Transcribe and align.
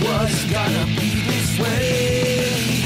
was 0.00 0.44
gonna 0.50 0.86
be 0.98 1.10
this 1.26 1.58
way. 1.58 2.84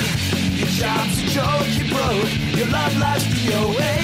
Your 0.58 0.72
job's 0.80 1.18
a 1.22 1.27
joke, 1.36 1.68
you 1.77 1.84
broke, 1.92 2.32
your 2.56 2.68
love 2.68 2.96
life's 2.98 3.27
DOA. 3.34 3.95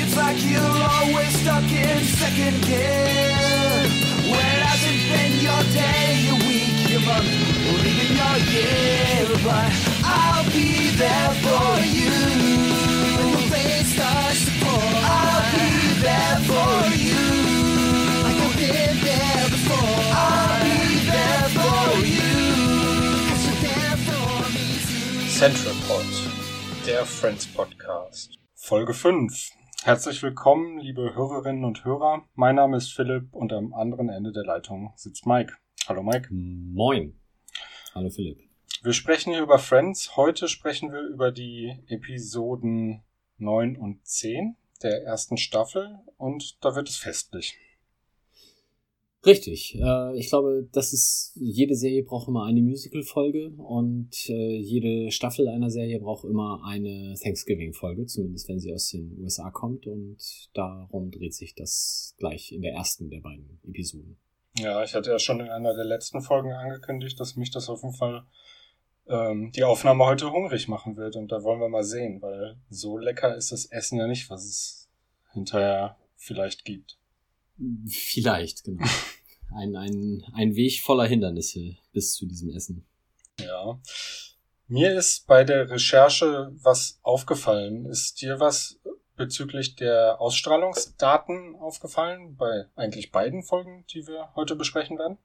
It's 0.00 0.16
like 0.16 0.38
you're 0.44 0.78
always 0.96 1.32
stuck 1.40 1.68
in 1.70 1.98
second 2.20 2.56
gear. 2.62 3.86
When 4.30 4.56
hasn't 4.66 5.02
been 5.12 5.32
your 5.46 5.62
day, 5.76 6.06
your 6.26 6.38
week, 6.48 6.76
your 6.92 7.02
month, 7.08 7.30
or 7.68 7.78
even 7.90 8.10
your 8.20 8.36
year. 8.52 9.28
But 9.44 9.72
I'll 10.04 10.44
be 10.52 10.90
there 10.96 11.32
for 11.44 11.68
you. 11.96 12.12
When 13.16 13.32
the 13.32 13.42
rain 13.52 13.84
starts 13.84 14.44
to 14.46 14.52
pour, 14.60 15.31
Central 25.42 25.74
Pod, 25.88 26.04
der 26.86 27.04
Friends 27.04 27.48
Podcast. 27.48 28.38
Folge 28.54 28.94
5. 28.94 29.50
Herzlich 29.82 30.22
willkommen, 30.22 30.78
liebe 30.78 31.16
Hörerinnen 31.16 31.64
und 31.64 31.84
Hörer. 31.84 32.22
Mein 32.36 32.54
Name 32.54 32.76
ist 32.76 32.92
Philipp 32.92 33.34
und 33.34 33.52
am 33.52 33.74
anderen 33.74 34.08
Ende 34.08 34.30
der 34.30 34.44
Leitung 34.44 34.92
sitzt 34.94 35.26
Mike. 35.26 35.52
Hallo 35.88 36.04
Mike. 36.04 36.28
Moin. 36.30 37.18
Hallo 37.92 38.08
Philipp. 38.10 38.38
Wir 38.84 38.92
sprechen 38.92 39.32
hier 39.32 39.42
über 39.42 39.58
Friends. 39.58 40.16
Heute 40.16 40.46
sprechen 40.46 40.92
wir 40.92 41.00
über 41.00 41.32
die 41.32 41.76
Episoden 41.88 43.02
9 43.38 43.76
und 43.76 44.06
10 44.06 44.56
der 44.84 45.02
ersten 45.02 45.38
Staffel 45.38 45.98
und 46.18 46.64
da 46.64 46.76
wird 46.76 46.88
es 46.88 46.98
festlich. 46.98 47.58
Richtig. 49.24 49.78
Äh, 49.80 50.16
ich 50.16 50.28
glaube, 50.28 50.68
das 50.72 50.92
ist, 50.92 51.32
jede 51.36 51.76
Serie 51.76 52.02
braucht 52.02 52.26
immer 52.26 52.44
eine 52.44 52.60
Musical-Folge 52.60 53.52
und 53.56 54.28
äh, 54.28 54.56
jede 54.56 55.12
Staffel 55.12 55.48
einer 55.48 55.70
Serie 55.70 56.00
braucht 56.00 56.24
immer 56.24 56.62
eine 56.64 57.14
Thanksgiving-Folge, 57.22 58.06
zumindest 58.06 58.48
wenn 58.48 58.58
sie 58.58 58.74
aus 58.74 58.88
den 58.88 59.16
USA 59.20 59.50
kommt 59.50 59.86
und 59.86 60.18
darum 60.54 61.12
dreht 61.12 61.34
sich 61.34 61.54
das 61.54 62.16
gleich 62.18 62.50
in 62.50 62.62
der 62.62 62.72
ersten 62.72 63.10
der 63.10 63.20
beiden 63.20 63.60
Episoden. 63.68 64.16
Ja, 64.58 64.82
ich 64.82 64.94
hatte 64.94 65.10
ja 65.10 65.18
schon 65.18 65.40
in 65.40 65.48
einer 65.48 65.74
der 65.74 65.84
letzten 65.84 66.20
Folgen 66.20 66.52
angekündigt, 66.52 67.18
dass 67.20 67.36
mich 67.36 67.52
das 67.52 67.68
auf 67.68 67.82
jeden 67.82 67.94
Fall 67.94 68.24
ähm, 69.06 69.52
die 69.52 69.64
Aufnahme 69.64 70.04
heute 70.04 70.32
hungrig 70.32 70.66
machen 70.66 70.96
wird 70.96 71.14
und 71.14 71.30
da 71.30 71.44
wollen 71.44 71.60
wir 71.60 71.68
mal 71.68 71.84
sehen, 71.84 72.20
weil 72.22 72.56
so 72.70 72.98
lecker 72.98 73.36
ist 73.36 73.52
das 73.52 73.66
Essen 73.66 73.98
ja 73.98 74.08
nicht, 74.08 74.30
was 74.30 74.44
es 74.44 74.88
hinterher 75.32 75.96
vielleicht 76.16 76.64
gibt. 76.64 76.98
Vielleicht, 77.86 78.64
genau. 78.64 78.84
Ein, 79.54 79.76
ein, 79.76 80.24
ein 80.34 80.56
Weg 80.56 80.80
voller 80.80 81.06
Hindernisse 81.06 81.76
bis 81.92 82.14
zu 82.14 82.26
diesem 82.26 82.50
Essen. 82.50 82.86
Ja. 83.38 83.78
Mir 84.68 84.96
ist 84.96 85.26
bei 85.26 85.44
der 85.44 85.68
Recherche 85.68 86.52
was 86.62 86.98
aufgefallen. 87.02 87.86
Ist 87.86 88.22
dir 88.22 88.40
was 88.40 88.80
bezüglich 89.16 89.76
der 89.76 90.20
Ausstrahlungsdaten 90.20 91.56
aufgefallen? 91.56 92.36
Bei 92.36 92.66
eigentlich 92.76 93.10
beiden 93.10 93.42
Folgen, 93.42 93.84
die 93.92 94.06
wir 94.06 94.34
heute 94.34 94.56
besprechen 94.56 94.98
werden? 94.98 95.18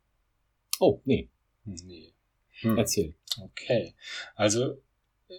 Oh, 0.79 1.01
nee, 1.05 1.29
Nee. 1.63 2.13
Hm. 2.61 2.77
erzähl. 2.77 3.13
Okay. 3.39 3.93
Also, 4.35 4.81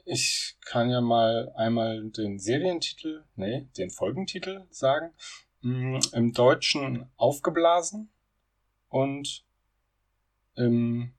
ich 0.05 0.57
kann 0.65 0.91
ja 0.91 1.01
mal 1.01 1.53
einmal 1.57 2.11
den 2.11 2.39
Serientitel, 2.39 3.25
nee, 3.37 3.67
den 3.77 3.91
Folgentitel 3.91 4.67
sagen. 4.71 5.13
Mm, 5.63 5.99
Im 6.13 6.33
Deutschen 6.33 7.11
aufgeblasen 7.17 8.11
und 8.89 9.45
im 10.57 11.13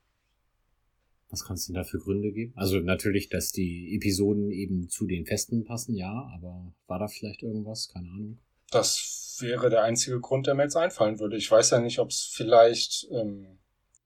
Was 1.31 1.45
kannst 1.45 1.67
du 1.67 1.73
denn 1.73 1.81
da 1.81 1.87
für 1.87 1.97
Gründe 1.97 2.31
geben? 2.31 2.53
Also 2.55 2.79
natürlich, 2.79 3.29
dass 3.29 3.51
die 3.51 3.95
Episoden 3.95 4.51
eben 4.51 4.89
zu 4.89 5.07
den 5.07 5.25
Festen 5.25 5.63
passen, 5.63 5.95
ja, 5.95 6.29
aber 6.35 6.73
war 6.87 6.99
da 6.99 7.07
vielleicht 7.07 7.41
irgendwas? 7.41 7.87
Keine 7.87 8.09
Ahnung. 8.09 8.37
Das 8.69 9.37
wäre 9.39 9.69
der 9.69 9.83
einzige 9.83 10.19
Grund, 10.19 10.47
der 10.47 10.55
mir 10.55 10.63
jetzt 10.63 10.75
einfallen 10.75 11.19
würde. 11.19 11.37
Ich 11.37 11.49
weiß 11.49 11.71
ja 11.71 11.79
nicht, 11.79 11.99
ob 11.99 12.09
es 12.09 12.21
vielleicht 12.21 13.07
ähm, 13.11 13.59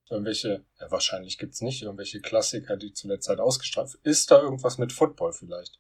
irgendwelche, 0.10 0.64
ja, 0.80 0.92
wahrscheinlich 0.92 1.38
gibt's 1.38 1.62
nicht, 1.62 1.82
irgendwelche 1.82 2.22
Klassiker, 2.22 2.78
die 2.78 2.94
zu 2.94 3.08
der 3.08 3.20
Zeit 3.20 3.40
ausgestrahlt 3.40 3.98
Ist 4.04 4.32
da 4.32 4.42
irgendwas 4.42 4.78
mit 4.78 4.92
Football 4.92 5.34
vielleicht? 5.34 5.80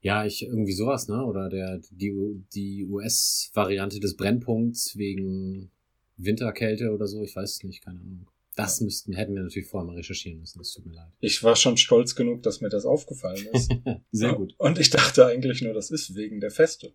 Ja, 0.00 0.24
ich 0.24 0.42
irgendwie 0.42 0.72
sowas, 0.72 1.08
ne? 1.08 1.22
Oder 1.24 1.50
der 1.50 1.80
die, 1.90 2.44
die 2.54 2.86
US-Variante 2.86 4.00
des 4.00 4.16
Brennpunkts 4.16 4.96
wegen 4.96 5.70
Winterkälte 6.16 6.92
oder 6.92 7.06
so, 7.06 7.22
ich 7.22 7.36
weiß 7.36 7.50
es 7.50 7.64
nicht, 7.64 7.84
keine 7.84 8.00
Ahnung. 8.00 8.26
Das 8.60 8.82
müssten, 8.82 9.14
hätten 9.14 9.34
wir 9.34 9.42
natürlich 9.42 9.68
vorher 9.68 9.86
mal 9.86 9.96
recherchieren 9.96 10.38
müssen, 10.38 10.60
es 10.60 10.74
tut 10.74 10.84
mir 10.84 10.92
leid. 10.92 11.10
Ich 11.20 11.42
war 11.42 11.56
schon 11.56 11.78
stolz 11.78 12.14
genug, 12.14 12.42
dass 12.42 12.60
mir 12.60 12.68
das 12.68 12.84
aufgefallen 12.84 13.46
ist. 13.54 13.70
Sehr 14.12 14.34
gut. 14.34 14.54
Und 14.58 14.78
ich 14.78 14.90
dachte 14.90 15.24
eigentlich 15.24 15.62
nur, 15.62 15.72
das 15.72 15.90
ist 15.90 16.14
wegen 16.14 16.40
der 16.40 16.50
Feste. 16.50 16.92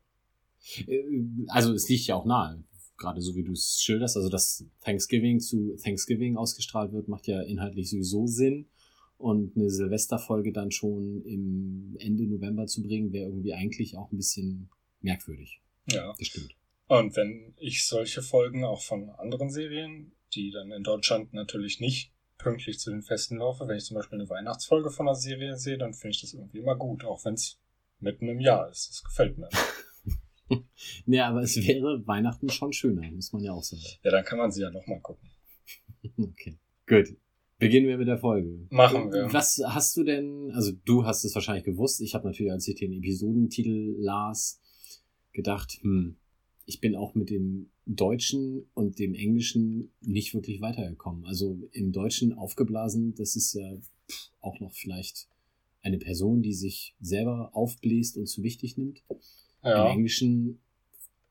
Äh, 0.86 1.02
Also 1.48 1.74
es 1.74 1.90
liegt 1.90 2.06
ja 2.06 2.14
auch 2.14 2.26
nahe, 2.26 2.64
gerade 2.98 3.20
so 3.20 3.36
wie 3.36 3.44
du 3.44 3.54
es 3.54 3.82
schilderst, 3.82 4.16
also 4.16 4.30
dass 4.30 4.64
Thanksgiving 4.84 5.40
zu 5.40 5.76
Thanksgiving 5.84 6.38
ausgestrahlt 6.38 6.92
wird, 6.94 7.08
macht 7.08 7.26
ja 7.26 7.42
inhaltlich 7.42 7.90
sowieso 7.90 8.28
Sinn. 8.28 8.68
Und 9.18 9.56
eine 9.56 9.72
Silvesterfolge 9.72 10.52
dann 10.52 10.70
schon 10.72 11.24
im 11.24 11.96
Ende 11.98 12.28
November 12.28 12.68
zu 12.68 12.84
bringen, 12.84 13.12
wäre 13.12 13.30
irgendwie 13.30 13.54
eigentlich 13.54 13.98
auch 13.98 14.12
ein 14.12 14.18
bisschen 14.18 14.70
merkwürdig. 15.02 15.62
Ja. 15.92 16.14
Das 16.20 16.28
stimmt. 16.28 16.56
Und 16.88 17.16
wenn 17.16 17.54
ich 17.58 17.88
solche 17.88 18.22
Folgen 18.22 18.64
auch 18.64 18.82
von 18.82 19.10
anderen 19.12 19.50
Serien, 19.50 20.14
die 20.34 20.52
dann 20.52 20.72
in 20.72 20.84
Deutschland 20.84 21.34
natürlich 21.34 21.80
nicht 21.80 22.12
pünktlich 22.38 22.80
zu 22.80 22.92
den 22.92 23.02
Festen 23.02 23.38
laufe, 23.38 23.68
wenn 23.68 23.78
ich 23.78 23.86
zum 23.86 23.96
Beispiel 23.96 24.20
eine 24.20 24.30
Weihnachtsfolge 24.30 24.92
von 24.92 25.08
einer 25.08 25.16
Serie 25.16 25.58
sehe, 25.58 25.78
dann 25.78 25.94
finde 25.94 26.16
ich 26.16 26.22
das 26.22 26.34
irgendwie 26.34 26.60
immer 26.60 26.76
gut, 26.76 27.04
auch 27.04 27.24
wenn 27.26 27.34
es 27.34 27.60
mitten 28.00 28.28
im 28.28 28.40
Jahr 28.40 28.70
ist. 28.70 28.90
Das 28.90 29.04
gefällt 29.04 29.38
mir. 29.38 29.50
Ja, 31.08 31.30
aber 31.30 31.42
es 31.42 31.56
wäre 31.56 32.06
Weihnachten 32.06 32.50
schon 32.50 32.72
schöner, 32.72 33.10
muss 33.12 33.34
man 33.34 33.42
ja 33.42 33.52
auch 33.52 33.64
sagen. 33.64 33.82
Ja, 34.04 34.12
dann 34.12 34.24
kann 34.24 34.38
man 34.38 34.52
sie 34.52 34.62
ja 34.62 34.70
nochmal 34.70 35.02
gucken. 35.02 35.30
Okay. 36.20 36.60
Gut. 36.86 37.18
Beginnen 37.58 37.88
wir 37.88 37.98
mit 37.98 38.08
der 38.08 38.20
Folge. 38.20 38.68
Machen 38.70 39.12
wir. 39.12 39.34
Was 39.34 39.60
hast 39.66 39.98
du 39.98 40.04
denn, 40.04 40.52
also 40.54 40.72
du 40.86 41.04
hast 41.04 41.24
es 41.26 41.34
wahrscheinlich 41.34 41.64
gewusst, 41.64 42.00
ich 42.02 42.14
habe 42.14 42.28
natürlich, 42.28 42.52
als 42.52 42.68
ich 42.68 42.76
den 42.76 42.94
Episodentitel 42.94 43.96
las, 43.98 44.62
gedacht, 45.32 45.80
hm, 45.82 46.18
ich 46.66 46.80
bin 46.82 46.96
auch 46.96 47.14
mit 47.16 47.30
dem 47.30 47.70
Deutschen 47.86 48.68
und 48.74 48.98
dem 49.00 49.14
Englischen 49.14 49.92
nicht 50.02 50.34
wirklich 50.34 50.62
weitergekommen. 50.62 51.26
Also 51.26 51.58
im 51.72 51.92
Deutschen 51.92 52.34
aufgeblasen, 52.34 53.14
das 53.16 53.36
ist 53.36 53.54
ja 53.54 53.78
auch 54.42 54.60
noch 54.60 54.74
vielleicht 54.74 55.28
eine 55.84 56.00
Person, 56.00 56.42
die 56.42 56.54
sich 56.54 56.96
selber 57.00 57.52
aufbläst 57.54 58.18
und 58.18 58.26
zu 58.28 58.42
wichtig 58.44 58.78
nimmt. 58.78 59.04
Im 59.10 59.20
Ja, 59.70 59.90
Englischen 59.92 60.60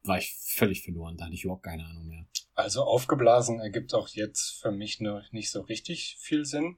war 0.04 0.19
ich 0.19 0.34
völlig 0.34 0.82
verloren, 0.82 1.16
da 1.16 1.25
hatte 1.25 1.34
ich 1.34 1.44
überhaupt 1.44 1.62
keine 1.64 1.84
Ahnung 1.86 2.06
mehr. 2.06 2.26
also 2.54 2.82
aufgeblasen 2.84 3.58
ergibt 3.58 3.94
auch 3.94 4.08
jetzt 4.08 4.60
für 4.60 4.70
mich 4.70 5.00
nur 5.00 5.25
nicht 5.32 5.50
so 5.50 5.62
richtig 5.62 6.16
viel 6.20 6.44
Sinn. 6.44 6.76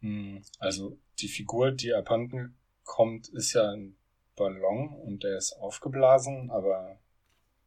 Hm, 0.00 0.42
Also 0.58 0.98
die 1.20 1.28
Figur, 1.28 1.70
die 1.70 1.92
abhanden 1.94 2.56
kommt, 2.84 3.28
ist 3.28 3.52
ja 3.52 3.70
ein 3.70 3.96
Ballon 4.36 4.88
und 4.88 5.22
der 5.22 5.36
ist 5.36 5.52
aufgeblasen, 5.52 6.50
aber 6.50 6.98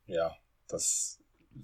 ja, 0.05 0.35
das 0.67 1.19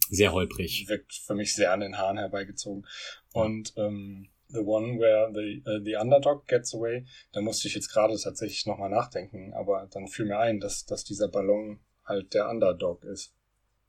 Sehr 0.10 0.32
holprig. 0.34 0.88
wirkt 0.88 1.14
für 1.14 1.36
mich 1.36 1.56
sehr 1.56 1.72
an 1.74 1.80
den 1.80 1.98
Haaren 1.98 2.18
herbeigezogen. 2.18 2.86
Und 3.34 3.74
ähm, 3.78 4.30
The 4.50 4.60
One 4.60 5.00
Where 5.00 5.32
the, 5.34 5.64
uh, 5.68 5.84
the 5.84 5.96
Underdog 5.96 6.48
Gets 6.48 6.74
Away, 6.74 7.06
da 7.32 7.42
musste 7.42 7.68
ich 7.68 7.76
jetzt 7.76 7.90
gerade 7.90 8.18
tatsächlich 8.18 8.66
nochmal 8.66 8.90
nachdenken, 8.90 9.54
aber 9.54 9.88
dann 9.92 10.08
fiel 10.08 10.26
mir 10.26 10.40
ein, 10.40 10.60
dass, 10.60 10.86
dass 10.86 11.04
dieser 11.04 11.28
Ballon 11.28 11.80
halt 12.04 12.34
der 12.34 12.50
Underdog 12.50 13.04
ist. 13.04 13.34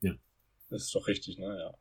Ja. 0.01 0.13
Das 0.69 0.83
ist 0.83 0.95
doch 0.95 1.09
richtig, 1.09 1.39
ne? 1.39 1.47
Ja. 1.59 1.75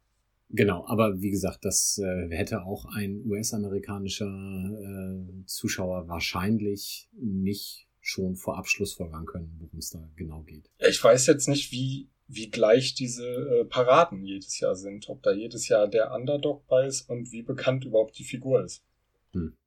Genau, 0.51 0.86
aber 0.88 1.21
wie 1.21 1.30
gesagt, 1.30 1.63
das 1.63 2.00
äh, 2.04 2.30
hätte 2.36 2.63
auch 2.63 2.86
ein 2.86 3.21
US-amerikanischer 3.25 4.25
äh, 4.25 5.45
Zuschauer 5.45 6.07
wahrscheinlich 6.07 7.10
nicht 7.13 7.88
schon 8.01 8.36
vor 8.36 8.57
Abschluss 8.57 8.94
folgern 8.94 9.25
können, 9.25 9.56
worum 9.60 9.77
es 9.77 9.89
da 9.89 10.10
genau 10.16 10.42
geht. 10.44 10.71
Ich 10.80 11.04
weiß 11.04 11.27
jetzt 11.27 11.48
nicht, 11.50 11.71
wie, 11.71 12.10
wie 12.30 12.50
gleich 12.50 12.94
diese 12.94 13.26
äh, 13.26 13.66
Paraden 13.66 14.24
jedes 14.24 14.60
Jahr 14.60 14.76
sind. 14.76 15.10
Ob 15.10 15.24
da 15.24 15.31
jedes 15.31 15.68
Jahr 15.68 15.88
der 15.88 16.14
Underdog 16.14 16.66
bei 16.68 16.86
ist 16.86 17.10
und 17.10 17.31
wie 17.31 17.42
bekannt 17.42 17.84
überhaupt 17.86 18.18
die 18.18 18.24
Figur 18.24 18.64
ist. 18.64 18.84
Hm. 19.34 19.58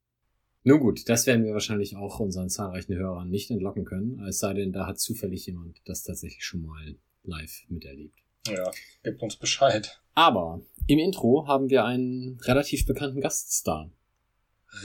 Nun 0.63 0.79
gut, 0.79 1.09
das 1.09 1.27
werden 1.27 1.43
wir 1.43 1.51
wahrscheinlich 1.51 1.97
auch 1.97 2.21
unseren 2.21 2.49
zahlreichen 2.49 2.95
Hörern 2.95 3.29
nicht 3.29 3.51
entlocken 3.51 3.83
können, 3.83 4.25
es 4.25 4.39
sei 4.39 4.53
denn, 4.53 4.71
da 4.71 4.87
hat 4.87 4.97
zufällig 4.97 5.45
jemand 5.45 5.81
das 5.85 6.03
tatsächlich 6.03 6.45
schon 6.45 6.61
mal 6.61 6.95
live 7.23 7.65
miterlebt. 7.67 8.17
Ja, 8.47 8.71
gebt 9.03 9.21
uns 9.21 9.35
Bescheid. 9.35 10.01
Aber 10.15 10.61
im 10.87 10.99
Intro 10.99 11.47
haben 11.47 11.69
wir 11.69 11.83
einen 11.83 12.39
relativ 12.45 12.85
bekannten 12.85 13.19
Gaststar. 13.19 13.91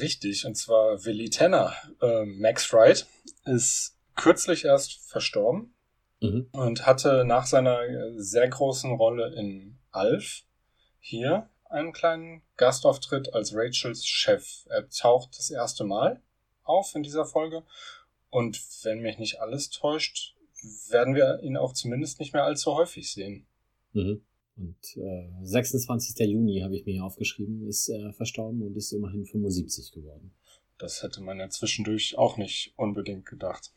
Richtig, 0.00 0.44
und 0.46 0.56
zwar 0.56 1.04
Willy 1.04 1.30
Tanner. 1.30 1.72
Äh, 2.00 2.24
Max 2.24 2.72
Wright 2.72 3.06
ist 3.44 3.96
kürzlich 4.16 4.64
erst 4.64 4.94
verstorben 5.08 5.74
Mhm. 6.20 6.48
und 6.52 6.86
hatte 6.86 7.24
nach 7.24 7.46
seiner 7.46 7.82
äh, 7.82 8.12
sehr 8.16 8.48
großen 8.48 8.92
Rolle 8.92 9.34
in 9.34 9.78
Alf 9.90 10.42
hier 10.98 11.48
einen 11.64 11.92
kleinen 11.92 12.42
Gastauftritt 12.56 13.32
als 13.34 13.54
Rachels 13.54 14.06
Chef. 14.06 14.66
Er 14.68 14.88
taucht 14.88 15.38
das 15.38 15.50
erste 15.50 15.84
Mal 15.84 16.20
auf 16.64 16.94
in 16.94 17.02
dieser 17.02 17.24
Folge 17.24 17.62
und 18.30 18.60
wenn 18.82 19.00
mich 19.00 19.18
nicht 19.18 19.40
alles 19.40 19.70
täuscht, 19.70 20.34
werden 20.88 21.14
wir 21.14 21.40
ihn 21.42 21.56
auch 21.56 21.72
zumindest 21.72 22.18
nicht 22.18 22.32
mehr 22.32 22.44
allzu 22.44 22.74
häufig 22.74 23.12
sehen. 23.12 23.46
Mhm. 23.92 24.22
Und 24.56 24.96
äh, 24.96 25.28
26. 25.42 26.18
Juni 26.28 26.60
habe 26.60 26.76
ich 26.76 26.84
mir 26.84 26.92
hier 26.92 27.04
aufgeschrieben, 27.04 27.66
ist 27.68 27.88
er 27.88 28.12
verstorben 28.12 28.62
und 28.62 28.76
ist 28.76 28.92
immerhin 28.92 29.24
75 29.24 29.92
geworden. 29.92 30.34
Das 30.78 31.02
hätte 31.02 31.20
man 31.20 31.38
ja 31.38 31.48
zwischendurch 31.48 32.18
auch 32.18 32.36
nicht 32.36 32.72
unbedingt 32.76 33.24
gedacht, 33.26 33.72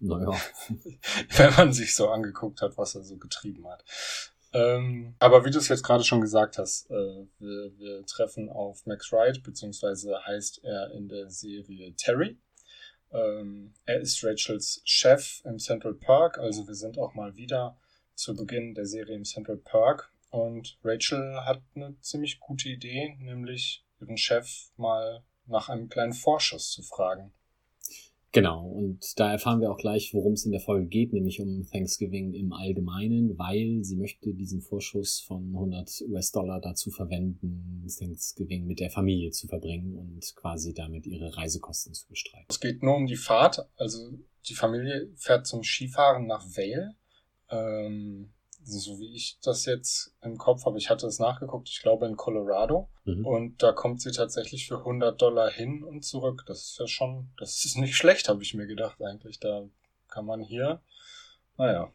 Naja. 0.00 0.40
wenn 1.36 1.54
man 1.54 1.72
sich 1.72 1.94
so 1.94 2.08
angeguckt 2.08 2.62
hat, 2.62 2.76
was 2.78 2.94
er 2.94 3.02
so 3.02 3.16
getrieben 3.16 3.66
hat. 3.68 3.84
Ähm, 4.52 5.14
aber 5.18 5.44
wie 5.44 5.50
du 5.50 5.58
es 5.58 5.68
jetzt 5.68 5.82
gerade 5.82 6.04
schon 6.04 6.20
gesagt 6.20 6.58
hast, 6.58 6.90
äh, 6.90 7.26
wir, 7.38 7.78
wir 7.78 8.06
treffen 8.06 8.48
auf 8.48 8.86
Max 8.86 9.12
Wright, 9.12 9.42
beziehungsweise 9.42 10.24
heißt 10.24 10.64
er 10.64 10.92
in 10.92 11.08
der 11.08 11.28
Serie 11.28 11.94
Terry. 11.96 12.38
Ähm, 13.10 13.74
er 13.84 14.00
ist 14.00 14.22
Rachels 14.24 14.80
Chef 14.84 15.42
im 15.44 15.58
Central 15.58 15.94
Park, 15.94 16.38
also 16.38 16.66
wir 16.66 16.74
sind 16.74 16.98
auch 16.98 17.14
mal 17.14 17.36
wieder 17.36 17.78
zu 18.14 18.34
Beginn 18.34 18.74
der 18.74 18.86
Serie 18.86 19.16
im 19.16 19.24
Central 19.24 19.58
Park. 19.58 20.12
Und 20.30 20.78
Rachel 20.82 21.40
hat 21.44 21.62
eine 21.74 21.98
ziemlich 22.00 22.40
gute 22.40 22.68
Idee, 22.68 23.16
nämlich 23.18 23.84
ihren 24.00 24.18
Chef 24.18 24.70
mal 24.76 25.24
nach 25.46 25.68
einem 25.68 25.88
kleinen 25.88 26.12
Vorschuss 26.12 26.70
zu 26.70 26.82
fragen. 26.82 27.32
Genau, 28.32 28.66
und 28.68 29.18
da 29.18 29.32
erfahren 29.32 29.60
wir 29.60 29.70
auch 29.70 29.78
gleich, 29.78 30.12
worum 30.12 30.34
es 30.34 30.44
in 30.44 30.52
der 30.52 30.60
Folge 30.60 30.86
geht, 30.86 31.14
nämlich 31.14 31.40
um 31.40 31.66
Thanksgiving 31.70 32.34
im 32.34 32.52
Allgemeinen, 32.52 33.38
weil 33.38 33.82
sie 33.82 33.96
möchte 33.96 34.34
diesen 34.34 34.60
Vorschuss 34.60 35.20
von 35.20 35.46
100 35.54 36.02
US-Dollar 36.08 36.60
dazu 36.60 36.90
verwenden, 36.90 37.86
Thanksgiving 37.98 38.66
mit 38.66 38.80
der 38.80 38.90
Familie 38.90 39.30
zu 39.30 39.46
verbringen 39.46 39.96
und 39.96 40.34
quasi 40.36 40.74
damit 40.74 41.06
ihre 41.06 41.36
Reisekosten 41.38 41.94
zu 41.94 42.06
bestreiten. 42.06 42.46
Es 42.50 42.60
geht 42.60 42.82
nur 42.82 42.96
um 42.96 43.06
die 43.06 43.16
Fahrt, 43.16 43.66
also 43.76 44.10
die 44.46 44.54
Familie 44.54 45.10
fährt 45.16 45.46
zum 45.46 45.62
Skifahren 45.62 46.26
nach 46.26 46.44
Vale. 46.44 46.96
Ähm, 47.50 48.34
so 48.70 48.98
wie 48.98 49.14
ich 49.14 49.38
das 49.42 49.64
jetzt 49.64 50.12
im 50.22 50.36
Kopf 50.36 50.64
habe, 50.66 50.78
ich 50.78 50.90
hatte 50.90 51.06
es 51.06 51.18
nachgeguckt, 51.18 51.68
ich 51.68 51.80
glaube 51.80 52.06
in 52.06 52.16
Colorado. 52.16 52.88
Mhm. 53.04 53.26
Und 53.26 53.62
da 53.62 53.72
kommt 53.72 54.00
sie 54.02 54.12
tatsächlich 54.12 54.66
für 54.66 54.78
100 54.78 55.20
Dollar 55.20 55.50
hin 55.50 55.82
und 55.82 56.04
zurück. 56.04 56.44
Das 56.46 56.62
ist 56.62 56.78
ja 56.78 56.86
schon, 56.86 57.30
das 57.38 57.64
ist 57.64 57.76
nicht 57.78 57.96
schlecht, 57.96 58.28
habe 58.28 58.42
ich 58.42 58.54
mir 58.54 58.66
gedacht 58.66 59.00
eigentlich. 59.02 59.40
Da 59.40 59.64
kann 60.08 60.26
man 60.26 60.40
hier, 60.40 60.80
naja, 61.56 61.92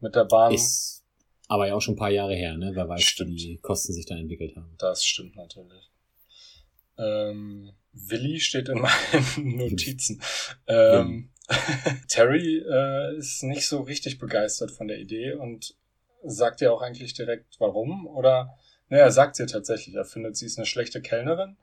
mit 0.00 0.14
der 0.14 0.24
Bahn, 0.24 0.52
Ist 0.52 1.04
aber 1.48 1.66
ja 1.68 1.74
auch 1.74 1.80
schon 1.80 1.94
ein 1.94 1.98
paar 1.98 2.10
Jahre 2.10 2.34
her, 2.34 2.56
ne? 2.56 2.72
Wer 2.74 2.88
weiß, 2.88 3.02
Stimmt. 3.02 3.30
wie 3.30 3.36
die 3.36 3.58
Kosten 3.58 3.92
sich 3.92 4.06
da 4.06 4.16
entwickelt 4.16 4.56
haben. 4.56 4.74
das 4.78 5.04
stimmt 5.04 5.36
natürlich. 5.36 5.90
Ähm, 6.96 7.72
Willi 7.92 8.40
steht 8.40 8.68
in 8.68 8.80
meinen 8.80 9.56
Notizen. 9.56 10.22
Ähm, 10.66 11.30
Terry 12.08 12.58
äh, 12.58 13.16
ist 13.16 13.42
nicht 13.42 13.66
so 13.66 13.82
richtig 13.82 14.18
begeistert 14.18 14.70
von 14.70 14.88
der 14.88 14.98
Idee 14.98 15.34
und 15.34 15.76
sagt 16.24 16.60
ihr 16.60 16.72
auch 16.72 16.82
eigentlich 16.82 17.14
direkt 17.14 17.60
warum. 17.60 18.06
Oder, 18.06 18.56
naja, 18.88 19.04
er 19.04 19.12
sagt 19.12 19.38
ihr 19.38 19.46
tatsächlich, 19.46 19.94
er 19.94 20.04
findet, 20.04 20.36
sie 20.36 20.46
ist 20.46 20.58
eine 20.58 20.66
schlechte 20.66 21.00
Kellnerin. 21.00 21.56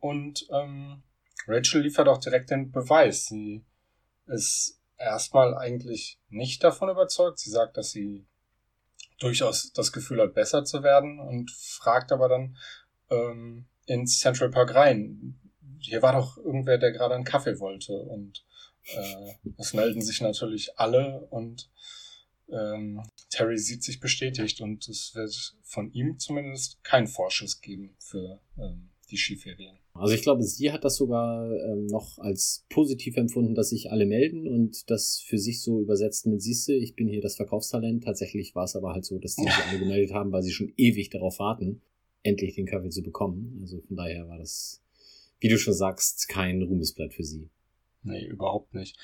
Und 0.00 0.46
ähm, 0.50 1.02
Rachel 1.46 1.82
liefert 1.82 2.08
auch 2.08 2.18
direkt 2.18 2.50
den 2.50 2.70
Beweis. 2.70 3.26
Sie 3.26 3.64
ist 4.26 4.80
erstmal 4.98 5.54
eigentlich 5.54 6.18
nicht 6.28 6.62
davon 6.64 6.88
überzeugt. 6.88 7.38
Sie 7.38 7.50
sagt, 7.50 7.76
dass 7.76 7.90
sie 7.90 8.26
durchaus 9.18 9.72
das 9.72 9.92
Gefühl 9.92 10.20
hat, 10.20 10.34
besser 10.34 10.64
zu 10.64 10.82
werden 10.82 11.20
und 11.20 11.50
fragt 11.50 12.12
aber 12.12 12.28
dann 12.28 12.56
ähm, 13.10 13.66
ins 13.86 14.18
Central 14.18 14.50
Park 14.50 14.74
rein. 14.74 15.38
Hier 15.78 16.02
war 16.02 16.12
doch 16.12 16.36
irgendwer, 16.36 16.78
der 16.78 16.92
gerade 16.92 17.14
einen 17.14 17.24
Kaffee 17.24 17.58
wollte 17.60 17.94
und 17.94 18.44
äh, 18.84 19.34
es 19.58 19.72
melden 19.72 20.02
sich 20.02 20.20
natürlich 20.20 20.78
alle 20.78 21.20
und 21.30 21.70
ähm, 22.50 23.02
Terry 23.30 23.58
sieht 23.58 23.82
sich 23.82 24.00
bestätigt 24.00 24.60
und 24.60 24.88
es 24.88 25.14
wird 25.14 25.56
von 25.62 25.92
ihm 25.92 26.18
zumindest 26.18 26.82
keinen 26.84 27.06
Vorschuss 27.06 27.60
geben 27.60 27.96
für 27.98 28.40
ähm, 28.58 28.90
die 29.10 29.16
Skiferien. 29.16 29.76
Also 29.94 30.14
ich 30.14 30.22
glaube, 30.22 30.42
sie 30.42 30.72
hat 30.72 30.84
das 30.84 30.96
sogar 30.96 31.50
ähm, 31.50 31.86
noch 31.86 32.18
als 32.18 32.66
positiv 32.68 33.16
empfunden, 33.16 33.54
dass 33.54 33.70
sich 33.70 33.90
alle 33.90 34.04
melden 34.04 34.46
und 34.46 34.90
das 34.90 35.20
für 35.26 35.38
sich 35.38 35.62
so 35.62 35.80
übersetzt 35.80 36.26
mit 36.26 36.42
siehste, 36.42 36.74
ich 36.74 36.94
bin 36.94 37.08
hier 37.08 37.20
das 37.20 37.36
Verkaufstalent. 37.36 38.04
Tatsächlich 38.04 38.54
war 38.54 38.64
es 38.64 38.76
aber 38.76 38.92
halt 38.92 39.04
so, 39.04 39.18
dass 39.18 39.36
die 39.36 39.44
sich 39.44 39.54
alle 39.68 39.78
gemeldet 39.78 40.12
haben, 40.12 40.32
weil 40.32 40.42
sie 40.42 40.52
schon 40.52 40.72
ewig 40.76 41.10
darauf 41.10 41.38
warten, 41.38 41.80
endlich 42.22 42.54
den 42.54 42.66
Kaffee 42.66 42.90
zu 42.90 43.02
bekommen. 43.02 43.58
Also 43.62 43.80
von 43.80 43.96
daher 43.96 44.28
war 44.28 44.38
das, 44.38 44.82
wie 45.40 45.48
du 45.48 45.58
schon 45.58 45.74
sagst, 45.74 46.28
kein 46.28 46.62
Ruhmesblatt 46.62 47.14
für 47.14 47.24
sie. 47.24 47.48
Nee, 48.02 48.26
überhaupt 48.26 48.74
nicht. 48.74 48.98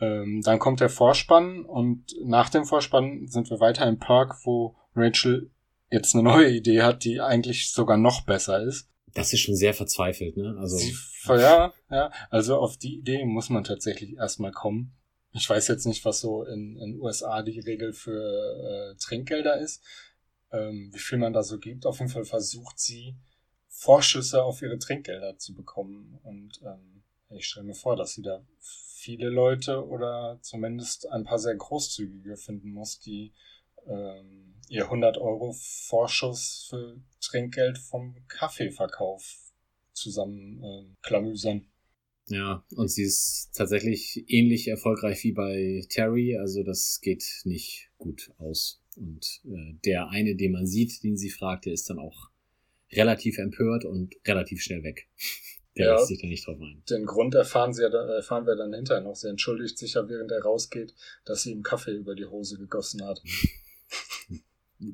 Ähm, 0.00 0.42
dann 0.44 0.58
kommt 0.58 0.80
der 0.80 0.88
Vorspann 0.88 1.64
und 1.64 2.14
nach 2.24 2.48
dem 2.48 2.64
Vorspann 2.64 3.26
sind 3.28 3.50
wir 3.50 3.60
weiter 3.60 3.86
im 3.86 3.98
Park, 3.98 4.36
wo 4.44 4.76
Rachel 4.94 5.50
jetzt 5.90 6.14
eine 6.14 6.24
neue 6.24 6.50
Idee 6.50 6.82
hat, 6.82 7.04
die 7.04 7.20
eigentlich 7.20 7.70
sogar 7.70 7.96
noch 7.96 8.24
besser 8.24 8.62
ist. 8.62 8.88
Das 9.14 9.32
ist 9.32 9.40
schon 9.40 9.56
sehr 9.56 9.74
verzweifelt, 9.74 10.36
ne? 10.36 10.56
Also 10.58 10.78
Sie, 10.78 10.96
ja, 11.28 11.72
ja, 11.90 12.10
also 12.30 12.56
auf 12.56 12.78
die 12.78 12.98
Idee 12.98 13.24
muss 13.24 13.50
man 13.50 13.62
tatsächlich 13.62 14.16
erstmal 14.16 14.52
kommen. 14.52 14.94
Ich 15.32 15.48
weiß 15.48 15.68
jetzt 15.68 15.86
nicht, 15.86 16.04
was 16.04 16.20
so 16.20 16.44
in 16.44 16.76
in 16.78 17.00
USA 17.00 17.42
die 17.42 17.60
Regel 17.60 17.92
für 17.92 18.92
äh, 18.92 18.96
Trinkgelder 18.98 19.58
ist, 19.58 19.82
ähm, 20.50 20.90
wie 20.92 20.98
viel 20.98 21.18
man 21.18 21.32
da 21.32 21.42
so 21.42 21.58
gibt. 21.58 21.84
Auf 21.84 21.98
jeden 21.98 22.10
Fall 22.10 22.24
versucht 22.24 22.78
sie, 22.78 23.16
Vorschüsse 23.68 24.44
auf 24.44 24.62
ihre 24.62 24.78
Trinkgelder 24.78 25.38
zu 25.38 25.54
bekommen. 25.54 26.18
Und 26.22 26.60
ähm, 26.64 27.02
ich 27.30 27.46
stelle 27.48 27.66
mir 27.66 27.74
vor, 27.74 27.96
dass 27.96 28.12
sie 28.12 28.22
da 28.22 28.44
viele 29.02 29.30
Leute 29.30 29.84
oder 29.84 30.38
zumindest 30.42 31.10
ein 31.10 31.24
paar 31.24 31.38
sehr 31.38 31.56
großzügige 31.56 32.36
finden 32.36 32.72
muss, 32.72 33.00
die 33.00 33.32
ähm, 33.86 34.54
ihr 34.68 34.84
100 34.84 35.18
Euro 35.18 35.52
Vorschuss 35.52 36.68
für 36.70 37.00
Trinkgeld 37.20 37.78
vom 37.78 38.14
Kaffeeverkauf 38.28 39.52
zusammen 39.92 40.62
ähm, 40.62 40.96
klamüsern. 41.02 41.66
Ja, 42.28 42.64
und 42.76 42.88
sie 42.88 43.02
ist 43.02 43.50
tatsächlich 43.54 44.24
ähnlich 44.28 44.68
erfolgreich 44.68 45.24
wie 45.24 45.32
bei 45.32 45.84
Terry, 45.88 46.38
also 46.38 46.62
das 46.62 47.00
geht 47.02 47.24
nicht 47.44 47.90
gut 47.98 48.32
aus. 48.38 48.80
Und 48.96 49.40
äh, 49.44 49.74
der 49.84 50.10
eine, 50.10 50.36
den 50.36 50.52
man 50.52 50.66
sieht, 50.66 51.02
den 51.02 51.16
sie 51.16 51.30
fragt, 51.30 51.66
der 51.66 51.72
ist 51.72 51.90
dann 51.90 51.98
auch 51.98 52.30
relativ 52.92 53.38
empört 53.38 53.84
und 53.84 54.14
relativ 54.26 54.62
schnell 54.62 54.84
weg. 54.84 55.08
Der 55.76 55.86
Ja. 55.86 55.94
lässt 55.94 56.08
sich 56.08 56.20
da 56.20 56.26
nicht 56.26 56.46
drauf 56.46 56.60
ein. 56.60 56.82
Den 56.90 57.06
Grund 57.06 57.34
erfahren, 57.34 57.72
sie 57.72 57.82
ja, 57.82 57.88
erfahren 57.88 58.46
wir 58.46 58.56
dann 58.56 58.74
hinterher 58.74 59.02
noch. 59.02 59.16
Sie 59.16 59.28
entschuldigt 59.28 59.78
sich 59.78 59.94
ja, 59.94 60.06
während 60.08 60.30
er 60.30 60.42
rausgeht, 60.42 60.94
dass 61.24 61.42
sie 61.42 61.52
ihm 61.52 61.62
Kaffee 61.62 61.92
über 61.92 62.14
die 62.14 62.26
Hose 62.26 62.58
gegossen 62.58 63.04
hat. 63.04 63.22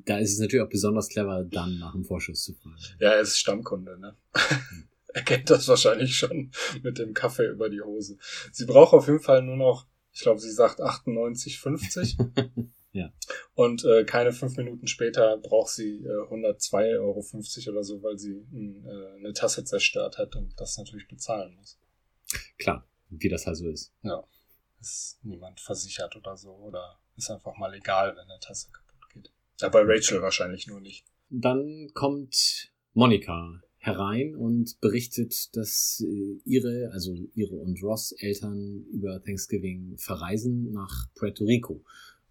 Da 0.05 0.19
ist 0.19 0.33
es 0.33 0.39
natürlich 0.39 0.63
auch 0.63 0.69
besonders 0.69 1.09
clever, 1.09 1.43
dann 1.43 1.79
nach 1.79 1.93
dem 1.93 2.05
Vorschuss 2.05 2.43
zu 2.43 2.53
fragen. 2.53 2.75
Ja, 2.99 3.09
er 3.09 3.21
ist 3.21 3.39
Stammkunde, 3.39 3.97
ne? 3.99 4.15
er 5.07 5.21
kennt 5.23 5.49
das 5.49 5.67
wahrscheinlich 5.67 6.15
schon 6.15 6.51
mit 6.83 6.99
dem 6.99 7.15
Kaffee 7.15 7.47
über 7.47 7.69
die 7.71 7.81
Hose. 7.81 8.19
Sie 8.51 8.67
braucht 8.67 8.93
auf 8.93 9.07
jeden 9.07 9.19
Fall 9.19 9.41
nur 9.41 9.57
noch, 9.57 9.87
ich 10.13 10.21
glaube, 10.21 10.39
sie 10.39 10.51
sagt 10.51 10.79
98,50. 10.79 12.69
Ja. 12.91 13.11
Und 13.53 13.85
äh, 13.85 14.03
keine 14.03 14.31
fünf 14.31 14.57
Minuten 14.57 14.87
später 14.87 15.37
braucht 15.37 15.69
sie 15.69 16.03
äh, 16.03 16.07
102,50 16.07 16.97
Euro 16.97 17.71
oder 17.71 17.83
so, 17.83 18.01
weil 18.01 18.17
sie 18.17 18.31
äh, 18.31 19.17
eine 19.17 19.33
Tasse 19.33 19.63
zerstört 19.63 20.17
hat 20.17 20.35
und 20.35 20.59
das 20.59 20.77
natürlich 20.77 21.07
bezahlen 21.07 21.55
muss. 21.55 21.79
Klar, 22.57 22.87
wie 23.09 23.29
das 23.29 23.45
halt 23.45 23.57
so 23.57 23.69
ist. 23.69 23.93
Ja. 24.01 24.23
Ist 24.79 25.19
niemand 25.23 25.59
versichert 25.59 26.15
oder 26.15 26.37
so 26.37 26.51
oder 26.51 26.99
ist 27.15 27.29
einfach 27.29 27.55
mal 27.57 27.73
egal, 27.73 28.15
wenn 28.15 28.29
eine 28.29 28.39
Tasse 28.39 28.71
kaputt 28.71 29.09
geht. 29.13 29.31
Ja, 29.59 29.69
bei 29.69 29.81
Rachel 29.83 30.21
wahrscheinlich 30.21 30.67
nur 30.67 30.79
nicht. 30.79 31.05
Dann 31.29 31.89
kommt 31.93 32.71
Monika 32.93 33.61
herein 33.77 34.35
und 34.35 34.79
berichtet, 34.81 35.55
dass 35.55 36.03
äh, 36.05 36.39
ihre, 36.43 36.89
also 36.91 37.13
ihre 37.33 37.55
und 37.55 37.81
Ross 37.83 38.11
Eltern 38.13 38.85
über 38.91 39.21
Thanksgiving 39.23 39.97
verreisen 39.97 40.71
nach 40.71 41.07
Puerto 41.15 41.45
Rico. 41.45 41.83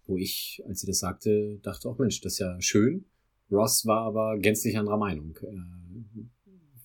Wo 0.09 0.17
ich, 0.17 0.63
als 0.67 0.81
sie 0.81 0.87
das 0.87 0.99
sagte, 0.99 1.59
dachte 1.61 1.87
auch, 1.87 1.99
Mensch, 1.99 2.19
das 2.21 2.33
ist 2.33 2.39
ja 2.39 2.59
schön. 2.59 3.05
Ross 3.51 3.85
war 3.85 4.01
aber 4.01 4.39
gänzlich 4.39 4.75
anderer 4.75 4.97
Meinung. 4.97 5.37
Äh, 5.43 6.23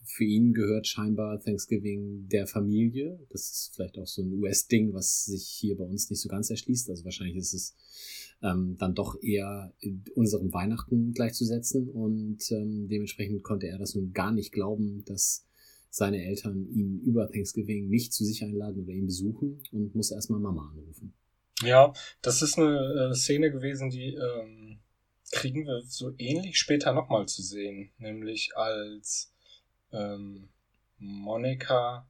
für 0.04 0.24
ihn 0.24 0.52
gehört 0.52 0.86
scheinbar 0.86 1.40
Thanksgiving 1.40 2.28
der 2.28 2.46
Familie. 2.46 3.18
Das 3.30 3.50
ist 3.50 3.72
vielleicht 3.74 3.98
auch 3.98 4.06
so 4.06 4.22
ein 4.22 4.34
US-Ding, 4.34 4.92
was 4.92 5.24
sich 5.24 5.44
hier 5.46 5.76
bei 5.76 5.84
uns 5.84 6.10
nicht 6.10 6.20
so 6.20 6.28
ganz 6.28 6.50
erschließt. 6.50 6.90
Also 6.90 7.04
wahrscheinlich 7.04 7.36
ist 7.36 7.54
es 7.54 7.74
ähm, 8.42 8.76
dann 8.78 8.94
doch 8.94 9.20
eher 9.22 9.72
unserem 10.14 10.52
Weihnachten 10.52 11.14
gleichzusetzen. 11.14 11.88
Und 11.88 12.50
ähm, 12.52 12.88
dementsprechend 12.88 13.42
konnte 13.42 13.68
er 13.68 13.78
das 13.78 13.94
nun 13.94 14.12
gar 14.12 14.32
nicht 14.32 14.52
glauben, 14.52 15.02
dass 15.06 15.46
seine 15.88 16.22
Eltern 16.22 16.68
ihn 16.68 17.00
über 17.00 17.30
Thanksgiving 17.30 17.88
nicht 17.88 18.12
zu 18.12 18.24
sich 18.24 18.44
einladen 18.44 18.82
oder 18.82 18.92
ihn 18.92 19.06
besuchen 19.06 19.62
und 19.72 19.94
muss 19.94 20.10
erstmal 20.10 20.40
Mama 20.40 20.70
anrufen. 20.70 21.14
Ja, 21.64 21.92
das 22.22 22.42
ist 22.42 22.58
eine 22.58 23.10
äh, 23.10 23.14
Szene 23.14 23.50
gewesen, 23.50 23.90
die 23.90 24.14
ähm, 24.14 24.80
kriegen 25.32 25.66
wir 25.66 25.82
so 25.86 26.12
ähnlich 26.18 26.58
später 26.58 26.92
nochmal 26.92 27.26
zu 27.26 27.42
sehen. 27.42 27.92
Nämlich 27.98 28.56
als 28.56 29.32
ähm, 29.92 30.48
Monika, 30.98 32.08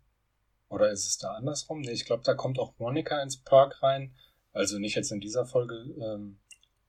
oder 0.69 0.91
ist 0.91 1.07
es 1.07 1.19
da 1.19 1.33
andersrum? 1.33 1.81
Nee, 1.81 1.93
ich 1.93 2.05
glaube, 2.05 2.23
da 2.25 2.35
kommt 2.35 2.59
auch 2.59 2.75
Monika 2.79 3.23
ins 3.23 3.37
Park 3.37 3.83
rein 3.83 4.15
also 4.55 4.79
nicht 4.79 4.95
jetzt 4.95 5.13
in 5.13 5.21
dieser 5.21 5.45
Folge, 5.45 5.75
ähm, 6.01 6.39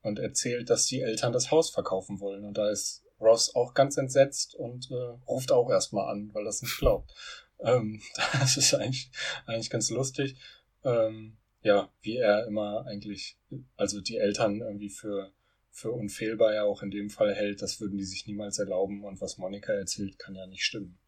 und 0.04 0.20
erzählt, 0.20 0.70
dass 0.70 0.86
die 0.86 1.02
Eltern 1.02 1.34
das 1.34 1.50
Haus 1.50 1.72
verkaufen 1.72 2.20
wollen. 2.20 2.46
Und 2.46 2.60
da 2.60 2.70
ist 2.70 3.04
Ross 3.20 3.56
auch 3.56 3.74
ganz 3.74 3.98
entsetzt 3.98 4.54
und 4.54 4.92
äh, 4.92 5.18
ruft 5.28 5.52
auch 5.52 5.70
erstmal 5.72 6.12
an, 6.12 6.30
weil 6.34 6.46
das 6.46 6.62
nicht 6.62 6.78
glaubt. 6.78 7.12
Ähm, 7.60 8.02
das 8.40 8.56
ist 8.56 8.76
eigentlich, 8.76 9.10
eigentlich 9.48 9.72
ganz 9.72 9.90
lustig. 9.90 10.38
Ähm, 10.84 11.38
ja, 11.66 11.92
wie 12.02 12.18
er 12.18 12.46
immer 12.46 12.86
eigentlich, 12.86 13.40
also 13.76 14.00
die 14.00 14.18
Eltern 14.18 14.62
irgendwie 14.62 14.90
für, 14.90 15.32
für 15.72 15.92
unfehlbar 15.92 16.54
ja 16.54 16.64
auch 16.64 16.84
in 16.84 16.92
dem 16.92 17.10
Fall 17.10 17.34
hält, 17.34 17.64
das 17.64 17.82
würden 17.82 17.98
die 17.98 18.04
sich 18.04 18.28
niemals 18.28 18.60
erlauben. 18.60 19.04
Und 19.04 19.20
was 19.20 19.40
Monika 19.40 19.74
erzählt, 19.74 20.20
kann 20.20 20.36
ja 20.36 20.46
nicht 20.46 20.64
stimmen. 20.64 21.00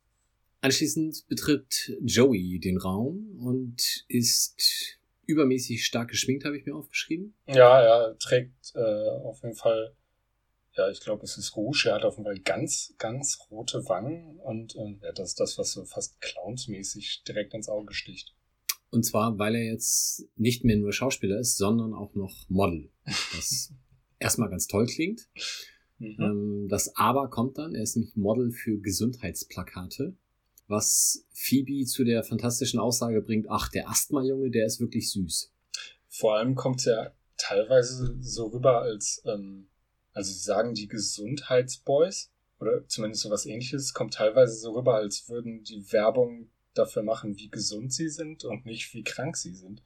Anschließend 0.62 1.28
betritt 1.28 1.96
Joey 2.02 2.60
den 2.60 2.80
Raum 2.80 3.38
und 3.40 4.04
ist 4.08 4.98
übermäßig 5.28 5.86
stark 5.86 6.10
geschminkt, 6.10 6.44
habe 6.44 6.58
ich 6.58 6.66
mir 6.66 6.76
aufgeschrieben. 6.76 7.36
Ja, 7.46 7.80
er 7.80 8.18
trägt 8.18 8.74
äh, 8.74 8.80
auf 8.80 9.44
jeden 9.44 9.56
Fall, 9.56 9.96
ja, 10.76 10.90
ich 10.90 11.02
glaube, 11.02 11.24
es 11.24 11.38
ist 11.38 11.56
Rouge. 11.56 11.90
Er 11.90 11.96
hat 11.96 12.04
auf 12.04 12.16
jeden 12.16 12.26
Fall 12.26 12.40
ganz, 12.40 12.96
ganz 12.98 13.38
rote 13.52 13.88
Wangen 13.88 14.40
und 14.40 14.76
äh, 14.76 14.96
ja, 15.04 15.12
das 15.12 15.30
ist 15.30 15.40
das, 15.40 15.60
was 15.60 15.74
so 15.74 15.86
fast 15.86 16.20
clownsmäßig 16.20 17.26
direkt 17.28 17.54
ins 17.54 17.70
Auge 17.70 17.94
sticht. 17.94 18.34
Und 18.90 19.04
zwar, 19.04 19.38
weil 19.38 19.56
er 19.56 19.66
jetzt 19.66 20.26
nicht 20.36 20.64
mehr 20.64 20.78
nur 20.78 20.94
Schauspieler 20.94 21.40
ist, 21.40 21.58
sondern 21.58 21.94
auch 21.94 22.16
noch 22.16 22.50
Model. 22.50 22.90
Was 23.06 23.74
erstmal 24.20 24.50
ganz 24.50 24.68
toll 24.68 24.86
klingt. 24.86 25.28
Mhm. 26.00 26.16
Ähm, 26.20 26.68
das 26.70 26.96
Aber 26.96 27.30
kommt 27.30 27.58
dann, 27.58 27.76
er 27.76 27.84
ist 27.84 27.96
nämlich 27.96 28.16
Model 28.16 28.52
für 28.52 28.80
Gesundheitsplakate 28.80 30.16
was 30.68 31.26
Phoebe 31.34 31.86
zu 31.86 32.04
der 32.04 32.24
fantastischen 32.24 32.80
Aussage 32.80 33.22
bringt, 33.22 33.48
ach, 33.50 33.70
der 33.70 33.90
Asthma-Junge, 33.90 34.52
der 34.52 34.66
ist 34.66 34.80
wirklich 34.80 35.12
süß. 35.12 35.52
Vor 36.10 36.36
allem 36.36 36.56
kommt 36.56 36.84
ja 36.86 37.12
teilweise 37.38 38.18
so 38.22 38.48
rüber 38.48 38.82
als, 38.82 39.22
ähm, 39.26 39.68
also 40.14 40.32
sie 40.32 40.40
sagen 40.40 40.74
die 40.74 40.88
Gesundheitsboys, 40.88 42.32
oder 42.60 42.88
zumindest 42.88 43.22
so 43.22 43.30
was 43.30 43.46
ähnliches, 43.46 43.94
kommt 43.94 44.16
teilweise 44.16 44.56
so 44.56 44.74
rüber, 44.74 44.96
als 44.96 45.30
würden 45.30 45.64
die 45.64 45.92
Werbung 45.92 46.50
dafür 46.78 47.04
machen, 47.04 47.38
wie 47.38 47.50
gesund 47.50 47.94
sie 47.94 48.10
sind 48.10 48.44
und 48.44 48.66
nicht 48.66 48.94
wie 48.94 49.04
krank 49.04 49.38
sie 49.38 49.54
sind. 49.54 49.82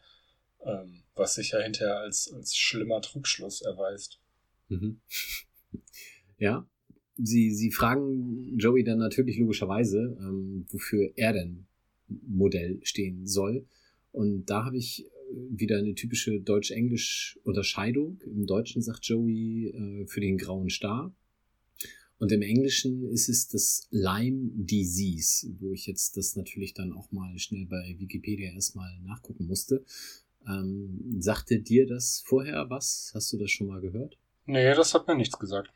Ähm, 0.63 1.03
was 1.15 1.35
sich 1.35 1.51
ja 1.51 1.59
hinterher 1.59 1.97
als, 1.97 2.31
als 2.33 2.55
schlimmer 2.55 3.01
Trugschluss 3.01 3.61
erweist. 3.61 4.19
Mhm. 4.69 4.99
Ja, 6.37 6.67
sie, 7.17 7.51
sie 7.51 7.71
fragen 7.71 8.57
Joey 8.57 8.83
dann 8.83 8.97
natürlich 8.97 9.37
logischerweise, 9.37 10.17
ähm, 10.19 10.65
wofür 10.71 11.11
er 11.15 11.33
denn 11.33 11.67
Modell 12.07 12.79
stehen 12.81 13.27
soll. 13.27 13.67
Und 14.11 14.45
da 14.45 14.65
habe 14.65 14.77
ich 14.77 15.05
äh, 15.05 15.09
wieder 15.51 15.77
eine 15.77 15.93
typische 15.93 16.39
Deutsch-Englisch-Unterscheidung. 16.41 18.19
Im 18.25 18.47
Deutschen 18.47 18.81
sagt 18.81 19.05
Joey 19.05 19.67
äh, 19.67 20.07
für 20.07 20.19
den 20.19 20.39
grauen 20.39 20.71
Star. 20.71 21.15
Und 22.21 22.31
im 22.31 22.43
Englischen 22.43 23.03
ist 23.09 23.29
es 23.29 23.47
das 23.47 23.87
Lyme 23.89 24.51
Disease, 24.53 25.55
wo 25.59 25.73
ich 25.73 25.87
jetzt 25.87 26.17
das 26.17 26.35
natürlich 26.35 26.75
dann 26.75 26.93
auch 26.93 27.11
mal 27.11 27.35
schnell 27.39 27.65
bei 27.65 27.95
Wikipedia 27.97 28.51
erstmal 28.51 28.95
nachgucken 28.99 29.47
musste. 29.47 29.83
Ähm, 30.47 31.15
sagte 31.17 31.59
dir 31.59 31.87
das 31.87 32.21
vorher 32.23 32.69
was? 32.69 33.11
Hast 33.15 33.33
du 33.33 33.37
das 33.37 33.49
schon 33.49 33.65
mal 33.65 33.81
gehört? 33.81 34.19
Nee, 34.45 34.75
das 34.75 34.93
hat 34.93 35.07
mir 35.07 35.15
nichts 35.15 35.39
gesagt. 35.39 35.73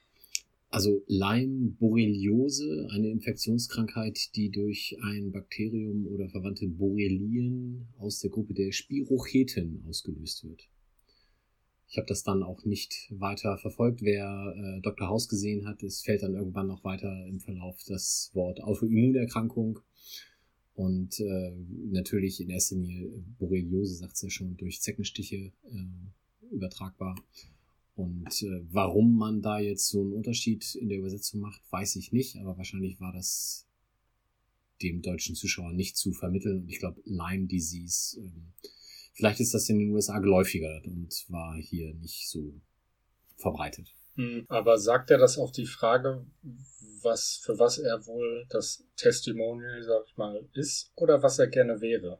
Also 0.70 1.02
Lyme 1.08 1.72
Borreliose, 1.80 2.90
eine 2.92 3.10
Infektionskrankheit, 3.10 4.36
die 4.36 4.52
durch 4.52 4.96
ein 5.02 5.32
Bakterium 5.32 6.06
oder 6.06 6.30
verwandte 6.30 6.68
Borrelien 6.68 7.88
aus 7.98 8.20
der 8.20 8.30
Gruppe 8.30 8.54
der 8.54 8.72
Spirocheten 8.72 9.84
ausgelöst 9.88 10.44
wird. 10.44 10.68
Ich 11.96 11.98
habe 11.98 12.08
das 12.08 12.24
dann 12.24 12.44
auch 12.44 12.66
nicht 12.66 13.08
weiter 13.10 13.58
verfolgt. 13.58 14.02
Wer 14.02 14.54
äh, 14.58 14.82
Dr. 14.82 15.08
House 15.08 15.30
gesehen 15.30 15.66
hat, 15.66 15.82
es 15.82 16.02
fällt 16.02 16.24
dann 16.24 16.34
irgendwann 16.36 16.68
noch 16.68 16.84
weiter 16.84 17.25
im 17.25 17.40
Verlauf 17.40 17.82
das 17.88 18.32
Wort 18.34 18.62
Autoimmunerkrankung. 18.62 19.80
Und 20.74 21.22
äh, 21.22 21.54
natürlich 21.90 22.42
in 22.42 22.50
erster 22.50 22.75
Linie 22.75 23.08
Borreliose, 23.40 23.96
sagt 23.96 24.16
es 24.16 24.24
ja 24.24 24.30
schon, 24.30 24.58
durch 24.58 24.82
Zeckenstiche 24.82 25.54
äh, 25.72 26.54
übertragbar. 26.54 27.16
Und 27.96 28.42
äh, 28.42 28.62
warum 28.70 29.18
man 29.18 29.42
da 29.42 29.60
jetzt 29.60 29.88
so 29.88 30.02
einen 30.02 30.12
Unterschied 30.12 30.75
in 30.75 30.90
der 30.90 30.98
Übersetzung 30.98 31.40
macht, 31.40 31.62
weiß 31.72 31.96
ich 31.96 32.12
nicht, 32.12 32.36
aber 32.36 32.58
wahrscheinlich 32.58 33.00
war 33.00 33.14
das 33.14 33.68
dem 34.82 35.02
deutschen 35.02 35.36
Zuschauer 35.36 35.72
nicht 35.72 35.96
zu 35.96 36.12
vermitteln. 36.12 36.64
Und 36.64 36.70
ich 36.70 36.80
glaube, 36.80 37.02
Lyme 37.06 37.48
Disease, 37.48 38.20
ähm, 38.20 38.52
vielleicht 39.16 39.40
ist 39.40 39.54
das 39.54 39.70
in 39.70 39.80
den 39.80 39.92
USA 39.92 40.20
geläufiger 40.20 40.82
und 40.86 41.26
war 41.30 41.56
hier 41.58 41.94
nicht 41.96 42.30
so 42.30 42.54
verbreitet. 43.38 43.94
Hm, 44.16 44.46
aber 44.48 44.78
sagt 44.78 45.10
er 45.12 45.18
das 45.18 45.38
auf 45.38 45.52
die 45.52 45.66
Frage, 45.66 46.26
was, 47.02 47.42
für 47.44 47.58
was 47.60 47.78
er 47.78 48.06
wohl 48.06 48.46
das 48.50 48.84
Testimonial, 48.96 49.82
sag 49.84 50.04
ich 50.08 50.18
mal, 50.18 50.48
ist 50.54 50.92
oder 50.96 51.22
was 51.22 51.40
er 51.40 51.48
gerne 51.48 51.82
wäre? 51.82 52.20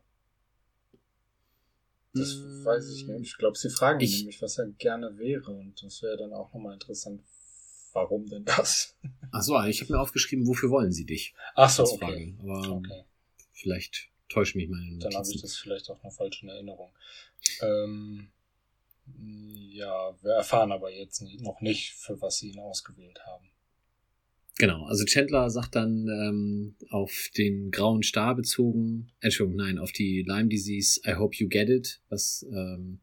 Das 2.14 2.34
hm. 2.34 2.66
weiß 2.66 2.90
ich 2.90 3.08
nicht. 3.08 3.32
Ich 3.32 3.38
glaube, 3.38 3.58
sie 3.58 3.70
fragen 3.70 4.00
ich, 4.00 4.20
nämlich, 4.20 4.42
was 4.42 4.58
er 4.58 4.68
gerne 4.68 5.18
wäre. 5.18 5.52
Und 5.52 5.82
das 5.84 6.02
wäre 6.02 6.18
dann 6.18 6.34
auch 6.34 6.54
nochmal 6.54 6.74
interessant. 6.74 7.22
Warum 7.92 8.25
denn 8.25 8.44
das? 8.44 8.96
Ach 9.32 9.42
so, 9.42 9.62
ich 9.64 9.82
habe 9.82 9.94
mir 9.94 10.00
aufgeschrieben, 10.00 10.48
wofür 10.48 10.70
wollen 10.70 10.92
sie 10.92 11.06
dich? 11.06 11.34
Ach 11.56 11.70
so, 11.70 11.84
okay. 11.84 12.36
Aber 12.42 12.78
okay. 12.78 13.04
vielleicht 13.54 14.10
täusche 14.29 14.58
mich 14.58 14.70
meine 14.70 14.98
Dann 15.00 15.13
habe 15.15 15.27
ich 15.29 15.41
das 15.41 15.55
vielleicht 15.55 15.89
auch 15.89 16.01
noch 16.03 16.13
falsch 16.13 16.44
in 16.44 16.50
Erinnerung. 16.50 16.91
Ähm, 17.62 18.29
ja, 19.72 20.15
wir 20.22 20.32
erfahren 20.32 20.72
aber 20.72 20.91
jetzt 20.91 21.22
noch 21.41 21.62
nicht, 21.62 21.94
für 21.94 22.20
was 22.22 22.38
sie 22.38 22.51
ihn 22.51 22.60
ausgewählt 22.60 23.20
haben. 23.25 23.50
Genau, 24.58 24.86
also 24.86 25.03
Chandler 25.03 25.50
sagt 25.50 25.75
dann 25.75 26.08
ähm, 26.08 26.75
auf 26.89 27.29
den 27.38 27.72
grauen 27.72 28.03
Star 28.03 28.36
bezogen, 28.36 29.12
Entschuldigung, 29.20 29.58
nein, 29.58 29.77
auf 29.77 29.91
die 29.91 30.24
Lyme 30.25 30.48
Disease, 30.48 31.01
I 31.05 31.15
hope 31.15 31.36
you 31.36 31.50
get 31.50 31.70
it, 31.70 32.00
was 32.08 32.46
ähm, 32.50 33.01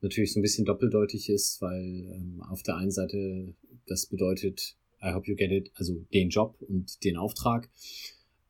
natürlich 0.00 0.32
so 0.32 0.40
ein 0.40 0.42
bisschen 0.42 0.64
doppeldeutig 0.64 1.28
ist, 1.28 1.60
weil 1.60 1.84
ähm, 1.84 2.42
auf 2.48 2.62
der 2.62 2.76
einen 2.76 2.90
Seite 2.90 3.54
das 3.86 4.06
bedeutet, 4.06 4.78
I 5.02 5.12
hope 5.12 5.28
you 5.28 5.36
get 5.36 5.50
it, 5.50 5.70
also 5.74 5.94
den 6.14 6.30
Job 6.30 6.56
und 6.62 7.04
den 7.04 7.18
Auftrag. 7.18 7.68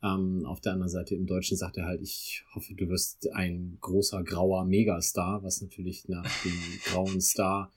Ähm, 0.03 0.47
auf 0.47 0.61
der 0.61 0.73
anderen 0.73 0.91
Seite 0.91 1.15
im 1.15 1.27
Deutschen 1.27 1.57
sagt 1.57 1.77
er 1.77 1.85
halt, 1.85 2.01
ich 2.01 2.45
hoffe, 2.55 2.75
du 2.75 2.89
wirst 2.89 3.31
ein 3.33 3.77
großer 3.81 4.23
grauer 4.25 4.65
Megastar, 4.65 5.43
was 5.43 5.61
natürlich 5.61 6.09
nach 6.09 6.27
dem 6.43 6.59
grauen 6.85 7.21
Star 7.21 7.71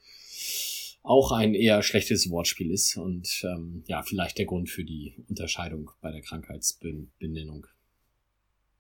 auch 1.04 1.34
ein 1.34 1.54
eher 1.54 1.84
schlechtes 1.84 2.30
Wortspiel 2.30 2.72
ist 2.72 2.96
und 2.96 3.44
ähm, 3.44 3.84
ja, 3.88 4.02
vielleicht 4.04 4.38
der 4.38 4.46
Grund 4.46 4.70
für 4.70 4.86
die 4.86 5.14
Unterscheidung 5.28 5.92
bei 6.00 6.12
der 6.12 6.22
Krankheitsbenennung. 6.22 7.68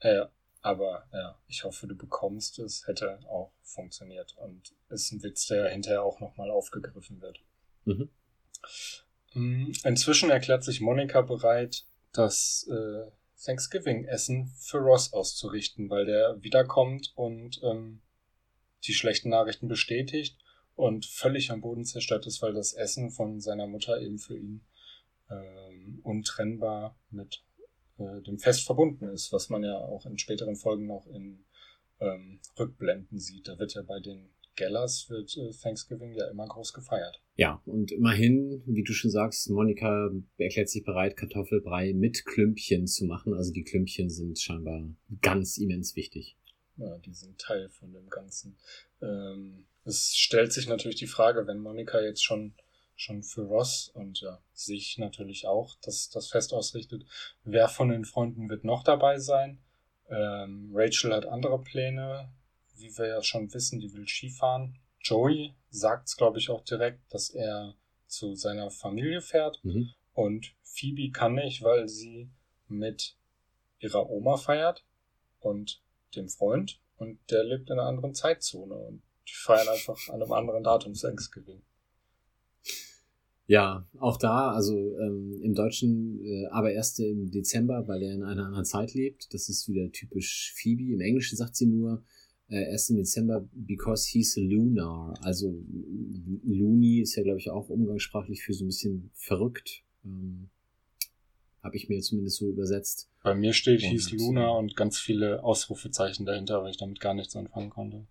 Ja, 0.01 0.29
Aber 0.61 1.05
ja, 1.11 1.37
ich 1.47 1.65
hoffe, 1.65 1.87
du 1.87 1.95
bekommst 1.95 2.59
es. 2.59 2.87
Hätte 2.87 3.19
auch 3.29 3.51
funktioniert. 3.61 4.35
Und 4.37 4.73
ist 4.89 5.11
ein 5.11 5.21
Witz, 5.21 5.47
der 5.47 5.69
hinterher 5.69 6.03
auch 6.03 6.19
nochmal 6.21 6.49
aufgegriffen 6.49 7.21
wird. 7.21 7.41
Mhm. 7.85 8.09
Mm, 9.33 9.71
inzwischen 9.83 10.29
erklärt 10.29 10.63
sich 10.63 10.79
Monika 10.79 11.21
bereit, 11.21 11.85
das 12.13 12.69
äh, 12.69 13.11
Thanksgiving-Essen 13.43 14.47
für 14.57 14.77
Ross 14.77 15.13
auszurichten, 15.13 15.89
weil 15.89 16.05
der 16.05 16.41
wiederkommt 16.41 17.11
und 17.15 17.61
ähm, 17.63 18.01
die 18.85 18.93
schlechten 18.93 19.29
Nachrichten 19.29 19.67
bestätigt 19.67 20.37
und 20.75 21.05
völlig 21.05 21.51
am 21.51 21.61
Boden 21.61 21.85
zerstört 21.85 22.25
ist, 22.25 22.41
weil 22.41 22.53
das 22.53 22.73
Essen 22.73 23.11
von 23.11 23.39
seiner 23.39 23.67
Mutter 23.67 23.99
eben 23.99 24.17
für 24.17 24.37
ihn 24.37 24.61
ähm, 25.29 25.99
untrennbar 26.03 26.95
mit 27.09 27.43
äh, 27.97 28.21
dem 28.21 28.39
Fest 28.39 28.65
verbunden 28.65 29.07
ist, 29.07 29.31
was 29.31 29.49
man 29.49 29.63
ja 29.63 29.77
auch 29.77 30.05
in 30.05 30.17
späteren 30.17 30.55
Folgen 30.55 30.87
noch 30.87 31.05
in 31.07 31.45
ähm, 31.99 32.39
Rückblenden 32.57 33.19
sieht. 33.19 33.47
Da 33.47 33.59
wird 33.59 33.73
ja 33.73 33.81
bei 33.81 33.99
den 33.99 34.29
Gellers 34.55 35.09
wird 35.09 35.35
äh, 35.37 35.51
Thanksgiving 35.51 36.13
ja 36.13 36.29
immer 36.29 36.47
groß 36.47 36.73
gefeiert. 36.73 37.21
Ja, 37.35 37.61
und 37.65 37.91
immerhin, 37.91 38.61
wie 38.65 38.83
du 38.83 38.93
schon 38.93 39.11
sagst, 39.11 39.49
Monika 39.49 40.11
erklärt 40.37 40.69
sich 40.69 40.83
bereit, 40.83 41.17
Kartoffelbrei 41.17 41.93
mit 41.93 42.25
Klümpchen 42.25 42.87
zu 42.87 43.05
machen. 43.05 43.33
Also 43.33 43.51
die 43.51 43.63
Klümpchen 43.63 44.09
sind 44.09 44.39
scheinbar 44.39 44.87
ganz 45.21 45.57
immens 45.57 45.95
wichtig. 45.95 46.37
Ja, 46.77 46.97
die 46.99 47.13
sind 47.13 47.39
Teil 47.39 47.69
von 47.69 47.93
dem 47.93 48.09
Ganzen. 48.09 48.57
Ähm, 49.01 49.65
es 49.85 50.15
stellt 50.15 50.53
sich 50.53 50.67
natürlich 50.67 50.97
die 50.97 51.07
Frage, 51.07 51.45
wenn 51.47 51.59
Monika 51.59 52.01
jetzt 52.01 52.23
schon 52.23 52.53
schon 52.95 53.23
für 53.23 53.41
Ross 53.41 53.89
und 53.93 54.21
ja, 54.21 54.39
sich 54.53 54.97
natürlich 54.97 55.47
auch 55.47 55.75
das, 55.81 56.09
das 56.09 56.29
Fest 56.29 56.53
ausrichtet. 56.53 57.05
Wer 57.43 57.67
von 57.67 57.89
den 57.89 58.05
Freunden 58.05 58.49
wird 58.49 58.63
noch 58.63 58.83
dabei 58.83 59.19
sein? 59.19 59.59
Ähm, 60.09 60.71
Rachel 60.73 61.13
hat 61.13 61.25
andere 61.25 61.61
Pläne, 61.61 62.29
wie 62.83 62.97
wir 62.97 63.07
ja 63.07 63.23
schon 63.23 63.51
wissen, 63.53 63.79
die 63.79 63.93
will 63.93 64.07
Skifahren. 64.07 64.77
Joey 65.01 65.53
sagt 65.69 66.09
es, 66.09 66.17
glaube 66.17 66.37
ich, 66.37 66.49
auch 66.49 66.63
direkt, 66.63 67.01
dass 67.13 67.29
er 67.29 67.75
zu 68.07 68.35
seiner 68.35 68.69
Familie 68.69 69.21
fährt. 69.21 69.59
Mhm. 69.63 69.89
Und 70.13 70.53
Phoebe 70.63 71.11
kann 71.11 71.35
nicht, 71.35 71.63
weil 71.63 71.87
sie 71.87 72.29
mit 72.67 73.15
ihrer 73.79 74.09
Oma 74.09 74.37
feiert 74.37 74.85
und 75.39 75.81
dem 76.15 76.29
Freund. 76.29 76.79
Und 76.97 77.19
der 77.31 77.43
lebt 77.43 77.69
in 77.69 77.79
einer 77.79 77.87
anderen 77.87 78.13
Zeitzone. 78.13 78.75
Und 78.75 79.01
die 79.27 79.33
feiern 79.33 79.67
einfach 79.67 80.09
an 80.09 80.21
einem 80.21 80.31
anderen 80.31 80.63
Datum 80.63 80.93
Thanksgiving. 80.93 81.61
Ja, 83.45 83.85
auch 83.99 84.17
da, 84.17 84.51
also 84.51 84.73
ähm, 84.99 85.41
im 85.43 85.53
Deutschen 85.53 86.23
äh, 86.23 86.45
aber 86.47 86.71
erst 86.71 86.99
im 86.99 87.29
Dezember, 87.29 87.87
weil 87.87 88.01
er 88.01 88.13
in 88.13 88.23
einer 88.23 88.45
anderen 88.45 88.65
Zeit 88.65 88.93
lebt. 88.93 89.33
Das 89.33 89.49
ist 89.49 89.67
wieder 89.67 89.91
typisch 89.91 90.53
Phoebe. 90.55 90.93
Im 90.93 91.01
Englischen 91.01 91.35
sagt 91.37 91.55
sie 91.55 91.65
nur 91.65 92.03
äh, 92.49 92.71
erst 92.71 92.89
im 92.89 92.97
Dezember, 92.97 93.47
because 93.53 94.07
he's 94.09 94.35
lunar. 94.37 95.13
Also 95.21 95.63
Looney 96.43 97.01
ist 97.01 97.15
ja, 97.15 97.23
glaube 97.23 97.39
ich, 97.39 97.49
auch 97.49 97.69
umgangssprachlich 97.69 98.43
für 98.43 98.53
so 98.53 98.65
ein 98.65 98.67
bisschen 98.67 99.11
verrückt. 99.13 99.83
Ähm, 100.05 100.49
Habe 101.61 101.75
ich 101.75 101.89
mir 101.89 101.99
zumindest 102.01 102.37
so 102.37 102.49
übersetzt. 102.49 103.09
Bei 103.23 103.33
mir 103.33 103.53
steht 103.53 103.83
und, 103.83 103.89
hieß 103.89 104.11
Luna 104.11 104.49
und 104.51 104.75
ganz 104.75 104.97
viele 104.97 105.43
Ausrufezeichen 105.43 106.25
dahinter, 106.25 106.61
weil 106.61 106.71
ich 106.71 106.77
damit 106.77 106.99
gar 106.99 107.13
nichts 107.13 107.35
anfangen 107.35 107.69
konnte. 107.69 108.05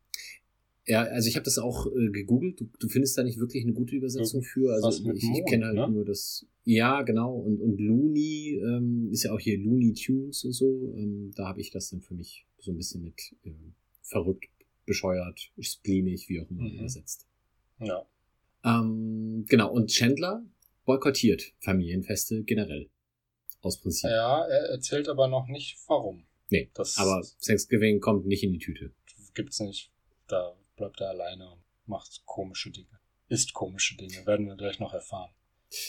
Ja, 0.85 1.03
also 1.03 1.29
ich 1.29 1.37
habe 1.37 1.45
das 1.45 1.59
auch 1.59 1.87
äh, 1.87 2.11
gegoogelt. 2.11 2.61
Du, 2.61 2.69
du 2.79 2.89
findest 2.89 3.17
da 3.17 3.23
nicht 3.23 3.39
wirklich 3.39 3.63
eine 3.63 3.73
gute 3.73 3.95
Übersetzung 3.95 4.43
für. 4.43 4.73
Also 4.75 5.13
ich, 5.13 5.23
ich 5.23 5.45
kenne 5.45 5.67
halt 5.67 5.77
ne? 5.77 5.89
nur 5.89 6.05
das. 6.05 6.45
Ja, 6.65 7.03
genau. 7.03 7.37
Und, 7.37 7.61
und 7.61 7.81
Looney 7.81 8.61
ähm, 8.65 9.09
ist 9.13 9.23
ja 9.23 9.33
auch 9.33 9.39
hier 9.39 9.59
Looney 9.59 9.93
Tunes 9.93 10.45
und 10.45 10.53
so. 10.53 10.93
Ähm, 10.97 11.31
da 11.37 11.47
habe 11.47 11.61
ich 11.61 11.71
das 11.71 11.91
dann 11.91 12.01
für 12.01 12.15
mich 12.15 12.47
so 12.59 12.73
ein 12.73 12.77
bisschen 12.77 13.05
mit 13.05 13.37
ähm, 13.45 13.75
verrückt, 14.13 14.49
bescheuert, 14.87 15.51
spleenig, 15.59 16.29
wie 16.29 16.41
auch 16.41 16.51
immer 16.51 16.63
mhm. 16.63 16.79
übersetzt. 16.79 17.27
Ja. 17.81 18.07
Ähm, 18.65 19.45
genau. 19.49 19.73
Und 19.73 19.91
Chandler 19.91 20.45
boykottiert 20.85 21.53
Familienfeste 21.61 22.45
generell. 22.45 22.89
Aus 23.61 23.81
Prinzip. 23.81 24.11
Ja, 24.11 24.45
er 24.45 24.71
erzählt 24.71 25.09
aber 25.09 25.29
noch 25.29 25.47
nicht 25.49 25.79
warum. 25.87 26.25
Nee, 26.51 26.71
das 26.75 26.99
aber 26.99 27.25
Thanksgiving 27.41 28.01
kommt 28.01 28.27
nicht 28.27 28.43
in 28.43 28.53
die 28.53 28.59
Tüte. 28.59 28.93
Gibt's 29.35 29.61
nicht. 29.61 29.91
Da 30.29 30.55
bleibt 30.77 31.01
er 31.01 31.11
alleine 31.11 31.51
und 31.51 31.63
macht 31.87 32.23
komische 32.27 32.71
Dinge. 32.71 33.01
Ist 33.29 33.55
komische 33.55 33.97
Dinge, 33.97 34.27
werden 34.27 34.47
wir 34.47 34.57
gleich 34.57 34.79
noch 34.79 34.93
erfahren. 34.93 35.31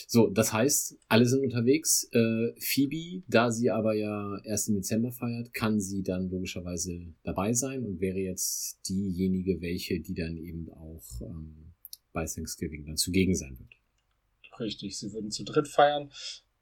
So, 0.06 0.28
das 0.28 0.52
heißt, 0.52 0.96
alle 1.08 1.26
sind 1.26 1.42
unterwegs. 1.42 2.08
Äh, 2.12 2.52
Phoebe, 2.58 3.22
da 3.28 3.50
sie 3.50 3.70
aber 3.70 3.94
ja 3.94 4.38
erst 4.44 4.68
im 4.68 4.76
Dezember 4.76 5.12
feiert, 5.12 5.52
kann 5.52 5.80
sie 5.80 6.02
dann 6.02 6.30
logischerweise 6.30 7.14
dabei 7.22 7.52
sein 7.52 7.84
und 7.84 8.00
wäre 8.00 8.18
jetzt 8.18 8.80
diejenige, 8.88 9.60
welche, 9.60 10.00
die 10.00 10.14
dann 10.14 10.36
eben 10.36 10.70
auch 10.72 11.04
ähm, 11.20 11.72
bei 12.12 12.24
Thanksgiving 12.24 12.86
dann 12.86 12.96
zugegen 12.96 13.34
sein 13.34 13.58
wird. 13.58 14.60
Richtig, 14.60 14.98
sie 14.98 15.12
würden 15.12 15.30
zu 15.30 15.44
dritt 15.44 15.68
feiern 15.68 16.10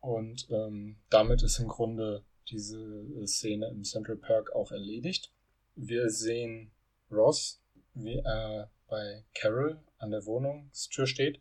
und 0.01 0.49
ähm, 0.51 0.97
damit 1.11 1.43
ist 1.43 1.59
im 1.59 1.69
Grunde 1.69 2.25
diese 2.51 3.07
Szene 3.27 3.69
im 3.69 3.85
Central 3.85 4.17
Park 4.17 4.53
auch 4.55 4.73
erledigt. 4.73 5.31
Wir 5.77 6.09
sehen 6.09 6.71
Ross, 7.11 7.61
wie 7.95 8.17
er 8.17 8.71
bei 8.89 9.25
Carol 9.35 9.79
an 9.99 10.11
der 10.11 10.25
Wohnungstür 10.27 11.07
steht 11.07 11.41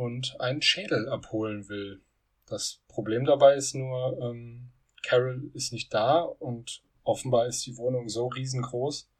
und 0.00 0.40
einen 0.40 0.62
Schädel 0.62 1.10
abholen 1.10 1.68
will. 1.68 2.00
Das 2.46 2.80
Problem 2.88 3.26
dabei 3.26 3.56
ist 3.56 3.74
nur, 3.74 4.18
ähm, 4.22 4.70
Carol 5.02 5.50
ist 5.52 5.74
nicht 5.74 5.92
da 5.92 6.22
und 6.22 6.82
offenbar 7.04 7.46
ist 7.46 7.66
die 7.66 7.76
Wohnung 7.76 8.08
so 8.08 8.28
riesengroß, 8.28 9.10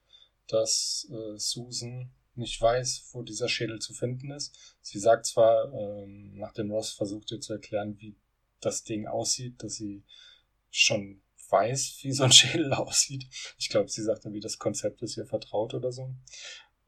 dass 0.49 1.07
äh, 1.11 1.37
Susan 1.37 2.11
nicht 2.35 2.59
weiß, 2.59 3.11
wo 3.13 3.23
dieser 3.23 3.51
Schädel 3.51 3.79
zu 3.79 3.93
finden 3.93 4.31
ist. 4.31 4.75
Sie 4.81 4.99
sagt 4.99 5.27
zwar, 5.27 5.71
ähm, 5.71 6.39
nachdem 6.39 6.71
Ross 6.71 6.93
versucht 6.93 7.31
ihr 7.31 7.43
zu 7.43 7.53
erklären, 7.53 8.01
wie 8.01 8.17
das 8.61 8.83
Ding 8.83 9.07
aussieht, 9.07 9.63
dass 9.63 9.75
sie 9.75 10.03
schon 10.71 11.21
weiß, 11.51 11.99
wie 12.01 12.13
so 12.13 12.25
ein 12.25 12.33
Schädel 12.41 12.73
aussieht. 12.73 13.27
Ich 13.59 13.69
glaube, 13.69 13.91
sie 13.91 14.03
sagt 14.03 14.25
dann, 14.25 14.33
wie 14.33 14.41
das 14.41 14.59
Konzept 14.59 15.03
ist 15.03 15.19
ihr 15.19 15.27
vertraut 15.27 15.75
oder 15.75 15.93
so. 15.93 16.15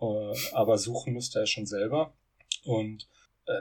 Äh, 0.00 0.35
aber 0.55 0.78
suchen 0.78 1.12
müsste 1.12 1.40
er 1.40 1.46
schon 1.46 1.66
selber. 1.66 2.14
Und 2.64 3.07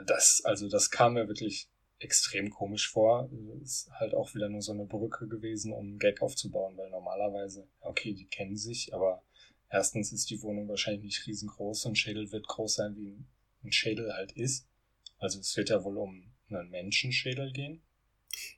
das, 0.06 0.42
also 0.44 0.68
das 0.68 0.90
kam 0.90 1.14
mir 1.14 1.28
wirklich 1.28 1.68
extrem 1.98 2.50
komisch 2.50 2.90
vor. 2.90 3.30
Ist 3.62 3.90
halt 3.92 4.14
auch 4.14 4.34
wieder 4.34 4.48
nur 4.48 4.62
so 4.62 4.72
eine 4.72 4.86
Brücke 4.86 5.28
gewesen, 5.28 5.72
um 5.72 5.86
einen 5.86 5.98
Gag 5.98 6.20
aufzubauen, 6.22 6.76
weil 6.76 6.90
normalerweise, 6.90 7.68
okay, 7.80 8.12
die 8.12 8.26
kennen 8.26 8.56
sich, 8.56 8.92
aber 8.94 9.22
erstens 9.70 10.12
ist 10.12 10.30
die 10.30 10.42
Wohnung 10.42 10.68
wahrscheinlich 10.68 11.04
nicht 11.04 11.26
riesengroß 11.26 11.86
und 11.86 11.96
Schädel 11.96 12.30
wird 12.32 12.46
groß 12.48 12.74
sein, 12.74 12.96
wie 12.96 13.24
ein 13.64 13.72
Schädel 13.72 14.12
halt 14.12 14.32
ist. 14.32 14.66
Also 15.18 15.38
es 15.38 15.56
wird 15.56 15.70
ja 15.70 15.84
wohl 15.84 15.98
um 15.98 16.32
einen 16.48 16.70
Menschenschädel 16.70 17.52
gehen. 17.52 17.82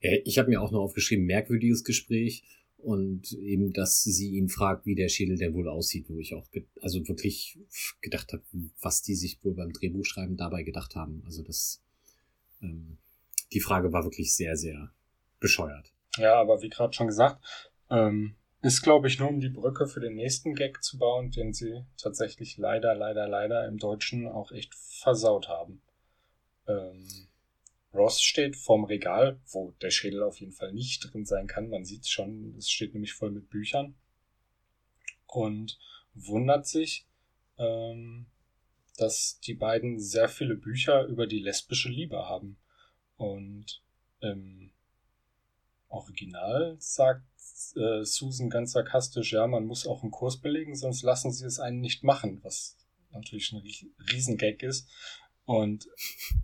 Ja, 0.01 0.13
ich 0.25 0.39
habe 0.39 0.49
mir 0.49 0.63
auch 0.63 0.71
noch 0.71 0.81
aufgeschrieben, 0.81 1.27
merkwürdiges 1.27 1.85
Gespräch 1.85 2.45
und 2.85 3.33
eben, 3.33 3.73
dass 3.73 4.03
sie 4.03 4.37
ihn 4.37 4.49
fragt, 4.49 4.87
wie 4.87 4.95
der 4.95 5.09
Schädel 5.09 5.37
denn 5.37 5.55
wohl 5.55 5.69
aussieht, 5.69 6.07
wo 6.09 6.19
ich 6.19 6.35
auch 6.35 6.47
also 6.81 7.07
wirklich 7.09 7.59
gedacht 8.01 8.33
habe, 8.33 8.43
was 8.81 9.03
die 9.03 9.15
sich 9.15 9.43
wohl 9.43 9.55
beim 9.55 9.73
Drehbuchschreiben 9.73 10.37
dabei 10.37 10.63
gedacht 10.63 10.95
haben. 10.95 11.23
Also 11.25 11.43
das 11.43 11.83
ähm, 12.63 12.99
die 13.53 13.61
Frage 13.61 13.93
war 13.93 14.05
wirklich 14.05 14.35
sehr, 14.35 14.57
sehr 14.57 14.91
bescheuert. 15.41 15.93
Ja, 16.17 16.35
aber 16.35 16.63
wie 16.63 16.69
gerade 16.69 16.93
schon 16.93 17.07
gesagt, 17.07 17.43
ähm, 17.91 18.35
ist, 18.63 18.83
glaube 18.83 19.09
ich, 19.09 19.19
nur 19.19 19.29
um 19.29 19.41
die 19.41 19.51
Brücke 19.51 19.87
für 19.87 20.01
den 20.01 20.15
nächsten 20.15 20.55
Gag 20.55 20.83
zu 20.83 20.99
bauen, 20.99 21.31
den 21.31 21.53
sie 21.53 21.85
tatsächlich 21.99 22.57
leider, 22.57 22.95
leider, 22.95 23.29
leider 23.29 23.67
im 23.67 23.79
Deutschen 23.79 24.27
auch 24.27 24.53
echt 24.53 24.75
versaut 24.75 25.49
haben. 25.49 25.83
Ähm, 26.67 27.07
Ross 27.95 28.21
steht 28.21 28.57
vorm 28.57 28.85
Regal, 28.85 29.41
wo 29.47 29.73
der 29.81 29.91
Schädel 29.91 30.23
auf 30.23 30.41
jeden 30.41 30.53
Fall 30.53 30.73
nicht 30.73 31.13
drin 31.13 31.25
sein 31.25 31.47
kann. 31.47 31.69
Man 31.69 31.85
sieht 31.85 32.09
schon, 32.09 32.55
es 32.59 32.69
steht 32.69 32.93
nämlich 32.93 33.13
voll 33.13 33.31
mit 33.31 33.49
Büchern. 33.49 33.95
Und 35.27 35.79
wundert 36.15 36.67
sich, 36.67 37.07
ähm, 37.59 38.27
dass 38.97 39.41
die 39.41 39.55
beiden 39.55 40.01
sehr 40.01 40.29
viele 40.29 40.57
Bücher 40.57 41.05
über 41.05 41.27
die 41.27 41.41
lesbische 41.41 41.89
Liebe 41.89 42.19
haben. 42.29 42.57
Und 43.17 43.83
im 44.21 44.73
Original 45.89 46.77
sagt 46.79 47.25
äh, 47.77 48.05
Susan 48.05 48.51
ganz 48.51 48.73
sarkastisch, 48.73 49.33
ja, 49.33 49.47
man 49.47 49.67
muss 49.67 49.87
auch 49.87 50.03
einen 50.03 50.11
Kurs 50.11 50.41
belegen, 50.41 50.75
sonst 50.77 51.03
lassen 51.03 51.33
sie 51.33 51.47
es 51.47 51.61
einen 51.61 51.81
nicht 51.81 52.03
machen, 52.03 52.43
was 52.43 52.77
natürlich 53.11 53.53
ein 53.53 53.63
Riesengag 54.13 54.63
ist. 54.63 54.89
Und 55.47 55.89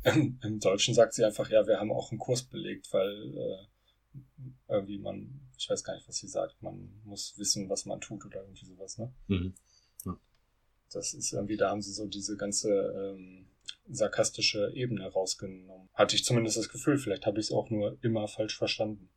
im, 0.04 0.38
im, 0.42 0.60
Deutschen 0.60 0.94
sagt 0.94 1.14
sie 1.14 1.24
einfach, 1.24 1.50
ja, 1.50 1.66
wir 1.66 1.78
haben 1.78 1.92
auch 1.92 2.10
einen 2.10 2.18
Kurs 2.18 2.42
belegt, 2.42 2.92
weil 2.92 3.36
äh, 3.36 3.66
irgendwie 4.68 4.98
man, 4.98 5.40
ich 5.56 5.70
weiß 5.70 5.84
gar 5.84 5.94
nicht, 5.94 6.08
was 6.08 6.16
sie 6.16 6.28
sagt, 6.28 6.62
man 6.62 7.00
muss 7.04 7.34
wissen, 7.38 7.68
was 7.68 7.86
man 7.86 8.00
tut 8.00 8.24
oder 8.26 8.42
irgendwie 8.42 8.66
sowas, 8.66 8.98
ne? 8.98 9.12
Mhm. 9.28 9.54
Ja. 10.04 10.18
Das 10.92 11.14
ist 11.14 11.32
irgendwie, 11.32 11.56
da 11.56 11.70
haben 11.70 11.82
sie 11.82 11.92
so 11.92 12.06
diese 12.06 12.36
ganze 12.36 12.70
ähm, 12.70 13.46
sarkastische 13.88 14.72
Ebene 14.74 15.06
rausgenommen. 15.10 15.88
Hatte 15.94 16.16
ich 16.16 16.24
zumindest 16.24 16.56
das 16.56 16.68
Gefühl, 16.68 16.98
vielleicht 16.98 17.26
habe 17.26 17.40
ich 17.40 17.46
es 17.46 17.52
auch 17.52 17.70
nur 17.70 17.98
immer 18.02 18.28
falsch 18.28 18.58
verstanden. 18.58 19.08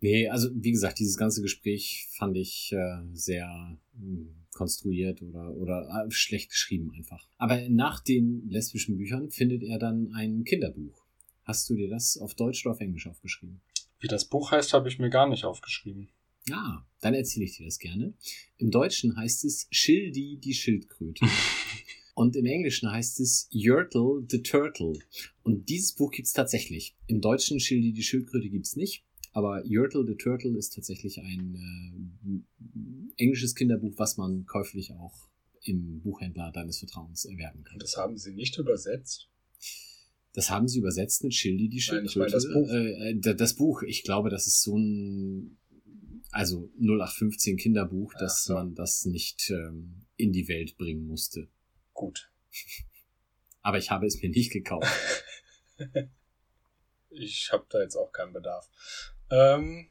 Nee, 0.00 0.28
also 0.28 0.48
wie 0.54 0.72
gesagt, 0.72 0.98
dieses 0.98 1.16
ganze 1.16 1.42
Gespräch 1.42 2.08
fand 2.12 2.36
ich 2.36 2.72
äh, 2.72 3.02
sehr 3.12 3.78
mh, 3.94 4.28
konstruiert 4.52 5.22
oder, 5.22 5.54
oder 5.56 6.06
äh, 6.06 6.10
schlecht 6.10 6.50
geschrieben 6.50 6.90
einfach. 6.96 7.28
Aber 7.36 7.68
nach 7.68 8.00
den 8.00 8.48
lesbischen 8.48 8.96
Büchern 8.96 9.30
findet 9.30 9.62
er 9.62 9.78
dann 9.78 10.12
ein 10.14 10.44
Kinderbuch. 10.44 11.04
Hast 11.44 11.68
du 11.68 11.74
dir 11.74 11.88
das 11.88 12.16
auf 12.16 12.34
Deutsch 12.34 12.64
oder 12.64 12.74
auf 12.74 12.80
Englisch 12.80 13.06
aufgeschrieben? 13.06 13.60
Wie 13.98 14.08
das 14.08 14.24
Buch 14.24 14.50
heißt, 14.52 14.72
habe 14.72 14.88
ich 14.88 14.98
mir 14.98 15.10
gar 15.10 15.28
nicht 15.28 15.44
aufgeschrieben. 15.44 16.08
Ah, 16.50 16.84
dann 17.00 17.12
erzähle 17.12 17.44
ich 17.44 17.56
dir 17.56 17.64
das 17.64 17.78
gerne. 17.78 18.14
Im 18.56 18.70
Deutschen 18.70 19.16
heißt 19.16 19.44
es 19.44 19.68
Schildi 19.70 20.38
die 20.38 20.54
Schildkröte. 20.54 21.26
Und 22.14 22.36
im 22.36 22.46
Englischen 22.46 22.90
heißt 22.90 23.20
es 23.20 23.48
Yertle 23.50 24.24
the 24.28 24.42
Turtle. 24.42 24.94
Und 25.42 25.68
dieses 25.68 25.92
Buch 25.92 26.10
gibt's 26.10 26.32
tatsächlich. 26.32 26.96
Im 27.06 27.20
Deutschen 27.20 27.60
Schildi 27.60 27.92
die 27.92 28.02
Schildkröte 28.02 28.48
gibt's 28.48 28.76
nicht. 28.76 29.04
Aber 29.32 29.64
Yertle 29.64 30.04
the 30.06 30.16
Turtle 30.16 30.56
ist 30.56 30.74
tatsächlich 30.74 31.20
ein 31.20 32.44
äh, 32.58 33.22
englisches 33.22 33.54
Kinderbuch, 33.54 33.94
was 33.96 34.16
man 34.16 34.44
käuflich 34.46 34.92
auch 34.92 35.28
im 35.62 36.00
Buchhändler 36.00 36.50
deines 36.52 36.78
Vertrauens 36.78 37.24
erwerben 37.24 37.62
kann. 37.64 37.74
Und 37.74 37.82
das 37.82 37.96
haben 37.96 38.16
sie 38.16 38.32
nicht 38.32 38.58
übersetzt. 38.58 39.28
Das 40.32 40.50
haben 40.50 40.68
sie 40.68 40.78
übersetzt 40.78 41.22
mit 41.22 41.34
Schildi 41.34 41.68
die 41.68 41.76
Nein, 41.76 42.08
Schildkröte. 42.08 42.32
das 42.32 42.52
Buch. 42.52 42.68
Äh, 42.70 43.10
äh, 43.10 43.34
das 43.36 43.54
Buch, 43.54 43.82
ich 43.82 44.02
glaube, 44.04 44.30
das 44.30 44.46
ist 44.46 44.62
so 44.62 44.76
ein 44.76 45.58
also 46.32 46.70
0815 46.78 47.56
Kinderbuch, 47.56 48.14
dass 48.18 48.44
so. 48.44 48.54
man 48.54 48.74
das 48.74 49.04
nicht 49.04 49.50
ähm, 49.50 50.06
in 50.16 50.32
die 50.32 50.48
Welt 50.48 50.76
bringen 50.76 51.06
musste. 51.06 51.48
Gut. 51.92 52.30
Aber 53.62 53.78
ich 53.78 53.90
habe 53.90 54.06
es 54.06 54.20
mir 54.22 54.30
nicht 54.30 54.52
gekauft. 54.52 54.88
Ich 57.12 57.50
habe 57.52 57.66
da 57.68 57.80
jetzt 57.80 57.96
auch 57.96 58.12
keinen 58.12 58.32
Bedarf. 58.32 58.70
Ähm, 59.30 59.88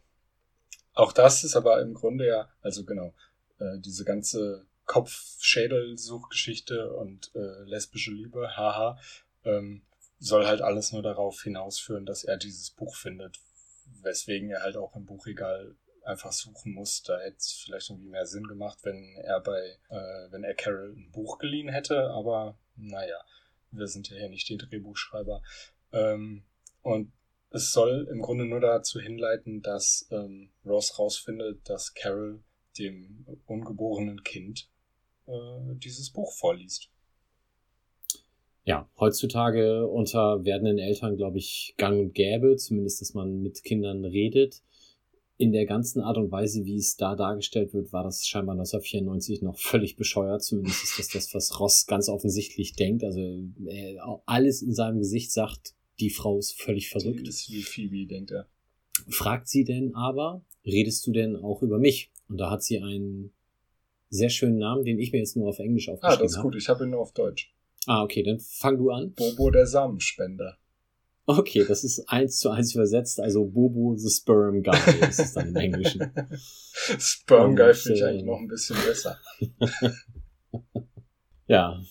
auch 0.94 1.14
das 1.14 1.44
ist 1.44 1.56
aber 1.56 1.82
im 1.82 1.94
Grunde 1.94 2.28
ja, 2.28 2.50
also 2.62 2.84
genau, 2.84 3.14
äh, 3.60 3.78
diese 3.80 4.06
ganze 4.06 4.66
Kopf-Schädel-Suchgeschichte 4.86 6.94
und 6.94 7.32
äh, 7.36 7.64
lesbische 7.64 8.12
Liebe, 8.12 8.58
haha, 8.58 8.98
ähm, 9.44 9.84
soll 10.20 10.46
halt 10.46 10.62
alles 10.62 10.92
nur 10.92 11.04
darauf 11.04 11.42
hinausführen, 11.42 12.06
dass 12.06 12.24
er 12.24 12.38
dieses 12.38 12.72
Buch 12.72 12.96
findet, 12.96 13.40
weswegen 14.02 14.50
er 14.50 14.64
halt 14.64 14.78
auch 14.78 14.96
im 14.96 15.06
Buchregal 15.06 15.76
einfach 16.04 16.32
suchen 16.32 16.74
muss. 16.74 17.04
Da 17.04 17.20
hätte 17.20 17.38
es 17.38 17.52
vielleicht 17.52 17.90
irgendwie 17.90 18.10
mehr 18.10 18.26
Sinn 18.26 18.48
gemacht, 18.48 18.80
wenn 18.84 19.16
er 19.24 19.40
bei, 19.40 19.78
äh, 19.90 20.32
wenn 20.32 20.44
er 20.44 20.56
Carol 20.56 20.96
ein 20.98 21.12
Buch 21.12 21.38
geliehen 21.38 21.70
hätte, 21.70 22.10
aber 22.10 22.58
naja, 22.76 23.20
wir 23.72 23.88
sind 23.88 24.10
ja 24.10 24.18
hier 24.18 24.30
nicht 24.30 24.50
die 24.50 24.58
Drehbuchschreiber. 24.58 25.42
Ähm, 25.92 26.44
und 26.82 27.12
es 27.52 27.72
soll 27.72 28.08
im 28.12 28.22
Grunde 28.22 28.46
nur 28.46 28.60
dazu 28.60 29.00
hinleiten, 29.00 29.62
dass 29.62 30.08
ähm, 30.12 30.50
Ross 30.66 31.00
rausfindet, 31.00 31.68
dass 31.68 31.94
Carol 31.94 32.44
dem 32.78 33.26
ungeborenen 33.48 34.24
Kind 34.24 34.70
äh, 35.28 35.32
dieses 35.76 36.12
Buch 36.12 36.32
vorliest. 36.34 36.90
Ja, 38.66 38.88
heutzutage 39.00 39.88
unter 39.88 40.46
werdenden 40.46 40.78
Eltern, 40.78 41.18
glaube 41.18 41.40
ich, 41.40 41.74
gang 41.78 42.00
und 42.00 42.14
gäbe, 42.14 42.56
zumindest, 42.58 43.02
dass 43.02 43.16
man 43.16 43.42
mit 43.42 43.64
Kindern 43.64 44.06
redet. 44.06 44.62
In 45.38 45.54
der 45.54 45.66
ganzen 45.66 46.02
Art 46.02 46.18
und 46.18 46.32
Weise, 46.32 46.66
wie 46.66 46.78
es 46.78 46.98
da 46.98 47.16
dargestellt 47.16 47.74
wird, 47.74 47.94
war 47.94 48.04
das 48.04 48.28
scheinbar 48.28 48.54
1994 48.54 49.42
noch 49.42 49.58
völlig 49.60 49.96
bescheuert. 49.96 50.44
Zumindest 50.44 50.84
ist 50.84 51.00
das 51.00 51.08
das, 51.08 51.34
was 51.34 51.60
Ross 51.60 51.88
ganz 51.88 52.10
offensichtlich 52.10 52.76
denkt. 52.76 53.04
Also 53.04 53.20
er, 53.66 54.22
alles 54.28 54.62
in 54.62 54.76
seinem 54.76 55.00
Gesicht 55.00 55.32
sagt, 55.32 55.74
die 56.00 56.10
Frau 56.10 56.38
ist 56.38 56.60
völlig 56.60 56.86
Die 56.86 57.00
verrückt. 57.00 57.28
ist 57.28 57.50
wie 57.52 57.62
Phoebe, 57.64 58.06
denkt 58.08 58.32
er. 58.32 58.48
fragt 59.10 59.48
sie 59.48 59.64
denn 59.64 59.96
aber, 59.96 60.44
redest 60.66 61.06
du 61.08 61.12
denn 61.12 61.36
auch 61.36 61.62
über 61.62 61.78
mich? 61.80 62.12
Und 62.28 62.38
da 62.38 62.50
hat 62.52 62.64
sie 62.64 62.80
einen 62.82 63.32
sehr 64.10 64.30
schönen 64.30 64.58
Namen, 64.58 64.84
den 64.86 65.00
ich 65.00 65.12
mir 65.12 65.20
jetzt 65.20 65.36
nur 65.36 65.50
auf 65.50 65.60
Englisch 65.60 65.90
Ah, 65.90 65.94
aufgeschrieben 65.94 66.24
das 66.24 66.32
ist 66.32 66.38
habe. 66.38 66.48
gut. 66.50 66.56
Ich 66.58 66.70
habe 66.70 66.84
ihn 66.86 66.90
nur 66.92 67.00
auf 67.02 67.14
Deutsch. 67.14 67.54
Ah, 67.86 68.04
okay, 68.04 68.24
dann 68.24 68.40
fang 68.40 68.78
du 68.78 68.90
an. 68.92 69.14
Bobo 69.14 69.50
der 69.52 69.66
Samenspender. 69.68 70.58
Okay, 71.26 71.64
das 71.68 71.84
ist 71.84 72.10
eins 72.10 72.40
zu 72.40 72.50
eins 72.50 72.74
übersetzt, 72.74 73.20
also 73.20 73.46
Bobo 73.46 73.96
the 73.96 74.10
Sperm 74.10 74.64
Guy 74.64 74.76
ist 75.08 75.20
es 75.20 75.34
dann 75.34 75.50
im 75.50 75.56
Englischen. 75.58 76.02
Sperm 76.98 77.56
Guy 77.56 77.74
finde 77.76 77.98
ich 77.98 78.02
äh, 78.02 78.06
eigentlich 78.06 78.24
noch 78.26 78.40
ein 78.40 78.48
bisschen 78.48 78.78
besser. 78.86 79.20
Ja. 81.48 81.82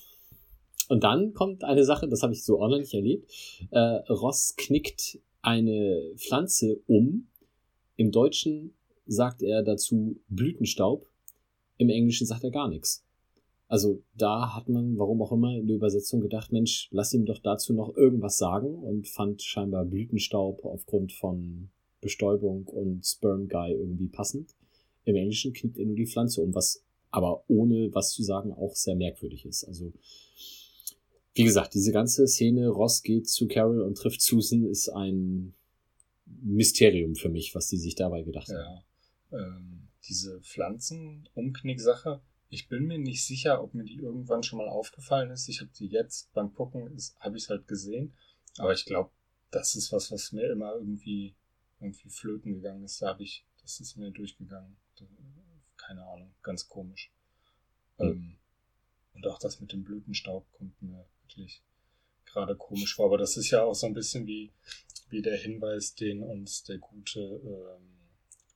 Und 0.89 1.05
dann 1.05 1.35
kommt 1.35 1.65
eine 1.65 1.85
Sache, 1.85 2.09
das 2.09 2.23
habe 2.23 2.33
ich 2.33 2.45
so 2.45 2.61
auch 2.61 2.69
nicht 2.69 2.95
erlebt. 2.95 3.31
Äh, 3.71 3.79
Ross 4.11 4.55
knickt 4.57 5.19
eine 5.43 6.13
Pflanze 6.17 6.81
um. 6.87 7.29
Im 7.97 8.11
Deutschen 8.11 8.75
sagt 9.07 9.43
er 9.43 9.63
dazu 9.63 10.17
Blütenstaub. 10.29 11.07
Im 11.77 11.91
Englischen 11.91 12.27
sagt 12.27 12.45
er 12.45 12.51
gar 12.51 12.69
nichts. 12.69 13.05
Also 13.69 14.03
da 14.17 14.55
hat 14.55 14.69
man, 14.71 14.99
warum 14.99 15.21
auch 15.21 15.33
immer, 15.33 15.55
in 15.55 15.67
der 15.67 15.77
Übersetzung 15.77 16.21
gedacht, 16.23 16.53
Mensch, 16.53 16.89
lass 16.91 17.13
ihm 17.13 17.27
doch 17.27 17.39
dazu 17.39 17.75
noch 17.75 17.95
irgendwas 17.95 18.39
sagen 18.39 18.75
und 18.75 19.09
fand 19.09 19.43
scheinbar 19.43 19.85
Blütenstaub 19.85 20.65
aufgrund 20.65 21.13
von 21.13 21.69
Bestäubung 22.01 22.65
und 22.65 23.05
Sperm 23.05 23.47
Guy 23.49 23.73
irgendwie 23.73 24.09
passend. 24.09 24.55
Im 25.05 25.17
Englischen 25.17 25.53
knickt 25.53 25.77
er 25.79 25.85
nur 25.85 25.97
die 25.97 26.07
Pflanze 26.07 26.41
um, 26.41 26.55
was 26.55 26.83
aber 27.11 27.45
ohne 27.49 27.95
was 27.95 28.13
zu 28.13 28.23
sagen 28.23 28.53
auch 28.53 28.75
sehr 28.75 28.95
merkwürdig 28.95 29.45
ist. 29.47 29.65
Also 29.65 29.93
wie 31.39 31.45
gesagt, 31.45 31.75
diese 31.75 31.93
ganze 31.93 32.27
Szene, 32.27 32.69
Ross 32.69 33.03
geht 33.03 33.29
zu 33.29 33.47
Carol 33.47 33.83
und 33.83 33.97
trifft 33.97 34.21
Susan, 34.21 34.65
ist 34.65 34.89
ein 34.89 35.55
Mysterium 36.27 37.15
für 37.15 37.29
mich, 37.29 37.55
was 37.55 37.69
die 37.69 37.79
sich 37.79 37.95
dabei 37.95 38.23
gedacht 38.23 38.49
haben. 38.49 38.83
Ja. 39.31 39.39
Ähm, 39.39 39.89
diese 40.09 40.41
Pflanzen-Umknick-Sache, 40.41 42.21
ich 42.49 42.67
bin 42.69 42.87
mir 42.87 42.99
nicht 42.99 43.25
sicher, 43.25 43.63
ob 43.63 43.73
mir 43.73 43.85
die 43.85 43.99
irgendwann 43.99 44.43
schon 44.43 44.59
mal 44.59 44.69
aufgefallen 44.69 45.31
ist. 45.31 45.49
Ich 45.49 45.61
habe 45.61 45.71
die 45.79 45.87
jetzt 45.87 46.33
beim 46.33 46.53
Gucken, 46.55 46.83
habe 47.21 47.37
ich 47.37 47.45
es 47.45 47.51
halt 47.51 47.69
gesehen. 47.69 48.15
Aber 48.57 48.73
ich 48.73 48.85
glaube, 48.85 49.11
das 49.53 49.77
ist 49.77 49.93
was, 49.93 50.11
was 50.11 50.33
mir 50.33 50.51
immer 50.51 50.75
irgendwie, 50.75 51.37
irgendwie 51.81 52.09
flöten 52.09 52.55
gegangen 52.55 52.83
ist. 52.83 53.01
Da 53.01 53.09
habe 53.09 53.23
ich, 53.23 53.47
das 53.63 53.79
ist 53.79 53.97
mir 53.97 54.11
durchgegangen. 54.11 54.77
Keine 55.77 56.05
Ahnung, 56.05 56.35
ganz 56.43 56.69
komisch. 56.69 57.13
Hm. 57.99 58.09
Ähm, 58.09 58.37
und 59.15 59.27
auch 59.29 59.39
das 59.39 59.61
mit 59.61 59.73
dem 59.73 59.85
Blütenstaub 59.85 60.51
kommt 60.51 60.83
mir 60.83 61.07
wirklich 61.29 61.63
gerade 62.27 62.57
komisch 62.57 62.97
vor. 62.97 63.07
Aber 63.07 63.19
das 63.19 63.37
ist 63.37 63.51
ja 63.51 63.63
auch 63.63 63.75
so 63.75 63.87
ein 63.87 63.95
bisschen 63.95 64.27
wie, 64.27 64.53
wie 65.11 65.23
der 65.23 65.37
Hinweis, 65.37 65.95
den 65.95 66.23
uns 66.23 66.65
der 66.65 66.79
gute 66.79 67.21
ähm, 67.21 67.99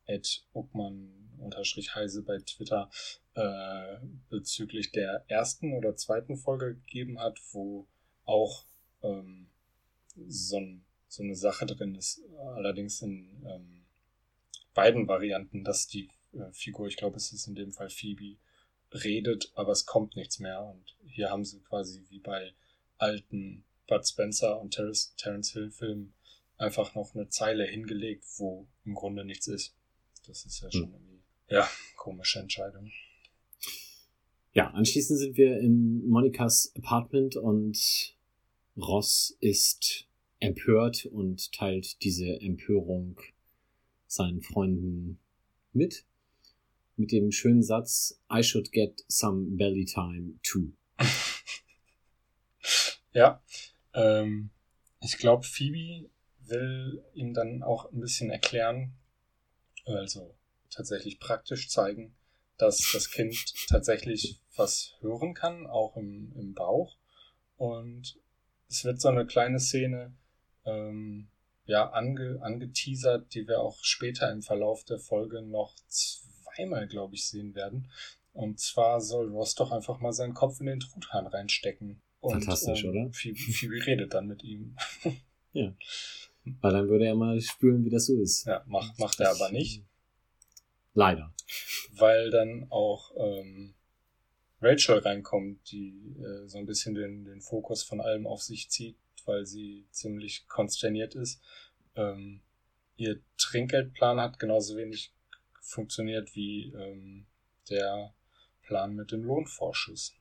Ed 0.06 0.44
Uckmann 0.52 1.11
unterstrich 1.38 1.94
Heise 1.94 2.22
bei 2.22 2.38
Twitter 2.38 2.90
äh, 3.35 3.96
bezüglich 4.28 4.92
der 4.92 5.24
ersten 5.28 5.72
oder 5.72 5.96
zweiten 5.96 6.37
Folge 6.37 6.74
gegeben 6.74 7.18
hat, 7.18 7.38
wo 7.52 7.87
auch 8.24 8.66
ähm, 9.02 9.48
so, 10.28 10.58
ein, 10.58 10.85
so 11.08 11.22
eine 11.22 11.35
Sache 11.35 11.66
drin 11.66 11.94
ist, 11.94 12.22
allerdings 12.54 13.02
in 13.02 13.44
ähm, 13.46 13.85
beiden 14.74 15.08
Varianten, 15.08 15.64
dass 15.64 15.88
die 15.88 16.11
äh, 16.32 16.52
Figur, 16.52 16.87
ich 16.87 16.96
glaube, 16.96 17.16
es 17.16 17.32
ist 17.32 17.48
in 17.48 17.54
dem 17.54 17.72
Fall 17.72 17.90
Phoebe, 17.90 18.37
redet, 18.92 19.50
aber 19.54 19.72
es 19.72 19.87
kommt 19.87 20.16
nichts 20.16 20.38
mehr. 20.38 20.62
Und 20.62 20.96
hier 21.06 21.30
haben 21.30 21.44
sie 21.44 21.61
quasi 21.61 22.04
wie 22.08 22.20
bei 22.20 22.54
alten 23.02 23.64
Bud 23.88 24.06
Spencer 24.06 24.60
und 24.60 24.70
Terrence, 24.70 25.14
Terrence 25.16 25.52
Hill 25.52 25.70
Filmen 25.70 26.14
einfach 26.56 26.94
noch 26.94 27.14
eine 27.14 27.28
Zeile 27.28 27.64
hingelegt, 27.64 28.24
wo 28.38 28.66
im 28.84 28.94
Grunde 28.94 29.24
nichts 29.24 29.48
ist. 29.48 29.74
Das 30.26 30.44
ist 30.46 30.62
ja 30.62 30.70
schon 30.70 30.92
irgendwie, 30.92 31.20
ja, 31.48 31.68
komische 31.96 32.38
Entscheidung. 32.38 32.90
Ja, 34.54 34.70
anschließend 34.70 35.18
sind 35.18 35.36
wir 35.36 35.58
in 35.58 36.06
Monikas 36.08 36.72
Apartment 36.76 37.36
und 37.36 38.16
Ross 38.76 39.36
ist 39.40 40.06
empört 40.38 41.06
und 41.06 41.52
teilt 41.52 42.02
diese 42.02 42.40
Empörung 42.40 43.18
seinen 44.06 44.42
Freunden 44.42 45.18
mit. 45.72 46.04
Mit 46.96 47.10
dem 47.10 47.32
schönen 47.32 47.62
Satz, 47.62 48.20
I 48.32 48.42
should 48.42 48.70
get 48.70 49.04
some 49.08 49.56
belly 49.56 49.86
time 49.86 50.34
too. 50.42 50.72
Ja, 53.12 53.42
ähm, 53.94 54.51
ich 55.01 55.18
glaube, 55.18 55.44
Phoebe 55.44 56.11
will 56.40 57.05
ihm 57.14 57.35
dann 57.35 57.62
auch 57.62 57.90
ein 57.92 58.01
bisschen 58.01 58.31
erklären, 58.31 58.94
also 59.85 60.35
tatsächlich 60.70 61.18
praktisch 61.18 61.68
zeigen, 61.68 62.14
dass 62.59 62.90
das 62.92 63.11
Kind 63.11 63.37
tatsächlich 63.68 64.40
was 64.57 64.94
hören 65.01 65.35
kann, 65.35 65.66
auch 65.66 65.96
im, 65.96 66.33
im 66.37 66.55
Bauch. 66.55 66.96
Und 67.57 68.18
es 68.68 68.85
wird 68.85 69.01
so 69.01 69.09
eine 69.09 69.27
kleine 69.27 69.59
Szene 69.59 70.14
ähm, 70.64 71.29
ja 71.64 71.90
ange, 71.90 72.38
angeteasert, 72.42 73.35
die 73.35 73.46
wir 73.46 73.61
auch 73.61 73.79
später 73.83 74.31
im 74.31 74.42
Verlauf 74.42 74.85
der 74.85 74.98
Folge 74.98 75.42
noch 75.42 75.75
zweimal, 75.88 76.87
glaube 76.87 77.14
ich, 77.14 77.29
sehen 77.29 77.55
werden. 77.55 77.90
Und 78.33 78.61
zwar 78.61 79.01
soll 79.01 79.31
Ross 79.31 79.55
doch 79.55 79.72
einfach 79.72 80.01
mal 80.01 80.12
seinen 80.12 80.35
Kopf 80.35 80.61
in 80.61 80.66
den 80.66 80.81
Truthahn 80.81 81.27
reinstecken. 81.27 82.01
Und, 82.22 82.35
Fantastisch, 82.35 82.85
ähm, 82.85 82.90
oder? 82.90 83.12
Phoebe, 83.12 83.37
Phoebe 83.37 83.85
redet 83.85 84.14
dann 84.14 84.28
mit 84.28 84.44
ihm. 84.44 84.76
Weil 85.52 86.72
dann 86.72 86.88
würde 86.88 87.06
er 87.06 87.16
mal 87.16 87.40
spüren, 87.40 87.85
wie 87.85 87.90
das 87.90 88.06
so 88.06 88.16
ist. 88.20 88.46
Ja, 88.46 88.62
macht, 88.66 88.96
macht 88.98 89.18
er 89.20 89.30
aber 89.30 89.50
nicht, 89.50 89.85
Leider. 90.94 91.32
weil 91.92 92.30
dann 92.30 92.66
auch 92.70 93.12
ähm, 93.16 93.74
Rachel 94.61 94.98
reinkommt, 94.98 95.70
die 95.72 96.16
äh, 96.20 96.46
so 96.46 96.58
ein 96.58 96.66
bisschen 96.66 96.94
den, 96.94 97.24
den 97.24 97.40
Fokus 97.40 97.82
von 97.82 98.00
allem 98.00 98.26
auf 98.26 98.42
sich 98.42 98.70
zieht, 98.70 98.96
weil 99.24 99.44
sie 99.44 99.87
ziemlich 99.90 100.46
konsterniert 100.46 101.16
ist. 101.16 101.42
Ähm, 101.96 102.40
ihr 102.96 103.20
Trinkgeldplan 103.37 104.20
hat 104.20 104.38
genauso 104.38 104.76
wenig 104.76 105.12
funktioniert 105.61 106.35
wie 106.37 106.72
ähm, 106.72 107.26
der 107.68 108.14
Plan 108.62 108.94
mit 108.94 109.11
dem 109.11 109.24
Lohnvorschuss. 109.24 110.14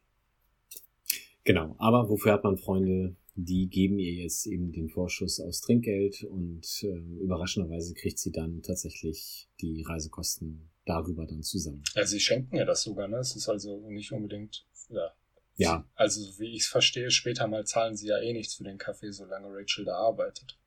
Genau. 1.43 1.75
Aber 1.79 2.09
wofür 2.09 2.33
hat 2.33 2.43
man 2.43 2.57
Freunde? 2.57 3.15
Die 3.35 3.69
geben 3.69 3.97
ihr 3.97 4.13
jetzt 4.13 4.45
eben 4.45 4.71
den 4.71 4.89
Vorschuss 4.89 5.39
aus 5.39 5.61
Trinkgeld 5.61 6.23
und 6.23 6.65
äh, 6.83 7.23
überraschenderweise 7.23 7.93
kriegt 7.93 8.19
sie 8.19 8.31
dann 8.31 8.61
tatsächlich 8.61 9.49
die 9.61 9.83
Reisekosten 9.83 10.69
darüber 10.85 11.25
dann 11.25 11.41
zusammen. 11.41 11.83
Ja, 11.95 12.05
sie 12.05 12.19
schenken 12.19 12.57
ihr 12.57 12.65
das 12.65 12.83
sogar, 12.83 13.07
ne? 13.07 13.17
Es 13.17 13.35
ist 13.35 13.47
also 13.47 13.89
nicht 13.89 14.11
unbedingt, 14.11 14.65
ja. 14.89 15.13
Ja. 15.55 15.87
Also, 15.95 16.21
wie 16.39 16.55
ich 16.55 16.63
es 16.63 16.67
verstehe, 16.67 17.11
später 17.11 17.47
mal 17.47 17.65
zahlen 17.65 17.95
sie 17.95 18.07
ja 18.07 18.19
eh 18.19 18.33
nichts 18.33 18.55
für 18.55 18.63
den 18.63 18.77
Kaffee, 18.77 19.11
solange 19.11 19.47
Rachel 19.47 19.85
da 19.85 19.95
arbeitet. 19.95 20.57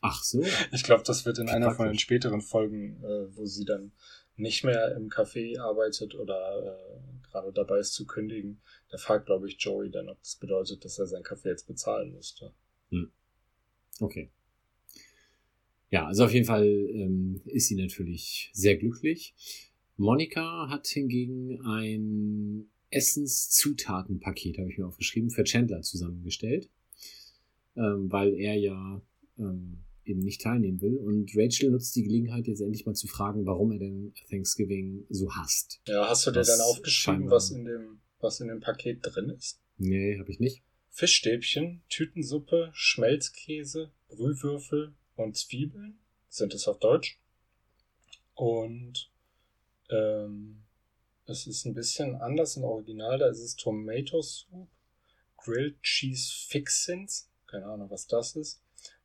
Ach 0.00 0.22
so. 0.22 0.44
Ich 0.72 0.82
glaube, 0.82 1.02
das 1.06 1.24
wird 1.24 1.38
in 1.38 1.48
einer 1.48 1.74
von 1.74 1.86
den 1.86 1.98
späteren 1.98 2.42
Folgen, 2.42 3.02
äh, 3.02 3.36
wo 3.36 3.46
sie 3.46 3.64
dann 3.64 3.92
nicht 4.36 4.64
mehr 4.64 4.96
im 4.96 5.08
Café 5.08 5.60
arbeitet 5.60 6.14
oder 6.14 6.78
äh, 6.78 7.28
gerade 7.30 7.52
dabei 7.52 7.78
ist 7.78 7.94
zu 7.94 8.06
kündigen, 8.06 8.60
da 8.90 8.98
fragt, 8.98 9.26
glaube 9.26 9.48
ich, 9.48 9.56
Joey 9.58 9.90
dann, 9.90 10.08
ob 10.08 10.20
das 10.20 10.36
bedeutet, 10.36 10.84
dass 10.84 10.98
er 10.98 11.06
sein 11.06 11.22
Kaffee 11.22 11.50
jetzt 11.50 11.66
bezahlen 11.66 12.12
müsste. 12.12 12.52
Okay. 14.00 14.30
Ja, 15.90 16.06
also 16.06 16.24
auf 16.24 16.32
jeden 16.32 16.46
Fall 16.46 16.66
ähm, 16.66 17.40
ist 17.46 17.68
sie 17.68 17.76
natürlich 17.76 18.50
sehr 18.52 18.76
glücklich. 18.76 19.34
Monika 19.96 20.68
hat 20.68 20.88
hingegen 20.88 21.60
ein 21.64 22.68
Essenszutatenpaket, 22.90 24.58
habe 24.58 24.70
ich 24.70 24.78
mir 24.78 24.86
aufgeschrieben, 24.86 25.30
für 25.30 25.44
Chandler 25.44 25.82
zusammengestellt, 25.82 26.68
ähm, 27.76 28.10
weil 28.10 28.34
er 28.34 28.56
ja 28.56 29.00
ähm, 29.38 29.83
eben 30.04 30.20
nicht 30.20 30.42
teilnehmen 30.42 30.80
will. 30.80 30.96
Und 30.96 31.30
Rachel 31.34 31.70
nutzt 31.70 31.94
die 31.96 32.02
Gelegenheit, 32.02 32.46
jetzt 32.46 32.60
endlich 32.60 32.86
mal 32.86 32.94
zu 32.94 33.06
fragen, 33.06 33.46
warum 33.46 33.72
er 33.72 33.78
denn 33.78 34.14
Thanksgiving 34.30 35.06
so 35.08 35.34
hasst. 35.34 35.80
Ja, 35.86 36.08
hast 36.08 36.26
du 36.26 36.30
dir 36.30 36.42
dann 36.42 36.60
aufgeschrieben, 36.60 37.30
was 37.30 37.50
in 37.50 37.64
dem, 37.64 38.00
was 38.20 38.40
in 38.40 38.48
dem 38.48 38.60
Paket 38.60 39.00
drin 39.02 39.30
ist? 39.30 39.60
Nee, 39.76 40.18
habe 40.18 40.30
ich 40.30 40.40
nicht. 40.40 40.62
Fischstäbchen, 40.90 41.82
Tütensuppe, 41.88 42.70
Schmelzkäse, 42.72 43.92
Brühwürfel 44.08 44.94
und 45.16 45.36
Zwiebeln 45.36 45.98
sind 46.28 46.54
es 46.54 46.68
auf 46.68 46.78
Deutsch. 46.78 47.20
Und 48.34 49.10
ähm, 49.90 50.62
es 51.26 51.46
ist 51.46 51.64
ein 51.64 51.74
bisschen 51.74 52.16
anders 52.16 52.56
im 52.56 52.64
Original. 52.64 53.18
Da 53.18 53.28
ist 53.28 53.40
es 53.40 53.56
Tomato 53.56 54.22
Soup, 54.22 54.68
Grilled 55.36 55.80
Cheese 55.82 56.32
Fixins, 56.48 57.30
keine 57.46 57.66
Ahnung, 57.66 57.90
was 57.90 58.06
das 58.06 58.36
ist, 58.36 58.62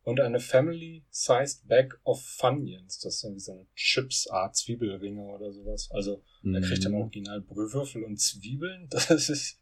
und 0.10 0.20
eine 0.20 0.40
Family-Sized 0.40 1.68
Bag 1.68 2.00
of 2.04 2.24
Funyuns. 2.24 3.00
Das 3.00 3.24
irgendwie 3.24 3.40
so 3.42 3.52
eine 3.54 3.68
Chips-Art 3.76 4.56
Zwiebelringe 4.56 5.22
oder 5.22 5.52
sowas. 5.54 5.90
Also 5.92 6.24
er 6.44 6.62
kriegt 6.62 6.84
im 6.86 6.94
Mhm. 6.94 7.02
Original 7.02 7.42
Brühwürfel 7.42 8.04
und 8.04 8.18
Zwiebeln. 8.18 8.90
Das 9.10 9.30
ist 9.30 9.60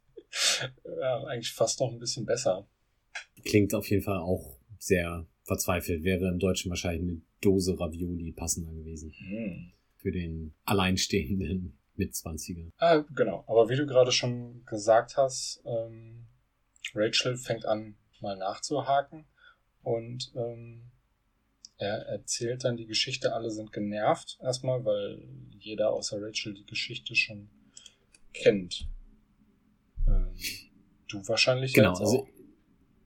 ja, 0.99 1.23
eigentlich 1.25 1.51
fast 1.53 1.79
noch 1.79 1.91
ein 1.91 1.99
bisschen 1.99 2.25
besser. 2.25 2.67
Klingt 3.45 3.73
auf 3.73 3.89
jeden 3.89 4.03
Fall 4.03 4.19
auch 4.19 4.57
sehr 4.77 5.25
verzweifelt. 5.43 6.03
Wäre 6.03 6.27
im 6.27 6.39
Deutschen 6.39 6.69
wahrscheinlich 6.69 7.01
eine 7.01 7.21
Dose 7.41 7.79
Ravioli 7.79 8.31
passender 8.33 8.73
gewesen. 8.73 9.13
Hm. 9.17 9.71
Für 9.95 10.11
den 10.11 10.53
alleinstehenden 10.65 11.77
Mitzwanziger. 11.95 12.69
Ah, 12.77 13.03
genau. 13.15 13.43
Aber 13.47 13.69
wie 13.69 13.75
du 13.75 13.85
gerade 13.85 14.11
schon 14.11 14.63
gesagt 14.65 15.17
hast, 15.17 15.61
ähm, 15.65 16.27
Rachel 16.93 17.37
fängt 17.37 17.65
an, 17.65 17.95
mal 18.21 18.37
nachzuhaken 18.37 19.25
und 19.87 20.33
ähm, 20.35 20.81
er 21.77 22.07
erzählt 22.07 22.65
dann 22.65 22.75
die 22.75 22.87
Geschichte. 22.87 23.33
Alle 23.33 23.49
sind 23.49 23.71
genervt 23.71 24.37
erstmal, 24.41 24.83
weil 24.83 25.21
jeder 25.59 25.93
außer 25.93 26.21
Rachel 26.21 26.53
die 26.53 26.65
Geschichte 26.65 27.15
schon 27.15 27.47
kennt. 28.33 28.89
Ähm, 30.05 30.27
du 31.07 31.25
wahrscheinlich 31.25 31.73
Genau, 31.73 31.91
jetzt 31.91 32.01
also 32.01 32.23
auch. 32.23 32.27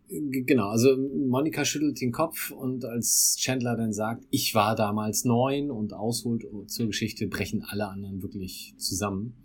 Genau, 0.08 0.70
also 0.70 0.98
Monika 0.98 1.64
schüttelt 1.64 2.02
den 2.02 2.12
Kopf 2.12 2.50
und 2.52 2.84
als 2.84 3.38
Chandler 3.40 3.78
dann 3.78 3.94
sagt, 3.94 4.26
ich 4.32 4.56
war 4.56 4.76
damals 4.76 5.24
neun 5.24 5.70
und 5.70 5.94
ausholt 5.94 6.46
zur 6.68 6.88
Geschichte, 6.88 7.28
brechen 7.28 7.64
alle 7.64 7.88
anderen 7.88 8.22
wirklich 8.24 8.74
zusammen. 8.78 9.38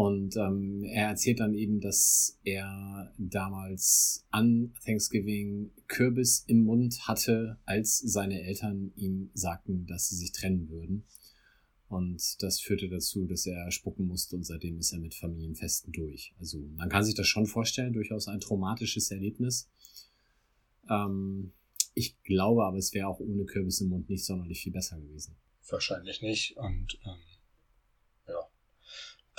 Und 0.00 0.34
ähm, 0.38 0.82
er 0.84 1.08
erzählt 1.08 1.40
dann 1.40 1.52
eben, 1.52 1.78
dass 1.78 2.38
er 2.42 3.12
damals 3.18 4.24
an 4.30 4.72
Thanksgiving 4.82 5.72
Kürbis 5.88 6.42
im 6.46 6.64
Mund 6.64 7.06
hatte, 7.06 7.58
als 7.66 7.98
seine 7.98 8.40
Eltern 8.40 8.92
ihm 8.96 9.30
sagten, 9.34 9.84
dass 9.84 10.08
sie 10.08 10.16
sich 10.16 10.32
trennen 10.32 10.70
würden. 10.70 11.04
Und 11.86 12.42
das 12.42 12.60
führte 12.60 12.88
dazu, 12.88 13.26
dass 13.26 13.44
er 13.44 13.70
spucken 13.70 14.06
musste 14.06 14.36
und 14.36 14.44
seitdem 14.44 14.78
ist 14.78 14.90
er 14.94 15.00
mit 15.00 15.14
Familienfesten 15.14 15.92
durch. 15.92 16.32
Also 16.38 16.66
man 16.76 16.88
kann 16.88 17.04
sich 17.04 17.14
das 17.14 17.26
schon 17.26 17.44
vorstellen, 17.44 17.92
durchaus 17.92 18.26
ein 18.26 18.40
traumatisches 18.40 19.10
Erlebnis. 19.10 19.68
Ähm, 20.88 21.52
ich 21.92 22.18
glaube 22.22 22.64
aber, 22.64 22.78
es 22.78 22.94
wäre 22.94 23.06
auch 23.06 23.20
ohne 23.20 23.44
Kürbis 23.44 23.82
im 23.82 23.90
Mund 23.90 24.08
nicht 24.08 24.24
sonderlich 24.24 24.62
viel 24.62 24.72
besser 24.72 24.98
gewesen. 24.98 25.36
Wahrscheinlich 25.68 26.22
nicht. 26.22 26.56
Und 26.56 26.98
ähm, 27.04 27.18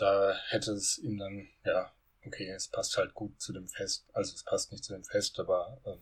da 0.01 0.35
hätte 0.47 0.71
es 0.71 0.97
ihm 0.97 1.19
dann, 1.19 1.47
ja, 1.63 1.93
okay, 2.25 2.49
es 2.49 2.67
passt 2.67 2.97
halt 2.97 3.13
gut 3.13 3.39
zu 3.39 3.53
dem 3.53 3.67
Fest. 3.67 4.07
Also 4.13 4.33
es 4.33 4.43
passt 4.43 4.71
nicht 4.71 4.83
zu 4.83 4.93
dem 4.93 5.03
Fest, 5.03 5.39
aber 5.39 5.79
ähm, 5.85 5.99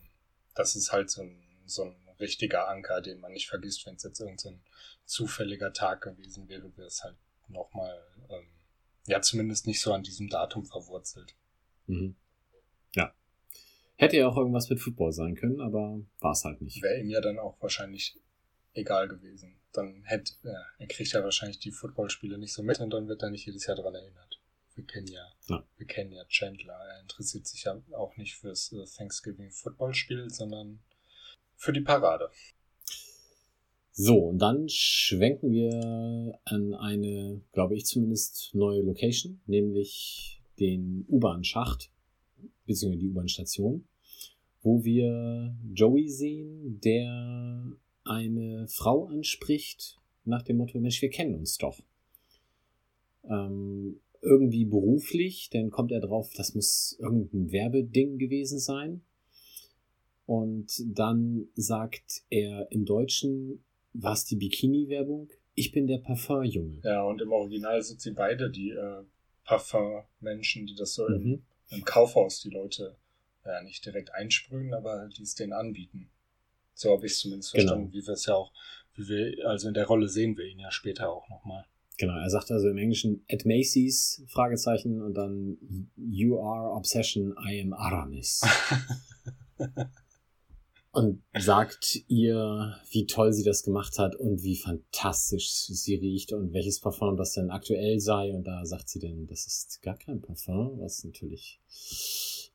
das 0.54 0.74
ist 0.74 0.90
halt 0.90 1.10
so 1.10 1.20
ein, 1.20 1.42
so 1.66 1.84
ein 1.84 1.94
richtiger 2.18 2.68
Anker, 2.68 3.02
den 3.02 3.20
man 3.20 3.32
nicht 3.32 3.48
vergisst, 3.48 3.84
wenn 3.84 3.96
es 3.96 4.02
jetzt 4.02 4.20
irgendein 4.20 4.62
zufälliger 5.04 5.74
Tag 5.74 6.00
gewesen 6.00 6.48
wäre, 6.48 6.74
wäre 6.78 6.86
es 6.86 7.04
halt 7.04 7.16
nochmal, 7.48 8.02
ähm, 8.30 8.48
ja, 9.06 9.20
zumindest 9.20 9.66
nicht 9.66 9.82
so 9.82 9.92
an 9.92 10.02
diesem 10.02 10.30
Datum 10.30 10.64
verwurzelt. 10.64 11.34
Mhm. 11.86 12.16
Ja. 12.94 13.14
Hätte 13.96 14.16
ja 14.16 14.28
auch 14.28 14.36
irgendwas 14.38 14.70
mit 14.70 14.80
Football 14.80 15.12
sein 15.12 15.34
können, 15.34 15.60
aber 15.60 16.00
war 16.20 16.32
es 16.32 16.44
halt 16.44 16.62
nicht. 16.62 16.82
Wäre 16.82 17.00
ihm 17.00 17.10
ja 17.10 17.20
dann 17.20 17.38
auch 17.38 17.60
wahrscheinlich 17.60 18.18
egal 18.72 19.08
gewesen. 19.08 19.59
Dann 19.72 20.02
hätte, 20.04 20.32
ja, 20.42 20.64
er 20.78 20.86
kriegt 20.88 21.12
ja 21.12 21.22
wahrscheinlich 21.22 21.58
die 21.60 21.70
Footballspiele 21.70 22.38
nicht 22.38 22.52
so 22.52 22.62
mit 22.62 22.80
und 22.80 22.90
dann 22.90 23.08
wird 23.08 23.22
er 23.22 23.30
nicht 23.30 23.46
jedes 23.46 23.66
Jahr 23.66 23.76
daran 23.76 23.94
erinnert. 23.94 24.40
Wir 24.74 24.84
kennen 24.84 25.06
ja, 25.08 25.26
Ja. 25.48 25.64
wir 25.76 25.86
kennen 25.86 26.12
ja 26.12 26.24
Chandler. 26.26 26.74
Er 26.74 27.00
interessiert 27.02 27.46
sich 27.46 27.64
ja 27.64 27.80
auch 27.92 28.16
nicht 28.16 28.34
fürs 28.36 28.72
äh, 28.72 28.84
Thanksgiving 28.96 29.50
Footballspiel, 29.50 30.30
sondern 30.30 30.80
für 31.56 31.72
die 31.72 31.80
Parade. 31.82 32.30
So, 33.92 34.16
und 34.28 34.38
dann 34.38 34.68
schwenken 34.68 35.52
wir 35.52 36.40
an 36.44 36.74
eine, 36.74 37.42
glaube 37.52 37.74
ich 37.76 37.84
zumindest, 37.84 38.54
neue 38.54 38.80
Location, 38.82 39.40
nämlich 39.46 40.40
den 40.58 41.04
U-Bahn-Schacht, 41.08 41.90
beziehungsweise 42.66 43.00
die 43.00 43.08
U-Bahn-Station, 43.08 43.86
wo 44.62 44.84
wir 44.84 45.54
Joey 45.74 46.08
sehen, 46.08 46.80
der 46.80 47.72
eine 48.10 48.66
Frau 48.68 49.06
anspricht 49.06 49.98
nach 50.24 50.42
dem 50.42 50.56
Motto, 50.58 50.78
Mensch, 50.80 51.00
wir 51.00 51.10
kennen 51.10 51.34
uns 51.34 51.56
doch. 51.58 51.80
Ähm, 53.24 54.00
irgendwie 54.20 54.64
beruflich, 54.64 55.48
dann 55.50 55.70
kommt 55.70 55.92
er 55.92 56.00
drauf, 56.00 56.32
das 56.36 56.54
muss 56.54 56.96
irgendein 56.98 57.52
Werbeding 57.52 58.18
gewesen 58.18 58.58
sein. 58.58 59.02
Und 60.26 60.82
dann 60.86 61.48
sagt 61.54 62.22
er 62.28 62.70
im 62.70 62.84
Deutschen, 62.84 63.64
war 63.92 64.12
es 64.12 64.24
die 64.24 64.36
Bikini-Werbung? 64.36 65.30
Ich 65.54 65.72
bin 65.72 65.86
der 65.86 65.98
Parfum-Junge. 65.98 66.80
Ja, 66.84 67.02
und 67.02 67.20
im 67.20 67.32
Original 67.32 67.82
sind 67.82 68.00
sie 68.00 68.12
beide 68.12 68.50
die 68.50 68.70
äh, 68.70 69.02
Parfum-Menschen, 69.44 70.66
die 70.66 70.74
das 70.74 70.94
so 70.94 71.06
im, 71.06 71.22
Mhm. 71.22 71.42
im 71.70 71.84
Kaufhaus 71.84 72.40
die 72.42 72.50
Leute 72.50 72.96
ja 73.44 73.62
nicht 73.62 73.84
direkt 73.84 74.12
einsprühen, 74.14 74.74
aber 74.74 75.08
die 75.16 75.22
es 75.22 75.34
denen 75.34 75.52
anbieten. 75.52 76.10
So 76.74 76.92
habe 76.92 77.06
ich 77.06 77.12
es 77.12 77.18
zumindest 77.20 77.52
Genau. 77.52 77.68
verstanden, 77.68 77.92
wie 77.92 78.06
wir 78.06 78.14
es 78.14 78.26
ja 78.26 78.34
auch, 78.34 78.52
wie 78.94 79.08
wir, 79.08 79.48
also 79.48 79.68
in 79.68 79.74
der 79.74 79.86
Rolle 79.86 80.08
sehen 80.08 80.36
wir 80.36 80.46
ihn 80.46 80.58
ja 80.58 80.70
später 80.70 81.10
auch 81.10 81.28
nochmal. 81.28 81.64
Genau, 81.98 82.16
er 82.16 82.30
sagt 82.30 82.50
also 82.50 82.68
im 82.68 82.78
Englischen 82.78 83.24
at 83.30 83.44
Macy's, 83.44 84.22
Fragezeichen, 84.28 85.02
und 85.02 85.14
dann 85.14 85.58
You 85.96 86.40
are 86.40 86.70
obsession, 86.74 87.34
I 87.46 87.60
am 87.60 87.74
Aramis. 87.74 88.40
und 90.92 91.22
sagt 91.38 91.98
ihr, 92.08 92.74
wie 92.90 93.06
toll 93.06 93.32
sie 93.32 93.44
das 93.44 93.62
gemacht 93.62 93.98
hat 93.98 94.16
und 94.16 94.42
wie 94.42 94.56
fantastisch 94.56 95.50
sie 95.50 95.94
riecht 95.94 96.32
und 96.32 96.52
welches 96.52 96.80
Parfum 96.80 97.16
das 97.16 97.34
denn 97.34 97.50
aktuell 97.50 98.00
sei. 98.00 98.32
Und 98.32 98.44
da 98.44 98.64
sagt 98.64 98.88
sie 98.88 98.98
dann, 98.98 99.26
das 99.26 99.46
ist 99.46 99.82
gar 99.82 99.96
kein 99.96 100.20
Parfum, 100.20 100.80
was 100.80 101.04
natürlich 101.04 101.60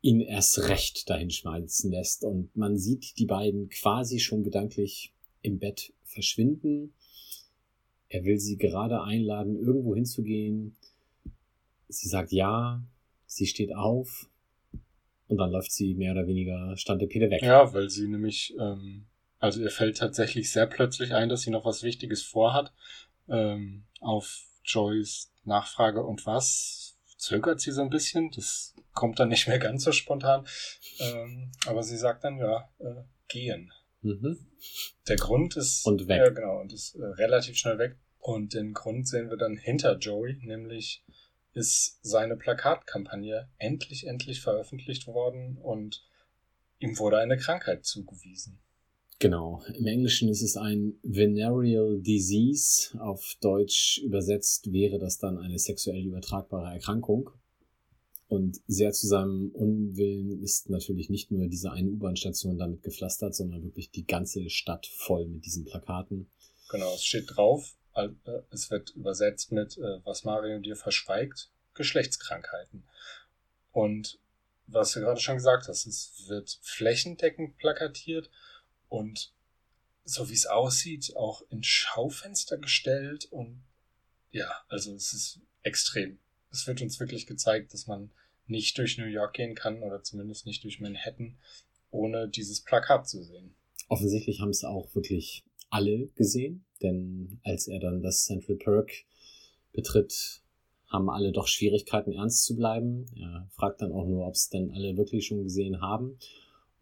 ihn 0.06 0.22
erst 0.22 0.70
recht 0.70 1.10
dahin 1.10 1.32
schmeißen 1.32 1.91
lässt. 1.91 2.24
Und 2.24 2.56
man 2.56 2.78
sieht 2.78 3.18
die 3.18 3.26
beiden 3.26 3.70
quasi 3.70 4.20
schon 4.20 4.44
gedanklich 4.44 5.13
im 5.41 5.58
Bett 5.58 5.94
verschwinden. 6.04 6.94
Er 8.08 8.24
will 8.24 8.38
sie 8.38 8.58
gerade 8.58 9.02
einladen, 9.02 9.56
irgendwo 9.56 9.96
hinzugehen. 9.96 10.78
Sie 11.88 12.08
sagt 12.08 12.32
ja, 12.32 12.84
sie 13.26 13.48
steht 13.48 13.76
auf 13.76 14.30
und 15.28 15.38
dann 15.38 15.50
läuft 15.50 15.72
sie 15.72 15.96
mehr 15.96 16.12
oder 16.12 16.28
weniger 16.28 16.78
Standepede 16.78 17.32
weg. 17.32 17.41
Ja, 17.41 17.74
weil 17.74 17.89
sie 17.89 18.08
nämlich, 18.08 18.54
ähm, 18.60 19.08
also 19.39 19.60
ihr 19.60 19.72
fällt 19.72 19.98
tatsächlich 19.98 20.52
sehr 20.52 20.68
plötzlich 20.68 21.15
ein, 21.15 21.30
dass 21.30 21.41
sie 21.41 21.50
noch 21.50 21.65
was 21.65 21.82
Wichtiges 21.82 22.22
vorhat. 22.22 22.72
Ähm, 23.28 23.86
auf 24.02 24.46
Joys 24.63 25.32
Nachfrage 25.46 26.04
und 26.04 26.28
was 26.28 26.85
zögert 27.17 27.62
sie 27.62 27.71
so 27.71 27.82
ein 27.82 27.89
bisschen. 27.89 28.32
Das 28.32 28.75
kommt 28.93 29.19
dann 29.19 29.30
nicht 29.30 29.47
mehr 29.47 29.60
ganz 29.60 29.84
so 29.84 29.91
spontan. 29.91 30.45
Ähm, 30.99 31.51
aber 31.65 31.84
sie 31.84 31.97
sagt 31.97 32.23
dann, 32.23 32.38
ja, 32.38 32.69
äh, 32.80 33.04
gehen. 33.28 33.71
Mhm. 34.01 34.38
Der 35.08 35.17
Grund 35.17 35.58
ist. 35.58 35.86
Und 35.86 36.08
weg. 36.08 36.17
Ja, 36.17 36.30
genau, 36.30 36.62
und 36.62 36.73
ist 36.73 36.95
äh, 36.95 37.04
relativ 37.04 37.58
schnell 37.58 37.78
weg. 37.78 37.97
Und 38.19 38.54
den 38.54 38.73
Grund 38.73 39.08
sehen 39.08 39.30
wir 39.30 39.38
dann 39.38 39.56
hinter 39.56 39.97
Joey, 39.97 40.39
nämlich 40.41 41.04
ist 41.54 41.99
seine 42.01 42.36
Plakatkampagne 42.36 43.49
endlich, 43.58 44.08
endlich 44.08 44.41
veröffentlicht 44.41 45.08
worden 45.08 45.58
und 45.58 46.04
ihm 46.80 46.97
wurde 46.97 47.19
eine 47.19 47.38
Krankheit 47.38 47.86
zugewiesen. 47.86 48.60
Genau. 49.19 49.63
Im 49.73 49.88
Englischen 49.88 50.30
ist 50.30 50.41
es 50.41 50.58
ein 50.58 50.99
Venereal 51.01 51.99
Disease. 52.01 52.99
Auf 52.99 53.38
Deutsch 53.39 53.99
übersetzt 54.04 54.73
wäre 54.73 54.99
das 54.99 55.17
dann 55.17 55.38
eine 55.38 55.58
sexuell 55.58 56.06
übertragbare 56.06 56.73
Erkrankung. 56.73 57.30
Und 58.28 58.60
sehr 58.67 58.91
zu 58.91 59.08
seinem 59.08 59.51
Unwillen 59.51 60.41
ist 60.41 60.69
natürlich 60.69 61.10
nicht 61.10 61.32
nur 61.32 61.47
diese 61.47 61.71
eine 61.71 61.89
U-Bahn-Station 61.91 62.58
damit 62.58 62.84
gepflastert, 62.84 63.36
sondern 63.36 63.63
wirklich 63.63 63.91
die 63.91 64.06
ganze 64.06 64.49
Stadt 64.49 64.88
voll 64.88 65.28
mit 65.28 65.45
diesen 65.45 65.63
Plakaten. 65.63 66.28
Genau, 66.69 66.93
es 66.95 67.06
steht 67.06 67.28
drauf, 67.36 67.75
äh, 67.93 68.10
es 68.49 68.71
wird 68.71 68.89
übersetzt 68.95 69.51
mit, 69.51 69.78
äh, 69.78 69.99
was 70.04 70.23
Mario 70.23 70.60
dir 70.60 70.75
verschweigt, 70.75 71.51
Geschlechtskrankheiten. 71.75 72.84
Und 73.71 74.19
was 74.67 74.93
du 74.93 75.01
gerade 75.01 75.21
schon 75.21 75.36
gesagt 75.36 75.67
hast, 75.67 75.86
es 75.86 76.25
wird 76.28 76.60
flächendeckend 76.63 77.58
plakatiert 77.58 78.32
und 78.89 79.34
so 80.04 80.30
wie 80.30 80.34
es 80.34 80.45
aussieht, 80.45 81.15
auch 81.15 81.41
in 81.50 81.63
Schaufenster 81.63 82.58
gestellt 82.58 83.26
und 83.26 83.63
ja, 84.32 84.52
also 84.67 84.93
es 84.93 85.13
ist 85.13 85.39
extrem. 85.63 86.19
Es 86.52 86.67
wird 86.67 86.82
uns 86.82 87.00
wirklich 87.00 87.26
gezeigt, 87.26 87.74
dass 87.74 87.88
man 87.88 88.12
nicht 88.48 88.78
durch 88.78 88.98
New 88.98 89.06
York 89.06 89.34
gehen 89.34 89.56
kann 89.56 89.82
oder 89.82 90.04
zumindest 90.04 90.45
nicht 90.45 90.63
durch 90.63 90.80
Manhattan, 90.80 91.38
ohne 91.89 92.30
dieses 92.30 92.62
Plakat 92.62 93.08
zu 93.08 93.24
sehen. 93.24 93.56
Offensichtlich 93.88 94.41
haben 94.41 94.50
es 94.50 94.63
auch 94.63 94.93
wirklich 94.95 95.43
alle 95.69 96.08
gesehen, 96.15 96.65
denn 96.82 97.39
als 97.43 97.67
er 97.67 97.80
dann 97.80 98.02
das 98.02 98.26
Central 98.26 98.58
Perk 98.58 98.91
betritt, 99.74 100.41
haben 100.88 101.10
alle 101.10 101.32
doch 101.32 101.48
Schwierigkeiten, 101.48 102.13
ernst 102.13 102.45
zu 102.45 102.56
bleiben. 102.56 103.06
Er 103.15 103.48
fragt 103.52 103.82
dann 103.82 103.91
auch 103.91 104.06
nur, 104.06 104.28
ob 104.28 104.36
es 104.36 104.50
denn 104.50 104.71
alle 104.71 104.95
wirklich 104.98 105.26
schon 105.26 105.43
gesehen 105.43 105.82
haben. 105.82 106.17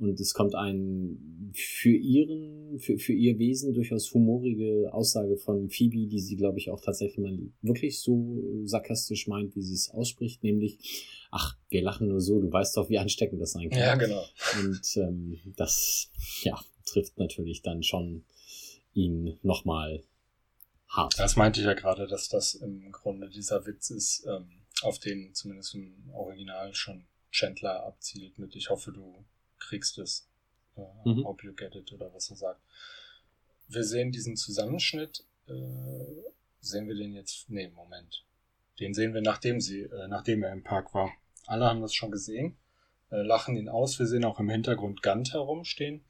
Und 0.04 0.20
es 0.20 0.34
kommt 0.34 0.56
ein 0.56 1.52
für 1.54 1.96
ihren, 1.96 2.80
für, 2.80 2.98
für 2.98 3.14
ihr 3.14 3.38
Wesen 3.38 3.74
durchaus 3.74 4.14
humorige 4.14 4.92
Aussage 4.92 5.38
von 5.38 5.70
Phoebe, 5.70 6.08
die 6.08 6.20
sie, 6.20 6.36
glaube 6.36 6.58
ich, 6.58 6.70
auch 6.70 6.82
tatsächlich 6.82 7.20
mal 7.20 7.38
wirklich 7.62 8.00
so 8.00 8.42
sarkastisch 8.66 9.28
meint, 9.28 9.56
wie 9.56 9.62
sie 9.62 9.76
es 9.76 9.90
ausspricht, 9.90 10.44
nämlich, 10.44 10.78
ach, 11.32 11.56
wir 11.70 11.82
lachen 11.82 12.08
nur 12.08 12.22
so, 12.22 12.40
du 12.40 12.52
weißt 12.52 12.76
doch, 12.78 12.90
wie 12.90 12.98
ansteckend 12.98 13.42
das 13.42 13.52
sein 13.52 13.70
kann. 13.70 13.80
Ja, 13.80 13.96
genau. 13.96 14.26
Und 14.62 14.98
ähm, 14.98 15.40
das, 15.56 16.10
ja, 16.44 16.60
trifft 16.86 17.18
natürlich 17.18 17.62
dann 17.62 17.84
schon 17.84 18.24
ihn 18.94 19.38
nochmal 19.42 20.04
hart. 20.88 21.18
Das 21.18 21.36
meinte 21.36 21.60
ich 21.60 21.66
ja 21.66 21.74
gerade, 21.74 22.08
dass 22.08 22.30
das 22.30 22.56
im 22.56 22.92
Grunde 22.92 23.30
dieser 23.30 23.66
Witz 23.66 23.90
ist, 23.90 24.26
ähm, 24.28 24.48
auf 24.82 25.00
den 25.00 25.34
zumindest 25.34 25.76
im 25.76 26.10
Original 26.14 26.74
schon 26.74 27.06
Chandler 27.32 27.84
abzielt 27.86 28.38
mit 28.38 28.56
Ich 28.56 28.70
hoffe, 28.70 28.92
du 28.92 29.26
kriegst 29.68 29.98
es. 29.98 30.28
Äh, 30.76 30.82
mhm. 31.06 31.26
Hope 31.26 31.46
you 31.46 31.54
get 31.54 31.76
it 31.76 31.92
oder 31.92 32.14
was 32.14 32.30
er 32.30 32.36
sagt. 32.36 32.62
Wir 33.68 33.84
sehen 33.84 34.12
diesen 34.12 34.36
Zusammenschnitt. 34.36 35.26
Äh, 35.48 36.32
sehen 36.60 36.88
wir 36.88 36.96
den 36.96 37.14
jetzt? 37.14 37.50
Nee, 37.50 37.70
Moment. 37.70 38.26
Den 38.80 38.94
sehen 38.94 39.14
wir, 39.14 39.22
nachdem, 39.22 39.62
sie, 39.62 39.82
äh, 39.82 40.08
nachdem 40.08 40.44
er 40.44 40.52
im 40.52 40.64
Park 40.64 40.94
war. 40.94 41.12
Alle 41.46 41.66
haben 41.66 41.82
das 41.82 41.94
schon 41.94 42.12
gesehen, 42.12 42.58
äh, 43.12 43.22
lachen 43.22 43.56
ihn 43.56 43.70
aus. 43.70 44.00
Wir 44.00 44.08
sehen 44.08 44.26
auch 44.26 44.40
im 44.40 44.50
Hintergrund 44.50 45.02
Gant 45.02 45.34
herumstehen. 45.34 46.04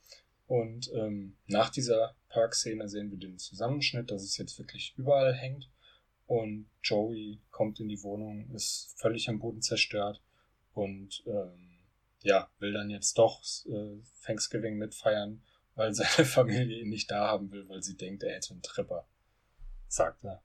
Und 0.48 0.92
ähm, 0.94 1.36
nach 1.48 1.70
dieser 1.70 2.16
Parkszene 2.30 2.88
sehen 2.90 3.12
wir 3.12 3.18
den 3.18 3.40
Zusammenschnitt, 3.40 4.12
dass 4.12 4.24
es 4.24 4.38
jetzt 4.38 4.60
wirklich 4.60 4.94
überall 4.98 5.34
hängt. 5.34 5.70
Und 6.28 6.70
Joey 6.82 7.40
kommt 7.52 7.80
in 7.80 7.90
die 7.90 8.02
Wohnung, 8.04 8.50
ist 8.54 8.94
völlig 8.98 9.30
am 9.30 9.40
Boden 9.40 9.62
zerstört 9.62 10.22
und 10.74 11.24
ähm, 11.28 11.73
ja, 12.24 12.50
will 12.60 12.74
dann 12.74 12.90
jetzt 12.90 13.18
doch 13.18 13.42
äh, 13.66 14.02
Thanksgiving 14.26 14.78
mitfeiern, 14.78 15.44
weil 15.76 15.94
seine 15.94 16.26
Familie 16.26 16.82
ihn 16.82 16.90
nicht 16.90 17.12
da 17.12 17.28
haben 17.28 17.52
will, 17.52 17.68
weil 17.70 17.84
sie 17.84 17.96
denkt, 17.96 18.24
er 18.24 18.36
hätte 18.36 18.52
einen 18.52 18.62
Tripper. 18.62 19.06
Sagt 19.88 20.24
er. 20.24 20.42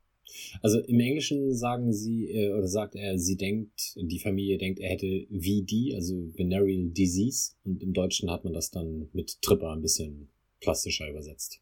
Also 0.61 0.81
im 0.81 1.01
Englischen 1.01 1.55
sagen 1.55 1.93
sie, 1.93 2.31
äh, 2.31 2.53
oder 2.53 2.69
sagt 2.69 2.95
er, 2.95 3.19
sie 3.19 3.37
denkt, 3.37 3.95
die 3.97 4.19
Familie 4.19 4.59
denkt, 4.59 4.79
er 4.79 4.91
hätte 4.91 5.27
VD, 5.31 5.95
also 5.95 6.15
Venereal 6.35 6.91
Disease. 6.91 7.55
Und 7.65 7.83
im 7.83 7.95
Deutschen 7.95 8.31
hat 8.31 8.45
man 8.45 8.53
das 8.53 8.71
dann 8.71 9.09
mit 9.13 9.41
Tripper 9.41 9.73
ein 9.73 9.81
bisschen 9.81 10.29
plastischer 10.61 11.09
übersetzt. 11.09 11.61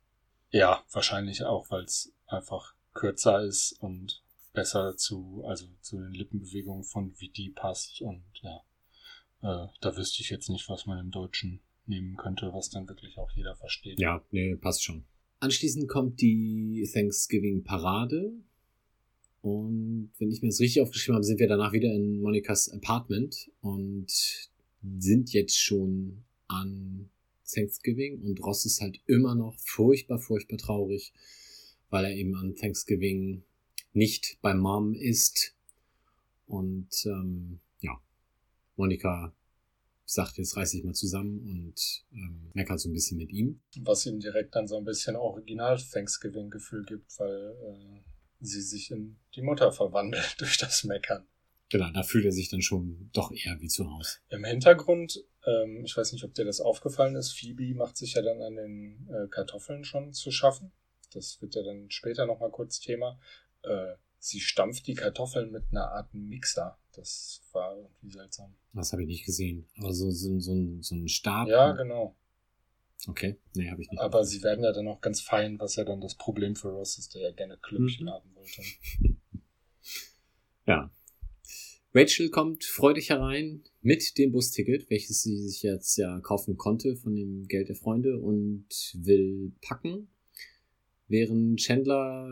Ja, 0.51 0.85
wahrscheinlich 0.91 1.45
auch, 1.45 1.71
weil 1.71 1.85
es 1.85 2.13
einfach 2.27 2.75
kürzer 2.95 3.45
ist 3.45 3.73
und 3.81 4.23
besser 4.53 4.97
zu, 4.97 5.45
also 5.47 5.67
zu 5.83 5.99
den 5.99 6.13
Lippenbewegungen 6.13 6.83
von 6.83 7.13
VD 7.13 7.55
passt 7.55 8.01
und 8.01 8.25
ja. 8.41 8.63
Äh, 9.43 9.67
da 9.81 9.97
wüsste 9.97 10.23
ich 10.23 10.31
jetzt 10.31 10.49
nicht, 10.49 10.69
was 10.69 10.87
man 10.87 10.99
im 10.99 11.11
Deutschen 11.11 11.61
nehmen 11.87 12.17
könnte, 12.17 12.53
was 12.53 12.71
dann 12.71 12.89
wirklich 12.89 13.19
auch 13.19 13.31
jeder 13.33 13.55
versteht. 13.57 14.01
Ja, 14.01 14.25
nee, 14.31 14.57
passt 14.57 14.83
schon. 14.85 15.05
Anschließend 15.41 15.89
kommt 15.89 16.21
die 16.21 16.89
Thanksgiving-Parade. 16.93 18.33
Und 19.43 20.11
wenn 20.19 20.31
ich 20.31 20.43
mir 20.43 20.49
das 20.49 20.61
richtig 20.61 20.83
aufgeschrieben 20.83 21.15
habe, 21.15 21.25
sind 21.25 21.39
wir 21.39 21.47
danach 21.47 21.73
wieder 21.73 21.93
in 21.93 22.21
Monikas 22.21 22.69
Apartment 22.69 23.51
und 23.61 24.51
sind 24.99 25.33
jetzt 25.33 25.59
schon 25.59 26.25
an 26.49 27.11
Thanksgiving. 27.49 28.23
Und 28.23 28.43
Ross 28.43 28.67
ist 28.67 28.81
halt 28.81 28.99
immer 29.07 29.35
noch 29.35 29.55
furchtbar, 29.59 30.19
furchtbar 30.19 30.59
traurig, 30.59 31.13
weil 31.91 32.07
er 32.07 32.15
eben 32.15 32.35
an 32.35 32.57
Thanksgiving 32.57 33.45
nicht 33.93 34.39
bei 34.43 34.55
Mom 34.55 34.95
ist. 34.95 35.55
Und 36.47 36.89
ähm, 37.07 37.61
Monika 38.77 39.35
sagt, 40.05 40.39
jetzt 40.39 40.57
reiß 40.57 40.75
ich 40.75 40.85
mal 40.85 40.95
zusammen 40.95 41.41
und 41.41 42.05
ähm, 42.13 42.51
meckert 42.55 42.79
so 42.79 42.89
ein 42.89 42.93
bisschen 42.93 43.19
mit 43.19 43.33
ihm. 43.33 43.61
Was 43.81 44.07
ihm 44.07 44.21
direkt 44.21 44.55
dann 44.55 44.69
so 44.69 44.77
ein 44.77 44.85
bisschen 44.85 45.17
Original-Thanksgiving-Gefühl 45.17 46.85
gibt, 46.85 47.19
weil 47.19 47.57
äh, 47.65 48.01
sie 48.41 48.63
sich 48.63 48.91
in 48.91 49.19
die 49.35 49.43
Mutter 49.43 49.73
verwandelt 49.73 50.37
durch 50.39 50.59
das 50.59 50.85
Meckern. 50.85 51.27
Genau, 51.69 51.91
da 51.91 52.05
fühlt 52.05 52.25
er 52.25 52.33
sich 52.33 52.49
dann 52.49 52.63
schon 52.63 53.11
doch 53.13 53.33
eher 53.33 53.61
wie 53.61 53.67
zu 53.67 53.91
Hause. 53.91 54.19
Im 54.29 54.45
Hintergrund, 54.45 55.25
ähm, 55.45 55.83
ich 55.85 55.97
weiß 55.97 56.13
nicht, 56.13 56.25
ob 56.25 56.33
dir 56.35 56.45
das 56.45 56.61
aufgefallen 56.61 57.17
ist, 57.17 57.33
Phoebe 57.33 57.75
macht 57.75 57.97
sich 57.97 58.15
ja 58.15 58.23
dann 58.23 58.41
an 58.41 58.55
den 58.55 59.09
äh, 59.11 59.29
Kartoffeln 59.29 59.85
schon 59.85 60.13
zu 60.13 60.31
schaffen. 60.31 60.71
Das 61.13 61.41
wird 61.43 61.57
ja 61.57 61.65
dann 61.65 61.91
später 61.91 62.27
nochmal 62.27 62.51
kurz 62.51 62.79
Thema. 62.79 63.19
Äh, 63.63 63.95
sie 64.19 64.41
stampft 64.41 64.87
die 64.87 64.95
Kartoffeln 64.95 65.51
mit 65.51 65.65
einer 65.71 65.91
Art 65.91 66.15
Mixer. 66.15 66.79
Das 66.97 67.43
war 67.53 67.77
irgendwie 67.77 68.11
seltsam. 68.11 68.55
Das 68.73 68.93
habe 68.93 69.03
ich 69.03 69.09
nicht 69.09 69.27
gesehen. 69.27 69.69
Aber 69.79 69.93
so, 69.93 70.11
so, 70.11 70.39
so, 70.41 70.55
so 70.81 70.95
ein 70.95 71.09
Stab. 71.09 71.49
Ja, 71.49 71.73
genau. 71.73 72.17
Okay, 73.07 73.37
nee, 73.55 73.71
habe 73.71 73.83
ich 73.83 73.91
nicht. 73.91 74.01
Aber 74.01 74.25
sie 74.25 74.43
werden 74.43 74.65
ja 74.65 74.73
dann 74.73 74.89
auch 74.89 75.01
ganz 75.01 75.21
fein, 75.21 75.59
was 75.61 75.77
ja 75.77 75.85
dann 75.85 76.01
das 76.01 76.15
Problem 76.15 76.57
für 76.57 76.69
Ross 76.69 76.99
ist, 76.99 77.15
der 77.15 77.23
ja 77.23 77.31
gerne 77.33 77.59
Klümpchen 77.59 78.07
mhm. 78.07 78.11
haben 78.11 78.35
wollte. 78.35 78.63
Ja. 80.69 80.91
Rachel 81.95 82.29
kommt 82.29 82.65
freudig 82.65 83.11
herein 83.11 83.63
mit 83.81 84.19
dem 84.19 84.33
Busticket, 84.33 84.91
welches 84.91 85.23
sie 85.23 85.39
sich 85.39 85.63
jetzt 85.63 85.97
ja 85.97 86.19
kaufen 86.21 86.57
konnte 86.57 86.97
von 86.97 87.15
dem 87.15 87.47
Geld 87.47 87.69
der 87.69 87.77
Freunde 87.77 88.19
und 88.19 88.67
will 88.95 89.53
packen, 89.63 90.09
während 91.09 91.61
Chandler 91.61 92.29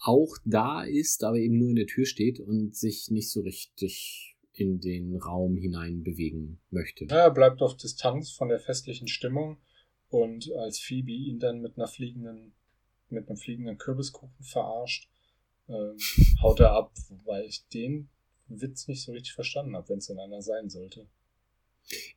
auch 0.00 0.36
da 0.44 0.82
ist, 0.82 1.24
aber 1.24 1.36
eben 1.36 1.58
nur 1.58 1.70
in 1.70 1.76
der 1.76 1.86
Tür 1.86 2.06
steht 2.06 2.40
und 2.40 2.74
sich 2.74 3.10
nicht 3.10 3.30
so 3.30 3.40
richtig 3.40 4.36
in 4.52 4.80
den 4.80 5.16
Raum 5.16 5.56
hinein 5.56 6.02
bewegen 6.02 6.60
möchte. 6.70 7.06
Ja, 7.06 7.24
er 7.24 7.30
bleibt 7.30 7.60
auf 7.60 7.76
Distanz 7.76 8.30
von 8.30 8.48
der 8.48 8.60
festlichen 8.60 9.08
Stimmung 9.08 9.58
und 10.08 10.50
als 10.52 10.78
Phoebe 10.78 11.10
ihn 11.10 11.40
dann 11.40 11.60
mit 11.60 11.76
einer 11.76 11.88
fliegenden, 11.88 12.54
mit 13.08 13.28
einem 13.28 13.36
fliegenden 13.36 13.78
Kürbiskuchen 13.78 14.44
verarscht, 14.44 15.10
ähm, 15.68 15.96
haut 16.42 16.60
er 16.60 16.72
ab, 16.72 16.92
wobei 17.08 17.44
ich 17.44 17.66
den 17.68 18.10
Witz 18.46 18.86
nicht 18.86 19.02
so 19.02 19.12
richtig 19.12 19.32
verstanden 19.32 19.74
habe, 19.74 19.88
wenn 19.88 19.98
es 19.98 20.06
denn 20.06 20.18
einer 20.18 20.42
sein 20.42 20.68
sollte. 20.68 21.08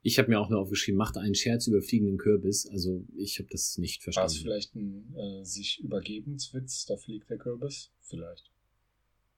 Ich 0.01 0.17
habe 0.17 0.29
mir 0.29 0.39
auch 0.39 0.49
nur 0.49 0.59
aufgeschrieben, 0.59 0.97
macht 0.97 1.17
einen 1.17 1.35
Scherz 1.35 1.67
über 1.67 1.81
fliegenden 1.81 2.17
Kürbis. 2.17 2.67
Also 2.67 3.05
ich 3.15 3.39
habe 3.39 3.49
das 3.51 3.77
nicht 3.77 3.99
War 3.99 4.13
verstanden. 4.13 4.31
es 4.31 4.41
vielleicht 4.41 4.75
ein 4.75 5.15
äh, 5.15 5.43
sich 5.43 5.79
Übergebenswitz? 5.79 6.85
Da 6.85 6.97
fliegt 6.97 7.29
der 7.29 7.37
Kürbis? 7.37 7.91
Vielleicht. 8.01 8.51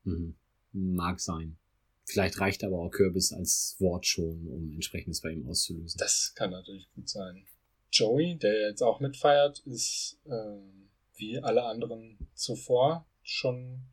Mhm. 0.03 0.35
Mag 0.71 1.19
sein. 1.19 1.57
Vielleicht 2.05 2.39
reicht 2.39 2.63
aber 2.63 2.79
auch 2.79 2.89
Kürbis 2.89 3.33
als 3.33 3.75
Wort 3.79 4.05
schon, 4.05 4.47
um 4.47 4.71
entsprechendes 4.73 5.21
bei 5.21 5.31
ihm 5.31 5.47
auszulösen. 5.47 5.97
Das 5.99 6.33
kann 6.35 6.51
natürlich 6.51 6.89
gut 6.95 7.07
sein. 7.07 7.45
Joey, 7.91 8.37
der 8.37 8.69
jetzt 8.69 8.81
auch 8.81 8.99
mitfeiert, 8.99 9.59
ist 9.65 10.19
ähm, 10.25 10.89
wie 11.15 11.39
alle 11.39 11.63
anderen 11.63 12.17
zuvor 12.33 13.05
schon 13.23 13.83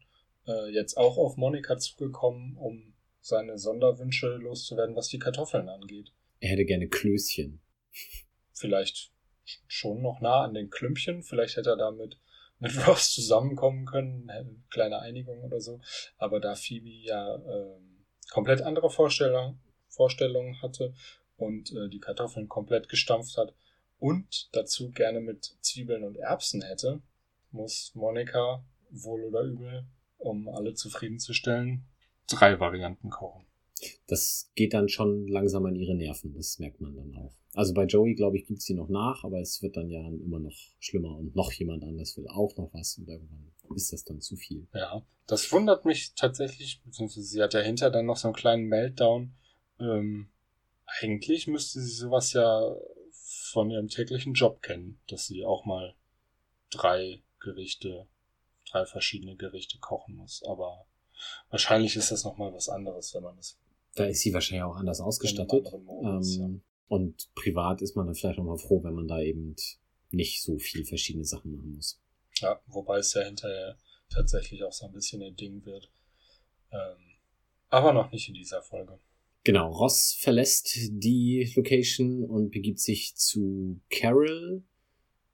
äh, 0.47 0.71
jetzt 0.73 0.97
auch 0.97 1.19
auf 1.19 1.37
Monika 1.37 1.79
zugekommen, 1.79 2.57
um 2.57 2.95
seine 3.21 3.59
Sonderwünsche 3.59 4.37
loszuwerden, 4.37 4.97
was 4.97 5.09
die 5.09 5.19
Kartoffeln 5.19 5.69
angeht. 5.69 6.13
Er 6.41 6.51
hätte 6.51 6.65
gerne 6.65 6.89
Klößchen. 6.89 7.61
Vielleicht 8.53 9.13
schon 9.67 10.03
noch 10.03 10.21
nah 10.21 10.43
an 10.43 10.55
den 10.55 10.71
Klümpchen. 10.71 11.23
Vielleicht 11.23 11.57
hätte 11.57 11.71
er 11.71 11.77
damit 11.77 12.19
mit 12.59 12.73
Ross 12.87 13.13
zusammenkommen 13.13 13.87
können, 13.87 14.29
eine 14.31 14.63
kleine 14.71 15.01
Einigung 15.01 15.43
oder 15.43 15.61
so. 15.61 15.81
Aber 16.19 16.41
da 16.41 16.55
Phoebe 16.55 16.89
ja 16.89 17.37
ähm, 17.37 18.05
komplett 18.31 18.63
andere 18.63 18.91
Vorstellung, 18.91 19.61
Vorstellungen 19.89 20.61
hatte 20.63 20.95
und 21.37 21.73
äh, 21.73 21.89
die 21.89 22.01
Kartoffeln 22.01 22.49
komplett 22.49 22.89
gestampft 22.89 23.37
hat 23.37 23.55
und 23.99 24.55
dazu 24.55 24.91
gerne 24.91 25.21
mit 25.21 25.57
Zwiebeln 25.61 26.05
und 26.05 26.17
Erbsen 26.17 26.63
hätte, 26.63 27.01
muss 27.51 27.95
Monika 27.95 28.65
wohl 28.91 29.25
oder 29.25 29.43
übel, 29.43 29.87
um 30.19 30.49
alle 30.49 30.75
zufriedenzustellen, 30.75 31.87
drei 32.29 32.59
Varianten 32.61 33.11
kochen. 33.11 33.47
Das 34.07 34.51
geht 34.55 34.73
dann 34.73 34.89
schon 34.89 35.29
langsam 35.29 35.67
an 35.67 35.77
ihre 35.77 35.95
Nerven, 35.95 36.35
das 36.35 36.59
merkt 36.59 36.81
man 36.81 36.97
dann 36.97 37.15
auch. 37.17 37.35
Also 37.55 37.75
bei 37.75 37.85
Joey, 37.85 38.15
glaube 38.15 38.37
ich, 38.39 38.47
gibt's 38.47 38.65
die 38.65 38.75
noch 38.75 38.89
nach, 38.89 39.25
aber 39.25 39.41
es 39.41 39.63
wird 39.63 39.77
dann 39.77 39.91
ja 39.91 40.07
immer 40.09 40.39
noch 40.39 40.57
schlimmer 40.79 41.17
und 41.17 41.35
noch 41.35 41.53
jemand 41.53 41.85
anders 41.85 42.17
will 42.17 42.27
auch 42.29 42.57
noch 42.57 42.73
was 42.73 42.99
und 42.99 43.09
irgendwann 43.09 43.53
ist 43.75 43.93
das 43.93 44.05
dann 44.05 44.21
zu 44.21 44.37
viel. 44.37 44.67
Ja, 44.75 45.03
das 45.27 45.51
wundert 45.53 45.85
mich 45.85 46.15
tatsächlich, 46.15 46.83
beziehungsweise 46.85 47.27
sie 47.27 47.43
hat 47.43 47.55
ja 47.55 47.61
hinter 47.61 47.91
dann 47.91 48.07
noch 48.07 48.17
so 48.17 48.29
einen 48.29 48.35
kleinen 48.35 48.67
Meltdown. 48.67 49.35
Ähm, 49.81 50.29
eigentlich 51.01 51.47
müsste 51.47 51.81
sie 51.81 51.91
sowas 51.91 52.33
ja 52.33 52.77
von 53.11 53.71
ihrem 53.71 53.89
täglichen 53.89 54.35
Job 54.35 54.63
kennen, 54.63 55.01
dass 55.09 55.27
sie 55.27 55.45
auch 55.45 55.65
mal 55.65 55.95
drei 56.71 57.23
Gerichte, 57.41 58.07
drei 58.71 58.87
verschiedene 58.87 59.37
Gerichte 59.37 59.79
kochen 59.79 60.17
muss. 60.17 60.43
Aber 60.45 60.87
wahrscheinlich 61.51 61.97
ist 61.97 62.11
das 62.11 62.25
nochmal 62.25 62.53
was 62.53 62.69
anderes, 62.69 63.15
wenn 63.15 63.23
man 63.23 63.39
es 63.39 63.59
Da 63.97 64.05
ist 64.05 64.21
sie 64.21 64.33
wahrscheinlich 64.33 64.63
auch 64.63 64.77
anders 64.77 65.01
ausgestattet. 65.01 65.73
Modus, 65.85 66.39
Ähm, 66.39 66.63
Und 66.89 67.35
privat 67.35 67.83
ist 67.83 67.97
man 67.97 68.07
dann 68.07 68.15
vielleicht 68.15 68.39
auch 68.39 68.45
mal 68.45 68.59
froh, 68.59 68.83
wenn 68.85 68.95
man 68.95 69.09
da 69.09 69.21
eben 69.21 69.57
nicht 70.11 70.43
so 70.43 70.59
viel 70.59 70.85
verschiedene 70.85 71.25
Sachen 71.25 71.51
machen 71.53 71.73
muss. 71.75 72.01
ja. 72.41 72.51
ja, 72.53 72.61
wobei 72.67 72.99
es 72.99 73.13
ja 73.15 73.23
hinterher 73.23 73.77
tatsächlich 74.09 74.63
auch 74.63 74.73
so 74.73 74.87
ein 74.87 74.93
bisschen 74.93 75.23
ein 75.23 75.35
Ding 75.35 75.65
wird. 75.65 75.91
Ähm, 76.71 77.17
aber 77.69 77.93
noch 77.93 78.13
nicht 78.13 78.29
in 78.29 78.35
dieser 78.35 78.63
Folge. 78.63 79.01
Genau, 79.45 79.71
Ross 79.73 80.17
verlässt 80.19 80.77
die 80.91 81.53
Location 81.55 82.25
und 82.25 82.51
begibt 82.51 82.81
sich 82.81 83.15
zu 83.17 83.81
Carol, 83.91 84.65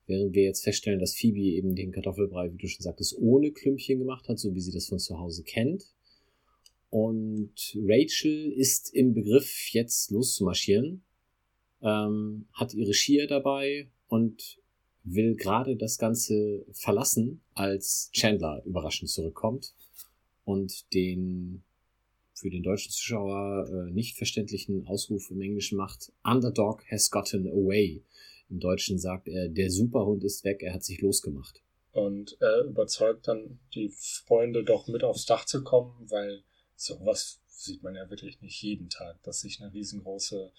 während 0.06 0.34
wir 0.34 0.44
jetzt 0.44 0.64
feststellen, 0.64 1.00
dass 1.00 1.14
Phoebe 1.14 1.40
eben 1.40 1.74
den 1.74 1.92
Kartoffelbrei, 1.92 2.52
wie 2.52 2.58
du 2.58 2.68
schon 2.68 2.82
sagtest, 2.82 3.16
ohne 3.18 3.52
Klümpchen 3.52 3.98
gemacht 3.98 4.28
hat, 4.28 4.38
so 4.38 4.54
wie 4.54 4.60
sie 4.60 4.72
das 4.72 4.86
von 4.86 4.98
zu 4.98 5.18
Hause 5.18 5.42
kennt. 5.44 5.84
Und 6.92 7.74
Rachel 7.74 8.52
ist 8.52 8.92
im 8.92 9.14
Begriff, 9.14 9.70
jetzt 9.70 10.10
loszumarschieren, 10.10 11.02
ähm, 11.80 12.44
hat 12.52 12.74
ihre 12.74 12.92
Skier 12.92 13.26
dabei 13.26 13.88
und 14.08 14.58
will 15.02 15.34
gerade 15.34 15.74
das 15.74 15.96
Ganze 15.96 16.66
verlassen, 16.70 17.40
als 17.54 18.10
Chandler 18.12 18.62
überraschend 18.66 19.08
zurückkommt 19.08 19.74
und 20.44 20.92
den 20.92 21.62
für 22.34 22.50
den 22.50 22.62
deutschen 22.62 22.90
Zuschauer 22.90 23.70
äh, 23.70 23.90
nicht 23.90 24.18
verständlichen 24.18 24.86
Ausruf 24.86 25.30
im 25.30 25.40
Englischen 25.40 25.78
macht, 25.78 26.12
Underdog 26.22 26.84
has 26.90 27.10
gotten 27.10 27.48
away. 27.48 28.02
Im 28.50 28.60
Deutschen 28.60 28.98
sagt 28.98 29.28
er, 29.28 29.48
der 29.48 29.70
Superhund 29.70 30.24
ist 30.24 30.44
weg, 30.44 30.62
er 30.62 30.74
hat 30.74 30.84
sich 30.84 31.00
losgemacht. 31.00 31.62
Und 31.92 32.36
er 32.40 32.64
überzeugt 32.64 33.28
dann 33.28 33.60
die 33.74 33.88
Freunde 33.88 34.62
doch 34.62 34.88
mit 34.88 35.02
aufs 35.04 35.24
Dach 35.24 35.46
zu 35.46 35.64
kommen, 35.64 35.94
weil 36.10 36.42
sowas 36.76 37.40
sieht 37.46 37.82
man 37.82 37.94
ja 37.94 38.08
wirklich 38.10 38.40
nicht 38.40 38.60
jeden 38.62 38.88
Tag, 38.88 39.22
dass 39.22 39.40
sich 39.40 39.60
eine 39.60 39.72
riesengroße, 39.72 40.52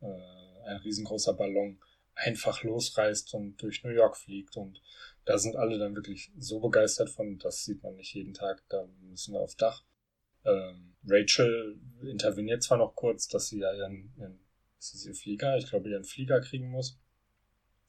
äh, 0.00 0.68
ein 0.68 0.76
riesengroßer 0.78 1.34
Ballon 1.34 1.78
einfach 2.14 2.62
losreißt 2.62 3.34
und 3.34 3.56
durch 3.62 3.84
New 3.84 3.90
York 3.90 4.16
fliegt. 4.16 4.56
Und 4.56 4.80
da 5.24 5.38
sind 5.38 5.56
alle 5.56 5.78
dann 5.78 5.94
wirklich 5.94 6.32
so 6.38 6.60
begeistert 6.60 7.10
von, 7.10 7.38
das 7.38 7.64
sieht 7.64 7.82
man 7.82 7.96
nicht 7.96 8.14
jeden 8.14 8.34
Tag, 8.34 8.62
da 8.68 8.88
müssen 9.02 9.34
wir 9.34 9.40
aufs 9.40 9.56
Dach. 9.56 9.84
Ähm, 10.44 10.96
Rachel 11.06 11.78
interveniert 12.02 12.62
zwar 12.62 12.78
noch 12.78 12.94
kurz, 12.94 13.28
dass 13.28 13.48
sie 13.48 13.58
ja 13.58 13.72
ihren, 13.74 14.12
ihren 14.16 14.40
ist 14.78 14.94
es 14.94 15.06
ihr 15.06 15.14
Flieger, 15.14 15.56
ich 15.56 15.68
glaube 15.68 15.90
ihren 15.90 16.04
Flieger 16.04 16.40
kriegen 16.40 16.70
muss, 16.70 16.98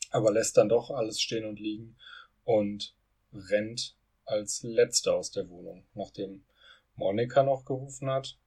aber 0.10 0.32
lässt 0.32 0.58
dann 0.58 0.70
doch 0.70 0.90
alles 0.90 1.22
stehen 1.22 1.46
und 1.46 1.60
liegen 1.60 1.96
und 2.44 2.96
rennt 3.34 3.96
als 4.26 4.64
Letzte 4.64 5.14
aus 5.14 5.32
der 5.32 5.50
Wohnung, 5.50 5.86
nachdem 5.94 6.44
Monika 6.98 7.44
noch 7.44 7.64
gerufen 7.66 8.10
hat. 8.10 8.38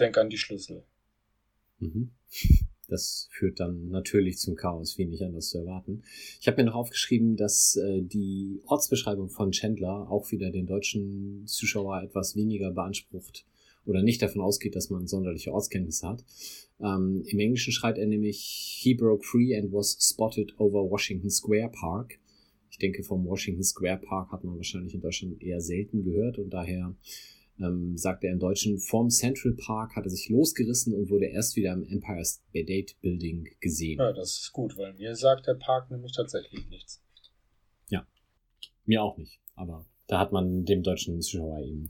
Denk 0.00 0.18
an 0.18 0.30
die 0.30 0.38
Schlüssel. 0.38 0.84
Mhm. 1.78 2.10
Das 2.88 3.28
führt 3.32 3.58
dann 3.58 3.88
natürlich 3.88 4.38
zum 4.38 4.54
Chaos, 4.54 4.96
wie 4.96 5.06
nicht 5.06 5.22
anders 5.22 5.48
zu 5.48 5.58
erwarten. 5.58 6.04
Ich 6.40 6.46
habe 6.46 6.62
mir 6.62 6.70
noch 6.70 6.76
aufgeschrieben, 6.76 7.36
dass 7.36 7.74
äh, 7.74 8.00
die 8.00 8.62
Ortsbeschreibung 8.66 9.28
von 9.28 9.50
Chandler 9.50 10.08
auch 10.08 10.30
wieder 10.30 10.50
den 10.50 10.66
deutschen 10.66 11.48
Zuschauer 11.48 12.00
etwas 12.02 12.36
weniger 12.36 12.70
beansprucht 12.70 13.44
oder 13.86 14.02
nicht 14.02 14.22
davon 14.22 14.40
ausgeht, 14.40 14.76
dass 14.76 14.90
man 14.90 15.06
sonderliche 15.06 15.52
Ortskenntnisse 15.52 16.08
hat. 16.08 16.24
Ähm, 16.80 17.24
Im 17.26 17.38
Englischen 17.38 17.72
schreit 17.72 17.98
er 17.98 18.06
nämlich, 18.06 18.78
he 18.80 18.94
broke 18.94 19.24
free 19.24 19.56
and 19.56 19.72
was 19.72 19.96
spotted 20.00 20.54
over 20.58 20.88
Washington 20.88 21.30
Square 21.30 21.70
Park. 21.70 22.18
Ich 22.76 22.78
denke, 22.78 23.02
vom 23.02 23.24
Washington 23.24 23.62
Square 23.62 23.98
Park 23.98 24.32
hat 24.32 24.44
man 24.44 24.56
wahrscheinlich 24.56 24.92
in 24.92 25.00
Deutschland 25.00 25.42
eher 25.42 25.62
selten 25.62 26.04
gehört 26.04 26.38
und 26.38 26.50
daher 26.50 26.94
ähm, 27.58 27.96
sagt 27.96 28.22
er 28.22 28.32
im 28.32 28.38
Deutschen, 28.38 28.78
vom 28.78 29.08
Central 29.08 29.54
Park 29.54 29.96
hat 29.96 30.04
er 30.04 30.10
sich 30.10 30.28
losgerissen 30.28 30.92
und 30.92 31.08
wurde 31.08 31.26
erst 31.26 31.56
wieder 31.56 31.72
im 31.72 31.86
Empire 31.86 32.22
State 32.22 32.94
Building 33.00 33.48
gesehen. 33.60 33.98
Ja, 33.98 34.12
das 34.12 34.40
ist 34.42 34.52
gut, 34.52 34.76
weil 34.76 34.92
mir 34.92 35.16
sagt 35.16 35.46
der 35.46 35.54
Park 35.54 35.90
nämlich 35.90 36.12
tatsächlich 36.12 36.68
nichts. 36.68 37.02
Mir 38.86 39.02
auch 39.02 39.16
nicht, 39.18 39.40
aber 39.56 39.84
da 40.06 40.20
hat 40.20 40.30
man 40.30 40.64
dem 40.64 40.84
deutschen 40.84 41.20
Zuschauer 41.20 41.58
eben 41.60 41.88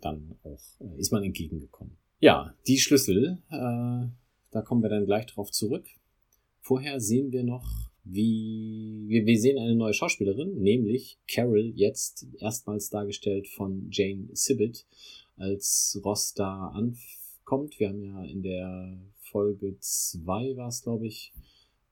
dann 0.00 0.38
auch, 0.44 0.62
äh, 0.80 0.98
ist 0.98 1.12
man 1.12 1.22
entgegengekommen. 1.22 1.98
Ja, 2.20 2.54
die 2.66 2.78
Schlüssel, 2.78 3.42
äh, 3.50 4.08
da 4.50 4.62
kommen 4.62 4.82
wir 4.82 4.88
dann 4.88 5.04
gleich 5.04 5.26
drauf 5.26 5.50
zurück. 5.50 5.86
Vorher 6.60 7.00
sehen 7.00 7.32
wir 7.32 7.44
noch, 7.44 7.90
wie, 8.10 9.04
wir, 9.06 9.26
wir 9.26 9.38
sehen 9.38 9.58
eine 9.58 9.74
neue 9.74 9.92
Schauspielerin, 9.92 10.60
nämlich 10.60 11.18
Carol, 11.30 11.72
jetzt 11.74 12.26
erstmals 12.38 12.90
dargestellt 12.90 13.48
von 13.48 13.88
Jane 13.90 14.28
Sibbett, 14.32 14.86
als 15.36 16.00
Ross 16.04 16.34
da 16.34 16.68
ankommt. 16.68 17.78
Wir 17.78 17.88
haben 17.90 18.02
ja 18.02 18.24
in 18.24 18.42
der 18.42 18.98
Folge 19.20 19.76
2 19.78 20.56
war 20.56 20.68
es, 20.68 20.82
glaube 20.82 21.06
ich, 21.06 21.32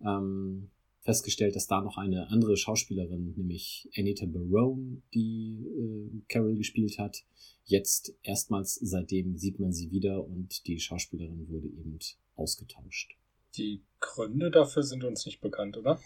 ähm, 0.00 0.70
festgestellt, 1.02 1.54
dass 1.54 1.66
da 1.66 1.80
noch 1.80 1.98
eine 1.98 2.30
andere 2.30 2.56
Schauspielerin, 2.56 3.34
nämlich 3.36 3.88
Anita 3.96 4.26
Barone, 4.26 5.02
die 5.14 5.64
äh, 5.64 6.22
Carol 6.28 6.56
gespielt 6.56 6.98
hat. 6.98 7.24
Jetzt 7.64 8.14
erstmals 8.22 8.74
seitdem 8.74 9.36
sieht 9.36 9.58
man 9.60 9.72
sie 9.72 9.90
wieder 9.90 10.26
und 10.26 10.66
die 10.66 10.80
Schauspielerin 10.80 11.48
wurde 11.48 11.68
eben 11.68 11.98
ausgetauscht. 12.34 13.16
Die 13.56 13.82
Gründe 14.00 14.50
dafür 14.50 14.82
sind 14.82 15.04
uns 15.04 15.26
nicht 15.26 15.40
bekannt, 15.40 15.76
oder? 15.76 16.00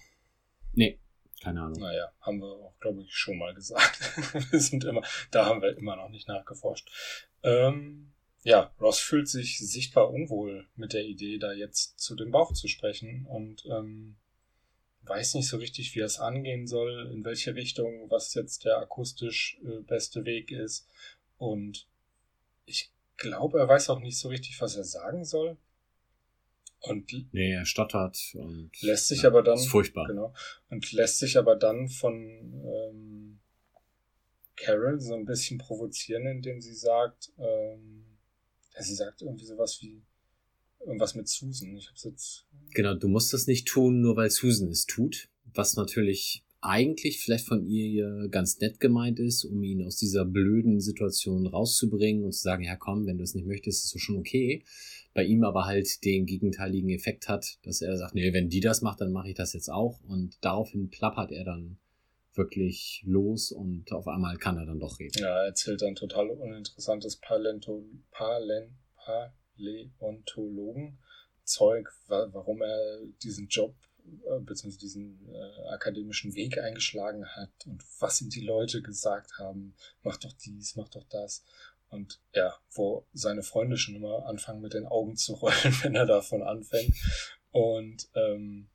Nee, 0.72 1.00
keine 1.42 1.62
Ahnung. 1.62 1.80
Naja, 1.80 2.12
haben 2.20 2.40
wir 2.40 2.48
auch, 2.48 2.78
glaube 2.80 3.02
ich, 3.02 3.14
schon 3.14 3.38
mal 3.38 3.54
gesagt. 3.54 3.98
wir 4.52 4.60
sind 4.60 4.84
immer, 4.84 5.02
da 5.30 5.46
haben 5.46 5.62
wir 5.62 5.76
immer 5.76 5.96
noch 5.96 6.10
nicht 6.10 6.28
nachgeforscht. 6.28 6.90
Ähm, 7.42 8.12
ja, 8.42 8.74
Ross 8.80 8.98
fühlt 8.98 9.28
sich 9.28 9.58
sichtbar 9.58 10.10
unwohl 10.10 10.68
mit 10.76 10.92
der 10.92 11.04
Idee, 11.04 11.38
da 11.38 11.52
jetzt 11.52 11.98
zu 11.98 12.14
dem 12.14 12.30
Bauch 12.30 12.52
zu 12.52 12.68
sprechen 12.68 13.26
und 13.26 13.64
ähm, 13.66 14.16
weiß 15.02 15.34
nicht 15.34 15.48
so 15.48 15.56
richtig, 15.56 15.94
wie 15.94 16.00
er 16.00 16.06
es 16.06 16.20
angehen 16.20 16.66
soll, 16.66 17.10
in 17.12 17.24
welche 17.24 17.54
Richtung, 17.54 18.10
was 18.10 18.34
jetzt 18.34 18.64
der 18.64 18.78
akustisch 18.78 19.58
äh, 19.64 19.80
beste 19.82 20.24
Weg 20.24 20.50
ist. 20.50 20.86
Und 21.38 21.86
ich 22.66 22.92
glaube, 23.16 23.58
er 23.58 23.68
weiß 23.68 23.90
auch 23.90 24.00
nicht 24.00 24.18
so 24.18 24.28
richtig, 24.28 24.60
was 24.60 24.76
er 24.76 24.84
sagen 24.84 25.24
soll. 25.24 25.56
Und 26.82 27.12
Nee, 27.32 27.52
er 27.52 27.66
stottert 27.66 28.18
und 28.34 28.70
lässt 28.80 29.08
sich 29.08 29.22
ja, 29.22 29.28
aber 29.28 29.42
dann 29.42 29.56
ist 29.58 29.68
furchtbar. 29.68 30.06
genau 30.06 30.32
und 30.70 30.90
lässt 30.92 31.18
sich 31.18 31.36
aber 31.36 31.56
dann 31.56 31.88
von 31.88 32.14
ähm, 32.14 33.38
Carol 34.56 34.98
so 35.00 35.14
ein 35.14 35.24
bisschen 35.26 35.58
provozieren, 35.58 36.26
indem 36.26 36.60
sie 36.60 36.74
sagt, 36.74 37.32
ähm, 37.38 38.04
sie 38.78 38.94
sagt 38.94 39.22
irgendwie 39.22 39.44
sowas 39.44 39.78
wie 39.82 40.02
irgendwas 40.80 41.14
mit 41.14 41.28
Susan. 41.28 41.76
Ich 41.76 41.88
hab's 41.88 42.04
jetzt. 42.04 42.46
Genau, 42.74 42.94
du 42.94 43.08
musst 43.08 43.32
das 43.32 43.46
nicht 43.46 43.68
tun, 43.68 44.00
nur 44.00 44.16
weil 44.16 44.30
Susan 44.30 44.68
es 44.68 44.86
tut. 44.86 45.28
Was 45.52 45.76
natürlich 45.76 46.44
eigentlich 46.62 47.20
vielleicht 47.20 47.46
von 47.46 47.64
ihr 47.66 48.28
ganz 48.30 48.58
nett 48.60 48.80
gemeint 48.80 49.18
ist, 49.18 49.44
um 49.44 49.62
ihn 49.62 49.82
aus 49.82 49.96
dieser 49.96 50.24
blöden 50.26 50.80
Situation 50.80 51.46
rauszubringen 51.46 52.24
und 52.24 52.32
zu 52.32 52.42
sagen, 52.42 52.64
ja 52.64 52.76
komm, 52.76 53.06
wenn 53.06 53.16
du 53.18 53.24
es 53.24 53.34
nicht 53.34 53.46
möchtest, 53.46 53.84
ist 53.86 53.94
es 53.94 54.02
schon 54.02 54.18
okay. 54.18 54.62
Bei 55.12 55.24
ihm 55.24 55.44
aber 55.44 55.66
halt 55.66 56.04
den 56.04 56.26
gegenteiligen 56.26 56.90
Effekt 56.90 57.28
hat, 57.28 57.58
dass 57.62 57.82
er 57.82 57.96
sagt, 57.96 58.14
nee, 58.14 58.32
wenn 58.32 58.48
die 58.48 58.60
das 58.60 58.80
macht, 58.80 59.00
dann 59.00 59.12
mache 59.12 59.30
ich 59.30 59.34
das 59.34 59.52
jetzt 59.52 59.68
auch. 59.68 60.00
Und 60.06 60.38
daraufhin 60.40 60.90
plappert 60.90 61.32
er 61.32 61.44
dann 61.44 61.78
wirklich 62.34 63.02
los 63.04 63.50
und 63.50 63.92
auf 63.92 64.06
einmal 64.06 64.36
kann 64.36 64.56
er 64.56 64.66
dann 64.66 64.78
doch 64.78 64.98
reden. 65.00 65.20
Ja, 65.20 65.40
er 65.40 65.46
erzählt 65.46 65.82
dann 65.82 65.96
total 65.96 66.30
uninteressantes 66.30 67.16
Palento, 67.16 67.84
Palen, 68.12 68.78
Paläontologen 69.56 70.98
Zeug, 71.44 71.90
warum 72.06 72.62
er 72.62 73.00
diesen 73.22 73.48
Job 73.48 73.74
äh, 74.06 74.40
beziehungsweise 74.40 74.78
diesen 74.78 75.28
äh, 75.28 75.68
akademischen 75.74 76.34
Weg 76.34 76.58
eingeschlagen 76.58 77.26
hat 77.26 77.50
und 77.66 77.82
was 77.98 78.20
ihm 78.20 78.30
die 78.30 78.44
Leute 78.44 78.82
gesagt 78.82 79.38
haben, 79.38 79.74
mach 80.02 80.16
doch 80.16 80.32
dies, 80.32 80.76
mach 80.76 80.88
doch 80.88 81.04
das. 81.04 81.44
Und 81.90 82.20
ja, 82.34 82.56
wo 82.70 83.06
seine 83.12 83.42
Freunde 83.42 83.76
schon 83.76 83.96
immer 83.96 84.26
anfangen 84.26 84.60
mit 84.60 84.74
den 84.74 84.86
Augen 84.86 85.16
zu 85.16 85.34
rollen, 85.34 85.54
wenn 85.82 85.94
er 85.94 86.06
davon 86.06 86.42
anfängt. 86.42 86.94
Und 87.50 88.08
ähm, 88.14 88.68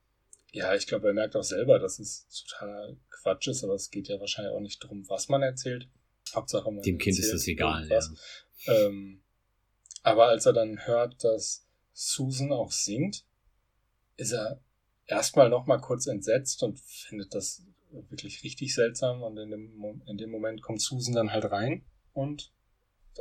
ja, 0.52 0.76
ich 0.76 0.88
glaube, 0.88 1.08
er 1.08 1.14
merkt 1.14 1.36
auch 1.36 1.44
selber, 1.44 1.80
dass 1.80 2.00
es 2.00 2.28
totaler 2.28 2.96
Quatsch 3.10 3.48
ist, 3.48 3.64
aber 3.64 3.74
es 3.74 3.90
geht 3.90 4.08
ja 4.08 4.20
wahrscheinlich 4.20 4.54
auch 4.54 4.62
nicht 4.62 4.84
darum, 4.84 5.08
was 5.10 5.30
man 5.30 5.42
erzählt. 5.42 5.90
Hauptsache 6.34 6.72
man 6.72 6.82
Dem 6.82 6.98
Kind 6.98 7.18
ist 7.20 7.34
das 7.34 7.48
egal, 7.48 7.88
ja. 7.88 8.00
Ähm, 8.68 9.22
aber 10.02 10.28
als 10.28 10.46
er 10.46 10.54
dann 10.54 10.86
hört, 10.86 11.24
dass 11.24 11.68
Susan 11.94 12.52
auch 12.52 12.72
singt, 12.72 13.26
ist 14.18 14.32
er 14.32 14.62
erstmal 15.08 15.50
nochmal 15.50 15.82
kurz 15.82 16.08
entsetzt 16.08 16.64
und 16.64 16.80
findet 16.80 17.34
das 17.34 17.64
wirklich 17.92 18.44
richtig 18.44 18.74
seltsam. 18.74 19.24
Und 19.24 19.38
in 19.38 19.52
dem, 19.52 20.04
in 20.06 20.18
dem 20.18 20.30
Moment 20.30 20.62
kommt 20.62 20.82
Susan 20.82 21.16
dann 21.16 21.32
halt 21.32 21.46
rein 21.46 21.86
und 22.14 22.54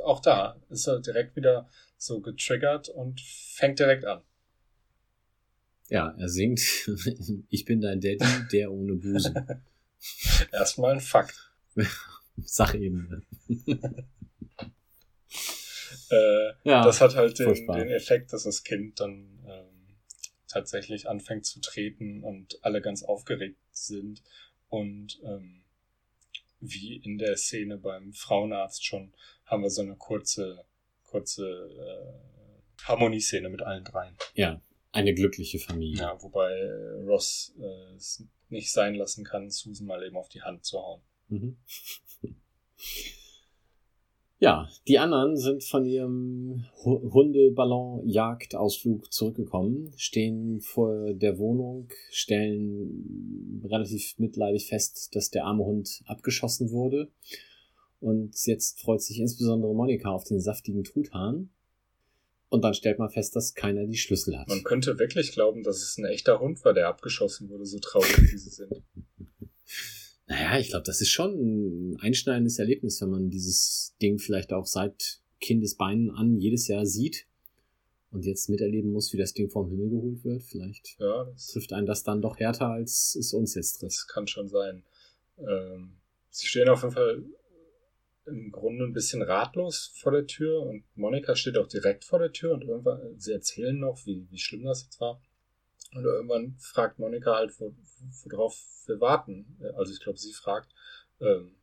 auch 0.01 0.21
da 0.21 0.59
ist 0.69 0.87
er 0.87 0.99
direkt 0.99 1.35
wieder 1.35 1.69
so 1.97 2.21
getriggert 2.21 2.89
und 2.89 3.21
fängt 3.21 3.79
direkt 3.79 4.05
an. 4.05 4.21
Ja, 5.89 6.15
er 6.17 6.29
singt, 6.29 6.61
ich 7.49 7.65
bin 7.65 7.81
dein 7.81 8.01
Daddy, 8.01 8.25
der 8.51 8.71
ohne 8.71 8.95
Busen. 8.95 9.35
Erstmal 10.51 10.93
ein 10.93 10.99
Fakt. 10.99 11.51
Sachebene. 12.37 13.21
äh, 16.09 16.51
ja, 16.63 16.83
das 16.83 17.01
hat 17.01 17.15
halt 17.15 17.39
den, 17.39 17.53
den, 17.53 17.89
Effekt, 17.89 18.33
dass 18.33 18.43
das 18.43 18.63
Kind 18.63 18.99
dann 18.99 19.39
ähm, 19.47 19.95
tatsächlich 20.47 21.07
anfängt 21.07 21.45
zu 21.45 21.61
treten 21.61 22.23
und 22.23 22.59
alle 22.61 22.81
ganz 22.81 23.03
aufgeregt 23.03 23.59
sind. 23.71 24.21
Und 24.67 25.21
ähm, 25.23 25.64
wie 26.71 26.97
in 26.97 27.17
der 27.17 27.37
Szene 27.37 27.77
beim 27.77 28.13
Frauenarzt 28.13 28.85
schon, 28.85 29.13
haben 29.45 29.63
wir 29.63 29.69
so 29.69 29.81
eine 29.81 29.95
kurze, 29.95 30.65
kurze 31.03 31.45
äh, 31.45 32.83
Harmonieszene 32.83 33.49
mit 33.49 33.61
allen 33.61 33.83
dreien. 33.83 34.17
Ja, 34.33 34.61
eine 34.91 35.13
glückliche 35.13 35.59
Familie. 35.59 36.01
Ja, 36.01 36.21
wobei 36.21 36.51
Ross 37.05 37.53
äh, 37.59 37.95
es 37.95 38.23
nicht 38.49 38.71
sein 38.71 38.95
lassen 38.95 39.23
kann, 39.23 39.49
Susan 39.49 39.87
mal 39.87 40.03
eben 40.03 40.17
auf 40.17 40.29
die 40.29 40.41
Hand 40.41 40.65
zu 40.65 40.79
hauen. 40.79 41.01
Mhm. 41.27 41.57
Ja, 44.45 44.69
die 44.87 44.99
anderen 44.99 45.35
sind 45.37 45.63
von 45.63 45.87
ihrem 45.87 46.65
Hundeballon-Jagdausflug 46.83 49.11
zurückgekommen, 49.11 49.91
stehen 49.97 50.61
vor 50.61 51.15
der 51.15 51.39
Wohnung, 51.39 51.89
stellen 52.11 53.65
relativ 53.67 54.19
mitleidig 54.19 54.67
fest, 54.67 55.15
dass 55.15 55.31
der 55.31 55.45
arme 55.45 55.65
Hund 55.65 56.03
abgeschossen 56.05 56.69
wurde. 56.69 57.09
Und 57.99 58.35
jetzt 58.45 58.81
freut 58.81 59.01
sich 59.01 59.19
insbesondere 59.19 59.73
Monika 59.73 60.11
auf 60.11 60.25
den 60.25 60.39
saftigen 60.39 60.83
Truthahn. 60.83 61.49
Und 62.49 62.63
dann 62.63 62.75
stellt 62.75 62.99
man 62.99 63.09
fest, 63.09 63.35
dass 63.35 63.55
keiner 63.55 63.87
die 63.87 63.97
Schlüssel 63.97 64.37
hat. 64.37 64.47
Man 64.47 64.63
könnte 64.63 64.99
wirklich 64.99 65.31
glauben, 65.31 65.63
dass 65.63 65.77
es 65.77 65.97
ein 65.97 66.05
echter 66.05 66.39
Hund 66.39 66.63
war, 66.63 66.75
der 66.75 66.87
abgeschossen 66.87 67.49
wurde, 67.49 67.65
so 67.65 67.79
traurig 67.79 68.31
wie 68.31 68.37
sie 68.37 68.51
sind. 68.51 68.83
Naja, 70.27 70.59
ich 70.59 70.69
glaube, 70.69 70.83
das 70.85 71.01
ist 71.01 71.09
schon 71.09 71.33
ein 71.33 71.99
einschneidendes 71.99 72.57
Erlebnis, 72.57 73.01
wenn 73.01 73.09
man 73.09 73.29
dieses 73.29 73.95
Ding 74.01 74.17
vielleicht 74.17 74.53
auch 74.53 74.65
seit 74.65 75.21
Kindesbeinen 75.39 76.09
an 76.09 76.39
jedes 76.39 76.67
Jahr 76.67 76.85
sieht 76.85 77.27
und 78.11 78.25
jetzt 78.25 78.49
miterleben 78.49 78.91
muss, 78.91 79.13
wie 79.13 79.17
das 79.17 79.33
Ding 79.33 79.49
vom 79.49 79.69
Himmel 79.69 79.89
geholt 79.89 80.23
wird. 80.23 80.43
Vielleicht 80.43 80.97
ja, 80.99 81.31
trifft 81.51 81.73
einen 81.73 81.85
das 81.85 82.03
dann 82.03 82.21
doch 82.21 82.39
härter, 82.39 82.69
als 82.69 83.15
es 83.15 83.33
uns 83.33 83.53
jetzt 83.53 83.79
trifft. 83.79 83.97
Das 83.97 84.07
kann 84.07 84.25
schon 84.25 84.47
sein. 84.47 84.83
Ähm, 85.37 85.97
sie 86.31 86.47
stehen 86.47 86.69
auf 86.69 86.81
jeden 86.81 86.93
Fall 86.93 87.23
im 88.25 88.51
Grunde 88.51 88.85
ein 88.85 88.93
bisschen 88.93 89.21
ratlos 89.21 89.91
vor 89.95 90.11
der 90.11 90.25
Tür 90.25 90.61
und 90.61 90.83
Monika 90.95 91.35
steht 91.35 91.57
auch 91.57 91.67
direkt 91.67 92.03
vor 92.03 92.17
der 92.17 92.31
Tür 92.31 92.53
und 92.53 92.63
irgendwann, 92.63 93.19
sie 93.19 93.33
erzählen 93.33 93.77
noch, 93.77 94.03
wie, 94.05 94.25
wie 94.31 94.39
schlimm 94.39 94.63
das 94.63 94.83
jetzt 94.83 94.99
war. 94.99 95.21
Und 95.93 96.03
irgendwann 96.03 96.55
fragt 96.59 96.99
Monika 96.99 97.35
halt, 97.35 97.53
worauf 97.59 98.57
wir 98.85 98.99
warten. 98.99 99.57
Also 99.75 99.93
ich 99.93 99.99
glaube, 99.99 100.19
sie 100.19 100.33
fragt. 100.33 100.73
Ähm, 101.21 101.55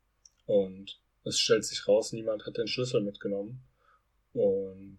und 0.47 1.01
es 1.25 1.39
stellt 1.39 1.65
sich 1.65 1.87
raus, 1.87 2.13
niemand 2.13 2.47
hat 2.47 2.57
den 2.57 2.67
Schlüssel 2.67 3.03
mitgenommen. 3.03 3.63
Und 4.33 4.99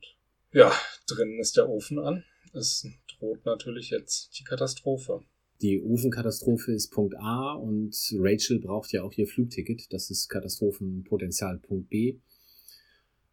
ja, 0.51 0.71
drinnen 1.07 1.39
ist 1.39 1.57
der 1.57 1.69
Ofen 1.69 1.99
an. 1.99 2.23
Es 2.53 2.87
droht 3.17 3.45
natürlich 3.45 3.89
jetzt 3.89 4.37
die 4.37 4.43
Katastrophe. 4.43 5.21
Die 5.61 5.81
Ofenkatastrophe 5.81 6.73
ist 6.73 6.91
Punkt 6.91 7.15
A 7.17 7.53
und 7.53 7.95
Rachel 8.19 8.59
braucht 8.59 8.91
ja 8.91 9.01
auch 9.01 9.13
ihr 9.13 9.27
Flugticket. 9.27 9.91
Das 9.91 10.11
ist 10.11 10.27
Katastrophenpotenzial 10.27 11.57
Punkt 11.59 11.89
B. 11.89 12.19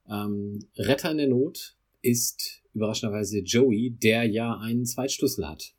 Ähm, 0.08 0.60
Retter 0.76 1.10
in 1.10 1.18
der 1.18 1.28
Not 1.28 1.76
ist 2.02 2.62
überraschenderweise 2.72 3.40
Joey, 3.40 3.90
der 3.90 4.24
ja 4.24 4.58
einen 4.58 4.86
Zweitschlüssel 4.86 5.46
hat. 5.46 5.74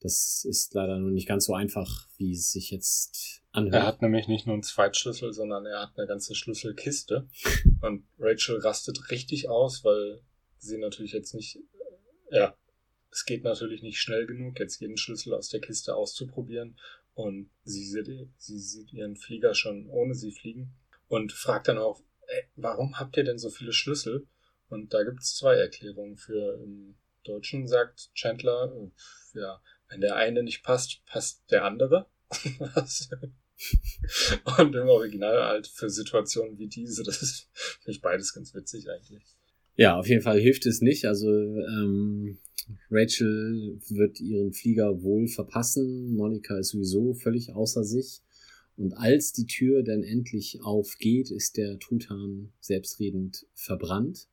Das 0.00 0.44
ist 0.48 0.74
leider 0.74 0.98
nur 0.98 1.10
nicht 1.10 1.26
ganz 1.26 1.46
so 1.46 1.54
einfach, 1.54 2.06
wie 2.16 2.32
es 2.32 2.52
sich 2.52 2.70
jetzt 2.70 3.42
anhört. 3.50 3.74
Er 3.74 3.86
hat 3.86 4.02
nämlich 4.02 4.28
nicht 4.28 4.46
nur 4.46 4.54
einen 4.54 4.62
Zweitschlüssel, 4.62 5.32
sondern 5.32 5.66
er 5.66 5.80
hat 5.80 5.98
eine 5.98 6.06
ganze 6.06 6.34
Schlüsselkiste. 6.34 7.28
Und 7.82 8.06
Rachel 8.18 8.58
rastet 8.58 9.10
richtig 9.10 9.48
aus, 9.48 9.82
weil 9.84 10.20
sie 10.58 10.78
natürlich 10.78 11.12
jetzt 11.12 11.34
nicht, 11.34 11.58
ja, 12.30 12.56
es 13.10 13.24
geht 13.24 13.42
natürlich 13.42 13.82
nicht 13.82 13.98
schnell 13.98 14.26
genug, 14.26 14.60
jetzt 14.60 14.80
jeden 14.80 14.96
Schlüssel 14.96 15.34
aus 15.34 15.48
der 15.48 15.60
Kiste 15.60 15.96
auszuprobieren. 15.96 16.78
Und 17.14 17.50
sie 17.64 17.84
sieht, 17.84 18.28
sie 18.36 18.58
sieht 18.60 18.92
ihren 18.92 19.16
Flieger 19.16 19.54
schon 19.54 19.88
ohne 19.88 20.14
sie 20.14 20.30
fliegen 20.30 20.76
und 21.08 21.32
fragt 21.32 21.66
dann 21.66 21.78
auch, 21.78 22.00
ey, 22.28 22.44
warum 22.54 23.00
habt 23.00 23.16
ihr 23.16 23.24
denn 23.24 23.38
so 23.38 23.50
viele 23.50 23.72
Schlüssel? 23.72 24.28
Und 24.68 24.94
da 24.94 25.02
gibt 25.02 25.20
es 25.20 25.34
zwei 25.34 25.54
Erklärungen 25.54 26.16
für. 26.16 26.54
Im 26.62 26.96
Deutschen 27.24 27.66
sagt 27.66 28.10
Chandler, 28.14 28.72
ja, 29.34 29.60
wenn 29.88 30.00
der 30.00 30.16
eine 30.16 30.42
nicht 30.42 30.62
passt, 30.62 31.04
passt 31.06 31.50
der 31.50 31.64
andere. 31.64 32.06
Und 34.58 34.74
im 34.74 34.88
Original 34.88 35.42
halt 35.44 35.66
für 35.66 35.90
Situationen 35.90 36.58
wie 36.58 36.68
diese, 36.68 37.02
das 37.02 37.22
ist 37.22 37.48
finde 37.80 37.90
ich 37.90 38.00
beides 38.00 38.32
ganz 38.32 38.54
witzig 38.54 38.88
eigentlich. 38.88 39.24
Ja, 39.74 39.98
auf 39.98 40.08
jeden 40.08 40.22
Fall 40.22 40.40
hilft 40.40 40.66
es 40.66 40.80
nicht. 40.80 41.04
Also 41.06 41.28
ähm, 41.30 42.38
Rachel 42.90 43.80
wird 43.88 44.20
ihren 44.20 44.52
Flieger 44.52 45.02
wohl 45.02 45.28
verpassen. 45.28 46.14
Monika 46.14 46.58
ist 46.58 46.70
sowieso 46.70 47.14
völlig 47.14 47.54
außer 47.54 47.84
sich. 47.84 48.20
Und 48.76 48.92
als 48.92 49.32
die 49.32 49.46
Tür 49.46 49.82
dann 49.82 50.04
endlich 50.04 50.60
aufgeht, 50.62 51.30
ist 51.30 51.56
der 51.56 51.78
Truthahn 51.78 52.52
selbstredend 52.60 53.46
verbrannt. 53.54 54.28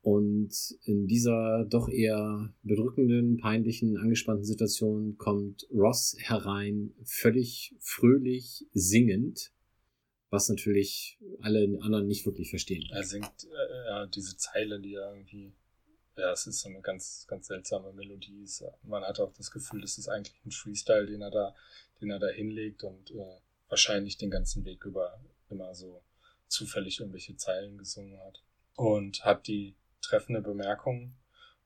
Und 0.00 0.52
in 0.84 1.06
dieser 1.06 1.64
doch 1.64 1.88
eher 1.88 2.52
bedrückenden, 2.62 3.38
peinlichen, 3.38 3.96
angespannten 3.96 4.44
Situation 4.44 5.18
kommt 5.18 5.66
Ross 5.72 6.16
herein, 6.18 6.94
völlig 7.04 7.74
fröhlich 7.80 8.66
singend, 8.72 9.52
was 10.30 10.48
natürlich 10.48 11.18
alle 11.40 11.78
anderen 11.80 12.06
nicht 12.06 12.26
wirklich 12.26 12.50
verstehen. 12.50 12.88
Er 12.92 13.04
singt 13.04 13.44
äh, 13.44 14.06
diese 14.14 14.36
Zeile, 14.36 14.80
die 14.80 14.94
er 14.94 15.12
irgendwie, 15.12 15.52
ja, 16.16 16.32
es 16.32 16.46
ist 16.46 16.60
so 16.60 16.68
eine 16.68 16.80
ganz, 16.80 17.26
ganz 17.28 17.48
seltsame 17.48 17.92
Melodie. 17.92 18.46
Man 18.84 19.02
hat 19.02 19.18
auch 19.20 19.32
das 19.32 19.50
Gefühl, 19.50 19.80
das 19.80 19.98
ist 19.98 20.08
eigentlich 20.08 20.36
ein 20.44 20.50
Freestyle, 20.52 21.06
den 21.06 21.22
er 21.22 21.30
da, 21.30 21.54
den 22.00 22.10
er 22.10 22.18
da 22.18 22.28
hinlegt 22.28 22.84
und 22.84 23.10
äh, 23.10 23.40
wahrscheinlich 23.68 24.16
den 24.16 24.30
ganzen 24.30 24.64
Weg 24.64 24.84
über 24.84 25.20
immer 25.50 25.74
so 25.74 26.02
zufällig 26.46 27.00
irgendwelche 27.00 27.36
Zeilen 27.36 27.78
gesungen 27.78 28.18
hat. 28.20 28.42
Und 28.74 29.24
hat 29.24 29.48
die 29.48 29.74
treffende 30.00 30.40
Bemerkung. 30.40 31.14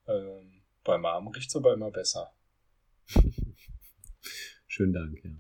Ähm, 0.07 0.63
bei 0.85 0.99
Mom 0.99 1.29
riecht's 1.29 1.57
aber 1.57 1.75
immer 1.75 1.91
besser. 1.91 2.33
Schönen 4.67 4.93
Dank, 4.93 5.23
ja. 5.23 5.31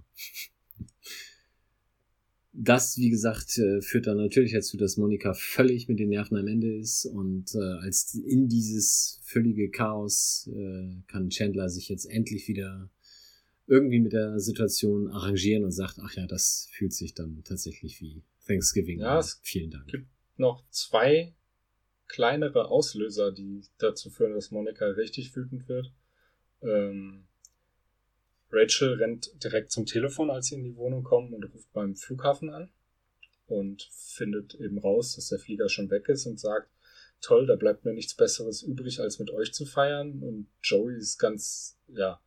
das, 2.52 2.98
wie 2.98 3.10
gesagt, 3.10 3.56
äh, 3.58 3.80
führt 3.80 4.06
dann 4.06 4.18
natürlich 4.18 4.52
dazu, 4.52 4.76
dass 4.76 4.98
Monika 4.98 5.32
völlig 5.32 5.88
mit 5.88 5.98
den 5.98 6.10
Nerven 6.10 6.36
am 6.36 6.46
Ende 6.46 6.76
ist 6.76 7.06
und 7.06 7.54
äh, 7.54 7.58
als 7.58 8.14
in 8.14 8.48
dieses 8.48 9.20
völlige 9.24 9.70
Chaos 9.70 10.50
äh, 10.52 11.02
kann 11.06 11.30
Chandler 11.30 11.70
sich 11.70 11.88
jetzt 11.88 12.04
endlich 12.04 12.46
wieder 12.48 12.90
irgendwie 13.66 14.00
mit 14.00 14.12
der 14.12 14.38
Situation 14.38 15.08
arrangieren 15.08 15.64
und 15.64 15.70
sagt, 15.70 15.98
ach 16.02 16.14
ja, 16.14 16.26
das 16.26 16.68
fühlt 16.72 16.92
sich 16.92 17.14
dann 17.14 17.42
tatsächlich 17.44 18.00
wie 18.00 18.22
Thanksgiving. 18.46 19.00
Ja, 19.00 19.18
an. 19.18 19.24
Vielen 19.42 19.70
Dank. 19.70 19.86
gibt 19.86 20.08
noch 20.36 20.62
zwei 20.70 21.32
kleinere 22.12 22.68
Auslöser, 22.68 23.32
die 23.32 23.62
dazu 23.78 24.10
führen, 24.10 24.34
dass 24.34 24.50
Monika 24.50 24.84
richtig 24.84 25.34
wütend 25.34 25.66
wird. 25.66 25.90
Ähm, 26.60 27.24
Rachel 28.50 28.94
rennt 28.94 29.30
direkt 29.42 29.72
zum 29.72 29.86
Telefon, 29.86 30.30
als 30.30 30.48
sie 30.48 30.56
in 30.56 30.62
die 30.62 30.76
Wohnung 30.76 31.04
kommen 31.04 31.32
und 31.32 31.44
ruft 31.44 31.72
beim 31.72 31.96
Flughafen 31.96 32.50
an 32.50 32.70
und 33.46 33.88
findet 33.92 34.54
eben 34.56 34.78
raus, 34.78 35.16
dass 35.16 35.28
der 35.28 35.38
Flieger 35.38 35.70
schon 35.70 35.90
weg 35.90 36.06
ist 36.10 36.26
und 36.26 36.38
sagt, 36.38 36.68
toll, 37.22 37.46
da 37.46 37.56
bleibt 37.56 37.86
mir 37.86 37.94
nichts 37.94 38.14
Besseres 38.14 38.62
übrig, 38.62 39.00
als 39.00 39.18
mit 39.18 39.30
euch 39.30 39.54
zu 39.54 39.64
feiern. 39.64 40.22
Und 40.22 40.48
Joey 40.62 40.98
ist 40.98 41.18
ganz, 41.18 41.78
ja, 41.88 42.20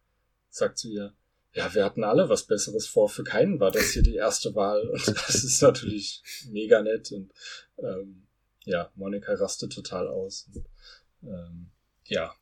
sagt 0.50 0.80
zu 0.80 0.90
ihr, 0.90 1.14
ja, 1.54 1.74
wir 1.76 1.86
hatten 1.86 2.04
alle 2.04 2.28
was 2.28 2.48
Besseres 2.48 2.88
vor. 2.88 3.08
Für 3.08 3.24
keinen 3.24 3.60
war 3.60 3.70
das 3.70 3.92
hier 3.92 4.02
die 4.02 4.16
erste 4.16 4.56
Wahl. 4.56 4.90
Und 4.90 5.08
das 5.08 5.44
ist 5.44 5.62
natürlich 5.62 6.24
mega 6.50 6.82
nett. 6.82 7.12
Und 7.12 7.32
ähm, 7.78 8.25
ja, 8.66 8.92
Monika 8.96 9.34
rastet 9.34 9.72
total 9.72 10.08
aus. 10.08 10.50
Und, 10.54 10.66
ähm, 11.24 11.72
ja, 12.06 12.34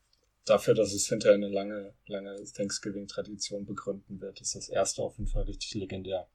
dafür, 0.45 0.73
dass 0.73 0.93
es 0.93 1.07
hinterher 1.07 1.35
eine 1.35 1.49
lange, 1.49 1.93
lange 2.07 2.35
Thanksgiving-Tradition 2.53 3.65
begründen 3.65 4.19
wird, 4.19 4.41
ist 4.41 4.55
das 4.55 4.69
erste 4.69 5.01
auf 5.01 5.17
jeden 5.17 5.29
Fall 5.29 5.43
richtig 5.43 5.73
legendär. 5.75 6.27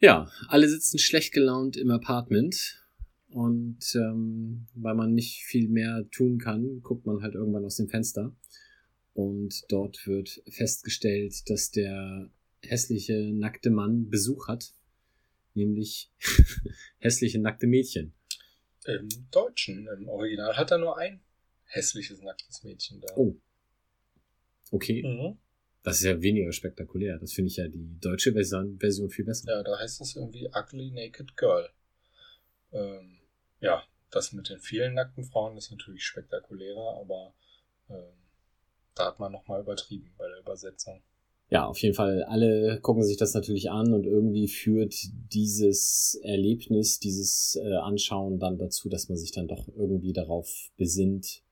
Ja, 0.00 0.30
alle 0.48 0.68
sitzen 0.68 0.98
schlecht 0.98 1.32
gelaunt 1.32 1.76
im 1.76 1.90
Apartment. 1.90 2.82
Und 3.28 3.94
ähm, 3.94 4.66
weil 4.74 4.94
man 4.94 5.12
nicht 5.12 5.44
viel 5.44 5.68
mehr 5.68 6.08
tun 6.10 6.38
kann, 6.38 6.80
guckt 6.82 7.06
man 7.06 7.22
halt 7.22 7.34
irgendwann 7.34 7.64
aus 7.64 7.76
dem 7.76 7.88
Fenster. 7.88 8.34
Und 9.14 9.64
dort 9.68 10.06
wird 10.06 10.42
festgestellt, 10.48 11.48
dass 11.48 11.70
der 11.70 12.30
hässliche, 12.62 13.32
nackte 13.32 13.70
Mann 13.70 14.08
Besuch 14.10 14.48
hat. 14.48 14.74
Nämlich 15.54 16.10
hässliche, 16.98 17.38
nackte 17.40 17.66
Mädchen. 17.66 18.12
Im 18.86 19.08
Deutschen, 19.30 19.88
im 19.88 20.08
Original 20.08 20.56
hat 20.56 20.70
er 20.70 20.78
nur 20.78 20.98
ein 20.98 21.20
hässliches, 21.64 22.20
nacktes 22.22 22.62
Mädchen 22.62 23.00
da. 23.00 23.14
Oh. 23.16 23.34
Okay. 24.70 25.02
Mhm. 25.02 25.38
Das 25.82 25.98
ist 25.98 26.04
ja 26.04 26.20
weniger 26.20 26.52
spektakulär. 26.52 27.18
Das 27.18 27.32
finde 27.32 27.50
ich 27.50 27.56
ja 27.58 27.68
die 27.68 28.00
deutsche 28.00 28.32
Version, 28.32 28.78
Version 28.78 29.08
viel 29.08 29.24
besser. 29.24 29.48
Ja, 29.48 29.62
da 29.62 29.78
heißt 29.78 30.00
es 30.00 30.16
irgendwie 30.16 30.48
Ugly 30.52 30.90
Naked 30.90 31.36
Girl. 31.36 31.68
Ähm, 32.72 33.20
ja, 33.60 33.84
das 34.10 34.32
mit 34.32 34.48
den 34.48 34.58
vielen 34.58 34.94
nackten 34.94 35.24
Frauen 35.24 35.56
ist 35.56 35.70
natürlich 35.70 36.04
spektakulärer, 36.04 36.98
aber 37.00 37.34
ähm, 37.88 38.14
da 38.94 39.06
hat 39.06 39.20
man 39.20 39.30
nochmal 39.30 39.60
übertrieben 39.60 40.12
bei 40.18 40.26
der 40.28 40.40
Übersetzung. 40.40 41.02
Ja, 41.48 41.66
auf 41.66 41.78
jeden 41.78 41.94
Fall. 41.94 42.24
Alle 42.24 42.80
gucken 42.80 43.04
sich 43.04 43.16
das 43.16 43.32
natürlich 43.34 43.70
an 43.70 43.94
und 43.94 44.04
irgendwie 44.04 44.48
führt 44.48 44.94
dieses 45.32 46.18
Erlebnis, 46.22 46.98
dieses 46.98 47.56
äh, 47.62 47.74
Anschauen 47.74 48.40
dann 48.40 48.58
dazu, 48.58 48.88
dass 48.88 49.08
man 49.08 49.16
sich 49.16 49.30
dann 49.30 49.46
doch 49.46 49.68
irgendwie 49.76 50.12
darauf 50.12 50.70
besinnt, 50.76 51.42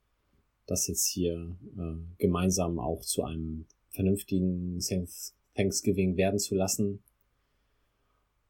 das 0.66 0.88
jetzt 0.88 1.06
hier 1.06 1.56
äh, 1.78 1.94
gemeinsam 2.18 2.80
auch 2.80 3.02
zu 3.02 3.22
einem 3.22 3.66
vernünftigen 3.90 4.80
Thanksgiving 5.54 6.16
werden 6.16 6.40
zu 6.40 6.56
lassen. 6.56 7.00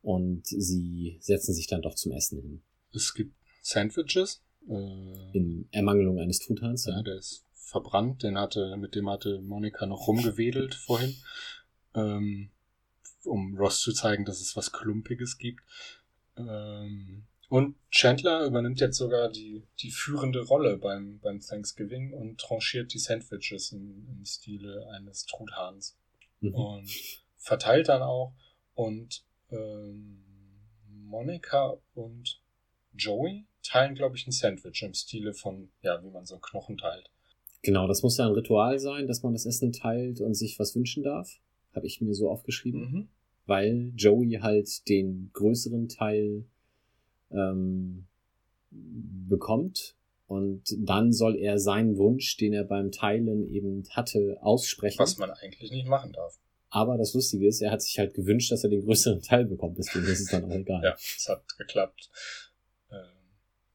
Und 0.01 0.47
sie 0.47 1.19
setzen 1.21 1.55
sich 1.55 1.67
dann 1.67 1.83
doch 1.83 1.95
zum 1.95 2.13
Essen 2.13 2.41
hin. 2.41 2.63
Es 2.95 3.13
gibt 3.15 3.35
Sandwiches. 3.63 4.43
Äh, 4.69 5.37
In 5.37 5.69
Ermangelung 5.73 6.19
eines 6.19 6.39
Truthahns. 6.39 6.87
ja, 6.87 7.03
der 7.03 7.17
ist 7.17 7.45
verbrannt. 7.75 8.23
Den 8.23 8.39
hatte, 8.39 8.77
mit 8.77 8.95
dem 8.95 9.11
hatte 9.11 9.41
Monika 9.41 9.85
noch 9.87 10.07
rumgewedelt 10.07 10.75
vorhin, 10.75 11.17
ähm, 11.95 12.51
um 13.25 13.57
Ross 13.59 13.81
zu 13.81 13.93
zeigen, 13.93 14.25
dass 14.25 14.41
es 14.41 14.57
was 14.57 14.71
Klumpiges 14.71 15.39
gibt. 15.39 15.61
Ähm, 16.37 17.25
und 17.49 17.77
Chandler 17.91 18.47
übernimmt 18.47 18.81
jetzt 18.81 18.97
sogar 18.97 19.29
die, 19.29 19.65
die 19.81 19.91
führende 19.91 20.43
Rolle 20.43 20.77
beim, 20.77 21.19
beim 21.19 21.41
Thanksgiving 21.41 22.13
und 22.13 22.41
tranchiert 22.41 22.95
die 22.95 22.99
Sandwiches 22.99 23.73
im, 23.73 24.07
im 24.09 24.25
Stile 24.25 24.89
eines 24.91 25.27
Truthahns. 25.27 25.97
Mhm. 26.41 26.55
Und 26.55 26.91
verteilt 27.37 27.89
dann 27.89 28.03
auch. 28.03 28.35
Und 28.75 29.25
ähm, 29.51 30.23
Monika 30.87 31.77
und 31.95 32.41
Joey 32.93 33.47
teilen, 33.63 33.97
glaube 33.97 34.17
ich, 34.17 34.27
ein 34.27 34.33
Sandwich 34.33 34.83
im 34.83 34.95
Stile 34.95 35.35
von, 35.35 35.71
ja, 35.83 36.03
wie 36.05 36.11
man 36.11 36.25
so 36.25 36.35
einen 36.35 36.43
Knochen 36.43 36.79
teilt. 36.79 37.11
Genau, 37.65 37.89
das 37.89 38.03
muss 38.03 38.19
ja 38.19 38.27
ein 38.27 38.33
Ritual 38.33 38.79
sein, 38.79 39.07
dass 39.07 39.23
man 39.23 39.33
das 39.33 39.47
Essen 39.47 39.73
teilt 39.73 40.21
und 40.21 40.35
sich 40.35 40.59
was 40.59 40.77
wünschen 40.77 41.03
darf. 41.03 41.41
Habe 41.75 41.87
ich 41.87 42.01
mir 42.01 42.15
so 42.15 42.31
aufgeschrieben. 42.31 42.81
Mhm. 42.81 43.09
Weil 43.47 43.93
Joey 43.97 44.39
halt 44.41 44.89
den 44.89 45.31
größeren 45.33 45.89
Teil 45.89 46.45
ähm, 47.31 48.07
bekommt 48.71 49.97
und 50.27 50.63
dann 50.79 51.13
soll 51.13 51.37
er 51.37 51.59
seinen 51.59 51.97
Wunsch, 51.97 52.37
den 52.37 52.53
er 52.53 52.65
beim 52.65 52.91
Teilen 52.91 53.49
eben 53.49 53.85
hatte, 53.91 54.39
aussprechen. 54.41 54.99
Was 54.99 55.19
man 55.19 55.31
eigentlich 55.31 55.71
nicht 55.71 55.87
machen 55.87 56.13
darf. 56.13 56.39
Aber 56.71 56.99
das 56.99 57.15
Lustige 57.15 57.47
ist, 57.47 57.61
er 57.61 57.71
hat 57.71 57.83
sich 57.83 57.99
halt 57.99 58.15
gewünscht, 58.15 58.51
dass 58.51 58.65
er 58.65 58.71
den 58.71 58.85
größeren 58.85 59.23
Teil 59.23 59.47
bekommt, 59.47 59.79
deswegen 59.79 60.07
ist 60.07 60.21
es 60.21 60.27
dann 60.27 60.45
auch 60.45 60.55
egal. 60.55 60.81
Ja, 60.85 60.95
es 60.95 61.27
hat 61.29 61.45
geklappt. 61.57 62.11
Ähm, 62.91 62.99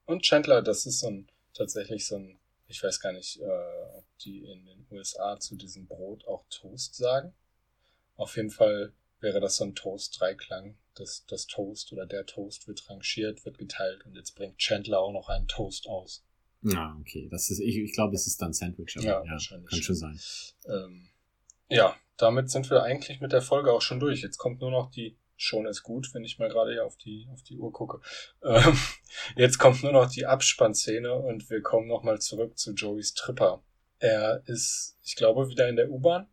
Und 0.06 0.24
Chandler, 0.24 0.62
das 0.62 0.86
ist 0.86 1.00
so 1.00 1.08
ein, 1.08 1.28
tatsächlich 1.54 2.06
so 2.06 2.18
ein, 2.18 2.39
ich 2.70 2.84
weiß 2.84 3.00
gar 3.00 3.12
nicht, 3.12 3.42
äh, 3.42 3.98
ob 3.98 4.06
die 4.20 4.46
in 4.46 4.66
den 4.66 4.86
USA 4.92 5.40
zu 5.40 5.56
diesem 5.56 5.88
Brot 5.88 6.26
auch 6.28 6.46
Toast 6.50 6.96
sagen. 6.96 7.34
Auf 8.16 8.38
jeden 8.38 8.52
Fall 8.52 8.94
wäre 9.20 9.42
das 9.42 9.58
so 9.58 9.66
ein 9.66 9.76
Toast-Dreiklang. 9.76 10.78
Das, 10.94 11.26
das 11.28 11.48
Toast 11.48 11.92
oder 11.94 12.06
der 12.06 12.26
Toast 12.26 12.68
wird 12.68 12.88
rangiert, 12.90 13.44
wird 13.46 13.58
geteilt 13.58 14.06
und 14.06 14.16
jetzt 14.16 14.36
bringt 14.36 14.58
Chandler 14.58 15.00
auch 15.00 15.14
noch 15.14 15.30
einen 15.30 15.48
Toast 15.48 15.88
aus. 15.88 16.24
Ja, 16.62 16.96
okay. 17.00 17.28
Das 17.32 17.50
ist, 17.50 17.60
ich, 17.60 17.78
ich 17.78 17.94
glaube, 17.94 18.16
es 18.16 18.28
ist 18.28 18.42
dann 18.42 18.54
Sandwich, 18.54 18.98
aber 18.98 19.06
Ja, 19.06 19.24
ja, 19.24 19.32
wahrscheinlich 19.32 19.70
kann 19.70 19.82
schon 19.82 19.96
sein. 19.96 20.20
Ähm, 20.66 21.10
ja, 21.70 21.96
damit 22.18 22.50
sind 22.50 22.70
wir 22.70 22.84
eigentlich 22.84 23.22
mit 23.22 23.32
der 23.32 23.42
Folge 23.42 23.72
auch 23.72 23.82
schon 23.82 24.00
durch. 24.00 24.22
Jetzt 24.22 24.38
kommt 24.38 24.60
nur 24.60 24.72
noch 24.72 24.92
die, 24.92 25.18
schon 25.42 25.66
ist 25.66 25.84
gut, 25.84 26.14
wenn 26.14 26.24
ich 26.24 26.38
mal 26.38 26.50
gerade 26.50 26.74
hier 26.74 26.86
auf 26.86 26.98
die, 26.98 27.28
auf 27.34 27.42
die 27.44 27.58
Uhr 27.58 27.72
gucke. 27.72 28.02
Ähm, 28.44 28.78
jetzt 29.36 29.58
kommt 29.58 29.84
nur 29.84 29.92
noch 29.92 30.12
die 30.12 30.26
Abspannszene 30.26 31.14
und 31.14 31.50
wir 31.50 31.62
kommen 31.62 31.88
nochmal 31.88 32.20
zurück 32.20 32.58
zu 32.58 32.74
Joeys 32.74 33.14
Tripper. 33.14 33.64
Er 34.00 34.44
ist, 34.46 34.98
ich 35.04 35.16
glaube, 35.16 35.50
wieder 35.50 35.68
in 35.68 35.76
der 35.76 35.90
U-Bahn 35.90 36.28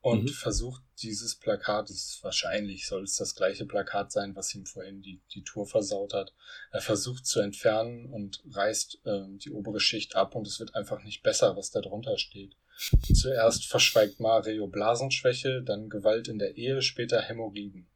und 0.00 0.24
Mhm. 0.24 0.28
versucht 0.28 0.82
dieses 1.02 1.34
Plakat, 1.34 1.90
das 1.90 1.96
ist 1.96 2.24
wahrscheinlich 2.24 2.86
soll 2.86 3.04
es 3.04 3.16
das 3.16 3.34
gleiche 3.34 3.66
Plakat 3.66 4.12
sein, 4.12 4.34
was 4.36 4.54
ihm 4.54 4.66
vorhin 4.66 5.02
die, 5.02 5.20
die 5.34 5.42
Tour 5.42 5.66
versaut 5.66 6.14
hat. 6.14 6.32
Er 6.70 6.80
versucht 6.80 7.26
zu 7.26 7.40
entfernen 7.40 8.06
und 8.06 8.42
reißt 8.52 9.00
ähm, 9.04 9.38
die 9.38 9.50
obere 9.50 9.80
Schicht 9.80 10.16
ab 10.16 10.34
und 10.34 10.46
es 10.46 10.60
wird 10.60 10.74
einfach 10.74 11.02
nicht 11.02 11.22
besser, 11.22 11.56
was 11.56 11.70
da 11.70 11.80
drunter 11.80 12.18
steht. 12.18 12.56
Zuerst 13.12 13.66
verschweigt 13.66 14.20
Mario 14.20 14.68
Blasenschwäche, 14.68 15.62
dann 15.62 15.88
Gewalt 15.88 16.28
in 16.28 16.38
der 16.38 16.56
Ehe, 16.56 16.80
später 16.82 17.20
Hämorrhoiden. 17.20 17.88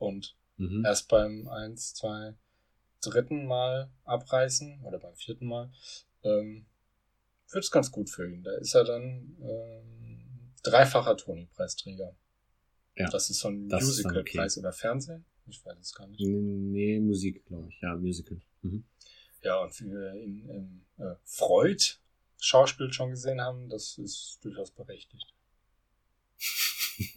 Und 0.00 0.34
Mhm. 0.56 0.84
erst 0.84 1.08
beim 1.08 1.48
eins, 1.48 1.94
zwei, 1.94 2.34
dritten 3.00 3.46
Mal 3.46 3.90
abreißen 4.04 4.82
oder 4.82 4.98
beim 4.98 5.14
vierten 5.14 5.46
Mal 5.46 5.72
ähm, 6.22 6.66
wird 7.50 7.64
es 7.64 7.70
ganz 7.70 7.90
gut 7.90 8.10
für 8.10 8.30
ihn. 8.30 8.42
Da 8.42 8.52
ist 8.56 8.74
er 8.74 8.84
dann 8.84 9.36
ähm, 9.40 10.52
dreifacher 10.62 11.16
Tony-Preisträger. 11.16 12.14
Ja, 12.96 13.08
das 13.08 13.30
ist 13.30 13.38
so 13.38 13.48
ein 13.48 13.68
Musical-Preis 13.68 14.58
oder 14.58 14.72
Fernsehen. 14.72 15.24
Ich 15.46 15.64
weiß 15.64 15.78
es 15.78 15.94
gar 15.94 16.06
nicht. 16.06 16.20
Nee, 16.20 17.00
Musik, 17.00 17.44
glaube 17.46 17.68
ich. 17.70 17.80
Ja, 17.80 17.96
Musical. 17.96 18.40
Mhm. 18.60 18.84
Ja, 19.42 19.62
und 19.62 19.80
wie 19.80 19.90
wir 19.90 20.14
ihn 20.14 20.48
im 20.48 20.84
äh, 20.98 21.14
Freud 21.24 21.82
Schauspiel 22.38 22.92
schon 22.92 23.10
gesehen 23.10 23.40
haben, 23.40 23.70
das 23.70 23.96
ist 23.96 24.38
durchaus 24.42 24.70
berechtigt. 24.70 25.34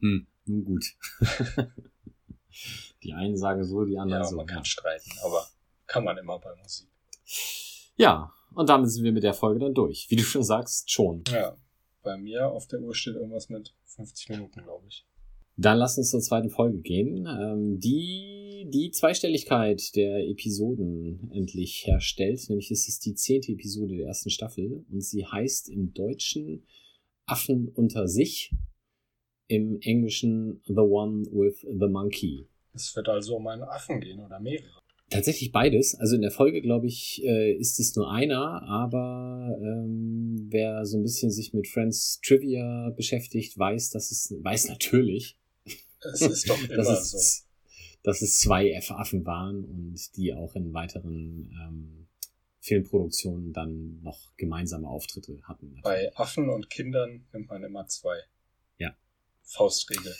hm, 0.00 0.26
nun 0.44 0.64
gut. 0.64 0.84
die 3.02 3.12
einen 3.12 3.36
sagen 3.36 3.64
so, 3.64 3.84
die 3.84 3.98
anderen 3.98 4.22
Ja, 4.22 4.28
so. 4.28 4.36
man 4.36 4.46
kann 4.46 4.64
streiten, 4.64 5.10
aber 5.24 5.46
kann 5.86 6.04
man 6.04 6.16
immer 6.18 6.38
bei 6.38 6.54
Musik. 6.62 6.88
ja, 7.96 8.32
und 8.54 8.68
damit 8.68 8.90
sind 8.90 9.04
wir 9.04 9.12
mit 9.12 9.22
der 9.22 9.34
Folge 9.34 9.60
dann 9.60 9.74
durch. 9.74 10.06
Wie 10.08 10.16
du 10.16 10.22
schon 10.22 10.42
sagst, 10.42 10.90
schon. 10.90 11.22
Ja, 11.28 11.56
bei 12.02 12.16
mir 12.16 12.50
auf 12.50 12.66
der 12.68 12.80
Uhr 12.80 12.94
steht 12.94 13.14
irgendwas 13.14 13.48
mit 13.48 13.74
50 13.86 14.28
Minuten, 14.30 14.62
glaube 14.62 14.86
ich. 14.88 15.06
Dann 15.58 15.78
lass 15.78 15.96
uns 15.96 16.10
zur 16.10 16.20
zweiten 16.20 16.50
Folge 16.50 16.80
gehen, 16.80 17.26
ähm, 17.26 17.80
die 17.80 18.68
die 18.68 18.90
Zweistelligkeit 18.90 19.94
der 19.94 20.28
Episoden 20.28 21.30
endlich 21.32 21.86
herstellt. 21.86 22.48
Nämlich 22.48 22.70
ist 22.70 22.88
es 22.88 22.98
die 22.98 23.14
zehnte 23.14 23.52
Episode 23.52 23.96
der 23.96 24.06
ersten 24.06 24.30
Staffel 24.30 24.84
und 24.90 25.02
sie 25.02 25.24
heißt 25.24 25.68
im 25.68 25.92
Deutschen 25.94 26.64
Affen 27.26 27.68
unter 27.68 28.08
sich, 28.08 28.52
im 29.48 29.78
Englischen 29.80 30.60
The 30.66 30.74
One 30.74 31.26
with 31.30 31.60
the 31.60 31.88
Monkey. 31.88 32.48
Es 32.74 32.94
wird 32.94 33.08
also 33.08 33.36
um 33.36 33.46
einen 33.46 33.62
Affen 33.62 34.00
gehen 34.00 34.20
oder 34.20 34.38
mehrere. 34.40 34.80
Tatsächlich 35.08 35.52
beides. 35.52 35.94
Also 35.94 36.16
in 36.16 36.22
der 36.22 36.32
Folge, 36.32 36.60
glaube 36.60 36.88
ich, 36.88 37.22
äh, 37.24 37.52
ist 37.52 37.78
es 37.78 37.94
nur 37.94 38.10
einer, 38.10 38.62
aber 38.64 39.56
ähm, 39.62 40.48
wer 40.50 40.84
so 40.84 40.98
ein 40.98 41.04
bisschen 41.04 41.30
sich 41.30 41.54
mit 41.54 41.68
Friends 41.68 42.20
Trivia 42.24 42.90
beschäftigt, 42.90 43.56
weiß, 43.56 43.90
dass 43.90 44.10
es, 44.10 44.34
weiß 44.42 44.68
natürlich, 44.68 45.38
Es 46.12 46.20
ist 46.22 46.48
doch 46.48 46.62
immer 46.68 46.76
dass 46.76 47.10
so. 47.10 47.16
es, 47.18 47.46
dass 48.02 48.22
es 48.22 48.38
zwei 48.38 48.70
F-Affen 48.70 49.24
waren 49.24 49.64
und 49.64 50.16
die 50.16 50.34
auch 50.34 50.54
in 50.56 50.72
weiteren 50.72 51.50
ähm, 51.62 52.06
Filmproduktionen 52.60 53.52
dann 53.52 54.00
noch 54.02 54.36
gemeinsame 54.36 54.88
Auftritte 54.88 55.40
hatten. 55.44 55.80
Bei 55.82 56.10
Affen 56.16 56.48
und 56.48 56.68
Kindern 56.68 57.26
nimmt 57.32 57.48
man 57.48 57.62
immer 57.62 57.86
zwei. 57.86 58.18
Faustregel. 59.46 60.14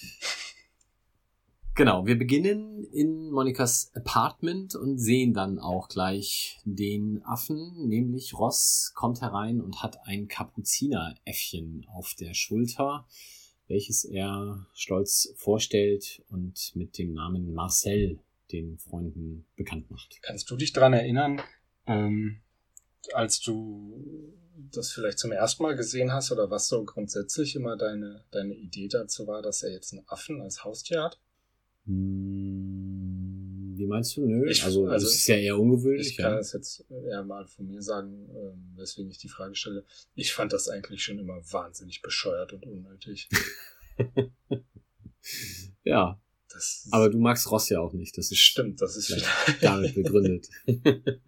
Genau, 1.74 2.06
wir 2.06 2.16
beginnen 2.16 2.84
in 2.84 3.30
Monikas 3.30 3.90
Apartment 3.94 4.74
und 4.74 4.96
sehen 4.96 5.34
dann 5.34 5.58
auch 5.58 5.88
gleich 5.88 6.58
den 6.64 7.22
Affen, 7.22 7.86
nämlich 7.86 8.32
Ross 8.32 8.92
kommt 8.94 9.20
herein 9.20 9.60
und 9.60 9.82
hat 9.82 9.98
ein 10.06 10.26
Kapuzineräffchen 10.26 11.84
auf 11.92 12.14
der 12.14 12.32
Schulter, 12.32 13.06
welches 13.68 14.06
er 14.06 14.66
stolz 14.72 15.34
vorstellt 15.36 16.24
und 16.30 16.72
mit 16.76 16.96
dem 16.96 17.12
Namen 17.12 17.52
Marcel 17.52 18.20
den 18.52 18.78
Freunden 18.78 19.44
bekannt 19.56 19.90
macht. 19.90 20.22
Kannst 20.22 20.50
du 20.50 20.56
dich 20.56 20.72
dran 20.72 20.94
erinnern, 20.94 21.42
ähm, 21.86 22.40
als 23.14 23.40
du 23.40 24.32
das 24.72 24.92
vielleicht 24.92 25.18
zum 25.18 25.32
ersten 25.32 25.62
Mal 25.62 25.76
gesehen 25.76 26.12
hast 26.12 26.32
oder 26.32 26.50
was 26.50 26.68
so 26.68 26.84
grundsätzlich 26.84 27.54
immer 27.56 27.76
deine, 27.76 28.24
deine 28.30 28.54
Idee 28.54 28.88
dazu 28.88 29.26
war, 29.26 29.42
dass 29.42 29.62
er 29.62 29.72
jetzt 29.72 29.92
einen 29.92 30.02
Affen 30.08 30.40
als 30.40 30.64
Haustier 30.64 31.02
hat? 31.04 31.20
Hm, 31.84 33.74
Wie 33.76 33.86
meinst 33.86 34.16
du? 34.16 34.26
Nö, 34.26 34.48
Ich- 34.50 34.64
also, 34.64 34.86
also 34.86 35.06
das 35.06 35.14
ist 35.14 35.26
ja 35.26 35.36
eher 35.36 35.58
ungewöhnlich. 35.58 36.08
Ich 36.10 36.16
kann 36.16 36.32
ja. 36.32 36.38
es 36.38 36.52
jetzt 36.52 36.84
eher 36.90 37.22
mal 37.22 37.46
von 37.46 37.66
mir 37.68 37.82
sagen, 37.82 38.28
ähm, 38.34 38.72
weswegen 38.76 39.10
ich 39.10 39.18
die 39.18 39.28
Frage 39.28 39.54
stelle. 39.54 39.84
Ich 40.14 40.32
fand 40.32 40.52
das 40.52 40.68
eigentlich 40.68 41.02
schon 41.04 41.18
immer 41.18 41.40
wahnsinnig 41.52 42.02
bescheuert 42.02 42.52
und 42.54 42.64
unnötig. 42.66 43.28
ja, 45.84 46.20
Das 46.48 46.88
aber 46.90 47.10
du 47.10 47.18
magst 47.18 47.50
Ross 47.50 47.68
ja 47.68 47.80
auch 47.80 47.92
nicht. 47.92 48.16
Das 48.18 48.30
ist 48.30 48.38
stimmt, 48.40 48.80
das 48.80 48.96
ist 48.96 49.22
damit 49.60 49.94
begründet. 49.94 50.48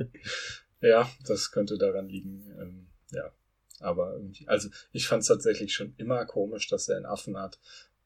Ja, 0.80 1.10
das 1.26 1.50
könnte 1.50 1.78
daran 1.78 2.08
liegen. 2.08 2.44
Ähm, 2.60 2.86
ja, 3.10 3.32
aber 3.80 4.12
irgendwie, 4.14 4.46
also 4.48 4.68
ich 4.92 5.08
fand 5.08 5.22
es 5.22 5.28
tatsächlich 5.28 5.74
schon 5.74 5.94
immer 5.96 6.24
komisch, 6.26 6.68
dass 6.68 6.88
er 6.88 6.96
einen 6.96 7.06
Affen 7.06 7.36
hat. 7.36 7.58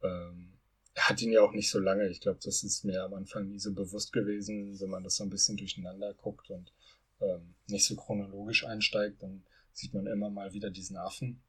Ähm, 0.02 0.52
er 0.94 1.08
hat 1.08 1.22
ihn 1.22 1.32
ja 1.32 1.42
auch 1.42 1.52
nicht 1.52 1.70
so 1.70 1.78
lange. 1.78 2.08
Ich 2.08 2.20
glaube, 2.20 2.40
das 2.42 2.62
ist 2.62 2.84
mir 2.84 3.02
am 3.02 3.14
Anfang 3.14 3.48
nie 3.48 3.58
so 3.58 3.72
bewusst 3.72 4.12
gewesen, 4.12 4.78
wenn 4.80 4.90
man 4.90 5.04
das 5.04 5.16
so 5.16 5.24
ein 5.24 5.30
bisschen 5.30 5.56
durcheinander 5.56 6.12
guckt 6.14 6.50
und 6.50 6.72
ähm, 7.20 7.54
nicht 7.66 7.86
so 7.86 7.96
chronologisch 7.96 8.64
einsteigt, 8.66 9.22
dann 9.22 9.44
sieht 9.72 9.94
man 9.94 10.06
immer 10.06 10.28
mal 10.28 10.52
wieder 10.52 10.70
diesen 10.70 10.96
Affen. 10.96 11.42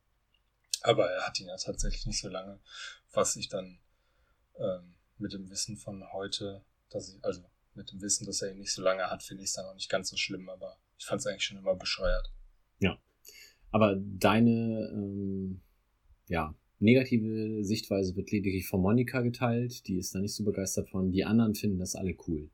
Aber 0.82 1.10
er 1.10 1.26
hat 1.26 1.40
ihn 1.40 1.48
ja 1.48 1.58
tatsächlich 1.58 2.06
nicht 2.06 2.22
so 2.22 2.30
lange, 2.30 2.60
was 3.14 3.36
ich 3.36 3.50
dann 3.50 3.80
ähm, 4.58 4.96
mit 5.18 5.34
dem 5.34 5.50
Wissen 5.50 5.78
von 5.78 6.04
heute, 6.12 6.64
dass 6.90 7.10
ich, 7.10 7.24
also 7.24 7.42
mit 7.74 7.92
dem 7.92 8.02
Wissen, 8.02 8.26
dass 8.26 8.42
er 8.42 8.52
ihn 8.52 8.60
nicht 8.60 8.74
so 8.74 8.82
lange 8.82 9.10
hat, 9.10 9.24
finde 9.24 9.44
ich 9.44 9.50
es 9.50 9.56
dann 9.56 9.66
auch 9.66 9.74
nicht 9.74 9.90
ganz 9.90 10.10
so 10.10 10.18
schlimm, 10.18 10.50
aber 10.50 10.78
ich 11.04 11.08
fand 11.08 11.20
es 11.20 11.28
eigentlich 11.28 11.44
schon 11.44 11.58
immer 11.58 11.76
bescheuert. 11.76 12.34
Aber 13.74 13.96
deine 13.98 14.92
ähm, 14.94 15.62
ja, 16.28 16.56
negative 16.78 17.64
Sichtweise 17.64 18.16
wird 18.16 18.32
lediglich 18.32 18.68
von 18.68 18.82
Monika 18.82 19.22
geteilt. 19.22 19.88
Die 19.88 19.98
ist 19.98 20.14
da 20.14 20.20
nicht 20.20 20.36
so 20.36 20.44
begeistert 20.44 20.90
von. 20.90 21.12
Die 21.12 21.26
anderen 21.26 21.56
finden 21.56 21.80
das 21.80 21.96
alle 21.96 22.16
cool. 22.28 22.52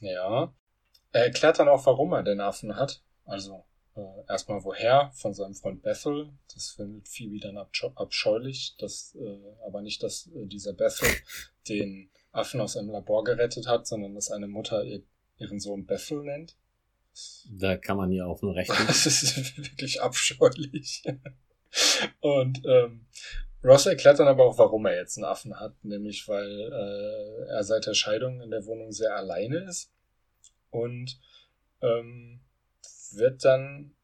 Ja. 0.00 0.54
Er 1.12 1.24
erklärt 1.24 1.58
dann 1.58 1.68
auch, 1.68 1.86
warum 1.86 2.12
er 2.12 2.22
den 2.22 2.40
Affen 2.40 2.76
hat. 2.76 3.02
Also 3.24 3.64
äh, 3.96 4.02
erstmal 4.28 4.62
woher, 4.62 5.10
von 5.14 5.32
seinem 5.32 5.54
Freund 5.54 5.80
Bethel. 5.80 6.34
Das 6.52 6.72
findet 6.72 7.08
Phoebe 7.08 7.40
dann 7.40 7.56
abscheu 7.56 7.88
abscheulich, 7.94 8.76
dass, 8.78 9.14
äh, 9.14 9.38
aber 9.66 9.80
nicht, 9.80 10.02
dass 10.02 10.26
äh, 10.34 10.44
dieser 10.44 10.74
Bethel 10.74 11.08
den 11.66 12.10
Affen 12.30 12.60
aus 12.60 12.76
einem 12.76 12.90
Labor 12.90 13.24
gerettet 13.24 13.66
hat, 13.66 13.86
sondern 13.86 14.14
dass 14.14 14.30
eine 14.30 14.48
Mutter 14.48 14.84
ihr, 14.84 15.02
ihren 15.38 15.60
Sohn 15.60 15.86
Bethel 15.86 16.24
nennt. 16.24 16.58
Da 17.50 17.76
kann 17.76 17.96
man 17.96 18.12
ja 18.12 18.26
auch 18.26 18.42
nur 18.42 18.54
recht 18.54 18.70
geben. 18.70 18.84
Das 18.86 19.06
ist 19.06 19.56
wirklich 19.56 20.00
abscheulich. 20.00 21.02
Und 22.20 22.62
ähm, 22.64 23.06
Ross 23.64 23.86
erklärt 23.86 24.18
dann 24.18 24.28
aber 24.28 24.44
auch, 24.44 24.58
warum 24.58 24.86
er 24.86 24.96
jetzt 24.96 25.16
einen 25.16 25.24
Affen 25.24 25.58
hat, 25.58 25.84
nämlich 25.84 26.26
weil 26.26 26.72
äh, 26.72 27.50
er 27.50 27.62
seit 27.62 27.86
der 27.86 27.94
Scheidung 27.94 28.40
in 28.40 28.50
der 28.50 28.66
Wohnung 28.66 28.92
sehr 28.92 29.14
alleine 29.14 29.58
ist 29.68 29.92
und 30.70 31.18
ähm, 31.80 32.40
wird 33.12 33.44
dann, 33.44 33.94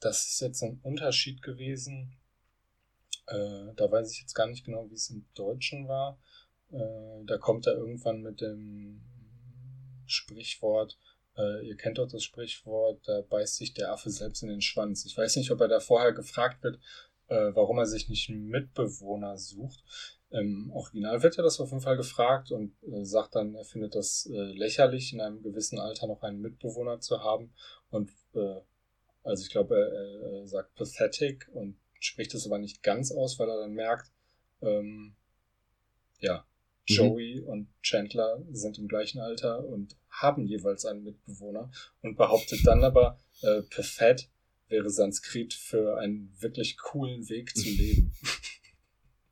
das 0.00 0.28
ist 0.28 0.40
jetzt 0.40 0.62
ein 0.62 0.80
Unterschied 0.82 1.42
gewesen, 1.42 2.18
äh, 3.28 3.72
da 3.76 3.90
weiß 3.90 4.12
ich 4.12 4.20
jetzt 4.20 4.34
gar 4.34 4.46
nicht 4.46 4.64
genau, 4.64 4.90
wie 4.90 4.94
es 4.94 5.08
im 5.08 5.26
Deutschen 5.34 5.88
war, 5.88 6.18
äh, 6.70 7.24
da 7.24 7.38
kommt 7.38 7.66
er 7.66 7.74
irgendwann 7.74 8.20
mit 8.20 8.42
dem 8.42 9.02
Sprichwort, 10.06 10.98
äh, 11.36 11.66
ihr 11.66 11.76
kennt 11.76 11.98
doch 11.98 12.08
das 12.08 12.22
Sprichwort, 12.22 13.00
da 13.06 13.22
beißt 13.22 13.56
sich 13.56 13.74
der 13.74 13.92
Affe 13.92 14.10
selbst 14.10 14.42
in 14.42 14.48
den 14.48 14.60
Schwanz. 14.60 15.04
Ich 15.04 15.16
weiß 15.16 15.36
nicht, 15.36 15.50
ob 15.50 15.60
er 15.60 15.68
da 15.68 15.80
vorher 15.80 16.12
gefragt 16.12 16.62
wird, 16.62 16.78
äh, 17.28 17.54
warum 17.54 17.78
er 17.78 17.86
sich 17.86 18.08
nicht 18.08 18.28
einen 18.28 18.48
Mitbewohner 18.48 19.38
sucht. 19.38 19.82
Im 20.30 20.70
Original 20.72 21.22
wird 21.22 21.36
er 21.36 21.44
das 21.44 21.60
auf 21.60 21.70
jeden 21.70 21.82
Fall 21.82 21.96
gefragt 21.96 22.50
und 22.52 22.74
äh, 22.82 23.04
sagt 23.04 23.34
dann, 23.34 23.54
er 23.54 23.64
findet 23.64 23.94
das 23.94 24.26
äh, 24.32 24.52
lächerlich, 24.52 25.12
in 25.12 25.20
einem 25.20 25.42
gewissen 25.42 25.78
Alter 25.78 26.06
noch 26.06 26.22
einen 26.22 26.40
Mitbewohner 26.40 27.00
zu 27.00 27.22
haben. 27.22 27.52
Und 27.90 28.10
äh, 28.34 28.60
also 29.22 29.42
ich 29.42 29.50
glaube, 29.50 29.76
er, 29.76 30.38
er 30.40 30.46
sagt 30.46 30.74
pathetic 30.74 31.48
und 31.52 31.76
spricht 32.00 32.34
es 32.34 32.46
aber 32.46 32.58
nicht 32.58 32.82
ganz 32.82 33.12
aus, 33.12 33.38
weil 33.38 33.48
er 33.48 33.60
dann 33.60 33.74
merkt, 33.74 34.10
ähm, 34.62 35.14
ja, 36.18 36.46
Mhm. 36.88 36.94
Joey 36.94 37.40
und 37.40 37.68
Chandler 37.82 38.44
sind 38.50 38.78
im 38.78 38.88
gleichen 38.88 39.20
Alter 39.20 39.64
und 39.64 39.96
haben 40.08 40.46
jeweils 40.46 40.84
einen 40.84 41.04
Mitbewohner 41.04 41.70
und 42.00 42.16
behauptet 42.16 42.60
dann 42.64 42.82
aber, 42.84 43.18
äh, 43.42 43.62
Perfett 43.62 44.28
wäre 44.68 44.90
Sanskrit 44.90 45.54
für 45.54 45.98
einen 45.98 46.34
wirklich 46.40 46.78
coolen 46.78 47.28
Weg 47.28 47.54
zu 47.54 47.68
leben. 47.68 48.14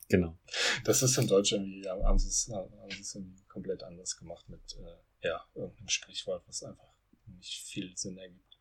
Genau. 0.09 0.37
Das 0.85 1.03
ist 1.03 1.17
in 1.19 1.29
Deutschland 1.29 1.87
haben 1.87 2.19
sie 2.19 2.29
es, 2.29 2.51
haben 2.53 2.91
sie 2.91 3.01
es 3.01 3.15
irgendwie 3.15 3.45
komplett 3.45 3.83
anders 3.83 4.17
gemacht 4.17 4.49
mit, 4.49 4.61
äh, 4.77 5.29
ja, 5.29 5.45
irgendeinem 5.55 5.89
Sprichwort, 5.89 6.43
was 6.47 6.63
einfach 6.65 6.89
nicht 7.27 7.63
viel 7.63 7.97
Sinn 7.97 8.19
ergibt. 8.19 8.59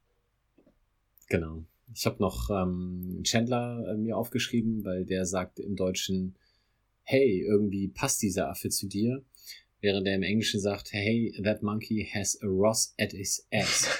Genau. 1.27 1.65
Ich 1.93 2.05
habe 2.05 2.17
noch 2.19 2.49
ähm, 2.51 3.21
Chandler 3.23 3.83
äh, 3.87 3.97
mir 3.97 4.15
aufgeschrieben, 4.15 4.83
weil 4.85 5.05
der 5.05 5.25
sagt 5.25 5.59
im 5.59 5.75
Deutschen, 5.75 6.37
hey, 7.10 7.41
irgendwie 7.41 7.88
passt 7.88 8.22
dieser 8.22 8.49
Affe 8.49 8.70
zu 8.70 8.88
dir, 8.88 9.26
während 9.82 10.07
er 10.07 10.16
im 10.16 10.22
Englischen 10.22 10.60
sagt, 10.60 10.93
hey, 10.93 11.34
that 11.43 11.64
monkey 11.64 12.07
has 12.14 12.39
a 12.43 12.45
Ross 12.45 12.93
at 12.99 13.12
his 13.12 13.47
ass. 13.51 13.88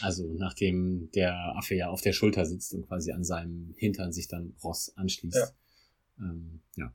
Also 0.00 0.34
nachdem 0.34 1.08
der 1.12 1.34
Affe 1.56 1.76
ja 1.76 1.88
auf 1.88 2.00
der 2.00 2.12
Schulter 2.12 2.44
sitzt 2.46 2.74
und 2.74 2.88
quasi 2.88 3.12
an 3.12 3.22
seinem 3.22 3.74
Hintern 3.76 4.10
sich 4.10 4.26
dann 4.26 4.56
Ross 4.64 4.92
anschließt. 4.96 5.36
Ja. 5.36 6.24
Ähm, 6.24 6.62
ja. 6.74 6.92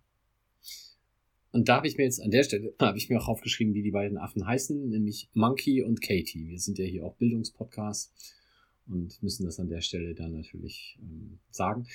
Und 1.52 1.70
da 1.70 1.78
habe 1.78 1.88
ich 1.88 1.96
mir 1.96 2.04
jetzt 2.04 2.22
an 2.22 2.30
der 2.30 2.44
Stelle, 2.44 2.74
habe 2.80 2.98
ich 2.98 3.10
mir 3.10 3.22
auch 3.22 3.30
aufgeschrieben, 3.30 3.74
wie 3.74 3.84
die 3.84 3.92
beiden 3.92 4.18
Affen 4.18 4.46
heißen, 4.46 4.90
nämlich 4.90 5.30
Monkey 5.34 5.82
und 5.82 6.02
Katie. 6.02 6.50
Wir 6.50 6.60
sind 6.60 6.78
ja 6.78 6.84
hier 6.84 7.06
auch 7.06 7.16
Bildungspodcast 7.16 8.12
und 8.88 9.24
müssen 9.24 9.46
das 9.46 9.62
an 9.62 9.70
der 9.70 9.80
Stelle 9.80 10.14
dann 10.14 10.34
natürlich 10.34 11.00
ähm, 11.02 11.40
sagen. 11.52 11.88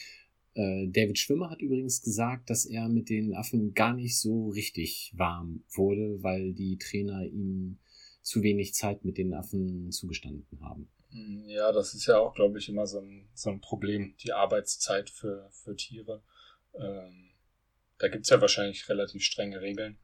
Äh, 0.59 0.89
David 0.89 1.19
Schwimmer 1.21 1.51
hat 1.51 1.63
übrigens 1.63 2.03
gesagt, 2.03 2.51
dass 2.51 2.67
er 2.67 2.89
mit 2.89 3.09
den 3.11 3.33
Affen 3.35 3.75
gar 3.75 3.95
nicht 3.95 4.19
so 4.19 4.49
richtig 4.49 5.13
warm 5.15 5.63
wurde, 5.71 6.21
weil 6.23 6.53
die 6.53 6.79
Trainer 6.79 7.25
ihm 7.25 7.79
zu 8.23 8.43
wenig 8.43 8.75
Zeit 8.75 9.05
mit 9.05 9.19
den 9.19 9.35
Affen 9.35 9.93
zugestanden 9.93 10.61
haben. 10.61 10.91
Ja, 11.47 11.71
das 11.71 11.95
ist 11.95 12.07
ja 12.07 12.19
auch, 12.19 12.35
glaube 12.35 12.59
ich, 12.59 12.69
immer 12.69 12.87
so 12.87 12.99
ein, 13.01 13.29
so 13.35 13.51
ein 13.51 13.61
Problem, 13.61 14.17
die 14.23 14.33
Arbeitszeit 14.33 15.11
für, 15.11 15.49
für 15.53 15.77
Tiere. 15.77 16.23
Ähm, 16.75 17.31
da 17.99 18.09
gibt's 18.09 18.29
ja 18.29 18.41
wahrscheinlich 18.41 18.89
relativ 18.89 19.23
strenge 19.23 19.61
Regeln. 19.61 19.97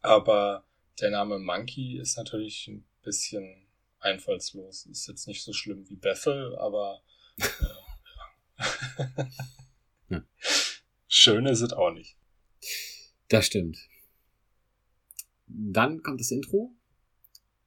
Aber 0.00 0.66
der 1.00 1.10
Name 1.10 1.38
Monkey 1.38 1.98
ist 1.98 2.16
natürlich 2.16 2.66
ein 2.66 2.84
bisschen 3.02 3.68
einfallslos. 4.00 4.86
Ist 4.86 5.06
jetzt 5.06 5.28
nicht 5.28 5.44
so 5.44 5.52
schlimm 5.52 5.88
wie 5.88 5.96
Bethel, 5.96 6.56
aber 6.56 7.00
äh, 7.38 7.91
Ja. 10.08 10.24
schön 11.08 11.46
ist 11.46 11.60
es 11.62 11.72
auch 11.72 11.92
nicht. 11.92 12.16
Das 13.28 13.46
stimmt. 13.46 13.78
Dann 15.46 16.02
kommt 16.02 16.20
das 16.20 16.30
Intro 16.30 16.74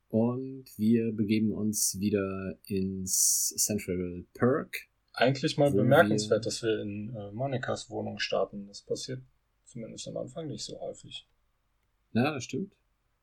und 0.10 0.66
wir 0.78 1.12
begeben 1.12 1.52
uns 1.52 2.00
wieder 2.00 2.58
ins 2.66 3.54
Central 3.58 4.26
Perk. 4.34 4.88
Eigentlich 5.14 5.58
mal 5.58 5.72
bemerkenswert, 5.72 6.42
wir- 6.42 6.46
dass 6.46 6.62
wir 6.62 6.82
in 6.82 7.16
äh, 7.16 7.32
Monikas 7.32 7.90
Wohnung 7.90 8.20
starten. 8.20 8.68
Das 8.68 8.82
passiert 8.82 9.22
zumindest 9.66 10.08
am 10.08 10.18
Anfang 10.18 10.48
nicht 10.48 10.64
so 10.64 10.80
häufig. 10.80 11.28
Ja, 12.14 12.34
das 12.34 12.44
stimmt. 12.46 12.74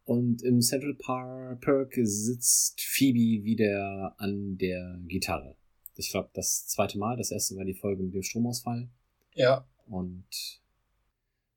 Und 0.04 0.42
im 0.42 0.60
Central 0.60 0.94
Park 0.94 1.60
Perk 1.60 1.94
sitzt 2.02 2.80
Phoebe 2.80 3.44
wieder 3.44 4.14
an 4.18 4.58
der 4.58 4.98
Gitarre. 5.06 5.56
Ich 5.96 6.10
glaube, 6.10 6.30
das 6.32 6.66
zweite 6.66 6.98
Mal. 6.98 7.16
Das 7.16 7.30
erste 7.30 7.56
war 7.56 7.64
die 7.64 7.74
Folge 7.74 8.02
mit 8.02 8.14
dem 8.14 8.22
Stromausfall. 8.22 8.88
Ja. 9.34 9.66
Und 9.86 10.60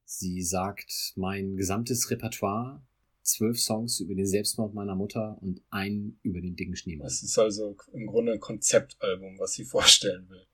sie 0.04 0.42
sagt, 0.42 1.14
mein 1.16 1.56
gesamtes 1.56 2.10
Repertoire, 2.12 2.82
zwölf 3.26 3.60
Songs 3.60 4.00
über 4.00 4.14
den 4.14 4.26
Selbstmord 4.26 4.74
meiner 4.74 4.96
Mutter 4.96 5.38
und 5.42 5.62
einen 5.72 6.20
über 6.22 6.42
den 6.42 6.56
dicken 6.56 6.76
Schneemann. 6.76 7.06
Das 7.06 7.24
ist 7.24 7.38
also 7.38 7.76
im 7.92 8.06
Grunde 8.06 8.34
ein 8.34 8.40
Konzeptalbum, 8.40 9.40
was 9.40 9.54
sie 9.54 9.66
vorstellen 9.66 10.30
will. 10.30 10.46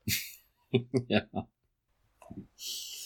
ja. 1.08 1.28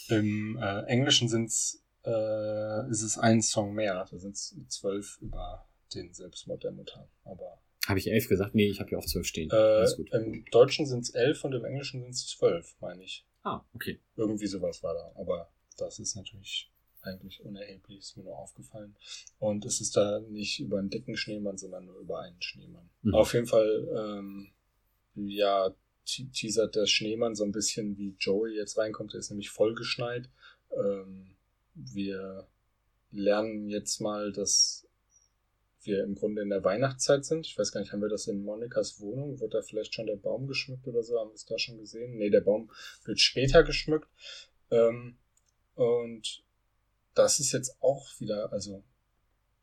Im 0.08 0.56
äh, 0.56 0.82
Englischen 0.84 1.28
sind's, 1.28 1.82
äh, 2.04 2.90
ist 2.90 3.02
es 3.02 3.18
ein 3.18 3.42
Song 3.42 3.74
mehr. 3.74 4.06
Da 4.08 4.18
sind 4.18 4.36
es 4.36 4.54
zwölf 4.68 5.18
über 5.20 5.68
den 5.94 6.12
Selbstmord 6.14 6.62
der 6.62 6.72
Mutter. 6.72 7.08
Aber 7.24 7.60
Habe 7.86 7.98
ich 7.98 8.10
elf 8.10 8.28
gesagt? 8.28 8.54
Nee, 8.54 8.68
ich 8.68 8.80
habe 8.80 8.88
hier 8.90 8.98
auf 8.98 9.06
zwölf 9.06 9.26
stehen. 9.26 9.50
äh, 9.50 9.84
im 10.12 10.44
Deutschen 10.50 10.86
sind 10.86 11.00
es 11.00 11.10
elf 11.10 11.44
und 11.44 11.52
im 11.54 11.64
Englischen 11.64 12.00
sind 12.02 12.10
es 12.10 12.26
zwölf, 12.26 12.76
meine 12.80 13.02
ich. 13.04 13.24
Ah, 13.42 13.62
okay. 13.74 14.00
Irgendwie 14.16 14.46
sowas 14.46 14.82
war 14.82 14.94
da. 14.94 15.12
Aber 15.20 15.50
das 15.78 15.98
ist 15.98 16.16
natürlich 16.16 16.70
eigentlich 17.02 17.44
unerheblich, 17.44 17.98
ist 18.00 18.16
mir 18.16 18.24
nur 18.24 18.36
aufgefallen. 18.36 18.96
Und 19.38 19.64
es 19.64 19.80
ist 19.80 19.96
da 19.96 20.18
nicht 20.20 20.58
über 20.58 20.78
einen 20.78 20.90
dicken 20.90 21.16
Schneemann, 21.16 21.56
sondern 21.56 21.86
nur 21.86 21.98
über 22.00 22.20
einen 22.20 22.42
Schneemann. 22.42 22.90
Mhm. 23.02 23.14
Auf 23.14 23.32
jeden 23.34 23.46
Fall, 23.46 23.88
ähm, 23.96 24.50
ja, 25.14 25.70
te- 26.04 26.28
teasert 26.32 26.74
der 26.74 26.86
Schneemann 26.86 27.36
so 27.36 27.44
ein 27.44 27.52
bisschen, 27.52 27.96
wie 27.96 28.16
Joey 28.18 28.56
jetzt 28.56 28.76
reinkommt. 28.76 29.12
Der 29.12 29.20
ist 29.20 29.30
nämlich 29.30 29.50
vollgeschneit. 29.50 30.28
Ähm, 30.76 31.36
wir 31.74 32.48
lernen 33.12 33.68
jetzt 33.68 34.00
mal, 34.00 34.32
dass 34.32 34.85
wir 35.86 36.02
im 36.04 36.14
Grunde 36.14 36.42
in 36.42 36.50
der 36.50 36.64
Weihnachtszeit 36.64 37.24
sind. 37.24 37.46
Ich 37.46 37.58
weiß 37.58 37.72
gar 37.72 37.80
nicht, 37.80 37.92
haben 37.92 38.02
wir 38.02 38.08
das 38.08 38.26
in 38.26 38.42
Monikas 38.42 39.00
Wohnung? 39.00 39.40
Wird 39.40 39.54
da 39.54 39.62
vielleicht 39.62 39.94
schon 39.94 40.06
der 40.06 40.16
Baum 40.16 40.46
geschmückt 40.46 40.86
oder 40.86 41.02
so? 41.02 41.18
Haben 41.18 41.30
wir 41.30 41.34
es 41.34 41.44
da 41.44 41.58
schon 41.58 41.78
gesehen? 41.78 42.16
Nee, 42.16 42.30
der 42.30 42.40
Baum 42.40 42.70
wird 43.04 43.20
später 43.20 43.62
geschmückt. 43.62 44.08
Ähm, 44.70 45.18
und 45.74 46.44
das 47.14 47.40
ist 47.40 47.52
jetzt 47.52 47.76
auch 47.80 48.08
wieder, 48.20 48.52
also 48.52 48.84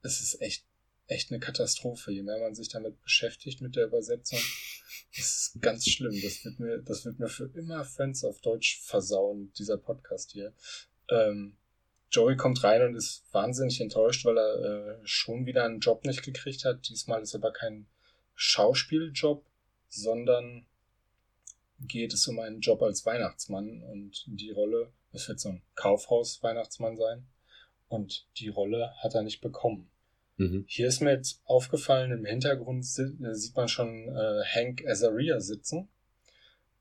es 0.01 0.21
ist 0.21 0.41
echt, 0.41 0.65
echt 1.07 1.31
eine 1.31 1.39
Katastrophe. 1.39 2.11
Je 2.11 2.23
mehr 2.23 2.39
man 2.39 2.55
sich 2.55 2.69
damit 2.69 3.01
beschäftigt 3.01 3.61
mit 3.61 3.75
der 3.75 3.85
Übersetzung, 3.85 4.39
ist 5.11 5.59
ganz 5.61 5.87
schlimm. 5.87 6.19
Das 6.21 6.43
wird 6.43 6.59
mir, 6.59 6.77
das 6.79 7.05
wird 7.05 7.19
mir 7.19 7.29
für 7.29 7.49
immer 7.53 7.85
Friends 7.85 8.23
auf 8.23 8.41
Deutsch 8.41 8.81
versauen, 8.83 9.51
dieser 9.57 9.77
Podcast 9.77 10.31
hier. 10.31 10.53
Ähm, 11.09 11.57
Joey 12.13 12.37
kommt 12.37 12.63
rein 12.63 12.83
und 12.83 12.95
ist 12.95 13.23
wahnsinnig 13.33 13.81
enttäuscht, 13.81 14.23
weil 14.23 14.37
er 14.37 14.61
äh, 14.61 14.99
schon 15.03 15.45
wieder 15.47 15.65
einen 15.65 15.79
Job 15.79 16.05
nicht 16.05 16.23
gekriegt 16.23 16.63
hat. 16.63 16.87
Diesmal 16.87 17.23
ist 17.23 17.33
aber 17.35 17.51
kein 17.51 17.87
Schauspieljob, 18.35 19.43
sondern 19.89 20.67
geht 21.79 22.13
es 22.13 22.27
um 22.27 22.39
einen 22.39 22.61
Job 22.61 22.81
als 22.83 23.05
Weihnachtsmann 23.05 23.81
und 23.83 24.23
die 24.27 24.51
Rolle, 24.51 24.91
es 25.11 25.27
wird 25.27 25.39
so 25.39 25.49
ein 25.49 25.61
Kaufhaus-Weihnachtsmann 25.75 26.95
sein 26.95 27.25
und 27.89 28.27
die 28.37 28.47
Rolle 28.49 28.93
hat 28.99 29.15
er 29.15 29.23
nicht 29.23 29.41
bekommen. 29.41 29.89
Mhm. 30.37 30.65
Hier 30.67 30.87
ist 30.87 31.01
mir 31.01 31.11
jetzt 31.11 31.41
aufgefallen, 31.45 32.11
im 32.11 32.25
Hintergrund 32.25 32.83
äh, 32.83 33.33
sieht 33.33 33.55
man 33.55 33.67
schon 33.67 34.07
äh, 34.07 34.43
Hank 34.45 34.85
Azaria 34.87 35.39
sitzen. 35.39 35.89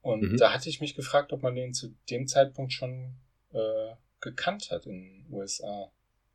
Und 0.03 0.33
Mhm. 0.33 0.37
da 0.37 0.53
hatte 0.53 0.69
ich 0.69 0.81
mich 0.81 0.95
gefragt, 0.95 1.33
ob 1.33 1.43
man 1.43 1.55
den 1.55 1.75
zu 1.75 1.95
dem 2.11 2.27
Zeitpunkt 2.27 2.73
schon 2.73 3.15
äh, 3.53 3.95
gekannt 4.23 4.71
hat 4.71 4.87
in 4.87 5.03
den 5.03 5.27
USA. 5.31 5.93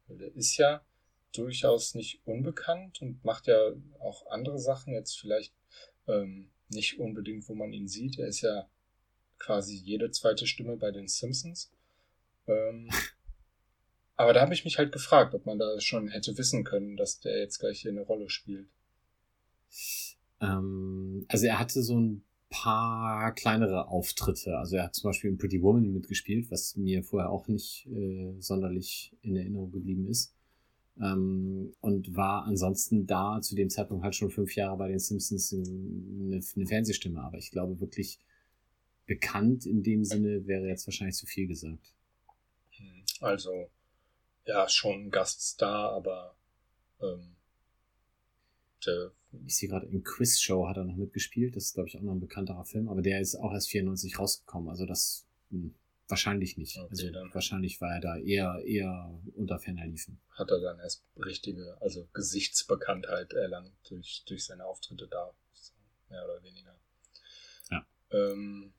Der 0.07 0.33
ist 0.35 0.57
ja 0.57 0.85
durchaus 1.33 1.95
nicht 1.95 2.21
unbekannt 2.25 3.01
und 3.01 3.23
macht 3.25 3.47
ja 3.47 3.57
auch 3.99 4.27
andere 4.27 4.59
Sachen, 4.59 4.93
jetzt 4.93 5.19
vielleicht 5.19 5.53
ähm, 6.07 6.49
nicht 6.69 6.99
unbedingt, 6.99 7.47
wo 7.49 7.55
man 7.55 7.73
ihn 7.73 7.87
sieht. 7.87 8.19
Er 8.19 8.27
ist 8.27 8.41
ja 8.41 8.69
quasi 9.39 9.75
jede 9.75 10.11
zweite 10.11 10.47
Stimme 10.47 10.77
bei 10.77 10.91
den 10.91 11.07
Simpsons. 11.07 11.71
Ähm, 12.47 12.89
aber 14.15 14.33
da 14.33 14.41
habe 14.41 14.53
ich 14.53 14.65
mich 14.65 14.77
halt 14.77 14.91
gefragt, 14.91 15.33
ob 15.33 15.45
man 15.45 15.59
da 15.59 15.79
schon 15.79 16.07
hätte 16.09 16.37
wissen 16.37 16.63
können, 16.63 16.97
dass 16.97 17.19
der 17.19 17.39
jetzt 17.39 17.59
gleich 17.59 17.81
hier 17.81 17.91
eine 17.91 18.01
Rolle 18.01 18.29
spielt. 18.29 18.69
Ähm, 20.41 21.25
also 21.27 21.45
er 21.45 21.59
hatte 21.59 21.81
so 21.81 21.99
ein 21.99 22.23
paar 22.49 23.33
kleinere 23.33 23.87
Auftritte. 23.87 24.57
Also 24.57 24.77
er 24.77 24.85
hat 24.85 24.95
zum 24.95 25.09
Beispiel 25.09 25.29
in 25.31 25.37
Pretty 25.37 25.61
Woman 25.61 25.93
mitgespielt, 25.93 26.51
was 26.51 26.75
mir 26.75 27.03
vorher 27.03 27.29
auch 27.29 27.47
nicht 27.47 27.87
äh, 27.87 28.33
sonderlich 28.39 29.13
in 29.21 29.35
Erinnerung 29.35 29.71
geblieben 29.71 30.07
ist. 30.07 30.33
Ähm, 30.99 31.73
und 31.81 32.15
war 32.15 32.45
ansonsten 32.45 33.07
da 33.07 33.41
zu 33.41 33.55
dem 33.55 33.69
Zeitpunkt 33.69 34.03
halt 34.03 34.15
schon 34.15 34.31
fünf 34.31 34.55
Jahre 34.55 34.77
bei 34.77 34.89
den 34.89 34.99
Simpsons 34.99 35.51
in- 35.51 36.27
eine, 36.33 36.41
eine 36.55 36.67
Fernsehstimme. 36.67 37.21
Aber 37.21 37.37
ich 37.37 37.51
glaube 37.51 37.79
wirklich 37.79 38.19
bekannt 39.07 39.65
in 39.65 39.83
dem 39.83 40.05
Sinne 40.05 40.47
wäre 40.47 40.67
jetzt 40.67 40.87
wahrscheinlich 40.87 41.17
zu 41.17 41.25
viel 41.25 41.47
gesagt. 41.47 41.93
Hm, 42.77 43.03
Also, 43.21 43.69
ja, 44.45 44.69
schon 44.69 45.11
Gaststar, 45.11 45.93
aber 45.93 46.35
ähm, 47.01 47.35
der, 48.85 49.11
Ich 49.45 49.57
sehe 49.57 49.69
gerade 49.69 49.85
in 49.87 50.03
Quiz 50.03 50.39
Show 50.39 50.67
hat 50.67 50.77
er 50.77 50.85
noch 50.85 50.95
mitgespielt. 50.95 51.55
Das 51.55 51.65
ist, 51.65 51.73
glaube 51.73 51.89
ich, 51.89 51.97
auch 51.97 52.01
noch 52.01 52.13
ein 52.13 52.19
bekannterer 52.19 52.65
Film, 52.65 52.87
aber 52.87 53.01
der 53.01 53.19
ist 53.19 53.35
auch 53.35 53.53
erst 53.53 53.69
94 53.69 54.17
rausgekommen. 54.17 54.69
Also 54.69 54.85
das 54.85 55.27
hm, 55.49 55.75
wahrscheinlich 56.07 56.57
nicht. 56.57 56.77
Okay, 56.77 56.87
also 56.89 57.11
dann. 57.11 57.33
wahrscheinlich 57.33 57.81
war 57.81 57.95
er 57.95 58.01
da 58.01 58.17
eher 58.17 58.63
eher 58.65 59.19
unter 59.35 59.59
ferner 59.59 59.85
liefen. 59.85 60.19
hat 60.31 60.49
er 60.49 60.59
dann 60.59 60.79
erst 60.79 61.03
richtige, 61.17 61.77
also 61.81 62.07
Gesichtsbekanntheit 62.13 63.33
erlangt 63.33 63.73
durch, 63.89 64.23
durch 64.27 64.45
seine 64.45 64.65
Auftritte 64.65 65.07
da, 65.07 65.33
mehr 66.09 66.23
oder 66.23 66.41
weniger. 66.43 66.79
Ja. 67.69 67.85
Ähm, 68.11 68.73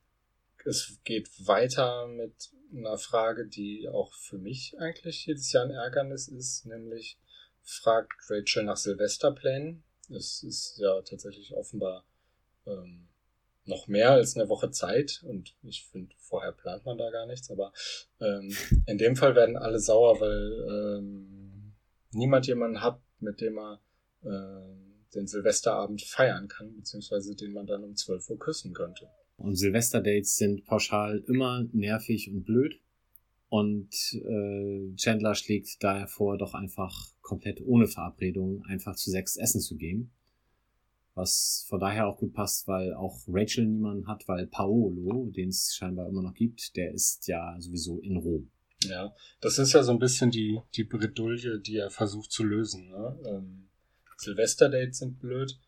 es 0.64 0.99
geht 1.05 1.28
weiter 1.46 2.07
mit 2.07 2.51
einer 2.72 2.99
Frage, 2.99 3.46
die 3.46 3.88
auch 3.88 4.14
für 4.14 4.38
mich 4.38 4.74
eigentlich 4.78 5.26
jedes 5.26 5.53
Jahr 5.53 5.64
ein 5.64 5.70
Ärgernis 5.70 6.28
ist, 6.28 6.66
nämlich 6.66 7.18
fragt 7.62 8.12
Rachel 8.28 8.64
nach 8.64 8.76
Silvesterplänen. 8.76 9.84
Es 10.11 10.43
ist 10.43 10.79
ja 10.79 11.01
tatsächlich 11.03 11.55
offenbar 11.55 12.05
ähm, 12.67 13.09
noch 13.65 13.87
mehr 13.87 14.13
als 14.13 14.37
eine 14.37 14.49
Woche 14.49 14.71
Zeit 14.71 15.23
und 15.27 15.55
ich 15.63 15.87
finde, 15.87 16.15
vorher 16.19 16.53
plant 16.53 16.87
man 16.87 16.99
da 16.99 17.11
gar 17.11 17.27
nichts, 17.27 17.51
aber 17.51 17.73
ähm, 18.21 18.55
in 18.87 18.99
dem 18.99 19.15
Fall 19.15 19.35
werden 19.35 19.57
alle 19.57 19.79
sauer, 19.79 20.21
weil 20.21 20.99
ähm, 20.99 21.75
niemand 22.13 22.47
jemanden 22.47 22.83
hat, 22.83 23.01
mit 23.21 23.41
dem 23.41 23.59
er 23.59 23.81
ähm, 24.25 25.05
den 25.15 25.27
Silvesterabend 25.27 26.03
feiern 26.03 26.49
kann, 26.49 26.75
beziehungsweise 26.75 27.35
den 27.35 27.53
man 27.53 27.67
dann 27.67 27.85
um 27.85 27.95
12 27.97 28.31
Uhr 28.31 28.39
küssen 28.39 28.73
könnte. 28.73 29.09
Und 29.37 29.55
Silvesterdates 29.55 30.37
sind 30.37 30.65
pauschal 30.65 31.23
immer 31.29 31.65
nervig 31.73 32.31
und 32.31 32.45
blöd. 32.45 32.81
Und 33.49 33.90
äh, 34.12 34.94
Chandler 34.96 35.34
schlägt 35.34 35.82
daher 35.82 36.07
vor, 36.07 36.36
doch 36.36 36.55
einfach 36.55 37.12
komplett 37.22 37.61
ohne 37.64 37.86
Verabredung 37.86 38.64
einfach 38.66 38.94
zu 38.94 39.11
sechs 39.11 39.36
essen 39.36 39.61
zu 39.61 39.76
gehen. 39.76 40.11
Was 41.14 41.64
von 41.68 41.80
daher 41.80 42.07
auch 42.07 42.18
gut 42.18 42.32
passt, 42.34 42.68
weil 42.68 42.94
auch 42.94 43.24
Rachel 43.26 43.66
niemanden 43.66 44.07
hat, 44.07 44.28
weil 44.28 44.46
Paolo, 44.46 45.30
den 45.34 45.49
es 45.49 45.74
scheinbar 45.74 46.09
immer 46.09 46.22
noch 46.22 46.34
gibt, 46.34 46.76
der 46.76 46.92
ist 46.92 47.26
ja 47.26 47.57
sowieso 47.59 47.99
in 48.01 48.16
Rom. 48.16 48.51
Ja, 48.84 49.12
das 49.40 49.59
ist 49.59 49.72
ja 49.72 49.82
so 49.82 49.90
ein 49.92 49.99
bisschen 49.99 50.30
die, 50.30 50.61
die 50.74 50.84
Bredouille, 50.84 51.59
die 51.59 51.78
er 51.78 51.90
versucht 51.90 52.30
zu 52.30 52.44
lösen. 52.44 52.88
Ne? 52.88 53.18
Ähm, 53.26 53.68
Silvesterdates 54.16 54.99
sind 54.99 55.18
blöd. 55.18 55.59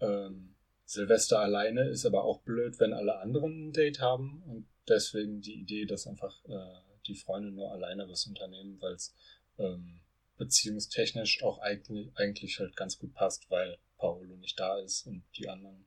Ähm, 0.00 0.54
Silvester 0.84 1.40
alleine 1.40 1.88
ist 1.88 2.04
aber 2.04 2.24
auch 2.24 2.42
blöd, 2.42 2.78
wenn 2.78 2.92
alle 2.92 3.18
anderen 3.20 3.68
ein 3.68 3.72
Date 3.72 4.00
haben. 4.00 4.42
Und 4.46 4.66
deswegen 4.88 5.40
die 5.40 5.54
Idee, 5.54 5.86
dass 5.86 6.06
einfach 6.06 6.44
äh, 6.44 6.87
die 7.08 7.16
Freunde 7.16 7.50
nur 7.50 7.72
alleine 7.72 8.08
was 8.08 8.26
unternehmen, 8.26 8.80
weil 8.80 8.94
es 8.94 9.14
ähm, 9.58 10.00
beziehungstechnisch 10.36 11.42
auch 11.42 11.58
eigentlich, 11.58 12.10
eigentlich 12.16 12.58
halt 12.58 12.76
ganz 12.76 12.98
gut 12.98 13.14
passt, 13.14 13.50
weil 13.50 13.78
Paolo 13.98 14.36
nicht 14.36 14.58
da 14.58 14.78
ist 14.78 15.06
und 15.06 15.24
die 15.36 15.48
anderen 15.48 15.84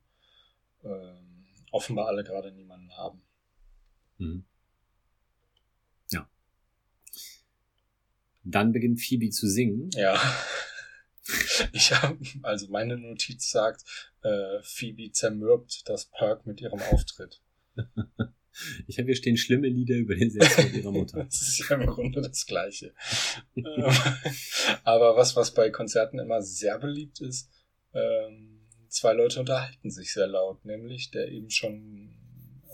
ähm, 0.84 1.46
offenbar 1.70 2.08
alle 2.08 2.24
gerade 2.24 2.52
niemanden 2.52 2.92
haben. 2.96 3.22
Mhm. 4.18 4.44
Ja. 6.10 6.28
Dann 8.44 8.72
beginnt 8.72 9.00
Phoebe 9.00 9.30
zu 9.30 9.48
singen. 9.48 9.90
Ja. 9.94 10.20
Ich 11.72 11.92
habe, 11.92 12.18
also 12.42 12.66
meine 12.66 12.98
Notiz 12.98 13.48
sagt, 13.48 13.84
äh, 14.22 14.60
Phoebe 14.62 15.12
zermürbt 15.12 15.88
das 15.88 16.06
Perk 16.06 16.46
mit 16.46 16.60
ihrem 16.60 16.80
Auftritt. 16.82 17.40
Ich 18.86 18.98
habe 18.98 19.06
hier 19.06 19.16
stehen 19.16 19.36
schlimme 19.36 19.68
Lieder 19.68 19.96
über 19.96 20.14
den 20.14 20.30
Selbstmord 20.30 20.72
ihrer 20.74 20.92
Mutter. 20.92 21.24
Das 21.24 21.42
ist 21.42 21.68
ja 21.68 21.76
im 21.76 21.86
Grunde 21.86 22.20
das 22.20 22.46
Gleiche. 22.46 22.94
Aber 24.84 25.16
was, 25.16 25.36
was 25.36 25.54
bei 25.54 25.70
Konzerten 25.70 26.18
immer 26.18 26.42
sehr 26.42 26.78
beliebt 26.78 27.20
ist, 27.20 27.50
ähm, 27.94 28.60
zwei 28.88 29.12
Leute 29.14 29.40
unterhalten 29.40 29.90
sich 29.90 30.12
sehr 30.12 30.26
laut, 30.26 30.64
nämlich 30.64 31.10
der 31.10 31.28
eben 31.28 31.50
schon 31.50 32.14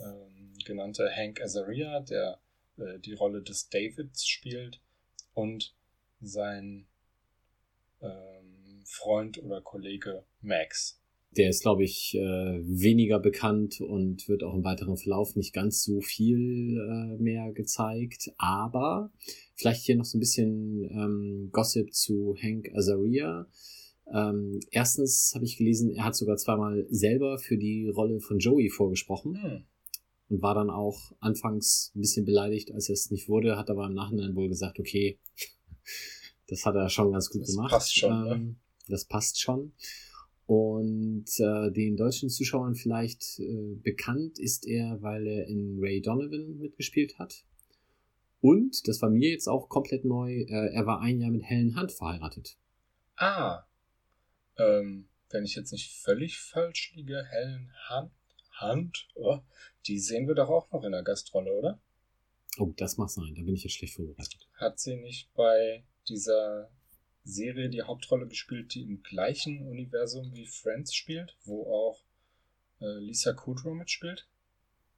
ähm, 0.04 0.54
genannte 0.64 1.10
Hank 1.10 1.40
Azaria, 1.40 2.00
der 2.00 2.40
äh, 2.76 2.98
die 2.98 3.14
Rolle 3.14 3.42
des 3.42 3.68
Davids 3.68 4.26
spielt, 4.26 4.80
und 5.34 5.74
sein 6.20 6.86
ähm, 8.00 8.82
Freund 8.84 9.38
oder 9.38 9.60
Kollege 9.60 10.24
Max. 10.40 10.97
Der 11.36 11.50
ist, 11.50 11.62
glaube 11.62 11.84
ich, 11.84 12.14
äh, 12.16 12.20
weniger 12.64 13.18
bekannt 13.20 13.80
und 13.80 14.28
wird 14.28 14.42
auch 14.42 14.54
im 14.54 14.64
weiteren 14.64 14.96
Verlauf 14.96 15.36
nicht 15.36 15.52
ganz 15.52 15.84
so 15.84 16.00
viel 16.00 16.78
äh, 16.78 17.22
mehr 17.22 17.52
gezeigt. 17.52 18.30
Aber 18.38 19.12
vielleicht 19.54 19.82
hier 19.84 19.96
noch 19.96 20.04
so 20.06 20.16
ein 20.16 20.20
bisschen 20.20 20.84
ähm, 20.90 21.48
Gossip 21.52 21.92
zu 21.94 22.34
Hank 22.42 22.70
Azaria. 22.74 23.46
Ähm, 24.12 24.60
erstens 24.70 25.32
habe 25.34 25.44
ich 25.44 25.58
gelesen, 25.58 25.90
er 25.90 26.04
hat 26.04 26.16
sogar 26.16 26.38
zweimal 26.38 26.86
selber 26.88 27.38
für 27.38 27.58
die 27.58 27.88
Rolle 27.88 28.20
von 28.20 28.38
Joey 28.38 28.70
vorgesprochen 28.70 29.40
Hm. 29.42 29.64
und 30.30 30.40
war 30.42 30.54
dann 30.54 30.70
auch 30.70 31.12
anfangs 31.20 31.92
ein 31.94 32.00
bisschen 32.00 32.24
beleidigt, 32.24 32.72
als 32.72 32.88
er 32.88 32.94
es 32.94 33.10
nicht 33.10 33.28
wurde, 33.28 33.58
hat 33.58 33.68
aber 33.68 33.86
im 33.86 33.92
Nachhinein 33.94 34.34
wohl 34.34 34.48
gesagt, 34.48 34.80
okay, 34.80 35.18
das 36.48 36.64
hat 36.64 36.74
er 36.74 36.88
schon 36.88 37.12
ganz 37.12 37.28
gut 37.28 37.42
Das 37.42 37.50
gemacht. 37.54 37.70
passt 37.70 37.94
schon, 37.98 38.24
ne? 38.24 38.34
ähm, 38.34 38.56
Das 38.88 39.04
passt 39.04 39.38
schon. 39.42 39.72
Und 40.49 41.26
äh, 41.40 41.70
den 41.72 41.99
deutschen 41.99 42.30
Zuschauern 42.30 42.74
vielleicht 42.74 43.38
äh, 43.38 43.74
bekannt 43.82 44.38
ist 44.38 44.66
er, 44.66 45.03
weil 45.03 45.26
er 45.26 45.46
in 45.46 45.76
Ray 45.78 46.01
Donovan 46.01 46.57
mitgespielt 46.57 47.18
hat. 47.18 47.44
Und, 48.40 48.88
das 48.88 49.03
war 49.03 49.11
mir 49.11 49.28
jetzt 49.28 49.46
auch 49.46 49.68
komplett 49.68 50.07
neu, 50.07 50.32
äh, 50.32 50.72
er 50.72 50.86
war 50.86 51.03
ein 51.03 51.20
Jahr 51.20 51.30
mit 51.30 51.42
Helen 51.42 51.78
Hunt 51.78 51.92
verheiratet. 51.92 52.57
Ah. 53.16 53.66
Ähm, 54.57 55.11
wenn 55.28 55.44
ich 55.44 55.55
jetzt 55.55 55.70
nicht 55.70 55.92
völlig 55.92 56.38
falsch 56.38 56.94
liege, 56.94 57.26
Helen 57.28 57.70
Hunt, 57.90 58.12
Hunt 58.59 59.09
oh, 59.16 59.40
die 59.86 59.99
sehen 59.99 60.28
wir 60.28 60.34
doch 60.34 60.49
auch 60.49 60.72
noch 60.72 60.82
in 60.82 60.92
der 60.92 61.03
Gastrolle, 61.03 61.53
oder? 61.53 61.78
Oh, 62.57 62.72
das 62.74 62.96
mag 62.96 63.11
sein, 63.11 63.34
da 63.36 63.42
bin 63.42 63.55
ich 63.55 63.64
jetzt 63.64 63.74
schlecht 63.74 63.96
vorbereitet. 63.96 64.49
Hat 64.55 64.80
sie 64.80 64.96
nicht 64.96 65.30
bei 65.34 65.84
dieser 66.09 66.70
Serie 67.28 67.68
die 67.68 67.82
Hauptrolle 67.82 68.26
gespielt, 68.26 68.74
die 68.74 68.82
im 68.82 69.02
gleichen 69.02 69.66
Universum 69.66 70.32
wie 70.34 70.46
Friends 70.46 70.94
spielt, 70.94 71.36
wo 71.44 71.62
auch 71.70 72.04
äh, 72.80 72.98
Lisa 72.98 73.32
Kudrow 73.32 73.74
mitspielt? 73.74 74.26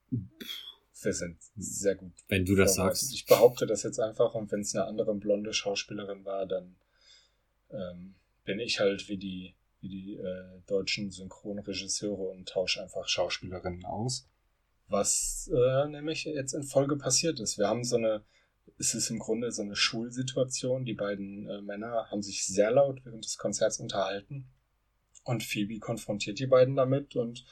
Wir 0.09 1.13
sind 1.13 1.37
sehr 1.55 1.95
gut. 1.95 2.13
Wenn 2.27 2.45
du 2.45 2.55
das 2.55 2.75
sagst. 2.75 3.13
Ich 3.13 3.25
behaupte 3.25 3.65
das 3.65 3.83
jetzt 3.83 3.99
einfach 3.99 4.35
und 4.35 4.51
wenn 4.51 4.61
es 4.61 4.75
eine 4.75 4.85
andere 4.85 5.15
blonde 5.15 5.53
Schauspielerin 5.53 6.25
war, 6.25 6.45
dann 6.45 6.75
ähm, 7.71 8.15
bin 8.43 8.59
ich 8.59 8.79
halt 8.79 9.07
wie 9.09 9.17
die, 9.17 9.55
wie 9.79 9.89
die 9.89 10.13
äh, 10.17 10.61
deutschen 10.67 11.11
Synchronregisseure 11.11 12.23
und 12.23 12.47
tausche 12.47 12.83
einfach 12.83 13.07
Schauspielerinnen 13.07 13.85
aus. 13.85 14.27
Was 14.87 15.49
äh, 15.53 15.87
nämlich 15.87 16.25
jetzt 16.25 16.53
in 16.53 16.63
Folge 16.63 16.97
passiert 16.97 17.39
ist. 17.39 17.57
Wir 17.57 17.67
haben 17.67 17.83
so 17.83 17.95
eine, 17.95 18.23
es 18.77 18.95
ist 18.95 19.09
im 19.09 19.19
Grunde 19.19 19.51
so 19.51 19.61
eine 19.61 19.75
Schulsituation. 19.75 20.85
Die 20.85 20.93
beiden 20.93 21.47
äh, 21.47 21.61
Männer 21.61 22.07
haben 22.09 22.23
sich 22.23 22.45
sehr 22.45 22.71
laut 22.71 23.05
während 23.05 23.25
des 23.25 23.37
Konzerts 23.37 23.79
unterhalten. 23.79 24.49
Und 25.23 25.43
Phoebe 25.43 25.79
konfrontiert 25.79 26.39
die 26.39 26.47
beiden 26.47 26.75
damit 26.75 27.15
und 27.15 27.45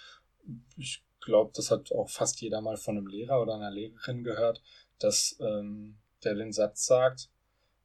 ich 0.75 1.03
glaube, 1.19 1.51
das 1.53 1.69
hat 1.69 1.91
auch 1.91 2.09
fast 2.09 2.41
jeder 2.41 2.61
mal 2.61 2.77
von 2.77 2.97
einem 2.97 3.05
Lehrer 3.05 3.41
oder 3.41 3.55
einer 3.55 3.69
Lehrerin 3.69 4.23
gehört, 4.23 4.63
dass 4.97 5.37
ähm, 5.39 5.97
der 6.23 6.33
den 6.33 6.51
Satz 6.51 6.85
sagt, 6.85 7.29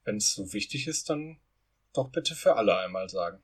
wenn 0.04 0.16
es 0.16 0.32
so 0.32 0.52
wichtig 0.52 0.86
ist, 0.86 1.10
dann 1.10 1.38
doch 1.92 2.10
bitte 2.10 2.34
für 2.34 2.56
alle 2.56 2.76
einmal 2.78 3.08
sagen. 3.08 3.42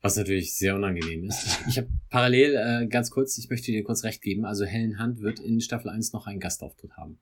Was 0.00 0.16
natürlich 0.16 0.54
sehr 0.54 0.74
unangenehm 0.74 1.24
ist. 1.24 1.58
Ich 1.68 1.76
habe 1.78 1.88
parallel, 2.08 2.54
äh, 2.56 2.86
ganz 2.86 3.10
kurz, 3.10 3.36
ich 3.36 3.50
möchte 3.50 3.72
dir 3.72 3.82
kurz 3.82 4.04
recht 4.04 4.22
geben, 4.22 4.44
also 4.44 4.64
Helen 4.64 5.02
Hunt 5.02 5.20
wird 5.20 5.40
in 5.40 5.60
Staffel 5.60 5.90
1 5.90 6.12
noch 6.12 6.26
einen 6.26 6.40
Gastauftritt 6.40 6.96
haben. 6.96 7.18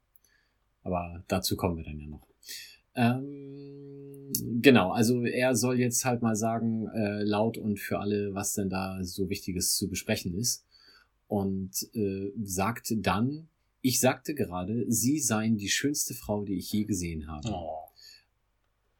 Aber 0.87 1.25
dazu 1.27 1.57
kommen 1.57 1.77
wir 1.77 1.85
dann 1.85 1.99
ja 1.99 2.07
noch. 2.07 2.27
Ähm, 2.95 4.33
genau, 4.63 4.93
also 4.93 5.25
er 5.25 5.57
soll 5.57 5.81
jetzt 5.81 6.05
halt 6.05 6.23
mal 6.23 6.37
sagen, 6.37 6.87
äh, 6.95 7.25
laut 7.25 7.59
und 7.59 7.81
für 7.81 7.99
alle, 7.99 8.35
was 8.35 8.55
denn 8.55 8.71
da 8.71 9.03
so 9.03 9.29
Wichtiges 9.29 9.77
zu 9.77 9.89
besprechen 9.89 10.39
ist. 10.39 10.65
Und 11.27 11.73
äh, 11.95 12.33
sagt 12.45 12.95
dann, 12.99 13.49
ich 13.83 13.99
sagte 13.99 14.35
gerade, 14.35 14.85
Sie 14.89 15.19
seien 15.19 15.57
die 15.57 15.69
schönste 15.69 16.15
Frau, 16.15 16.45
die 16.45 16.57
ich 16.57 16.73
je 16.73 16.85
gesehen 16.85 17.27
habe. 17.27 17.49
Oh. 17.51 17.89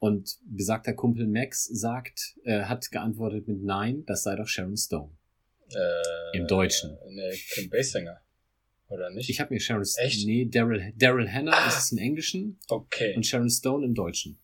Und 0.01 0.39
besagter 0.45 0.93
Kumpel 0.93 1.29
Max 1.29 1.65
sagt, 1.67 2.37
äh, 2.43 2.65
hat 2.65 2.91
geantwortet 2.91 3.47
mit 3.47 3.63
Nein, 3.63 4.05
das 4.07 4.25
sei 4.25 4.35
doch 4.35 4.49
Sharon 4.49 4.77
Stone. 4.77 5.13
Äh, 5.71 6.39
Im 6.39 6.49
Deutschen. 6.49 6.99
Ne, 7.09 7.33
Kim 7.55 7.71
Basinger. 7.71 8.21
Oder 8.89 9.11
nicht? 9.11 9.29
Ich 9.31 9.41
habe 9.41 9.53
mir 9.53 9.61
Sharon 9.61 9.85
Stone. 9.85 10.07
Echt? 10.07 10.27
Nee, 10.27 10.47
Daryl, 10.47 10.93
Daryl 10.97 11.29
Hannah 11.31 11.53
Ah. 11.53 11.69
ist 11.69 11.79
es 11.79 11.93
im 11.93 11.99
Englischen 11.99 12.59
okay. 12.69 13.15
und 13.17 13.27
Sharon 13.27 13.51
Stone 13.51 13.85
im 13.85 13.95
Deutschen. 13.95 14.39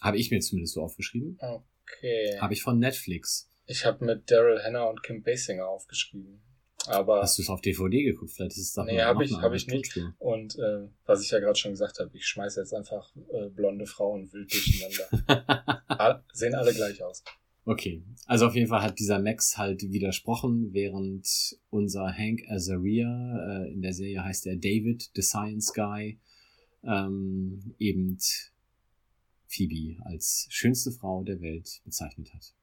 Habe 0.00 0.18
ich 0.18 0.30
mir 0.30 0.40
zumindest 0.40 0.74
so 0.74 0.82
aufgeschrieben. 0.82 1.38
Okay. 1.40 2.38
Habe 2.40 2.52
ich 2.54 2.62
von 2.62 2.78
Netflix. 2.78 3.48
Ich 3.66 3.84
habe 3.86 4.04
mit 4.04 4.30
Daryl 4.30 4.62
Hannah 4.62 4.84
und 4.84 5.02
Kim 5.02 5.22
Basinger 5.22 5.66
aufgeschrieben. 5.66 6.42
Aber 6.86 7.22
Hast 7.22 7.38
du 7.38 7.42
es 7.42 7.48
auf 7.48 7.60
DVD 7.60 8.02
geguckt? 8.02 8.32
Vielleicht 8.32 8.56
ist 8.56 8.58
es 8.66 8.72
doch 8.74 8.84
Nee, 8.84 8.96
noch- 8.96 9.04
hab 9.04 9.14
noch 9.14 9.22
ich- 9.22 9.32
hab 9.34 9.52
ich 9.54 9.66
nicht. 9.68 9.96
Und 10.18 10.56
äh, 10.58 10.88
was 11.06 11.22
ich 11.22 11.30
ja 11.30 11.38
gerade 11.38 11.56
schon 11.56 11.70
gesagt 11.70 12.00
habe, 12.00 12.10
ich 12.16 12.26
schmeiße 12.26 12.58
jetzt 12.60 12.74
einfach 12.74 13.14
äh, 13.32 13.48
blonde 13.50 13.86
Frauen 13.86 14.30
wild 14.32 14.52
durcheinander. 14.52 16.24
Sehen 16.32 16.54
alle 16.56 16.74
gleich 16.74 17.00
aus. 17.02 17.22
Okay, 17.64 18.02
also 18.26 18.46
auf 18.46 18.56
jeden 18.56 18.66
Fall 18.66 18.82
hat 18.82 18.98
dieser 18.98 19.20
Max 19.20 19.56
halt 19.56 19.82
widersprochen, 19.82 20.72
während 20.72 21.56
unser 21.70 22.12
Hank 22.12 22.42
Azaria, 22.48 23.64
äh, 23.64 23.72
in 23.72 23.82
der 23.82 23.92
Serie 23.92 24.24
heißt 24.24 24.46
er 24.46 24.56
David, 24.56 25.10
the 25.14 25.22
Science 25.22 25.72
Guy, 25.72 26.18
ähm, 26.82 27.74
eben 27.78 28.18
Phoebe 29.46 30.02
als 30.04 30.46
schönste 30.50 30.90
Frau 30.90 31.22
der 31.22 31.40
Welt 31.40 31.82
bezeichnet 31.84 32.34
hat. 32.34 32.54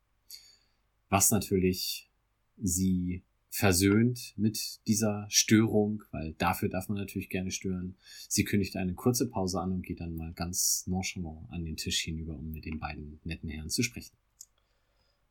Was 1.07 1.31
natürlich 1.31 2.09
sie 2.57 3.23
versöhnt 3.49 4.33
mit 4.37 4.79
dieser 4.85 5.25
Störung, 5.29 6.03
weil 6.11 6.33
dafür 6.33 6.69
darf 6.69 6.89
man 6.89 6.97
natürlich 6.97 7.29
gerne 7.29 7.51
stören. 7.51 7.95
Sie 8.27 8.43
kündigt 8.43 8.75
eine 8.75 8.93
kurze 8.93 9.29
Pause 9.29 9.61
an 9.61 9.71
und 9.71 9.83
geht 9.83 10.01
dann 10.01 10.15
mal 10.15 10.33
ganz 10.33 10.85
nonchalant 10.87 11.49
an 11.49 11.65
den 11.65 11.77
Tisch 11.77 12.01
hinüber, 12.01 12.37
um 12.37 12.51
mit 12.51 12.65
den 12.65 12.79
beiden 12.79 13.19
netten 13.23 13.49
Herren 13.49 13.69
zu 13.69 13.81
sprechen. 13.81 14.15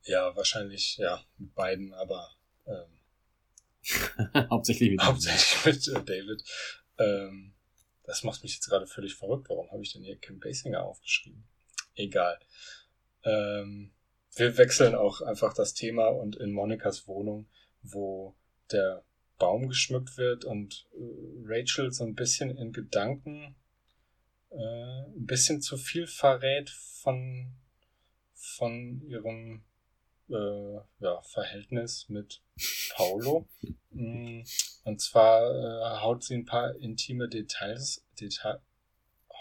Ja, 0.04 0.34
wahrscheinlich, 0.36 0.96
ja, 0.96 1.24
mit 1.36 1.54
beiden, 1.54 1.92
aber 1.92 2.30
ähm, 2.66 2.98
Hauptsächlich 4.50 4.90
mit 4.90 5.02
hauptsächlich 5.02 5.64
mit 5.64 5.88
äh, 5.88 6.04
David. 6.04 6.44
Ähm, 6.98 7.54
das 8.04 8.24
macht 8.24 8.42
mich 8.42 8.54
jetzt 8.54 8.68
gerade 8.68 8.86
völlig 8.86 9.14
verrückt. 9.14 9.48
Warum 9.48 9.70
habe 9.70 9.82
ich 9.82 9.92
denn 9.92 10.02
hier 10.02 10.16
Kim 10.16 10.38
Basinger 10.38 10.82
aufgeschrieben? 10.82 11.46
Egal. 11.94 12.38
Ähm, 13.24 13.92
wir 14.34 14.56
wechseln 14.56 14.94
auch 14.94 15.20
einfach 15.20 15.52
das 15.52 15.74
Thema 15.74 16.08
und 16.08 16.36
in 16.36 16.52
Monikas 16.52 17.06
Wohnung, 17.06 17.48
wo 17.82 18.36
der 18.70 19.04
Baum 19.38 19.68
geschmückt 19.68 20.16
wird 20.16 20.44
und 20.44 20.86
äh, 20.94 20.98
Rachel 21.44 21.92
so 21.92 22.04
ein 22.04 22.14
bisschen 22.14 22.56
in 22.56 22.72
Gedanken 22.72 23.56
äh, 24.50 24.56
ein 24.56 25.26
bisschen 25.26 25.60
zu 25.60 25.76
viel 25.76 26.06
verrät 26.06 26.70
von, 26.70 27.52
von 28.34 29.02
ihrem 29.02 29.64
äh, 30.30 30.80
ja, 31.00 31.22
Verhältnis 31.22 32.08
mit 32.08 32.42
Paulo. 32.94 33.48
Mm, 33.90 34.42
Und 34.84 35.00
zwar 35.00 35.50
äh, 35.50 36.00
haut 36.00 36.24
sie 36.24 36.34
ein 36.34 36.44
paar 36.44 36.74
intime 36.76 37.28
Details, 37.28 38.04
Detail, 38.20 38.60
oh, 39.28 39.34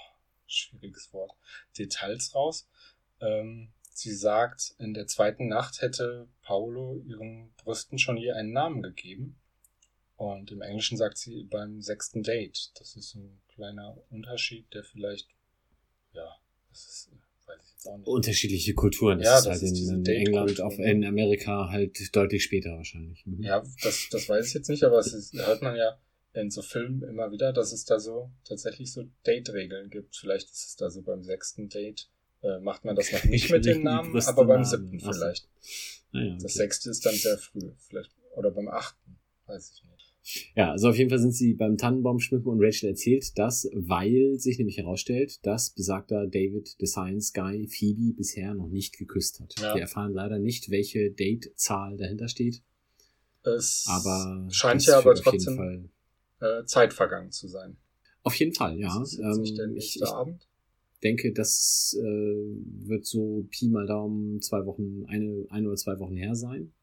schwieriges 0.45 1.13
Wort, 1.13 1.31
Details 1.77 2.33
raus. 2.35 2.67
Ähm, 3.19 3.73
sie 3.89 4.13
sagt, 4.13 4.75
in 4.77 4.93
der 4.93 5.07
zweiten 5.07 5.47
Nacht 5.47 5.81
hätte 5.81 6.27
Paulo 6.41 6.97
ihren 7.05 7.53
Brüsten 7.55 7.97
schon 7.97 8.17
je 8.17 8.31
einen 8.31 8.51
Namen 8.51 8.81
gegeben. 8.81 9.39
Und 10.15 10.51
im 10.51 10.61
Englischen 10.61 10.97
sagt 10.97 11.17
sie 11.17 11.43
beim 11.43 11.81
sechsten 11.81 12.23
Date. 12.23 12.71
Das 12.79 12.95
ist 12.95 13.15
ein 13.15 13.39
kleiner 13.49 13.97
Unterschied, 14.09 14.73
der 14.73 14.83
vielleicht, 14.83 15.29
ja, 16.13 16.35
das 16.69 16.85
ist, 16.87 17.11
Unterschiedliche 18.03 18.73
Kulturen. 18.73 19.19
Das 19.19 19.25
Ja, 19.27 19.37
ist 19.37 19.45
das 19.45 19.61
halt 19.61 19.71
ist 19.71 19.89
in, 19.89 20.05
England, 20.05 20.61
auf, 20.61 20.77
ne? 20.77 20.91
in 20.91 21.05
Amerika 21.05 21.69
halt 21.69 21.97
deutlich 22.15 22.43
später 22.43 22.71
wahrscheinlich. 22.71 23.25
Mhm. 23.25 23.43
Ja, 23.43 23.63
das, 23.83 24.07
das 24.11 24.27
weiß 24.27 24.47
ich 24.47 24.53
jetzt 24.53 24.69
nicht, 24.69 24.83
aber 24.83 24.99
es 24.99 25.13
ist, 25.13 25.33
hört 25.33 25.61
man 25.61 25.75
ja 25.75 25.97
in 26.33 26.51
so 26.51 26.61
Filmen 26.61 27.01
immer 27.03 27.31
wieder, 27.31 27.53
dass 27.53 27.71
es 27.71 27.85
da 27.85 27.99
so 27.99 28.29
tatsächlich 28.43 28.91
so 28.93 29.05
Date-Regeln 29.25 29.89
gibt. 29.89 30.15
Vielleicht 30.15 30.49
ist 30.49 30.67
es 30.67 30.75
da 30.75 30.89
so 30.89 31.01
beim 31.01 31.23
sechsten 31.23 31.69
Date, 31.69 32.09
äh, 32.43 32.59
macht 32.59 32.85
man 32.85 32.95
das 32.95 33.11
noch 33.11 33.23
nicht 33.25 33.49
mit 33.49 33.65
die 33.65 33.75
Namen, 33.75 34.15
aber 34.15 34.45
beim 34.45 34.61
Namen. 34.61 34.65
siebten 34.65 34.99
Ach 35.01 35.13
so. 35.13 35.19
vielleicht. 35.19 35.49
Naja, 36.11 36.33
Das 36.35 36.43
okay. 36.43 36.53
sechste 36.53 36.89
ist 36.89 37.05
dann 37.05 37.15
sehr 37.15 37.37
früh, 37.37 37.71
vielleicht. 37.87 38.11
Oder 38.35 38.51
beim 38.51 38.67
achten, 38.67 39.17
weiß 39.47 39.71
ich 39.73 39.83
nicht. 39.89 39.96
Ja, 40.55 40.71
also 40.71 40.89
auf 40.89 40.97
jeden 40.97 41.09
Fall 41.09 41.19
sind 41.19 41.33
sie 41.33 41.53
beim 41.53 41.77
Tannenbaum 41.77 42.19
schmücken 42.19 42.49
und 42.49 42.61
Rachel 42.61 42.89
erzählt 42.89 43.37
das, 43.37 43.69
weil 43.73 44.35
sich 44.39 44.57
nämlich 44.57 44.77
herausstellt, 44.77 45.45
dass 45.45 45.69
besagter 45.69 46.27
David 46.27 46.75
the 46.79 46.85
Science 46.85 47.31
Guy 47.33 47.67
Phoebe 47.67 48.13
bisher 48.13 48.53
noch 48.53 48.67
nicht 48.69 48.97
geküsst 48.97 49.39
hat. 49.39 49.55
Ja. 49.59 49.73
Wir 49.75 49.81
erfahren 49.81 50.13
leider 50.13 50.37
nicht, 50.39 50.69
welche 50.69 51.11
Date-Zahl 51.11 51.95
dahinter 51.97 52.27
steht, 52.27 52.61
Es 53.43 53.85
aber 53.87 54.47
scheint 54.51 54.85
ja 54.85 54.97
aber 54.99 55.15
führt 55.15 55.19
auf 55.25 55.33
jeden 55.33 55.45
trotzdem 55.45 55.55
Fall, 55.55 55.89
äh, 56.61 56.65
Zeit 56.65 56.93
vergangen 56.93 57.31
zu 57.31 57.47
sein. 57.47 57.77
auf 58.23 58.35
jeden 58.35 58.53
Fall, 58.53 58.77
ja. 58.79 58.99
Das 58.99 59.13
ist 59.13 59.19
jetzt 59.19 59.37
nicht 59.39 59.57
der 59.57 59.65
Ähm, 59.65 59.73
nächste 59.73 60.03
ich, 60.03 60.11
Abend. 60.11 60.47
denke, 61.03 61.31
das 61.31 61.95
äh, 61.97 62.03
wird 62.03 63.05
so 63.05 63.47
Pi 63.49 63.69
mal 63.69 63.85
Daumen 63.87 64.41
zwei 64.41 64.65
Wochen, 64.65 65.05
eine, 65.07 65.45
ein 65.49 65.65
oder 65.65 65.75
zwei 65.77 65.97
Wochen 65.99 66.15
her 66.17 66.35
sein. 66.35 66.73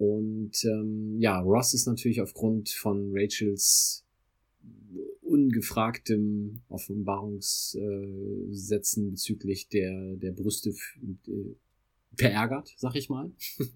Und 0.00 0.64
ähm, 0.64 1.20
ja, 1.20 1.38
Ross 1.40 1.74
ist 1.74 1.84
natürlich 1.84 2.22
aufgrund 2.22 2.70
von 2.70 3.10
Rachels 3.12 4.06
ungefragtem 5.20 6.62
Offenbarungssätzen 6.70 9.10
bezüglich 9.10 9.68
der, 9.68 10.16
der 10.16 10.32
Brüste 10.32 10.70
äh, 10.70 11.54
verärgert, 12.16 12.72
sag 12.78 12.96
ich 12.96 13.10
mal. 13.10 13.30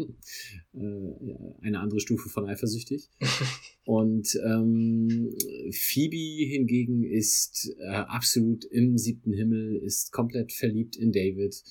Äh, 0.72 1.12
eine 1.60 1.78
andere 1.78 2.00
Stufe 2.00 2.28
von 2.28 2.46
eifersüchtig. 2.46 3.08
Und 3.84 4.36
ähm, 4.44 5.32
Phoebe 5.70 6.46
hingegen 6.46 7.04
ist 7.04 7.72
äh, 7.78 7.90
absolut 7.90 8.64
im 8.64 8.98
siebten 8.98 9.32
Himmel, 9.32 9.76
ist 9.76 10.10
komplett 10.10 10.52
verliebt 10.52 10.96
in 10.96 11.12
David. 11.12 11.62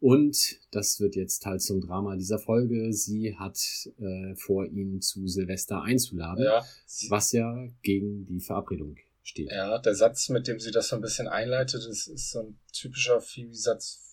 Und 0.00 0.60
das 0.70 1.00
wird 1.00 1.16
jetzt 1.16 1.44
halt 1.44 1.60
zum 1.60 1.80
Drama 1.80 2.14
dieser 2.16 2.38
Folge. 2.38 2.92
Sie 2.92 3.36
hat 3.36 3.58
äh, 3.98 4.34
vor, 4.36 4.64
ihn 4.66 5.00
zu 5.00 5.26
Silvester 5.26 5.82
einzuladen, 5.82 6.44
Ja, 6.44 6.64
was 7.08 7.32
ja 7.32 7.66
gegen 7.82 8.24
die 8.26 8.40
Verabredung 8.40 8.96
steht. 9.22 9.50
ja, 9.50 9.78
der 9.78 9.94
Satz, 9.94 10.28
mit 10.28 10.46
dem 10.46 10.60
sie 10.60 10.70
das 10.70 10.88
so 10.88 10.96
ein 10.96 11.02
bisschen 11.02 11.26
einleitet, 11.26 11.84
ist, 11.84 12.06
ist 12.06 12.30
so 12.30 12.40
ein 12.40 12.58
typischer 12.72 13.20
Phoebe-Satz, 13.20 14.04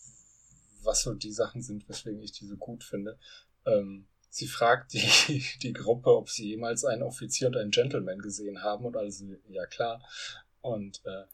was 0.84 1.04
so 1.04 1.14
die 1.14 1.32
Sachen 1.32 1.62
sind, 1.62 1.88
weswegen 1.88 2.22
ich 2.22 2.32
die 2.32 2.46
so 2.48 2.58
gut 2.58 2.84
finde. 2.84 3.18
Ähm, 3.66 4.08
sie 4.30 4.48
fragt 4.48 4.94
die, 4.94 5.44
die 5.62 5.74
Gruppe, 5.74 6.10
ob 6.16 6.30
sie 6.30 6.48
jemals 6.50 6.84
einen 6.84 7.04
Offizier 7.04 7.48
und 7.48 7.58
einen 7.58 7.72
Gentleman 7.72 8.20
gesehen 8.20 8.64
haben 8.64 8.86
und 8.86 8.98
also, 8.98 9.26
ja 9.50 9.66
klar. 9.68 10.02
Und 10.62 11.02
äh, 11.06 11.26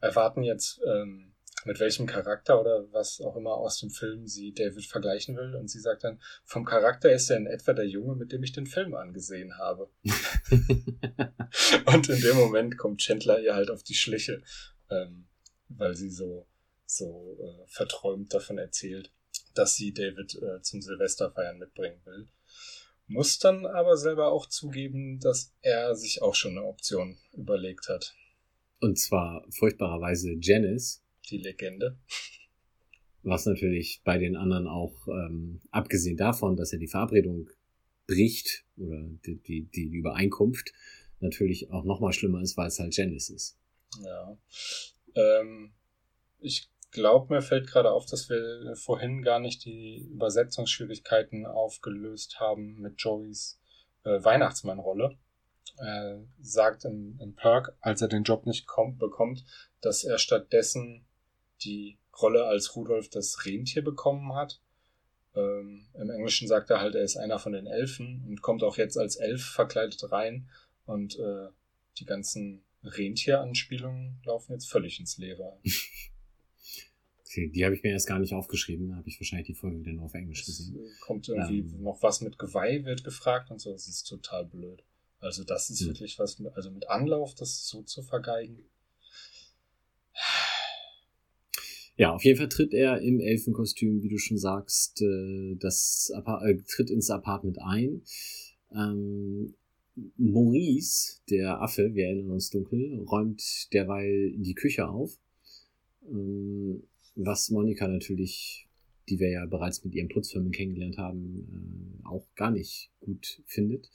erwarten 0.00 0.42
jetzt, 0.42 0.80
ähm, 0.84 1.27
mit 1.64 1.80
welchem 1.80 2.06
Charakter 2.06 2.60
oder 2.60 2.92
was 2.92 3.20
auch 3.20 3.36
immer 3.36 3.54
aus 3.54 3.80
dem 3.80 3.90
Film 3.90 4.26
sie 4.26 4.52
David 4.52 4.84
vergleichen 4.84 5.36
will. 5.36 5.54
Und 5.54 5.68
sie 5.68 5.80
sagt 5.80 6.04
dann, 6.04 6.20
vom 6.44 6.64
Charakter 6.64 7.12
ist 7.12 7.30
er 7.30 7.36
in 7.36 7.46
etwa 7.46 7.72
der 7.72 7.86
Junge, 7.86 8.14
mit 8.14 8.32
dem 8.32 8.42
ich 8.42 8.52
den 8.52 8.66
Film 8.66 8.94
angesehen 8.94 9.58
habe. 9.58 9.90
Und 11.86 12.08
in 12.08 12.20
dem 12.20 12.36
Moment 12.36 12.78
kommt 12.78 13.00
Chandler 13.00 13.40
ihr 13.40 13.54
halt 13.54 13.70
auf 13.70 13.82
die 13.82 13.94
Schliche, 13.94 14.42
ähm, 14.90 15.26
weil 15.68 15.94
sie 15.94 16.10
so, 16.10 16.46
so 16.86 17.36
äh, 17.40 17.66
verträumt 17.66 18.32
davon 18.32 18.58
erzählt, 18.58 19.10
dass 19.54 19.74
sie 19.74 19.92
David 19.92 20.34
äh, 20.36 20.62
zum 20.62 20.80
Silvesterfeiern 20.80 21.58
mitbringen 21.58 22.00
will. 22.04 22.28
Muss 23.06 23.38
dann 23.38 23.64
aber 23.64 23.96
selber 23.96 24.30
auch 24.32 24.46
zugeben, 24.46 25.18
dass 25.18 25.54
er 25.62 25.94
sich 25.96 26.20
auch 26.20 26.34
schon 26.34 26.52
eine 26.52 26.66
Option 26.66 27.16
überlegt 27.32 27.88
hat. 27.88 28.14
Und 28.80 28.98
zwar 28.98 29.44
furchtbarerweise 29.50 30.36
Janice, 30.40 31.02
Die 31.30 31.38
Legende. 31.38 31.98
was 33.22 33.46
natürlich 33.46 34.00
bei 34.04 34.16
den 34.18 34.36
anderen 34.36 34.66
auch, 34.66 35.06
ähm, 35.08 35.60
abgesehen 35.70 36.16
davon, 36.16 36.56
dass 36.56 36.72
er 36.72 36.78
die 36.78 36.88
Verabredung 36.88 37.50
bricht 38.06 38.64
oder 38.76 39.02
die, 39.26 39.36
die, 39.36 39.64
die 39.64 39.88
Übereinkunft, 39.88 40.72
natürlich 41.20 41.70
auch 41.70 41.84
nochmal 41.84 42.12
schlimmer 42.12 42.40
ist, 42.40 42.56
weil 42.56 42.68
es 42.68 42.78
halt 42.78 42.96
Janice 42.96 43.30
ist. 43.30 43.58
Ja. 44.02 44.38
Ähm, 45.14 45.72
ich 46.38 46.70
glaube, 46.90 47.34
mir 47.34 47.42
fällt 47.42 47.66
gerade 47.66 47.90
auf, 47.90 48.06
dass 48.06 48.28
wir 48.30 48.74
vorhin 48.76 49.22
gar 49.22 49.40
nicht 49.40 49.64
die 49.64 50.08
Übersetzungsschwierigkeiten 50.10 51.46
aufgelöst 51.46 52.40
haben 52.40 52.80
mit 52.80 53.00
Joeys 53.00 53.60
äh, 54.04 54.22
Weihnachtsmann-Rolle. 54.22 55.18
Er 55.76 56.24
sagt 56.40 56.84
im, 56.84 57.18
im 57.20 57.34
Perk, 57.34 57.76
als 57.80 58.00
er 58.00 58.08
den 58.08 58.24
Job 58.24 58.46
nicht 58.46 58.66
kommt, 58.66 58.98
bekommt, 58.98 59.44
dass 59.80 60.02
er 60.02 60.18
stattdessen 60.18 61.04
die 61.64 61.98
Rolle 62.20 62.44
als 62.46 62.74
Rudolf 62.76 63.08
das 63.10 63.44
Rentier 63.46 63.82
bekommen 63.82 64.34
hat. 64.34 64.60
Ähm, 65.34 65.86
Im 65.94 66.10
Englischen 66.10 66.48
sagt 66.48 66.70
er 66.70 66.80
halt, 66.80 66.94
er 66.94 67.02
ist 67.02 67.16
einer 67.16 67.38
von 67.38 67.52
den 67.52 67.66
Elfen 67.66 68.24
und 68.28 68.42
kommt 68.42 68.62
auch 68.62 68.76
jetzt 68.76 68.96
als 68.98 69.16
Elf 69.16 69.44
verkleidet 69.44 70.10
rein 70.10 70.48
und 70.86 71.18
äh, 71.18 71.48
die 71.98 72.04
ganzen 72.06 72.62
Rentieranspielungen 72.82 74.20
laufen 74.24 74.52
jetzt 74.52 74.68
völlig 74.70 74.98
ins 75.00 75.18
Leere. 75.18 75.58
Okay, 77.30 77.46
die 77.50 77.62
habe 77.62 77.74
ich 77.74 77.82
mir 77.82 77.90
erst 77.90 78.06
gar 78.08 78.18
nicht 78.18 78.32
aufgeschrieben, 78.32 78.88
da 78.88 78.96
habe 78.96 79.06
ich 79.08 79.20
wahrscheinlich 79.20 79.48
die 79.48 79.54
Folge 79.54 79.78
wieder 79.80 79.92
nur 79.92 80.06
auf 80.06 80.14
Englisch 80.14 80.40
Es 80.40 80.46
gesehen. 80.46 80.90
kommt 81.02 81.28
irgendwie 81.28 81.58
Ähm. 81.58 81.82
noch 81.82 82.02
was 82.02 82.22
mit 82.22 82.38
Geweih, 82.38 82.84
wird 82.86 83.04
gefragt 83.04 83.50
und 83.50 83.60
so. 83.60 83.70
Das 83.70 83.86
ist 83.86 84.04
total 84.04 84.46
blöd. 84.46 84.82
Also 85.20 85.44
das 85.44 85.68
ist 85.68 85.80
Hm. 85.80 85.88
wirklich 85.88 86.18
was, 86.18 86.42
also 86.54 86.70
mit 86.70 86.88
Anlauf, 86.88 87.34
das 87.34 87.68
so 87.68 87.82
zu 87.82 88.02
vergeigen. 88.02 88.64
Ja, 91.98 92.12
auf 92.14 92.24
jeden 92.24 92.38
Fall 92.38 92.48
tritt 92.48 92.72
er 92.74 93.00
im 93.00 93.18
Elfenkostüm, 93.18 94.02
wie 94.04 94.08
du 94.08 94.18
schon 94.18 94.38
sagst, 94.38 95.02
äh, 95.02 95.56
das 95.56 96.12
äh, 96.14 96.54
tritt 96.64 96.90
ins 96.90 97.10
Apartment 97.10 97.60
ein. 97.60 98.02
Ähm, 98.72 99.54
Maurice, 100.16 101.20
der 101.28 101.60
Affe, 101.60 101.94
wir 101.94 102.04
erinnern 102.06 102.30
uns 102.30 102.50
dunkel, 102.50 103.00
räumt 103.00 103.42
derweil 103.72 104.32
die 104.36 104.54
Küche 104.54 104.88
auf. 104.88 105.18
Ähm, 106.08 106.84
was 107.16 107.50
Monika 107.50 107.88
natürlich, 107.88 108.68
die 109.08 109.18
wir 109.18 109.30
ja 109.30 109.46
bereits 109.46 109.84
mit 109.84 109.92
ihren 109.92 110.08
Putzfirmen 110.08 110.52
kennengelernt 110.52 110.98
haben, 110.98 111.98
äh, 112.04 112.06
auch 112.06 112.28
gar 112.36 112.52
nicht 112.52 112.92
gut 113.00 113.42
findet. 113.44 113.90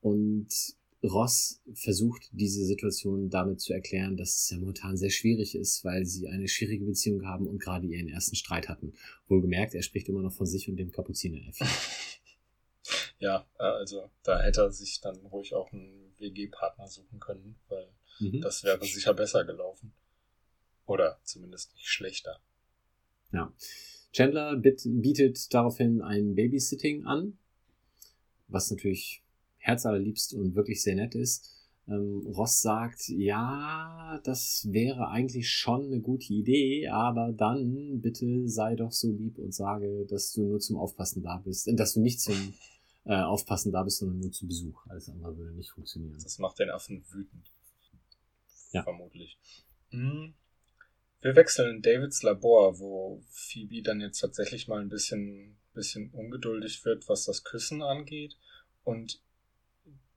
Und 0.00 0.76
Ross 1.04 1.60
versucht 1.74 2.28
diese 2.32 2.64
Situation 2.64 3.30
damit 3.30 3.60
zu 3.60 3.72
erklären, 3.72 4.16
dass 4.16 4.40
es 4.40 4.50
ja 4.50 4.58
momentan 4.58 4.96
sehr 4.96 5.10
schwierig 5.10 5.54
ist, 5.54 5.84
weil 5.84 6.04
sie 6.04 6.28
eine 6.28 6.48
schwierige 6.48 6.84
Beziehung 6.86 7.24
haben 7.26 7.46
und 7.46 7.58
gerade 7.60 7.86
ihren 7.86 8.08
ersten 8.08 8.36
Streit 8.36 8.68
hatten. 8.68 8.94
Wohlgemerkt, 9.28 9.74
er 9.74 9.82
spricht 9.82 10.08
immer 10.08 10.22
noch 10.22 10.32
von 10.32 10.46
sich 10.46 10.68
und 10.68 10.76
dem 10.76 10.90
Kapuzineräffchen. 10.90 11.66
Ja, 13.18 13.48
äh, 13.58 13.62
also 13.62 14.10
da 14.24 14.42
hätte 14.42 14.60
er 14.60 14.70
sich 14.70 15.00
dann 15.00 15.16
ruhig 15.26 15.54
auch 15.54 15.72
einen 15.72 16.12
WG-Partner 16.18 16.86
suchen 16.86 17.18
können, 17.18 17.56
weil 17.68 17.88
Mhm. 18.20 18.40
das 18.42 18.62
wäre 18.62 18.84
sicher 18.84 19.14
besser 19.14 19.44
gelaufen. 19.44 19.92
Oder 20.86 21.18
zumindest 21.24 21.72
nicht 21.74 21.88
schlechter. 21.88 22.40
Ja. 23.32 23.52
Chandler 24.12 24.56
bietet 24.56 25.52
daraufhin 25.52 26.02
ein 26.02 26.34
Babysitting 26.34 27.04
an, 27.06 27.38
was 28.46 28.70
natürlich 28.70 29.23
herzallerliebst 29.64 30.34
und 30.34 30.54
wirklich 30.54 30.82
sehr 30.82 30.94
nett 30.94 31.14
ist. 31.14 31.50
Ähm, 31.88 32.26
Ross 32.26 32.60
sagt, 32.60 33.08
ja, 33.08 34.20
das 34.24 34.68
wäre 34.70 35.08
eigentlich 35.08 35.50
schon 35.50 35.86
eine 35.86 36.00
gute 36.00 36.32
Idee, 36.32 36.88
aber 36.88 37.32
dann 37.32 38.00
bitte 38.00 38.48
sei 38.48 38.74
doch 38.74 38.92
so 38.92 39.10
lieb 39.10 39.38
und 39.38 39.54
sage, 39.54 40.06
dass 40.06 40.32
du 40.32 40.44
nur 40.44 40.60
zum 40.60 40.76
Aufpassen 40.76 41.22
da 41.22 41.38
bist, 41.38 41.68
dass 41.78 41.94
du 41.94 42.00
nicht 42.00 42.20
zum 42.20 42.54
äh, 43.04 43.16
Aufpassen 43.16 43.72
da 43.72 43.82
bist, 43.82 43.98
sondern 43.98 44.20
nur 44.20 44.32
zu 44.32 44.46
Besuch. 44.46 44.86
Alles 44.88 45.08
andere 45.08 45.36
würde 45.36 45.54
nicht 45.54 45.70
funktionieren. 45.70 46.18
Das 46.22 46.38
macht 46.38 46.58
den 46.58 46.70
Affen 46.70 47.04
wütend. 47.10 47.50
Ja. 48.72 48.82
Vermutlich. 48.82 49.38
Hm. 49.90 50.34
Wir 51.20 51.36
wechseln 51.36 51.76
in 51.76 51.82
Davids 51.82 52.22
Labor, 52.22 52.78
wo 52.78 53.22
Phoebe 53.30 53.82
dann 53.82 54.02
jetzt 54.02 54.18
tatsächlich 54.18 54.68
mal 54.68 54.80
ein 54.80 54.90
bisschen, 54.90 55.56
bisschen 55.72 56.10
ungeduldig 56.10 56.84
wird, 56.84 57.08
was 57.08 57.24
das 57.24 57.44
Küssen 57.44 57.82
angeht. 57.82 58.36
Und 58.84 59.22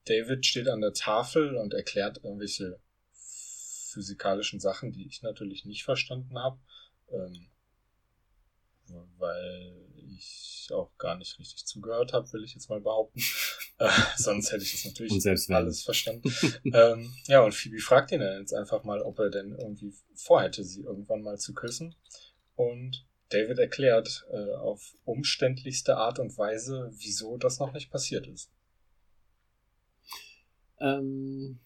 David 0.09 0.45
steht 0.45 0.67
an 0.67 0.81
der 0.81 0.93
Tafel 0.93 1.55
und 1.55 1.73
erklärt 1.73 2.23
irgendwelche 2.23 2.79
physikalischen 3.91 4.59
Sachen, 4.59 4.91
die 4.91 5.07
ich 5.07 5.21
natürlich 5.21 5.65
nicht 5.65 5.83
verstanden 5.83 6.37
habe. 6.37 6.59
Ähm, 7.11 7.49
weil 9.17 9.75
ich 10.15 10.69
auch 10.71 10.97
gar 10.97 11.17
nicht 11.17 11.37
richtig 11.39 11.65
zugehört 11.65 12.13
habe, 12.13 12.31
will 12.33 12.43
ich 12.43 12.53
jetzt 12.53 12.69
mal 12.69 12.81
behaupten. 12.81 13.21
Äh, 13.79 13.91
sonst 14.15 14.51
hätte 14.51 14.63
ich 14.63 14.71
das 14.71 14.85
natürlich 14.85 15.13
alles 15.51 15.83
verstanden. 15.83 16.33
ähm, 16.73 17.13
ja, 17.27 17.43
und 17.43 17.53
Phoebe 17.53 17.77
fragt 17.77 18.11
ihn 18.11 18.21
dann 18.21 18.39
jetzt 18.39 18.51
einfach 18.51 18.83
mal, 18.83 19.03
ob 19.03 19.19
er 19.19 19.29
denn 19.29 19.51
irgendwie 19.51 19.93
vorhätte, 20.15 20.63
sie 20.63 20.81
irgendwann 20.81 21.21
mal 21.21 21.37
zu 21.37 21.53
küssen. 21.53 21.93
Und 22.55 23.05
David 23.29 23.59
erklärt 23.59 24.25
äh, 24.31 24.55
auf 24.55 24.95
umständlichste 25.05 25.95
Art 25.95 26.17
und 26.17 26.35
Weise, 26.39 26.89
wieso 26.93 27.37
das 27.37 27.59
noch 27.59 27.71
nicht 27.71 27.91
passiert 27.91 28.25
ist. 28.25 28.49
Ähm, 30.79 31.59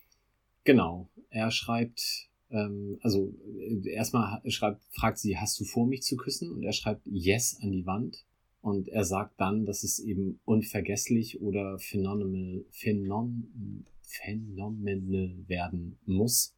genau. 0.63 1.09
Er 1.29 1.51
schreibt, 1.51 2.29
ähm, 2.49 2.97
also 3.01 3.33
äh, 3.59 3.89
erstmal 3.89 4.41
schreibt, 4.49 4.83
fragt 4.91 5.19
sie, 5.19 5.37
hast 5.37 5.59
du 5.59 5.65
vor, 5.65 5.87
mich 5.87 6.03
zu 6.03 6.17
küssen? 6.17 6.51
Und 6.51 6.63
er 6.63 6.73
schreibt 6.73 7.05
Yes 7.07 7.57
an 7.61 7.71
die 7.71 7.85
Wand. 7.85 8.25
Und 8.61 8.89
er 8.89 9.03
sagt 9.05 9.39
dann, 9.39 9.65
dass 9.65 9.83
es 9.83 9.99
eben 9.99 10.39
unvergesslich 10.45 11.41
oder 11.41 11.79
phenomenal, 11.79 12.63
phenom, 12.69 13.85
phänomenal 14.03 15.35
werden 15.47 15.97
muss. 16.05 16.53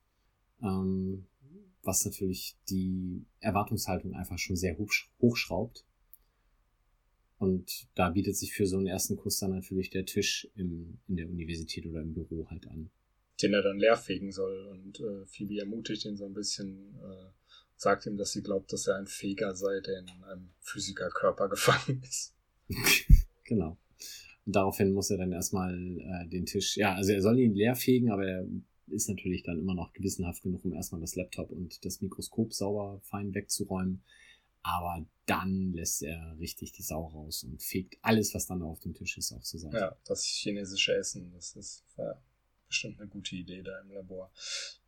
Ähm, 0.62 1.26
was 1.84 2.06
natürlich 2.06 2.56
die 2.70 3.26
Erwartungshaltung 3.40 4.14
einfach 4.14 4.38
schon 4.38 4.56
sehr 4.56 4.78
hoch, 4.78 4.92
hochschraubt. 5.22 5.86
Und 7.44 7.90
da 7.96 8.10
bietet 8.10 8.38
sich 8.38 8.54
für 8.54 8.66
so 8.66 8.78
einen 8.78 8.88
ersten 8.88 9.18
Kuss 9.18 9.40
dann 9.40 9.52
natürlich 9.52 9.90
der 9.90 10.06
Tisch 10.06 10.48
im, 10.56 10.98
in 11.10 11.18
der 11.18 11.28
Universität 11.28 11.86
oder 11.86 12.00
im 12.00 12.14
Büro 12.14 12.48
halt 12.50 12.66
an. 12.68 12.90
Den 13.42 13.54
er 13.54 13.62
dann 13.62 13.80
leerfegen 13.80 14.32
soll. 14.32 14.66
Und 14.68 15.02
äh, 15.02 15.26
Phoebe 15.26 15.60
ermutigt 15.60 16.06
ihn 16.06 16.16
so 16.16 16.26
ein 16.26 16.34
bisschen, 16.34 16.96
äh, 17.04 17.26
sagt 17.76 18.06
ihm, 18.06 18.16
dass 18.16 18.32
sie 18.32 18.44
glaubt, 18.44 18.72
dass 18.72 18.88
er 18.88 18.96
ein 18.96 19.08
Feger 19.08 19.54
sei, 19.56 19.82
der 19.82 20.00
in 20.00 20.10
einem 20.24 20.52
Physikerkörper 20.62 21.50
gefangen 21.50 22.02
ist. 22.08 22.34
genau. 23.44 23.78
Und 24.46 24.56
daraufhin 24.56 24.94
muss 24.94 25.12
er 25.12 25.18
dann 25.18 25.34
erstmal 25.34 25.76
äh, 25.76 26.30
den 26.30 26.46
Tisch, 26.46 26.78
ja, 26.78 26.96
also 26.96 27.12
er 27.12 27.22
soll 27.22 27.38
ihn 27.40 27.56
leer 27.56 27.76
fegen, 27.76 28.10
aber 28.10 28.26
er 28.26 28.48
ist 28.88 29.10
natürlich 29.10 29.44
dann 29.44 29.60
immer 29.60 29.76
noch 29.76 29.92
gewissenhaft 29.92 30.44
genug, 30.44 30.64
um 30.64 30.74
erstmal 30.74 31.02
das 31.02 31.16
Laptop 31.16 31.52
und 31.52 31.84
das 31.84 32.00
Mikroskop 32.00 32.54
sauber 32.54 33.02
fein 33.04 33.34
wegzuräumen. 33.36 34.02
Aber 34.64 35.06
dann 35.26 35.74
lässt 35.74 36.02
er 36.04 36.38
richtig 36.40 36.72
die 36.72 36.84
Sau 36.84 37.06
raus 37.08 37.44
und 37.44 37.62
fegt 37.62 37.98
alles, 38.02 38.34
was 38.34 38.48
dann 38.48 38.62
auf 38.62 38.80
dem 38.80 38.94
Tisch 38.94 39.18
ist, 39.18 39.32
auch 39.32 39.44
Seite. 39.44 39.78
Ja, 39.78 39.98
das 40.06 40.24
chinesische 40.24 40.96
Essen, 40.96 41.32
das 41.34 41.56
ist 41.56 41.84
ja, 41.98 42.22
bestimmt 42.68 43.00
eine 43.00 43.10
gute 43.10 43.36
Idee 43.36 43.62
da 43.62 43.80
im 43.82 43.92
Labor. 43.92 44.32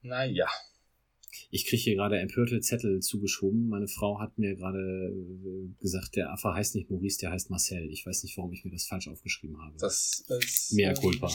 Naja. 0.01 0.47
Ich 1.51 1.65
kriege 1.65 1.81
hier 1.81 1.95
gerade 1.95 2.17
empörte 2.19 2.61
Zettel 2.61 3.01
zugeschoben. 3.01 3.67
Meine 3.67 3.89
Frau 3.89 4.19
hat 4.19 4.37
mir 4.37 4.55
gerade 4.55 4.79
äh, 4.79 5.81
gesagt, 5.81 6.15
der 6.15 6.31
Affe 6.31 6.53
heißt 6.53 6.75
nicht 6.75 6.89
Maurice, 6.89 7.19
der 7.19 7.31
heißt 7.31 7.49
Marcel. 7.49 7.89
Ich 7.91 8.05
weiß 8.05 8.23
nicht, 8.23 8.37
warum 8.37 8.53
ich 8.53 8.63
mir 8.63 8.71
das 8.71 8.87
falsch 8.87 9.09
aufgeschrieben 9.09 9.61
habe. 9.61 9.75
Das 9.77 10.23
ist. 10.27 10.71
Mehr 10.71 10.93
Culpa. 10.93 11.29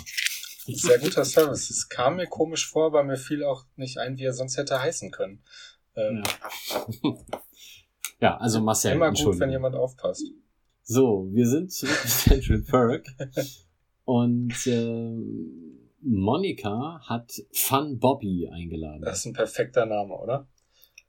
Sehr 0.67 0.99
guter 0.99 1.25
Service. 1.25 1.69
Es 1.69 1.89
kam 1.89 2.17
mir 2.17 2.27
komisch 2.27 2.67
vor, 2.67 2.87
aber 2.87 3.03
mir 3.05 3.19
fiel 3.19 3.45
auch 3.45 3.67
nicht 3.77 3.99
ein, 3.99 4.17
wie 4.17 4.25
er 4.25 4.33
sonst 4.33 4.57
hätte 4.57 4.81
heißen 4.81 5.11
können. 5.11 5.43
Ähm, 5.97 6.23
ja. 6.25 6.87
ja, 8.21 8.37
also 8.37 8.61
Marcel. 8.61 8.95
Immer 8.95 9.13
gut, 9.13 9.39
wenn 9.41 9.51
jemand 9.51 9.75
aufpasst. 9.75 10.25
So, 10.83 11.29
wir 11.31 11.47
sind 11.47 11.73
zurück 11.73 12.01
in 12.05 12.11
Central 12.11 12.63
Park. 12.63 13.07
und 14.05 14.67
äh, 14.67 15.15
Monika 16.03 17.01
hat 17.05 17.33
Fun 17.53 17.99
Bobby 17.99 18.49
eingeladen. 18.49 19.03
Das 19.03 19.19
ist 19.19 19.27
ein 19.27 19.33
perfekter 19.33 19.87
Name, 19.87 20.15
oder? 20.15 20.49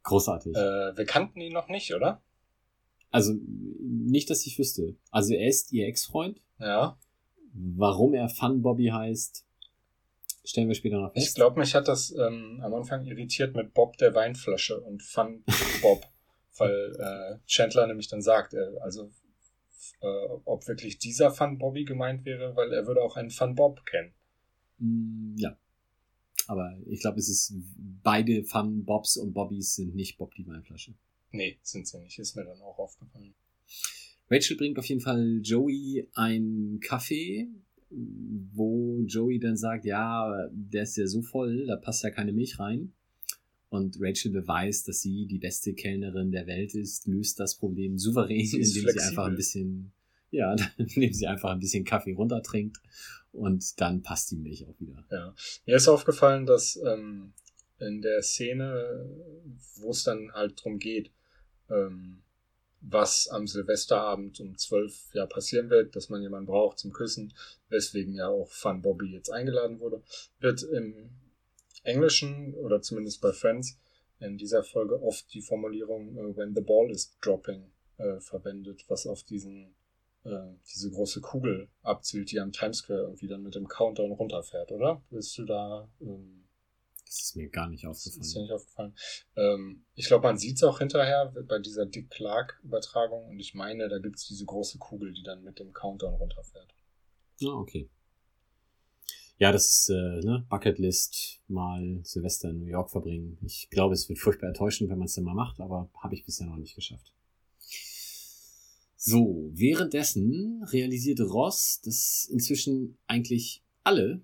Großartig. 0.04 0.56
Äh, 0.56 0.98
wir 0.98 1.06
kannten 1.06 1.40
ihn 1.42 1.54
noch 1.54 1.70
nicht, 1.70 1.94
oder? 1.94 2.22
Also, 3.10 3.34
nicht, 3.80 4.30
dass 4.30 4.46
ich 4.46 4.58
wüsste. 4.58 4.96
Also, 5.12 5.34
er 5.34 5.48
ist 5.48 5.72
ihr 5.72 5.88
Ex-Freund. 5.88 6.42
Ja. 6.60 6.98
Warum 7.54 8.14
er 8.14 8.30
Fun 8.30 8.62
Bobby 8.62 8.88
heißt, 8.88 9.46
stellen 10.44 10.68
wir 10.68 10.76
später 10.76 11.00
noch 11.00 11.14
fest. 11.14 11.28
Ich 11.28 11.36
glaube, 11.36 11.60
mich 11.60 11.76
hat 11.76 11.88
das 11.88 12.12
ähm, 12.12 12.62
am 12.64 12.74
Anfang 12.74 13.06
irritiert 13.06 13.56
mit 13.56 13.74
Bob 13.74 13.98
der 13.98 14.16
Weinflasche 14.16 14.80
und 14.80 15.04
Fun 15.04 15.44
Bob, 15.82 16.02
weil 16.62 16.96
äh, 17.00 17.40
Chandler 17.48 17.88
nämlich 17.88 18.08
dann 18.08 18.22
sagt, 18.22 18.54
äh, 18.54 18.78
also 18.82 19.12
äh, 20.02 20.28
ob 20.46 20.68
wirklich 20.68 20.98
dieser 20.98 21.32
Fun 21.32 21.58
Bobby 21.58 21.86
gemeint 21.86 22.26
wäre, 22.26 22.56
weil 22.56 22.72
er 22.74 22.88
würde 22.88 23.02
auch 23.02 23.18
einen 23.18 23.30
Fun 23.30 23.56
Bob 23.56 23.86
kennen. 23.86 24.14
Mm, 24.80 25.36
ja. 25.38 25.58
Aber 26.48 26.76
ich 26.88 27.02
glaube, 27.02 27.20
es 27.20 27.30
ist 27.30 27.54
beide 28.04 28.44
Fun 28.44 28.84
Bobs 28.84 29.18
und 29.18 29.34
Bobbys 29.34 29.76
sind 29.76 29.96
nicht 29.96 30.18
Bob 30.18 30.34
die 30.36 30.48
Weinflasche. 30.48 30.94
Nee, 31.32 31.60
sind 31.62 31.88
sie 31.88 32.00
nicht. 32.00 32.20
Ist 32.20 32.36
mir 32.36 32.44
dann 32.44 32.62
auch 32.62 32.78
aufgefallen. 32.80 33.34
Rachel 34.30 34.58
bringt 34.58 34.80
auf 34.80 34.86
jeden 34.86 35.02
Fall 35.02 35.40
Joey 35.44 36.08
einen 36.14 36.80
Kaffee, 36.80 37.48
wo 37.90 39.02
Joey 39.06 39.40
dann 39.40 39.58
sagt, 39.58 39.86
ja, 39.86 40.50
der 40.52 40.84
ist 40.84 40.98
ja 40.98 41.06
so 41.06 41.22
voll, 41.22 41.66
da 41.68 41.76
passt 41.76 42.04
ja 42.04 42.10
keine 42.10 42.32
Milch 42.32 42.60
rein. 42.60 42.94
Und 43.72 43.96
Rachel 44.02 44.32
beweist, 44.32 44.90
dass 44.90 45.00
sie 45.00 45.26
die 45.28 45.40
beste 45.40 45.74
Kellnerin 45.74 46.30
der 46.30 46.46
Welt 46.46 46.76
ist, 46.76 47.08
löst 47.08 47.40
das 47.40 47.56
Problem 47.56 47.98
souverän, 47.98 48.42
indem 48.42 48.66
flexibel. 48.66 48.92
sie 48.92 49.00
einfach 49.00 49.26
ein 49.28 49.36
bisschen, 49.36 49.94
ja, 50.30 50.54
indem 50.78 51.14
sie 51.14 51.26
einfach 51.26 51.52
ein 51.52 51.60
bisschen 51.60 51.86
Kaffee 51.86 52.12
runtertrinkt 52.12 52.82
und 53.32 53.80
dann 53.80 54.02
passt 54.04 54.30
die 54.32 54.36
Milch 54.36 54.68
auch 54.68 54.78
wieder. 54.78 55.06
Ja, 55.10 55.34
mir 55.66 55.78
ist 55.78 55.88
aufgefallen, 55.88 56.46
dass 56.46 56.78
ähm, 56.86 57.32
in 57.80 58.02
der 58.02 58.22
Szene, 58.22 59.10
wo 59.78 59.92
es 59.92 60.04
dann 60.04 60.34
halt 60.34 60.62
drum 60.62 60.78
geht, 60.78 61.10
ähm, 61.70 62.24
was 62.82 63.30
am 63.30 63.48
Silvesterabend 63.48 64.42
um 64.42 64.58
zwölf 64.58 65.14
ja 65.14 65.26
passieren 65.28 65.70
wird, 65.70 65.96
dass 65.96 66.10
man 66.10 66.22
jemanden 66.22 66.48
braucht 66.48 66.78
zum 66.78 66.92
Küssen, 66.92 67.34
weswegen 67.70 68.16
ja 68.16 68.28
auch 68.28 68.52
Fun 68.52 68.82
Bobby 68.82 69.14
jetzt 69.14 69.30
eingeladen 69.30 69.80
wurde, 69.80 70.04
wird 70.42 70.64
im 70.64 71.12
Englischen 71.84 72.54
oder 72.56 72.82
zumindest 72.82 73.22
bei 73.22 73.32
Friends 73.32 73.80
in 74.20 74.38
dieser 74.38 74.64
Folge 74.64 75.02
oft 75.02 75.34
die 75.34 75.42
Formulierung 75.42 76.16
uh, 76.16 76.36
When 76.36 76.54
the 76.54 76.62
ball 76.62 76.92
is 76.92 77.18
dropping 77.22 77.72
äh, 77.98 78.20
verwendet, 78.20 78.86
was 78.88 79.08
auf 79.08 79.24
diesen 79.24 79.74
äh, 80.24 80.54
diese 80.72 80.92
große 80.92 81.22
Kugel 81.22 81.70
abzielt, 81.82 82.32
die 82.32 82.40
am 82.40 82.52
Times 82.52 82.80
Square 82.80 83.02
irgendwie 83.02 83.28
dann 83.28 83.42
mit 83.42 83.56
dem 83.56 83.68
Countdown 83.68 84.12
runterfährt, 84.12 84.72
oder? 84.72 85.02
Willst 85.10 85.38
du 85.38 85.46
da 85.46 85.90
ähm, 86.00 86.42
das 87.12 87.24
ist 87.24 87.36
mir 87.36 87.50
gar 87.50 87.68
nicht 87.68 87.86
aufgefallen. 87.86 88.20
Das 88.20 88.28
ist 88.28 88.36
mir 88.36 88.42
nicht 88.44 88.54
aufgefallen. 88.54 88.96
Ähm, 89.36 89.86
ich 89.96 90.08
glaube, 90.08 90.28
man 90.28 90.38
sieht 90.38 90.56
es 90.56 90.64
auch 90.64 90.80
hinterher 90.80 91.34
bei 91.46 91.60
dieser 91.60 91.86
Dick 91.86 92.10
Clark-Übertragung 92.10 93.28
und 93.28 93.40
ich 93.40 93.54
meine, 93.54 93.90
da 93.90 94.00
gibt 94.00 94.16
es 94.16 94.28
diese 94.28 94.46
große 94.46 94.78
Kugel, 94.78 95.12
die 95.12 95.24
dann 95.24 95.44
mit 95.44 95.60
dem 95.60 95.74
Countdown 95.74 96.14
runterfährt. 96.14 96.74
Ah, 97.44 97.58
okay. 97.58 97.90
Ja, 99.42 99.52
das 99.52 99.68
ist 99.72 99.90
äh, 99.90 100.22
ne, 100.24 100.46
Bucketlist 100.50 101.42
mal 101.48 102.00
Silvester 102.04 102.52
in 102.52 102.60
New 102.60 102.68
York 102.68 102.92
verbringen. 102.92 103.40
Ich 103.42 103.72
glaube, 103.72 103.96
es 103.96 104.08
wird 104.08 104.20
furchtbar 104.20 104.50
enttäuschend, 104.50 104.92
wenn 104.92 105.00
man 105.00 105.08
es 105.08 105.16
dann 105.16 105.24
mal 105.24 105.34
macht, 105.34 105.60
aber 105.60 105.90
habe 105.98 106.14
ich 106.14 106.24
bisher 106.24 106.46
noch 106.46 106.58
nicht 106.58 106.76
geschafft. 106.76 107.12
So, 108.98 109.50
währenddessen 109.52 110.64
realisierte 110.66 111.24
Ross, 111.24 111.82
dass 111.84 112.30
inzwischen 112.32 113.00
eigentlich 113.08 113.64
alle 113.84 114.22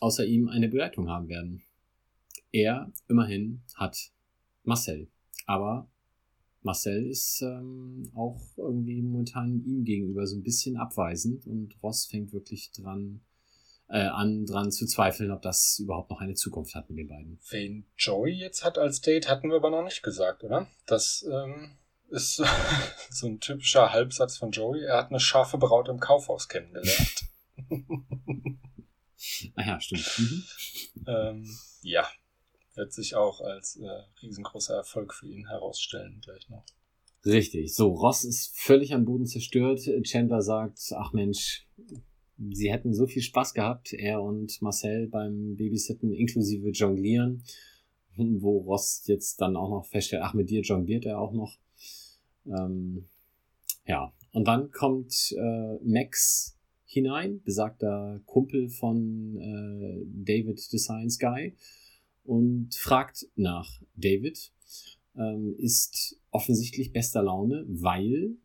außer 0.00 0.26
ihm 0.26 0.48
eine 0.48 0.66
Begleitung 0.66 1.08
haben 1.08 1.28
werden. 1.28 1.62
Er 2.50 2.90
immerhin 3.06 3.62
hat 3.76 4.10
Marcel. 4.64 5.06
Aber 5.46 5.88
Marcel 6.62 7.06
ist 7.06 7.40
ähm, 7.40 8.10
auch 8.16 8.40
irgendwie 8.56 9.00
momentan 9.00 9.64
ihm 9.64 9.84
gegenüber 9.84 10.26
so 10.26 10.34
ein 10.34 10.42
bisschen 10.42 10.76
abweisend 10.76 11.46
und 11.46 11.80
Ross 11.84 12.06
fängt 12.06 12.32
wirklich 12.32 12.72
dran 12.72 13.20
äh, 13.88 14.06
an, 14.06 14.46
dran 14.46 14.72
zu 14.72 14.86
zweifeln, 14.86 15.30
ob 15.30 15.42
das 15.42 15.78
überhaupt 15.78 16.10
noch 16.10 16.20
eine 16.20 16.34
Zukunft 16.34 16.74
hat 16.74 16.90
mit 16.90 16.98
den 16.98 17.08
beiden. 17.08 17.38
Wen 17.50 17.86
Joey 17.96 18.32
jetzt 18.32 18.64
hat 18.64 18.78
als 18.78 19.00
Date, 19.00 19.28
hatten 19.28 19.48
wir 19.48 19.56
aber 19.56 19.70
noch 19.70 19.84
nicht 19.84 20.02
gesagt, 20.02 20.42
oder? 20.44 20.66
Das 20.86 21.24
ähm, 21.30 21.76
ist 22.10 22.42
so 23.10 23.26
ein 23.28 23.40
typischer 23.40 23.92
Halbsatz 23.92 24.38
von 24.38 24.50
Joey. 24.50 24.82
Er 24.84 24.98
hat 24.98 25.10
eine 25.10 25.20
scharfe 25.20 25.58
Braut 25.58 25.88
im 25.88 26.00
Kaufhaus 26.00 26.48
kennengelernt. 26.48 27.24
ah 29.54 29.66
ja, 29.66 29.80
stimmt. 29.80 30.18
Mhm. 30.18 30.44
ähm, 31.06 31.58
ja, 31.82 32.06
wird 32.74 32.92
sich 32.92 33.14
auch 33.14 33.40
als 33.40 33.76
äh, 33.76 33.88
riesengroßer 34.22 34.74
Erfolg 34.74 35.14
für 35.14 35.26
ihn 35.26 35.48
herausstellen 35.48 36.20
gleich 36.22 36.48
noch. 36.48 36.64
Richtig. 37.24 37.74
So, 37.74 37.88
Ross 37.88 38.24
ist 38.24 38.56
völlig 38.56 38.94
am 38.94 39.04
Boden 39.04 39.26
zerstört. 39.26 39.80
Chandler 40.04 40.42
sagt, 40.42 40.78
ach 40.96 41.12
Mensch, 41.12 41.66
sie 42.38 42.70
hätten 42.70 42.94
so 42.94 43.06
viel 43.06 43.22
Spaß 43.22 43.54
gehabt, 43.54 43.92
er 43.92 44.22
und 44.22 44.60
Marcel 44.62 45.08
beim 45.08 45.56
Babysitten 45.56 46.12
inklusive 46.12 46.70
Jonglieren, 46.70 47.42
wo 48.16 48.58
Ross 48.58 49.02
jetzt 49.06 49.40
dann 49.40 49.56
auch 49.56 49.70
noch 49.70 49.86
feststellt, 49.86 50.22
ach, 50.24 50.34
mit 50.34 50.50
dir 50.50 50.62
jongliert 50.62 51.04
er 51.04 51.20
auch 51.20 51.32
noch. 51.32 51.58
Ähm, 52.46 53.06
ja, 53.86 54.12
und 54.32 54.46
dann 54.46 54.70
kommt 54.70 55.32
äh, 55.36 55.76
Max 55.84 56.56
hinein, 56.84 57.42
besagter 57.42 58.20
Kumpel 58.26 58.68
von 58.68 59.36
äh, 59.36 60.04
David 60.24 60.60
the 60.60 60.78
Science 60.78 61.18
Guy 61.18 61.54
und 62.24 62.74
fragt 62.74 63.26
nach 63.36 63.80
David, 63.94 64.52
ähm, 65.16 65.54
ist 65.58 66.18
offensichtlich 66.30 66.92
bester 66.92 67.22
Laune, 67.22 67.64
weil 67.68 68.36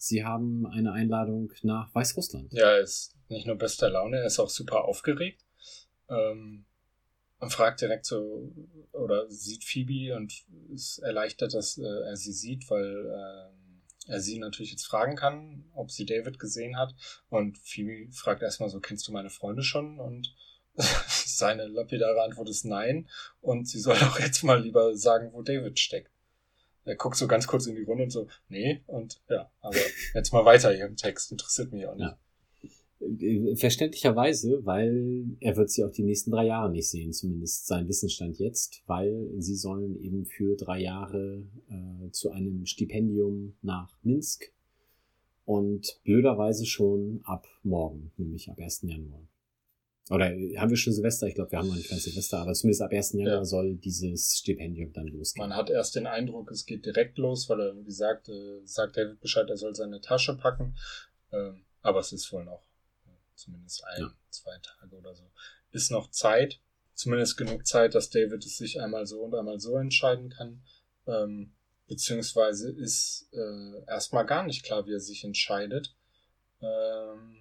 sie 0.00 0.24
haben 0.24 0.66
eine 0.66 0.92
Einladung 0.92 1.52
nach 1.62 1.94
Weißrussland. 1.94 2.52
Ja, 2.52 2.70
er 2.70 2.80
ist 2.80 3.14
nicht 3.28 3.46
nur 3.46 3.56
bester 3.56 3.90
Laune, 3.90 4.18
er 4.18 4.26
ist 4.26 4.40
auch 4.40 4.48
super 4.48 4.84
aufgeregt. 4.84 5.44
Ähm, 6.08 6.64
und 7.38 7.52
fragt 7.52 7.80
direkt 7.80 8.06
so, 8.06 8.52
oder 8.92 9.30
sieht 9.30 9.64
Phoebe 9.64 10.16
und 10.16 10.32
ist 10.72 10.98
erleichtert, 10.98 11.54
dass 11.54 11.78
äh, 11.78 11.84
er 11.84 12.16
sie 12.16 12.32
sieht, 12.32 12.68
weil 12.70 13.06
äh, 13.06 14.10
er 14.10 14.20
sie 14.20 14.38
natürlich 14.38 14.72
jetzt 14.72 14.86
fragen 14.86 15.16
kann, 15.16 15.64
ob 15.74 15.90
sie 15.90 16.06
David 16.06 16.38
gesehen 16.38 16.76
hat. 16.76 16.94
Und 17.28 17.58
Phoebe 17.58 18.10
fragt 18.12 18.42
erstmal 18.42 18.68
so, 18.70 18.80
kennst 18.80 19.06
du 19.06 19.12
meine 19.12 19.30
Freunde 19.30 19.62
schon? 19.62 20.00
Und 20.00 20.34
seine 20.74 21.66
lapidare 21.66 22.22
Antwort 22.22 22.48
ist 22.48 22.64
nein. 22.64 23.08
Und 23.40 23.68
sie 23.68 23.80
soll 23.80 23.96
auch 23.96 24.18
jetzt 24.18 24.42
mal 24.44 24.60
lieber 24.60 24.96
sagen, 24.96 25.32
wo 25.32 25.42
David 25.42 25.78
steckt. 25.78 26.10
Er 26.90 26.96
guckt 26.96 27.16
so 27.16 27.28
ganz 27.28 27.46
kurz 27.46 27.66
in 27.66 27.76
die 27.76 27.84
Runde 27.84 28.02
und 28.02 28.10
so, 28.10 28.26
nee, 28.48 28.82
und 28.88 29.22
ja, 29.28 29.48
aber 29.60 29.76
jetzt 30.14 30.32
mal 30.32 30.44
weiter 30.44 30.72
hier 30.72 30.86
im 30.86 30.96
Text, 30.96 31.30
interessiert 31.30 31.72
mich 31.72 31.86
auch 31.86 31.94
nicht. 31.94 32.16
Ja. 33.00 33.56
Verständlicherweise, 33.56 34.66
weil 34.66 35.36
er 35.38 35.56
wird 35.56 35.70
sie 35.70 35.84
auch 35.84 35.92
die 35.92 36.02
nächsten 36.02 36.32
drei 36.32 36.46
Jahre 36.46 36.70
nicht 36.70 36.90
sehen, 36.90 37.12
zumindest 37.12 37.68
sein 37.68 37.88
Wissensstand 37.88 38.40
jetzt, 38.40 38.82
weil 38.86 39.28
sie 39.38 39.54
sollen 39.54 40.02
eben 40.02 40.26
für 40.26 40.56
drei 40.56 40.80
Jahre 40.80 41.44
äh, 41.68 42.10
zu 42.10 42.32
einem 42.32 42.66
Stipendium 42.66 43.54
nach 43.62 43.96
Minsk 44.02 44.52
und 45.44 46.00
blöderweise 46.02 46.66
schon 46.66 47.20
ab 47.22 47.46
morgen, 47.62 48.10
nämlich 48.16 48.50
ab 48.50 48.58
1. 48.58 48.82
Januar. 48.82 49.29
Oder 50.10 50.26
haben 50.26 50.70
wir 50.70 50.76
schon 50.76 50.92
Silvester? 50.92 51.26
Ich 51.28 51.36
glaube, 51.36 51.52
wir 51.52 51.58
haben 51.60 51.68
noch 51.68 51.76
nicht 51.76 51.88
ganz 51.88 52.02
Silvester, 52.02 52.38
aber 52.38 52.52
zumindest 52.52 52.82
ab 52.82 52.90
1. 52.92 53.12
Januar 53.12 53.36
Ja. 53.38 53.44
soll 53.44 53.76
dieses 53.76 54.36
Stipendium 54.38 54.92
dann 54.92 55.06
losgehen. 55.06 55.48
Man 55.48 55.56
hat 55.56 55.70
erst 55.70 55.94
den 55.94 56.06
Eindruck, 56.08 56.50
es 56.50 56.66
geht 56.66 56.84
direkt 56.84 57.16
los, 57.16 57.48
weil 57.48 57.60
er, 57.60 57.76
wie 57.76 57.84
gesagt, 57.84 58.28
äh, 58.28 58.60
sagt 58.64 58.96
David 58.96 59.20
Bescheid, 59.20 59.48
er 59.48 59.56
soll 59.56 59.74
seine 59.74 60.00
Tasche 60.00 60.36
packen. 60.36 60.76
Ähm, 61.32 61.64
aber 61.82 62.00
es 62.00 62.12
ist 62.12 62.30
wohl 62.32 62.44
noch 62.44 62.66
äh, 63.06 63.10
zumindest 63.36 63.84
ein, 63.84 64.00
Ja. 64.02 64.12
zwei 64.30 64.58
Tage 64.58 64.96
oder 64.96 65.14
so. 65.14 65.30
Ist 65.70 65.92
noch 65.92 66.10
Zeit, 66.10 66.60
zumindest 66.94 67.36
genug 67.36 67.64
Zeit, 67.66 67.94
dass 67.94 68.10
David 68.10 68.44
es 68.44 68.56
sich 68.56 68.80
einmal 68.80 69.06
so 69.06 69.20
und 69.20 69.34
einmal 69.34 69.60
so 69.60 69.76
entscheiden 69.76 70.30
kann. 70.30 70.62
Ähm, 71.06 71.52
beziehungsweise 71.86 72.70
ist 72.72 73.28
äh, 73.32 73.84
erstmal 73.86 74.26
gar 74.26 74.44
nicht 74.44 74.64
klar, 74.64 74.86
wie 74.86 74.92
er 74.92 75.00
sich 75.00 75.22
entscheidet. 75.24 75.94
Ähm, 76.60 77.39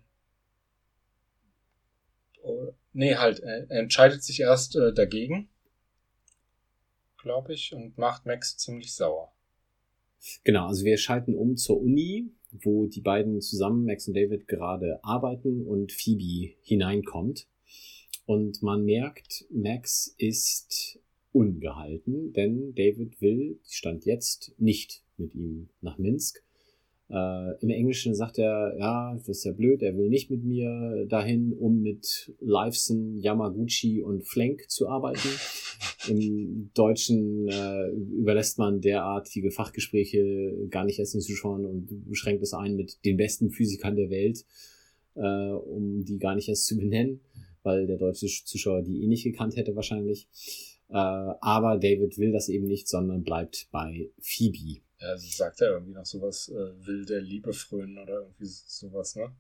oh, 2.44 2.74
nee, 2.94 3.16
halt, 3.16 3.40
er, 3.40 3.70
er 3.70 3.80
entscheidet 3.80 4.24
sich 4.24 4.40
erst 4.42 4.76
äh, 4.76 4.94
dagegen 4.94 5.50
glaube 7.22 7.54
ich, 7.54 7.74
und 7.74 7.98
macht 7.98 8.26
Max 8.26 8.58
ziemlich 8.58 8.94
sauer. 8.94 9.32
Genau, 10.44 10.68
also 10.68 10.84
wir 10.84 10.98
schalten 10.98 11.36
um 11.36 11.56
zur 11.56 11.80
Uni, 11.80 12.32
wo 12.52 12.88
die 12.88 13.02
beiden 13.02 13.42
zusammen, 13.42 13.86
Max 13.86 14.08
und 14.08 14.16
David, 14.16 14.48
gerade 14.48 15.00
arbeiten 15.04 15.66
und 15.66 15.92
Phoebe 15.92 16.56
hineinkommt. 16.62 17.48
Und 18.26 18.62
man 18.62 18.84
merkt, 18.84 19.46
Max 19.50 20.14
ist 20.18 21.00
ungehalten, 21.32 22.34
denn 22.34 22.74
David 22.76 23.22
will, 23.22 23.60
stand 23.68 24.06
jetzt, 24.06 24.54
nicht 24.58 25.04
mit 25.18 25.36
ihm 25.36 25.70
nach 25.82 25.98
Minsk. 25.98 26.44
Äh, 27.10 27.58
Im 27.62 27.70
Englischen 27.70 28.14
sagt 28.14 28.38
er, 28.38 28.76
ja, 28.78 29.14
das 29.16 29.30
ist 29.30 29.44
ja 29.44 29.52
blöd, 29.52 29.82
er 29.82 29.98
will 29.98 30.10
nicht 30.10 30.30
mit 30.30 30.44
mir 30.44 31.06
dahin, 31.10 31.54
um 31.54 31.82
mit 31.82 32.32
Liveson, 32.40 33.18
Yamaguchi 33.18 34.04
und 34.04 34.24
Flank 34.24 34.70
zu 34.70 34.88
arbeiten. 34.88 35.30
Im 36.08 36.70
Deutschen 36.76 37.48
äh, 37.48 37.90
überlässt 37.90 38.60
man 38.60 38.80
derartige 38.80 39.50
Fachgespräche 39.50 40.68
gar 40.70 40.86
nicht 40.86 41.00
erst 41.00 41.16
den 41.16 41.22
Zuschauern 41.22 41.66
und 41.66 42.08
beschränkt 42.08 42.44
es 42.44 42.54
ein 42.54 42.76
mit 42.76 43.04
den 43.06 43.18
besten 43.18 43.50
Physikern 43.50 43.96
der 43.96 44.12
Welt, 44.12 44.46
äh, 45.16 45.52
um 45.52 46.06
die 46.06 46.20
gar 46.20 46.36
nicht 46.36 46.48
erst 46.48 46.68
zu 46.68 46.78
benennen, 46.78 47.22
weil 47.64 47.88
der 47.88 47.98
deutsche 47.98 48.28
Zuschauer 48.28 48.84
die 48.84 49.04
eh 49.04 49.08
nicht 49.08 49.24
gekannt 49.24 49.56
hätte 49.56 49.76
wahrscheinlich. 49.76 50.28
Äh, 50.90 50.94
aber 50.94 51.78
David 51.78 52.20
will 52.20 52.32
das 52.32 52.50
eben 52.50 52.66
nicht, 52.66 52.88
sondern 52.88 53.24
bleibt 53.24 53.68
bei 53.72 54.12
Phoebe. 54.20 54.82
Ja, 55.00 55.10
also 55.10 55.28
sagt 55.30 55.62
er 55.62 55.72
irgendwie 55.72 55.94
noch 55.94 56.06
sowas, 56.06 56.50
äh, 56.50 56.86
will 56.86 57.06
der 57.06 57.22
Liebe 57.22 57.54
frönen 57.54 57.98
oder 57.98 58.22
irgendwie 58.22 58.46
sowas, 58.46 59.16
ne? 59.16 59.32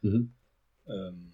Mhm. 0.00 0.34
Ähm, 0.86 1.32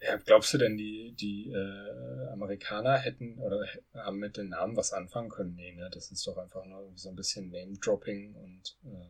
ja, 0.00 0.16
glaubst 0.16 0.52
du 0.52 0.58
denn, 0.58 0.76
die, 0.76 1.12
die 1.12 1.50
äh, 1.50 2.26
Amerikaner 2.32 2.98
hätten 2.98 3.38
oder 3.38 3.66
haben 3.94 4.18
mit 4.18 4.36
den 4.36 4.50
Namen 4.50 4.76
was 4.76 4.92
anfangen 4.92 5.30
können? 5.30 5.54
Nee, 5.54 5.72
ne? 5.72 5.88
Das 5.92 6.10
ist 6.10 6.26
doch 6.26 6.36
einfach 6.36 6.64
nur 6.66 6.92
so 6.94 7.08
ein 7.08 7.16
bisschen 7.16 7.50
Name-Dropping 7.50 8.34
und 8.34 8.76
äh, 8.84 9.08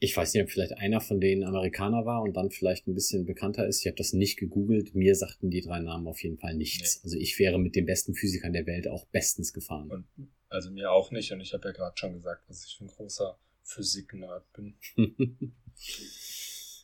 Ich 0.00 0.16
weiß 0.16 0.32
nicht, 0.34 0.42
ob 0.42 0.50
vielleicht 0.50 0.76
einer 0.78 1.00
von 1.00 1.20
denen 1.20 1.44
Amerikaner 1.44 2.04
war 2.06 2.22
und 2.22 2.34
dann 2.34 2.50
vielleicht 2.50 2.86
ein 2.86 2.94
bisschen 2.94 3.26
bekannter 3.26 3.66
ist. 3.66 3.80
Ich 3.80 3.86
habe 3.86 3.96
das 3.96 4.12
nicht 4.12 4.38
gegoogelt. 4.38 4.94
Mir 4.94 5.14
sagten 5.14 5.50
die 5.50 5.60
drei 5.60 5.80
Namen 5.80 6.06
auf 6.06 6.22
jeden 6.22 6.38
Fall 6.38 6.54
nichts. 6.54 7.02
Also 7.04 7.16
ich 7.18 7.38
wäre 7.38 7.58
mit 7.58 7.76
den 7.76 7.86
besten 7.86 8.14
Physikern 8.14 8.52
der 8.52 8.66
Welt 8.66 8.88
auch 8.88 9.06
bestens 9.06 9.52
gefahren. 9.52 9.90
und 9.90 10.06
also 10.52 10.70
mir 10.70 10.92
auch 10.92 11.10
nicht. 11.10 11.32
Und 11.32 11.40
ich 11.40 11.52
habe 11.52 11.68
ja 11.68 11.72
gerade 11.72 11.96
schon 11.96 12.12
gesagt, 12.12 12.48
dass 12.48 12.64
ich 12.64 12.80
ein 12.80 12.86
großer 12.86 13.38
Physik-Nerd 13.62 14.52
bin. 14.52 14.74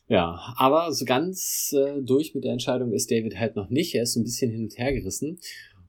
Ja, 0.09 0.55
aber 0.57 0.91
so 0.91 1.05
ganz 1.05 1.71
äh, 1.71 2.01
durch 2.01 2.33
mit 2.33 2.43
der 2.43 2.53
Entscheidung 2.53 2.93
ist 2.93 3.11
David 3.11 3.37
halt 3.37 3.55
noch 3.55 3.69
nicht. 3.69 3.93
Er 3.93 4.03
ist 4.03 4.13
so 4.13 4.19
ein 4.19 4.23
bisschen 4.23 4.49
hin 4.49 4.63
und 4.63 4.75
her 4.75 4.91
gerissen. 4.91 5.39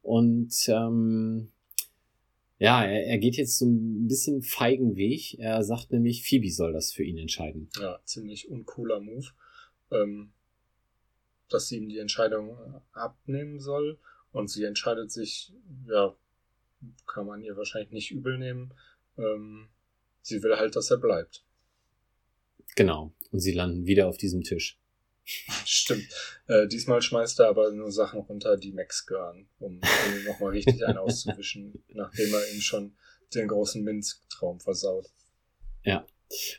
Und 0.03 0.53
ähm, 0.69 1.51
ja, 2.59 2.85
er, 2.85 3.07
er 3.07 3.17
geht 3.17 3.37
jetzt 3.37 3.59
so 3.59 3.65
ein 3.65 4.09
bisschen 4.09 4.43
feigen 4.43 4.95
Weg. 4.97 5.39
Er 5.39 5.65
sagt 5.65 5.91
nämlich, 5.91 6.23
Phoebe 6.23 6.51
soll 6.51 6.75
das 6.75 6.93
für 6.93 7.03
ihn 7.03 7.17
entscheiden. 7.17 7.71
Ja, 7.81 7.99
ziemlich 8.05 8.51
uncooler 8.51 9.01
Move. 9.01 9.27
Ähm, 9.91 10.33
dass 11.49 11.69
sie 11.69 11.79
ihm 11.79 11.89
die 11.89 11.99
Entscheidung 11.99 12.51
äh, 12.51 12.81
abnehmen 12.93 13.59
soll. 13.59 13.99
Und 14.33 14.49
sie 14.49 14.65
entscheidet 14.65 15.11
sich, 15.11 15.55
ja, 15.89 16.15
kann 17.07 17.27
man 17.27 17.43
ihr 17.43 17.57
wahrscheinlich 17.57 17.91
nicht 17.91 18.11
übel 18.11 18.39
nehmen. 18.39 18.73
Ähm, 19.19 19.69
sie 20.23 20.43
will 20.43 20.57
halt, 20.57 20.77
dass 20.77 20.91
er 20.91 20.99
bleibt. 20.99 21.45
Genau. 22.77 23.13
Und 23.31 23.41
sie 23.41 23.53
landen 23.53 23.87
wieder 23.87 24.09
auf 24.09 24.17
diesem 24.17 24.43
Tisch. 24.43 24.79
Stimmt. 25.65 26.09
Äh, 26.47 26.67
diesmal 26.67 27.03
schmeißt 27.03 27.41
er 27.41 27.49
aber 27.49 27.71
nur 27.73 27.93
Sachen 27.93 28.21
runter, 28.21 28.57
die 28.57 28.73
Max 28.73 29.07
gehören, 29.07 29.49
um 29.59 29.81
nochmal 30.27 30.53
richtig 30.53 30.85
einen 30.87 30.99
auszuwischen, 30.99 31.85
nachdem 31.89 32.33
er 32.33 32.53
ihm 32.53 32.61
schon 32.61 32.97
den 33.35 33.47
großen 33.47 33.83
Minsk-Traum 33.85 34.61
versaut. 34.61 35.07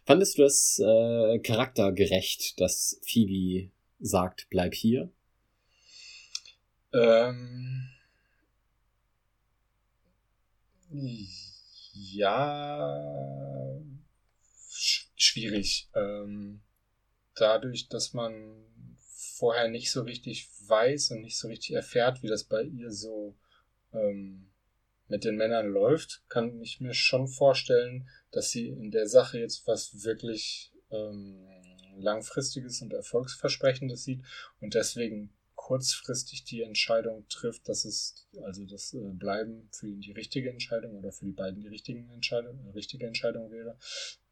Fandest 0.06 0.38
du 0.38 0.44
das 0.44 0.80
äh, 0.80 1.40
charaktergerecht, 1.40 2.60
dass 2.60 3.00
Phoebe 3.06 3.72
sagt, 4.00 4.48
bleib 4.50 4.74
hier? 4.74 5.10
Ähm, 6.94 7.90
ja, 11.94 12.88
sch 14.70 15.10
schwierig. 15.16 15.90
Ähm, 15.96 16.62
dadurch, 17.36 17.88
dass 17.90 18.14
man 18.14 18.66
vorher 19.38 19.68
nicht 19.70 19.92
so 19.92 20.02
richtig 20.04 20.50
weiß 20.68 21.12
und 21.12 21.22
nicht 21.22 21.38
so 21.38 21.48
richtig 21.48 21.76
erfährt, 21.76 22.22
wie 22.22 22.28
das 22.28 22.44
bei 22.44 22.64
ihr 22.64 22.92
so 22.92 23.36
ähm, 23.94 24.52
mit 25.08 25.24
den 25.24 25.36
Männern 25.36 25.68
läuft, 25.68 26.24
kann 26.30 26.62
ich 26.62 26.80
mir 26.80 26.94
schon 26.94 27.28
vorstellen, 27.28 28.08
dass 28.32 28.52
sie 28.52 28.70
in 28.70 28.92
der 28.92 29.08
Sache 29.08 29.40
jetzt 29.40 29.68
was 29.68 30.04
wirklich 30.04 30.72
ähm, 30.90 31.48
langfristiges 31.98 32.82
und 32.82 32.94
erfolgsversprechendes 32.94 34.04
sieht 34.04 34.24
und 34.60 34.74
deswegen 34.74 35.34
kurzfristig 35.62 36.44
die 36.44 36.64
Entscheidung 36.64 37.28
trifft, 37.30 37.70
dass 37.70 37.86
es 37.86 38.28
also 38.42 38.66
das 38.66 38.96
äh, 38.96 38.98
Bleiben 39.14 39.70
für 39.72 39.88
ihn 39.88 40.02
die 40.02 40.12
richtige 40.12 40.50
Entscheidung 40.50 40.96
oder 40.96 41.12
für 41.12 41.26
die 41.26 41.34
beiden 41.34 41.62
die 41.62 41.68
richtigen 41.68 42.10
Entscheidung, 42.10 42.60
äh, 42.66 42.72
richtige 42.72 43.06
Entscheidung 43.06 43.52
wäre. 43.52 43.78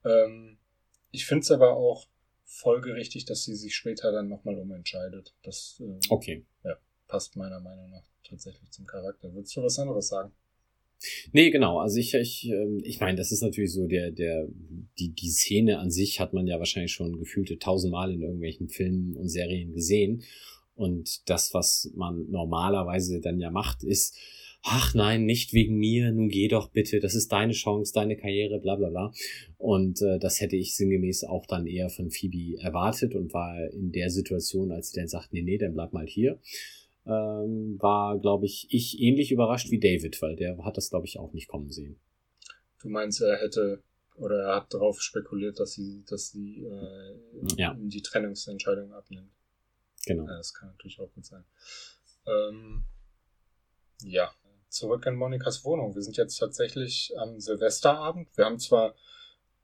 Ähm, 0.04 0.58
ich 1.12 1.28
finde 1.28 1.44
es 1.44 1.52
aber 1.52 1.78
auch 1.78 2.08
folgerichtig, 2.46 3.26
dass 3.26 3.44
sie 3.44 3.56
sich 3.56 3.76
später 3.76 4.12
dann 4.12 4.28
nochmal 4.28 4.58
umentscheidet. 4.58 5.36
Das 5.44 5.80
äh, 5.86 6.00
Okay. 6.10 6.46
passt 7.08 7.36
meiner 7.36 7.60
Meinung 7.60 7.92
nach 7.92 8.06
tatsächlich 8.24 8.72
zum 8.72 8.88
Charakter. 8.88 9.32
Würdest 9.32 9.56
du 9.56 9.62
was 9.62 9.78
anderes 9.78 10.08
sagen? 10.08 10.32
Nee, 11.32 11.52
genau. 11.52 11.80
Also 11.80 11.98
ich, 11.98 12.16
ich, 12.16 12.50
ähm, 12.50 12.82
ich 12.84 13.00
meine, 13.00 13.18
das 13.18 13.32
ist 13.32 13.42
natürlich 13.42 13.72
so 13.72 13.88
der, 13.88 14.12
der, 14.12 14.48
die, 14.98 15.10
die 15.10 15.30
Szene 15.30 15.78
an 15.78 15.92
sich 15.92 16.20
hat 16.20 16.34
man 16.34 16.48
ja 16.48 16.58
wahrscheinlich 16.58 16.92
schon 16.92 17.20
gefühlte 17.20 17.60
tausendmal 17.60 18.12
in 18.12 18.22
irgendwelchen 18.22 18.68
Filmen 18.68 19.16
und 19.16 19.30
Serien 19.30 19.74
gesehen. 19.74 20.24
Und 20.80 21.30
das, 21.30 21.54
was 21.54 21.92
man 21.94 22.30
normalerweise 22.30 23.20
dann 23.20 23.38
ja 23.42 23.52
macht, 23.52 23.84
ist, 23.84 24.16
ach 24.62 24.94
nein, 24.94 25.26
nicht 25.26 25.52
wegen 25.52 25.76
mir, 25.78 26.10
nun 26.14 26.30
geh 26.30 26.48
doch 26.48 26.70
bitte, 26.70 27.02
das 27.02 27.16
ist 27.16 27.34
deine 27.34 27.52
Chance, 27.52 27.92
deine 27.94 28.16
Karriere, 28.16 28.60
bla 28.60 28.76
bla 28.78 28.90
bla. 28.90 29.12
Und 29.58 30.02
äh, 30.02 30.20
das 30.20 30.40
hätte 30.40 30.56
ich 30.56 30.78
sinngemäß 30.78 31.26
auch 31.26 31.46
dann 31.48 31.68
eher 31.68 31.90
von 31.90 32.10
Phoebe 32.10 32.58
erwartet 32.62 33.14
und 33.14 33.34
war 33.34 33.58
in 33.74 33.92
der 33.92 34.10
Situation, 34.10 34.72
als 34.72 34.92
sie 34.92 35.00
dann 35.02 35.10
sagt, 35.10 35.34
nee, 35.34 35.42
nee, 35.42 35.58
dann 35.58 35.74
bleib 35.74 35.92
mal 35.92 36.08
hier, 36.08 36.40
ähm, 37.06 37.76
war, 37.80 38.18
glaube 38.18 38.46
ich, 38.46 38.68
ich 38.70 39.02
ähnlich 39.02 39.34
überrascht 39.34 39.72
wie 39.72 39.80
David, 39.80 40.22
weil 40.22 40.38
der 40.38 40.64
hat 40.64 40.78
das, 40.78 40.90
glaube 40.92 41.08
ich, 41.08 41.20
auch 41.20 41.34
nicht 41.34 41.50
kommen 41.50 41.72
sehen. 41.72 42.00
Du 42.82 42.88
meinst, 42.88 43.22
er 43.22 43.38
hätte 43.42 43.84
oder 44.16 44.44
er 44.44 44.56
hat 44.56 44.74
darauf 44.74 45.02
spekuliert, 45.02 45.60
dass 45.60 45.74
sie, 45.74 46.06
dass 46.08 46.32
sie 46.32 46.64
äh, 46.64 47.58
Ja. 47.58 47.76
die 47.78 48.02
Trennungsentscheidung 48.02 48.94
abnimmt. 48.94 49.32
Genau. 50.06 50.26
Ja, 50.28 50.38
das 50.38 50.54
kann 50.54 50.70
natürlich 50.70 51.00
auch 51.00 51.12
gut 51.14 51.26
sein. 51.26 51.46
Ähm, 52.26 52.86
ja, 54.04 54.34
zurück 54.70 55.06
in 55.06 55.16
Monikas 55.16 55.64
Wohnung. 55.66 55.96
Wir 55.96 56.02
sind 56.02 56.18
jetzt 56.18 56.38
tatsächlich 56.38 57.14
am 57.18 57.40
Silvesterabend. 57.40 58.30
Wir 58.38 58.46
haben 58.46 58.60
zwar 58.60 58.96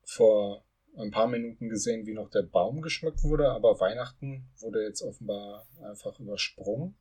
vor 0.03 0.65
ein 0.97 1.11
paar 1.11 1.27
Minuten 1.27 1.69
gesehen, 1.69 2.05
wie 2.05 2.13
noch 2.13 2.29
der 2.29 2.43
Baum 2.43 2.81
geschmückt 2.81 3.23
wurde, 3.23 3.49
aber 3.51 3.79
Weihnachten 3.79 4.49
wurde 4.59 4.83
jetzt 4.83 5.01
offenbar 5.01 5.67
einfach 5.81 6.19
übersprungen. 6.19 6.95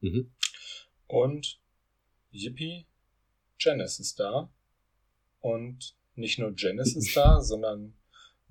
Mhm. 0.00 0.32
Und 1.06 1.60
Yippie, 2.30 2.86
Janice 3.58 4.00
ist 4.00 4.20
da. 4.20 4.50
Und 5.40 5.96
nicht 6.14 6.38
nur 6.38 6.52
Janice 6.56 6.96
ist 6.96 7.16
da, 7.16 7.40
sondern 7.40 7.96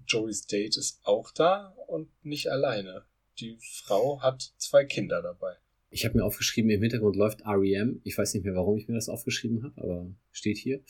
Joey's 0.05 0.45
Date 0.47 0.77
ist 0.77 0.99
auch 1.03 1.31
da 1.31 1.73
und 1.87 2.09
nicht 2.23 2.49
alleine. 2.49 3.05
Die 3.39 3.57
Frau 3.61 4.21
hat 4.21 4.53
zwei 4.57 4.85
Kinder 4.85 5.21
dabei. 5.21 5.55
Ich 5.89 6.05
habe 6.05 6.17
mir 6.17 6.25
aufgeschrieben, 6.25 6.69
im 6.69 6.81
Hintergrund 6.81 7.15
läuft 7.15 7.45
REM. 7.45 8.01
Ich 8.03 8.17
weiß 8.17 8.33
nicht 8.33 8.43
mehr, 8.43 8.55
warum 8.55 8.77
ich 8.77 8.87
mir 8.87 8.95
das 8.95 9.09
aufgeschrieben 9.09 9.63
habe, 9.63 9.81
aber 9.81 10.11
steht 10.31 10.57
hier. 10.57 10.81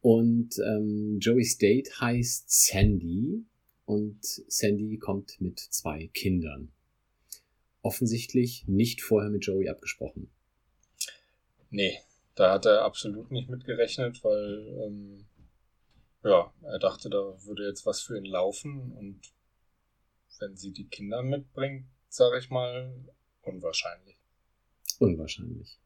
Und 0.00 0.58
ähm, 0.58 1.18
Joey's 1.20 1.58
Date 1.58 2.00
heißt 2.00 2.50
Sandy 2.50 3.44
und 3.84 4.24
Sandy 4.24 4.98
kommt 4.98 5.40
mit 5.40 5.58
zwei 5.58 6.08
Kindern. 6.14 6.72
offensichtlich 7.82 8.64
nicht 8.66 9.02
vorher 9.02 9.30
mit 9.30 9.44
Joey 9.44 9.68
abgesprochen. 9.68 10.30
Nee, 11.70 11.98
da 12.34 12.52
hat 12.52 12.66
er 12.66 12.82
absolut 12.82 13.30
nicht 13.30 13.48
mitgerechnet, 13.48 14.22
weil 14.24 14.84
ähm, 14.86 15.26
ja, 16.24 16.52
er 16.62 16.78
dachte, 16.78 17.08
da 17.08 17.34
würde 17.44 17.66
jetzt 17.66 17.86
was 17.86 18.02
für 18.02 18.18
ihn 18.18 18.24
laufen 18.24 18.92
und 18.92 19.20
wenn 20.40 20.56
sie 20.56 20.72
die 20.72 20.88
Kinder 20.88 21.22
mitbringt, 21.22 21.86
sage 22.08 22.38
ich 22.38 22.50
mal, 22.50 22.92
unwahrscheinlich. 23.42 24.16
Unwahrscheinlich. 24.98 25.78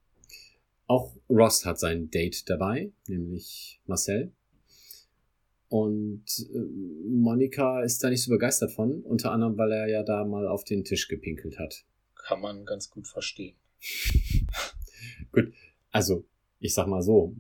Auch 0.87 1.17
Ross 1.29 1.65
hat 1.65 1.79
sein 1.79 2.11
Date 2.11 2.49
dabei, 2.49 2.93
nämlich 3.07 3.81
Marcel. 3.87 4.33
Und 5.69 6.25
äh, 6.55 6.59
Monika 7.09 7.83
ist 7.83 8.05
da 8.05 8.11
nicht 8.11 8.23
so 8.23 8.31
begeistert 8.31 8.73
von, 8.73 9.03
unter 9.03 9.33
anderem, 9.33 9.57
weil 9.57 9.73
er 9.73 9.89
ja 9.89 10.03
da 10.03 10.25
mal 10.25 10.47
auf 10.47 10.65
den 10.65 10.85
Tisch 10.85 11.09
gepinkelt 11.09 11.59
hat. 11.59 11.85
Kann 12.15 12.41
man 12.41 12.65
ganz 12.65 12.91
gut 12.91 13.09
verstehen. 13.09 13.57
gut, 15.33 15.53
also 15.91 16.25
ich 16.61 16.75
sag 16.75 16.87
mal 16.87 17.03
so, 17.03 17.35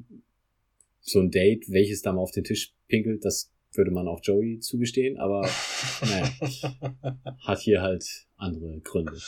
so 1.00 1.20
ein 1.20 1.30
Date, 1.30 1.70
welches 1.70 2.02
da 2.02 2.12
mal 2.12 2.22
auf 2.22 2.32
den 2.32 2.44
Tisch 2.44 2.74
pinkelt, 2.88 3.24
das 3.24 3.53
würde 3.76 3.90
man 3.90 4.09
auch 4.09 4.20
Joey 4.22 4.60
zugestehen, 4.60 5.18
aber 5.18 5.42
naja, 6.01 6.30
hat 7.40 7.60
hier 7.60 7.82
halt 7.82 8.26
andere 8.36 8.80
Gründe. 8.80 9.18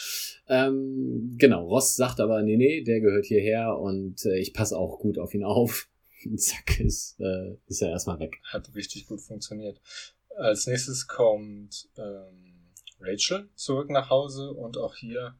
Ähm, 0.48 1.34
genau, 1.38 1.66
Ross 1.66 1.96
sagt 1.96 2.20
aber, 2.20 2.42
nee, 2.42 2.56
nee, 2.56 2.82
der 2.82 3.00
gehört 3.00 3.26
hierher 3.26 3.78
und 3.78 4.24
äh, 4.24 4.38
ich 4.38 4.54
passe 4.54 4.78
auch 4.78 4.98
gut 4.98 5.18
auf 5.18 5.34
ihn 5.34 5.44
auf. 5.44 5.88
Zack, 6.36 6.80
ist, 6.80 7.20
äh, 7.20 7.56
ist 7.66 7.82
er 7.82 7.90
erstmal 7.90 8.18
weg. 8.18 8.38
Hat 8.44 8.74
richtig 8.74 9.06
gut 9.06 9.20
funktioniert. 9.20 9.80
Als 10.36 10.66
nächstes 10.66 11.06
kommt 11.06 11.88
ähm, 11.96 12.72
Rachel 13.00 13.48
zurück 13.54 13.90
nach 13.90 14.10
Hause 14.10 14.52
und 14.52 14.76
auch 14.76 14.96
hier 14.96 15.34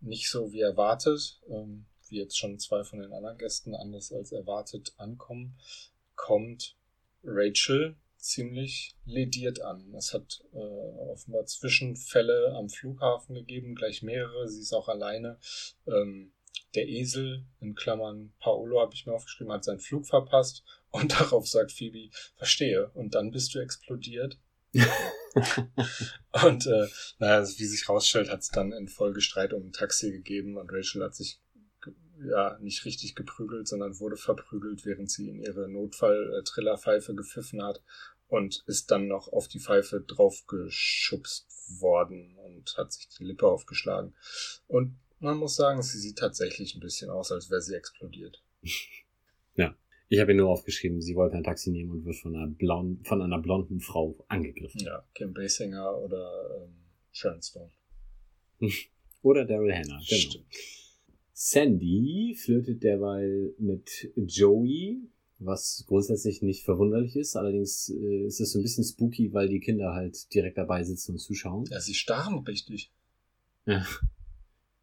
nicht 0.00 0.30
so 0.30 0.52
wie 0.52 0.60
erwartet, 0.60 1.40
ähm, 1.48 1.86
wie 2.08 2.18
jetzt 2.18 2.36
schon 2.36 2.58
zwei 2.58 2.84
von 2.84 3.00
den 3.00 3.12
anderen 3.12 3.38
Gästen 3.38 3.74
anders 3.74 4.12
als 4.12 4.32
erwartet 4.32 4.94
ankommen, 4.98 5.56
kommt 6.16 6.76
Rachel 7.24 7.96
ziemlich 8.22 8.96
lediert 9.04 9.60
an. 9.62 9.92
Es 9.94 10.14
hat 10.14 10.42
äh, 10.52 10.56
offenbar 10.56 11.44
Zwischenfälle 11.46 12.54
am 12.56 12.68
Flughafen 12.68 13.34
gegeben, 13.34 13.74
gleich 13.74 14.02
mehrere. 14.02 14.48
Sie 14.48 14.60
ist 14.60 14.72
auch 14.72 14.88
alleine. 14.88 15.38
Ähm, 15.86 16.32
der 16.74 16.88
Esel, 16.88 17.44
in 17.60 17.74
Klammern 17.74 18.32
Paolo 18.38 18.80
habe 18.80 18.94
ich 18.94 19.04
mir 19.06 19.12
aufgeschrieben, 19.12 19.52
hat 19.52 19.64
seinen 19.64 19.80
Flug 19.80 20.06
verpasst 20.06 20.64
und 20.90 21.12
darauf 21.12 21.46
sagt 21.48 21.72
Phoebe, 21.72 22.10
verstehe. 22.36 22.90
Und 22.94 23.14
dann 23.14 23.32
bist 23.32 23.54
du 23.54 23.58
explodiert. 23.58 24.38
und 26.44 26.66
äh, 26.66 26.88
naja, 27.18 27.46
wie 27.46 27.64
sich 27.66 27.88
rausstellt, 27.88 28.30
hat 28.30 28.40
es 28.40 28.48
dann 28.48 28.72
in 28.72 28.88
Folge 28.88 29.20
Streit 29.20 29.52
um 29.52 29.66
ein 29.66 29.72
Taxi 29.72 30.10
gegeben 30.12 30.56
und 30.56 30.70
Rachel 30.72 31.04
hat 31.04 31.14
sich 31.14 31.41
ja 32.28 32.58
nicht 32.60 32.84
richtig 32.84 33.14
geprügelt, 33.14 33.68
sondern 33.68 33.98
wurde 34.00 34.16
verprügelt, 34.16 34.84
während 34.84 35.10
sie 35.10 35.28
in 35.28 35.38
ihre 35.38 35.68
Notfall-Trillerpfeife 35.68 37.14
gepfiffen 37.14 37.62
hat 37.62 37.82
und 38.28 38.64
ist 38.66 38.90
dann 38.90 39.08
noch 39.08 39.28
auf 39.28 39.48
die 39.48 39.60
Pfeife 39.60 40.00
draufgeschubst 40.00 41.80
worden 41.80 42.36
und 42.38 42.74
hat 42.76 42.92
sich 42.92 43.08
die 43.08 43.24
Lippe 43.24 43.46
aufgeschlagen. 43.46 44.14
Und 44.66 44.98
man 45.18 45.36
muss 45.36 45.54
sagen, 45.54 45.82
sie 45.82 45.98
sieht 45.98 46.18
tatsächlich 46.18 46.74
ein 46.74 46.80
bisschen 46.80 47.10
aus, 47.10 47.30
als 47.30 47.50
wäre 47.50 47.60
sie 47.62 47.74
explodiert. 47.74 48.42
Ja. 49.54 49.76
Ich 50.08 50.18
habe 50.18 50.32
ihr 50.32 50.38
nur 50.38 50.48
aufgeschrieben, 50.48 51.02
sie 51.02 51.14
wollte 51.14 51.36
ein 51.36 51.44
Taxi 51.44 51.70
nehmen 51.70 51.90
und 51.90 52.04
wird 52.06 52.16
von 52.16 52.34
einer, 52.34 52.46
blond, 52.46 53.06
von 53.06 53.20
einer 53.20 53.38
blonden 53.38 53.80
Frau 53.80 54.16
angegriffen. 54.28 54.80
Ja, 54.80 55.06
Kim 55.14 55.34
Basinger 55.34 55.94
oder 55.98 56.62
ähm, 56.62 56.74
Sharon 57.12 57.42
Stone. 57.42 57.70
oder 59.22 59.44
Daryl 59.44 59.74
Hannah, 59.74 60.00
genau. 60.08 60.20
Stimmt. 60.20 60.46
Sandy 61.44 62.36
flirtet 62.38 62.84
derweil 62.84 63.52
mit 63.58 64.12
Joey, 64.14 65.08
was 65.40 65.84
grundsätzlich 65.88 66.40
nicht 66.40 66.62
verwunderlich 66.62 67.16
ist. 67.16 67.34
Allerdings 67.34 67.88
äh, 67.88 68.26
ist 68.26 68.40
es 68.40 68.52
so 68.52 68.60
ein 68.60 68.62
bisschen 68.62 68.84
spooky, 68.84 69.32
weil 69.32 69.48
die 69.48 69.58
Kinder 69.58 69.92
halt 69.92 70.32
direkt 70.32 70.56
dabei 70.56 70.84
sitzen 70.84 71.12
und 71.12 71.18
zuschauen. 71.18 71.64
Ja, 71.68 71.80
sie 71.80 71.94
starren 71.94 72.38
richtig. 72.44 72.92
Ja. 73.66 73.84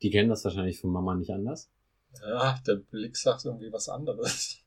Die 0.02 0.10
kennen 0.10 0.28
das 0.28 0.44
wahrscheinlich 0.44 0.82
von 0.82 0.92
Mama 0.92 1.16
nicht 1.16 1.32
anders. 1.32 1.70
Ja, 2.28 2.60
der 2.68 2.76
Blick 2.76 3.16
sagt 3.16 3.46
irgendwie 3.46 3.72
was 3.72 3.88
anderes. 3.88 4.58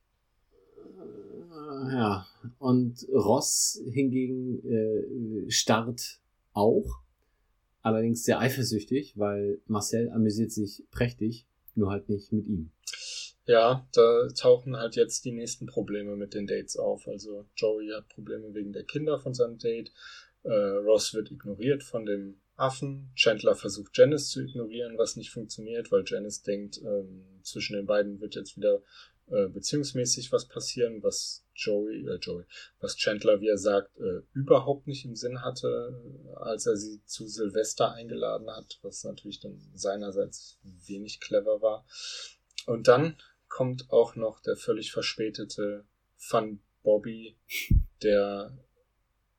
Äh, 0.96 1.92
ja, 1.92 2.26
und 2.58 3.06
Ross 3.12 3.82
hingegen 3.84 4.64
äh, 4.66 5.50
starrt 5.50 6.20
auch, 6.54 7.02
allerdings 7.82 8.24
sehr 8.24 8.38
eifersüchtig, 8.38 9.18
weil 9.18 9.60
Marcel 9.66 10.08
amüsiert 10.10 10.52
sich 10.52 10.84
prächtig, 10.90 11.44
nur 11.76 11.90
halt 11.90 12.08
nicht 12.08 12.32
mit 12.32 12.46
ihm. 12.46 12.70
Ja, 13.44 13.86
da 13.92 14.28
tauchen 14.28 14.76
halt 14.76 14.94
jetzt 14.94 15.24
die 15.24 15.32
nächsten 15.32 15.66
Probleme 15.66 16.16
mit 16.16 16.34
den 16.34 16.46
Dates 16.46 16.76
auf. 16.76 17.08
Also 17.08 17.46
Joey 17.56 17.88
hat 17.88 18.08
Probleme 18.08 18.54
wegen 18.54 18.72
der 18.72 18.84
Kinder 18.84 19.18
von 19.18 19.34
seinem 19.34 19.58
Date. 19.58 19.92
Äh, 20.44 20.52
Ross 20.52 21.12
wird 21.14 21.30
ignoriert 21.30 21.82
von 21.82 22.06
dem 22.06 22.40
Affen. 22.56 23.10
Chandler 23.16 23.54
versucht 23.54 23.96
Janice 23.96 24.30
zu 24.30 24.42
ignorieren, 24.42 24.96
was 24.96 25.16
nicht 25.16 25.30
funktioniert, 25.30 25.90
weil 25.90 26.04
Janice 26.06 26.42
denkt, 26.42 26.80
ähm, 26.84 27.24
zwischen 27.42 27.74
den 27.74 27.86
beiden 27.86 28.20
wird 28.20 28.36
jetzt 28.36 28.56
wieder 28.56 28.82
äh, 29.28 29.48
beziehungsmäßig 29.48 30.32
was 30.32 30.48
passieren, 30.48 31.02
was 31.02 31.44
Joey, 31.54 32.06
äh, 32.06 32.16
Joey, 32.16 32.44
was 32.80 32.96
Chandler, 32.96 33.40
wie 33.40 33.48
er 33.48 33.58
sagt, 33.58 33.96
äh, 33.98 34.22
überhaupt 34.32 34.86
nicht 34.86 35.04
im 35.04 35.14
Sinn 35.14 35.42
hatte, 35.42 36.00
als 36.36 36.66
er 36.66 36.76
sie 36.76 37.04
zu 37.04 37.26
Silvester 37.26 37.92
eingeladen 37.92 38.50
hat, 38.50 38.78
was 38.82 39.04
natürlich 39.04 39.40
dann 39.40 39.60
seinerseits 39.74 40.58
wenig 40.62 41.20
clever 41.20 41.62
war. 41.62 41.86
Und 42.66 42.88
dann 42.88 43.16
kommt 43.48 43.90
auch 43.90 44.16
noch 44.16 44.40
der 44.40 44.56
völlig 44.56 44.92
verspätete 44.92 45.84
Fun 46.16 46.60
Bobby, 46.82 47.36
der 48.02 48.56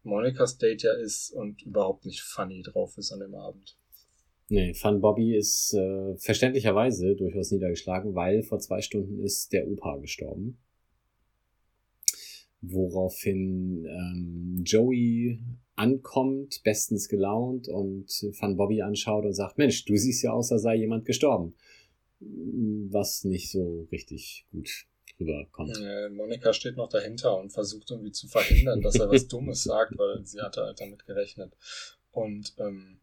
Monikas 0.03 0.57
Date 0.57 0.83
ja 0.83 0.93
ist 0.93 1.31
und 1.31 1.61
überhaupt 1.63 2.05
nicht 2.05 2.21
funny 2.21 2.61
drauf 2.61 2.97
ist 2.97 3.11
an 3.11 3.19
dem 3.19 3.35
Abend. 3.35 3.77
Nee, 4.53 4.75
Fun 4.75 5.01
Bobby 5.01 5.35
ist 5.35 5.73
äh, 5.73 6.15
verständlicherweise 6.17 7.15
durchaus 7.15 7.49
niedergeschlagen, 7.49 8.13
weil 8.13 8.43
vor 8.43 8.59
zwei 8.59 8.81
Stunden 8.81 9.19
ist 9.23 9.51
der 9.51 9.67
Opa 9.67 9.97
gestorben. 9.97 10.59
Woraufhin 12.61 13.83
ähm, 13.85 14.63
Joey 14.63 15.39
ankommt, 15.75 16.61
bestens 16.63 17.09
gelaunt 17.09 17.67
und 17.67 18.11
Fun 18.33 18.55
Bobby 18.55 18.83
anschaut 18.83 19.25
und 19.25 19.33
sagt, 19.33 19.57
Mensch, 19.57 19.85
du 19.85 19.97
siehst 19.97 20.21
ja 20.23 20.31
aus, 20.33 20.51
als 20.51 20.61
sei 20.61 20.75
jemand 20.75 21.05
gestorben 21.05 21.55
was 22.19 23.23
nicht 23.23 23.51
so 23.51 23.87
richtig 23.91 24.45
gut 24.51 24.69
rüberkommt. 25.19 25.77
Äh, 25.77 26.09
Monika 26.09 26.53
steht 26.53 26.77
noch 26.77 26.89
dahinter 26.89 27.37
und 27.37 27.51
versucht 27.51 27.91
irgendwie 27.91 28.11
zu 28.11 28.27
verhindern, 28.27 28.81
dass 28.81 28.95
er 28.95 29.09
was 29.09 29.27
Dummes 29.27 29.63
sagt, 29.63 29.97
weil 29.97 30.25
sie 30.25 30.39
hatte 30.41 30.61
halt 30.61 30.79
damit 30.79 31.05
gerechnet. 31.05 31.53
Und 32.11 32.53
ähm, 32.59 32.99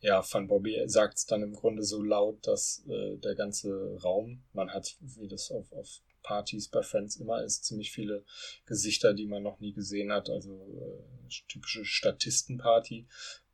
ja, 0.00 0.22
Van 0.30 0.46
Bobby 0.46 0.82
sagt 0.86 1.18
es 1.18 1.26
dann 1.26 1.42
im 1.42 1.54
Grunde 1.54 1.82
so 1.82 2.02
laut, 2.02 2.46
dass 2.46 2.84
äh, 2.88 3.16
der 3.16 3.34
ganze 3.34 3.98
Raum, 4.02 4.42
man 4.52 4.72
hat, 4.72 4.96
wie 5.00 5.28
das 5.28 5.50
auf, 5.50 5.72
auf 5.72 6.00
Partys 6.22 6.68
bei 6.68 6.82
Friends 6.82 7.16
immer 7.16 7.42
ist, 7.42 7.64
ziemlich 7.64 7.90
viele 7.90 8.24
Gesichter, 8.66 9.14
die 9.14 9.26
man 9.26 9.42
noch 9.42 9.60
nie 9.60 9.72
gesehen 9.72 10.12
hat, 10.12 10.30
also 10.30 10.52
äh, 10.52 11.28
typische 11.48 11.84
Statistenparty. 11.84 13.06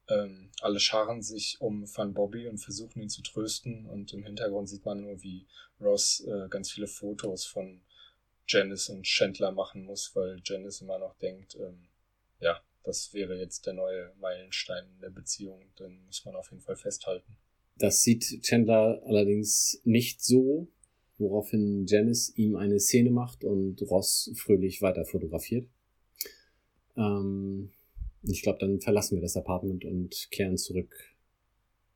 Ähm, 0.08 0.50
alle 0.60 0.80
scharen 0.80 1.22
sich 1.22 1.60
um 1.60 1.86
Van 1.96 2.12
Bobby 2.12 2.46
und 2.46 2.58
versuchen 2.58 3.00
ihn 3.00 3.08
zu 3.08 3.22
trösten 3.22 3.86
und 3.86 4.12
im 4.12 4.24
Hintergrund 4.24 4.68
sieht 4.68 4.84
man 4.84 5.00
nur, 5.00 5.22
wie 5.22 5.46
Ross 5.80 6.20
äh, 6.26 6.48
ganz 6.48 6.70
viele 6.70 6.88
Fotos 6.88 7.46
von 7.46 7.80
Janice 8.46 8.90
und 8.90 9.04
Chandler 9.04 9.52
machen 9.52 9.84
muss, 9.84 10.14
weil 10.14 10.42
Janice 10.44 10.82
immer 10.82 10.98
noch 10.98 11.16
denkt, 11.18 11.54
ähm, 11.54 11.88
ja, 12.40 12.60
das 12.84 13.12
wäre 13.14 13.38
jetzt 13.38 13.66
der 13.66 13.72
neue 13.72 14.12
Meilenstein 14.20 14.84
in 14.94 15.00
der 15.00 15.10
Beziehung, 15.10 15.64
den 15.78 16.04
muss 16.06 16.24
man 16.24 16.36
auf 16.36 16.50
jeden 16.50 16.62
Fall 16.62 16.76
festhalten. 16.76 17.36
Das 17.76 18.02
sieht 18.02 18.42
Chandler 18.42 19.02
allerdings 19.04 19.80
nicht 19.84 20.22
so, 20.22 20.68
woraufhin 21.18 21.86
Janice 21.86 22.32
ihm 22.36 22.56
eine 22.56 22.78
Szene 22.78 23.10
macht 23.10 23.42
und 23.42 23.82
Ross 23.82 24.30
fröhlich 24.36 24.82
weiter 24.82 25.04
fotografiert. 25.04 25.66
Ähm, 26.96 27.72
ich 28.22 28.42
glaube, 28.42 28.58
dann 28.60 28.80
verlassen 28.80 29.16
wir 29.16 29.22
das 29.22 29.36
Apartment 29.36 29.84
und 29.84 30.28
kehren 30.30 30.56
zurück 30.56 30.94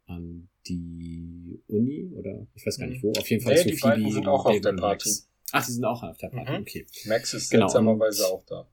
an 0.06 0.48
die 0.66 1.62
Uni 1.68 2.10
oder 2.14 2.46
ich 2.54 2.66
weiß 2.66 2.78
gar 2.78 2.86
nicht 2.86 3.02
wo. 3.02 3.12
Auf 3.12 3.28
jeden 3.30 3.42
Fall 3.42 3.54
nee, 3.54 3.62
zu 3.62 3.68
die 3.68 3.76
beiden 3.76 4.10
sind 4.10 4.26
auch 4.26 4.46
auf 4.46 4.60
der 4.60 4.72
Party. 4.72 5.08
Max. 5.08 5.28
Ach, 5.52 5.64
die 5.64 5.72
sind 5.72 5.84
auch 5.84 6.02
auf 6.02 6.16
der 6.16 6.28
Party, 6.28 6.52
mhm. 6.52 6.60
okay. 6.60 6.86
Max 7.06 7.34
ist 7.34 7.50
genau, 7.50 7.68
seltsamerweise 7.68 8.26
auch 8.26 8.44
da. 8.44 8.68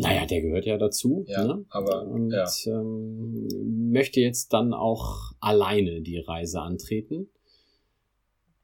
Naja, 0.00 0.26
der 0.26 0.42
gehört 0.42 0.64
ja 0.64 0.78
dazu. 0.78 1.24
Ja, 1.26 1.44
ne? 1.44 1.64
aber 1.70 2.06
und 2.06 2.30
ja. 2.30 2.46
ähm, 2.66 3.90
möchte 3.90 4.20
jetzt 4.20 4.52
dann 4.52 4.72
auch 4.72 5.32
alleine 5.40 6.02
die 6.02 6.18
Reise 6.18 6.60
antreten. 6.60 7.28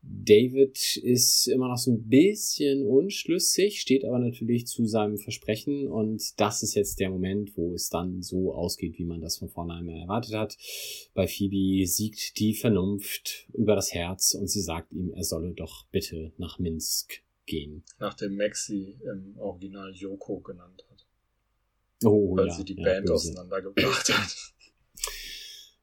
David 0.07 0.97
ist 0.97 1.49
immer 1.49 1.69
noch 1.69 1.79
so 1.79 1.93
ein 1.93 2.09
bisschen 2.09 2.87
unschlüssig, 2.87 3.81
steht 3.81 4.05
aber 4.05 4.19
natürlich 4.19 4.67
zu 4.67 4.87
seinem 4.87 5.17
Versprechen 5.17 5.89
und 5.89 6.39
das 6.39 6.63
ist 6.63 6.75
jetzt 6.75 7.01
der 7.01 7.11
Moment, 7.11 7.57
wo 7.57 7.75
es 7.75 7.89
dann 7.89 8.23
so 8.23 8.55
ausgeht, 8.55 8.99
wie 8.99 9.05
man 9.05 9.21
das 9.21 9.39
von 9.39 9.49
vornherein 9.49 9.89
erwartet 9.89 10.35
hat. 10.35 10.57
Bei 11.15 11.27
Phoebe 11.27 11.87
siegt 11.87 12.39
die 12.39 12.55
Vernunft 12.55 13.49
über 13.55 13.75
das 13.75 13.93
Herz 13.93 14.35
und 14.35 14.49
sie 14.49 14.61
sagt 14.61 14.93
ihm, 14.93 15.11
er 15.15 15.25
solle 15.25 15.53
doch 15.53 15.87
bitte 15.91 16.33
nach 16.37 16.59
Minsk 16.59 17.23
gehen. 17.47 17.83
Nachdem 17.99 18.37
Maxi 18.37 18.99
im 19.03 19.37
Original 19.39 19.93
Yoko 19.95 20.41
genannt 20.41 20.85
hat. 20.91 20.94
Oh, 22.05 22.37
weil 22.37 22.49
ja, 22.49 22.55
sie 22.55 22.65
die 22.65 22.77
ja, 22.77 22.85
Band 22.85 23.07
böse. 23.07 23.15
auseinandergebracht 23.15 24.09
hat. 24.13 24.55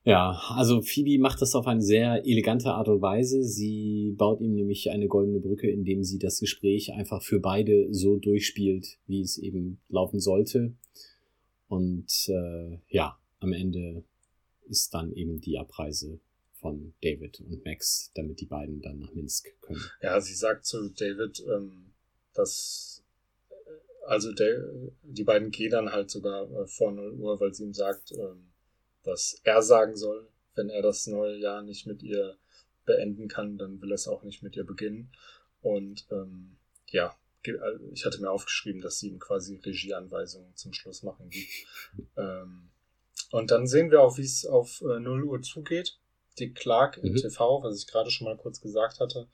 Ja, 0.04 0.42
also 0.50 0.82
Phoebe 0.82 1.22
macht 1.22 1.42
das 1.42 1.54
auf 1.54 1.68
eine 1.68 1.82
sehr 1.82 2.26
elegante 2.26 2.72
Art 2.74 2.88
und 2.88 3.02
Weise. 3.02 3.44
Sie 3.44 4.16
baut 4.18 4.42
ihm 4.42 4.56
nämlich 4.56 4.90
eine 4.90 5.08
goldene 5.08 5.40
Brücke, 5.40 5.70
indem 5.70 6.04
sie 6.04 6.18
das 6.18 6.40
Gespräch 6.40 6.92
einfach 6.94 7.22
für 7.22 7.40
beide 7.40 7.94
so 7.94 8.18
durchspielt, 8.18 8.98
wie 9.06 9.22
es 9.22 9.38
eben 9.38 9.80
laufen 9.90 10.20
sollte. 10.20 10.74
Und 11.68 12.08
äh, 12.30 12.80
ja, 12.90 13.20
am 13.40 13.54
Ende 13.54 14.04
ist 14.68 14.94
dann 14.94 15.14
eben 15.14 15.40
die 15.40 15.60
Abreise 15.60 16.20
von 16.54 16.94
David 17.04 17.40
und 17.42 17.64
Max, 17.64 18.12
damit 18.16 18.40
die 18.42 18.46
beiden 18.46 18.82
dann 18.82 19.00
nach 19.00 19.14
Minsk 19.14 19.50
können. 19.62 19.82
Ja, 20.02 20.20
sie 20.20 20.36
sagt 20.36 20.66
zu 20.66 20.90
David, 20.90 21.44
ähm, 21.48 21.92
dass 22.34 23.01
also 24.06 24.32
der, 24.34 24.64
die 25.04 25.24
beiden 25.24 25.52
gehen 25.52 25.72
dann 25.72 25.92
halt 25.92 26.10
sogar 26.10 26.50
äh, 26.52 26.68
vor 26.68 26.92
0 26.92 27.14
Uhr, 27.14 27.40
weil 27.40 27.54
sie 27.54 27.64
ihm 27.64 27.74
sagt, 27.74 28.12
ähm, 28.12 28.52
dass 29.04 29.40
er 29.44 29.62
sagen 29.62 29.96
soll, 29.96 30.28
wenn 30.56 30.70
er 30.70 30.82
das 30.82 31.08
neue 31.08 31.38
Jahr 31.38 31.62
nicht 31.62 31.88
mit 31.88 32.04
ihr 32.04 32.38
beenden 32.86 33.28
kann, 33.28 33.58
dann 33.58 33.82
will 33.82 33.92
er 33.92 33.96
es 33.96 34.08
auch 34.08 34.24
nicht 34.24 34.44
mit 34.44 34.56
ihr 34.56 34.66
beginnen. 34.66 35.12
Und 35.62 36.08
ähm, 36.12 36.58
ja, 36.88 37.16
äh, 37.44 37.54
ich 37.94 38.06
hatte 38.06 38.22
mir 38.22 38.32
aufgeschrieben, 38.32 38.82
dass 38.82 39.00
sie 39.00 39.10
ihm 39.10 39.20
quasi 39.20 39.58
Regieanweisungen 39.58 40.56
zum 40.56 40.74
Schluss 40.74 41.04
machen 41.04 41.30
gibt. 41.30 41.52
ähm, 42.18 42.70
und 43.32 43.52
dann 43.52 43.68
sehen 43.68 43.92
wir 43.92 44.02
auch, 44.02 44.18
wie 44.18 44.24
es 44.24 44.46
auf 44.46 44.82
äh, 44.82 45.00
0 45.00 45.24
Uhr 45.24 45.42
zugeht. 45.42 46.00
Die 46.40 46.54
Clark 46.54 46.98
im 46.98 47.12
Mhm. 47.12 47.18
TV, 47.18 47.64
was 47.64 47.78
ich 47.78 47.88
gerade 47.88 48.10
schon 48.10 48.26
mal 48.26 48.38
kurz 48.38 48.62
gesagt 48.62 49.00
hatte. 49.00 49.28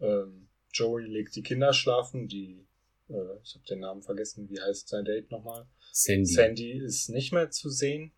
Ähm, 0.00 0.48
Joey 0.72 1.04
legt 1.06 1.36
die 1.36 1.42
Kinder 1.42 1.72
schlafen, 1.72 2.28
die, 2.28 2.66
äh, 3.12 3.38
ich 3.42 3.54
habe 3.54 3.64
den 3.68 3.80
Namen 3.80 4.02
vergessen, 4.02 4.48
wie 4.48 4.60
heißt 4.60 4.88
sein 4.88 5.04
Date 5.04 5.30
nochmal? 5.30 5.66
Sandy. 5.92 6.32
Sandy 6.32 6.72
ist 6.72 7.08
nicht 7.10 7.32
mehr 7.32 7.50
zu 7.50 7.70
sehen. 7.70 8.12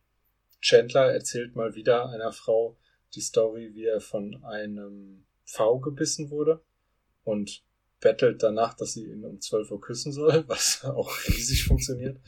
Chandler 0.60 1.12
erzählt 1.12 1.56
mal 1.56 1.74
wieder 1.74 2.08
einer 2.08 2.32
Frau 2.32 2.76
die 3.14 3.20
Story, 3.20 3.74
wie 3.74 3.84
er 3.84 4.00
von 4.00 4.42
einem 4.44 5.26
V 5.44 5.78
gebissen 5.78 6.30
wurde 6.30 6.64
und 7.22 7.62
bettelt 8.00 8.42
danach, 8.42 8.74
dass 8.74 8.94
sie 8.94 9.04
ihn 9.04 9.24
um 9.24 9.40
12 9.40 9.70
Uhr 9.70 9.80
küssen 9.80 10.12
soll, 10.12 10.44
was 10.48 10.84
auch 10.84 11.10
riesig 11.26 11.64
funktioniert. 11.64 12.18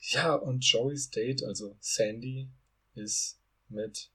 Ja, 0.00 0.34
und 0.34 0.64
Joeys 0.64 1.10
Date, 1.10 1.44
also 1.44 1.76
Sandy, 1.80 2.48
ist 2.94 3.40
mit 3.68 4.10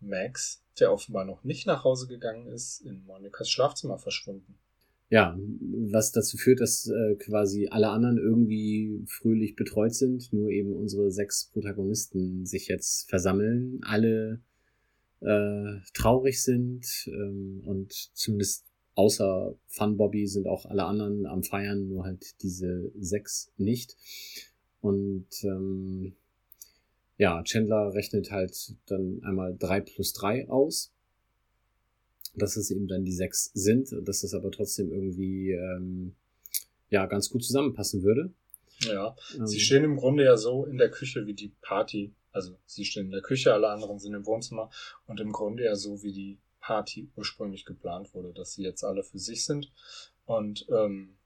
Max, 0.00 0.62
der 0.78 0.92
offenbar 0.92 1.24
noch 1.24 1.44
nicht 1.44 1.66
nach 1.66 1.84
Hause 1.84 2.06
gegangen 2.06 2.46
ist, 2.46 2.80
in 2.80 3.04
Monikas 3.04 3.50
Schlafzimmer 3.50 3.98
verschwunden. 3.98 4.58
Ja, 5.12 5.38
was 5.90 6.10
dazu 6.10 6.38
führt, 6.38 6.60
dass 6.60 6.86
äh, 6.86 7.16
quasi 7.16 7.68
alle 7.70 7.90
anderen 7.90 8.16
irgendwie 8.16 9.04
fröhlich 9.06 9.56
betreut 9.56 9.94
sind, 9.94 10.32
nur 10.32 10.48
eben 10.48 10.72
unsere 10.72 11.10
sechs 11.10 11.50
Protagonisten 11.52 12.46
sich 12.46 12.68
jetzt 12.68 13.10
versammeln, 13.10 13.80
alle 13.82 14.40
äh, 15.20 15.80
traurig 15.92 16.42
sind 16.42 16.86
ähm, 17.08 17.60
und 17.66 17.92
zumindest 17.92 18.64
außer 18.94 19.54
Fun 19.66 19.98
Bobby 19.98 20.26
sind 20.26 20.46
auch 20.46 20.64
alle 20.64 20.84
anderen 20.84 21.26
am 21.26 21.42
Feiern, 21.42 21.88
nur 21.88 22.04
halt 22.04 22.40
diese 22.40 22.90
sechs 22.98 23.52
nicht. 23.58 23.98
Und 24.80 25.28
ähm, 25.44 26.14
ja, 27.18 27.42
Chandler 27.42 27.92
rechnet 27.92 28.30
halt 28.30 28.76
dann 28.86 29.20
einmal 29.24 29.54
drei 29.58 29.82
plus 29.82 30.14
drei 30.14 30.48
aus 30.48 30.91
dass 32.34 32.56
es 32.56 32.70
eben 32.70 32.88
dann 32.88 33.04
die 33.04 33.12
sechs 33.12 33.50
sind, 33.54 33.94
dass 34.02 34.22
es 34.22 34.34
aber 34.34 34.50
trotzdem 34.50 34.90
irgendwie 34.90 35.52
ähm, 35.52 36.14
ja 36.90 37.06
ganz 37.06 37.30
gut 37.30 37.44
zusammenpassen 37.44 38.02
würde. 38.02 38.32
Ja, 38.80 39.14
Ähm, 39.36 39.46
Sie 39.46 39.60
stehen 39.60 39.84
im 39.84 39.96
Grunde 39.96 40.24
ja 40.24 40.36
so 40.36 40.64
in 40.66 40.78
der 40.78 40.90
Küche 40.90 41.26
wie 41.26 41.34
die 41.34 41.52
Party. 41.60 42.12
Also 42.32 42.56
sie 42.64 42.84
stehen 42.84 43.06
in 43.06 43.12
der 43.12 43.20
Küche, 43.20 43.52
alle 43.52 43.68
anderen 43.68 43.98
sind 43.98 44.14
im 44.14 44.24
Wohnzimmer 44.24 44.70
und 45.06 45.20
im 45.20 45.32
Grunde 45.32 45.64
ja 45.64 45.76
so 45.76 46.02
wie 46.02 46.12
die 46.12 46.38
Party 46.60 47.10
ursprünglich 47.14 47.66
geplant 47.66 48.14
wurde, 48.14 48.32
dass 48.32 48.54
sie 48.54 48.62
jetzt 48.62 48.84
alle 48.84 49.02
für 49.02 49.18
sich 49.18 49.44
sind. 49.44 49.70
Und 50.24 50.66
ähm, 50.70 51.16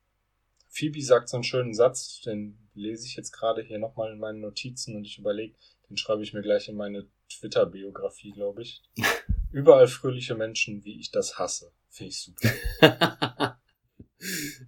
Phoebe 0.68 1.00
sagt 1.00 1.28
so 1.28 1.36
einen 1.36 1.44
schönen 1.44 1.74
Satz, 1.74 2.22
den 2.22 2.58
lese 2.74 3.06
ich 3.06 3.14
jetzt 3.14 3.30
gerade 3.30 3.62
hier 3.62 3.78
nochmal 3.78 4.12
in 4.12 4.18
meinen 4.18 4.40
Notizen 4.40 4.96
und 4.96 5.04
ich 5.04 5.18
überlege, 5.18 5.54
den 5.88 5.96
schreibe 5.96 6.22
ich 6.22 6.32
mir 6.32 6.42
gleich 6.42 6.68
in 6.68 6.76
meine 6.76 7.06
Twitter-Biografie, 7.28 8.32
glaube 8.32 8.62
ich. 8.62 8.82
Überall 9.52 9.86
fröhliche 9.88 10.34
Menschen, 10.34 10.84
wie 10.84 10.98
ich 10.98 11.10
das 11.10 11.38
hasse. 11.38 11.70
Finde 11.88 12.10
ich 12.10 12.20
super. 12.20 12.48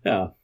ja. 0.05 0.37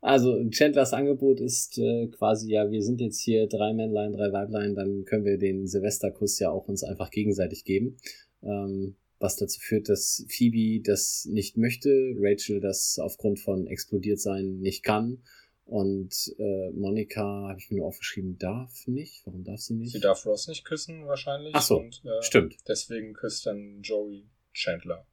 Also 0.00 0.44
Chandlers 0.50 0.92
Angebot 0.92 1.40
ist 1.40 1.78
äh, 1.78 2.08
quasi, 2.08 2.50
ja, 2.50 2.70
wir 2.70 2.82
sind 2.82 3.00
jetzt 3.00 3.20
hier 3.20 3.46
drei 3.46 3.72
Männlein, 3.72 4.12
drei 4.12 4.32
Weiblein, 4.32 4.74
dann 4.74 5.04
können 5.04 5.24
wir 5.24 5.38
den 5.38 5.68
Silvesterkuss 5.68 6.40
ja 6.40 6.50
auch 6.50 6.66
uns 6.66 6.82
einfach 6.82 7.10
gegenseitig 7.10 7.64
geben. 7.64 7.96
Ähm, 8.42 8.96
was 9.20 9.36
dazu 9.36 9.60
führt, 9.60 9.88
dass 9.88 10.26
Phoebe 10.28 10.82
das 10.82 11.28
nicht 11.30 11.56
möchte, 11.56 12.14
Rachel 12.18 12.60
das 12.60 12.98
aufgrund 13.00 13.38
von 13.38 13.68
explodiert 13.68 14.18
sein 14.18 14.58
nicht 14.58 14.82
kann 14.82 15.22
und 15.64 16.12
äh, 16.38 16.70
Monika, 16.72 17.48
habe 17.48 17.58
ich 17.58 17.70
mir 17.70 17.78
nur 17.78 17.86
aufgeschrieben, 17.86 18.38
darf 18.38 18.86
nicht. 18.86 19.26
Warum 19.26 19.44
darf 19.44 19.60
sie 19.60 19.74
nicht? 19.74 19.92
Sie 19.92 20.00
darf 20.00 20.24
Ross 20.26 20.48
nicht 20.48 20.64
küssen, 20.64 21.06
wahrscheinlich. 21.06 21.54
Ach 21.54 21.62
so, 21.62 21.78
und, 21.78 22.02
äh, 22.04 22.22
Stimmt. 22.22 22.56
Deswegen 22.68 23.14
küsst 23.14 23.46
dann 23.46 23.80
Joey 23.82 24.28
Chandler, 24.52 25.06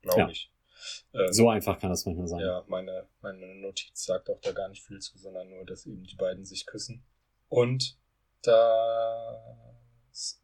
glaube 0.00 0.20
Ja. 0.20 0.28
ich. 0.30 0.50
Ähm, 1.14 1.32
So 1.32 1.48
einfach 1.48 1.78
kann 1.78 1.90
das 1.90 2.04
manchmal 2.06 2.26
sein. 2.26 2.40
Ja, 2.40 2.64
meine, 2.66 3.06
meine 3.20 3.54
Notiz 3.60 4.04
sagt 4.04 4.28
auch 4.30 4.40
da 4.40 4.52
gar 4.52 4.68
nicht 4.68 4.82
viel 4.82 4.98
zu, 4.98 5.16
sondern 5.18 5.48
nur, 5.48 5.64
dass 5.64 5.86
eben 5.86 6.02
die 6.04 6.16
beiden 6.16 6.44
sich 6.44 6.66
küssen. 6.66 7.04
Und 7.48 7.96
da 8.42 9.38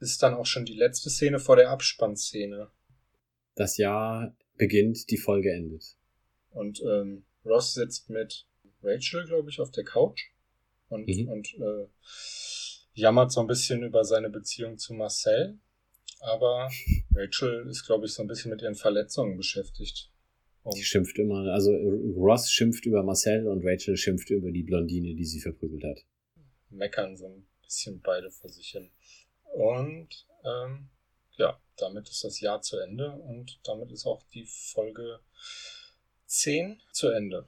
ist 0.00 0.22
dann 0.22 0.34
auch 0.34 0.46
schon 0.46 0.64
die 0.64 0.74
letzte 0.76 1.10
Szene 1.10 1.38
vor 1.40 1.56
der 1.56 1.70
Abspannszene. 1.70 2.70
Das 3.56 3.76
Jahr 3.76 4.36
beginnt, 4.56 5.10
die 5.10 5.16
Folge 5.18 5.52
endet. 5.52 5.96
Und 6.50 6.80
ähm, 6.82 7.24
Ross 7.44 7.74
sitzt 7.74 8.08
mit 8.10 8.46
Rachel, 8.82 9.24
glaube 9.26 9.50
ich, 9.50 9.60
auf 9.60 9.70
der 9.70 9.84
Couch 9.84 10.22
und, 10.88 11.06
Mhm. 11.08 11.28
und 11.28 11.54
äh, 11.54 11.86
jammert 12.94 13.32
so 13.32 13.40
ein 13.40 13.46
bisschen 13.46 13.82
über 13.82 14.04
seine 14.04 14.30
Beziehung 14.30 14.78
zu 14.78 14.94
Marcel. 14.94 15.58
Aber 16.20 16.68
Rachel 17.14 17.66
ist, 17.68 17.84
glaube 17.86 18.06
ich, 18.06 18.12
so 18.12 18.22
ein 18.22 18.28
bisschen 18.28 18.50
mit 18.50 18.62
ihren 18.62 18.74
Verletzungen 18.74 19.36
beschäftigt. 19.36 20.10
Und 20.64 20.76
Die 20.76 20.82
schimpft 20.82 21.18
immer, 21.18 21.52
also 21.52 21.70
Ross 21.72 22.50
schimpft 22.50 22.84
über 22.86 23.02
Marcel 23.02 23.46
und 23.46 23.64
Rachel 23.64 23.96
schimpft 23.96 24.30
über 24.30 24.50
die 24.50 24.64
Blondine, 24.64 25.14
die 25.14 25.24
sie 25.24 25.40
verprügelt 25.40 25.84
hat. 25.84 26.04
meckern 26.70 27.16
so 27.16 27.26
ein 27.26 27.46
bisschen 27.62 28.00
beide 28.00 28.30
vor 28.30 28.50
sich 28.50 28.68
hin. 28.70 28.90
Und 29.54 30.26
ähm, 30.44 30.90
ja, 31.36 31.58
damit 31.76 32.08
ist 32.08 32.24
das 32.24 32.40
Jahr 32.40 32.60
zu 32.60 32.78
Ende 32.78 33.12
und 33.12 33.60
damit 33.64 33.90
ist 33.92 34.04
auch 34.04 34.22
die 34.34 34.44
Folge 34.46 35.20
10 36.26 36.80
zu 36.92 37.08
Ende. 37.08 37.46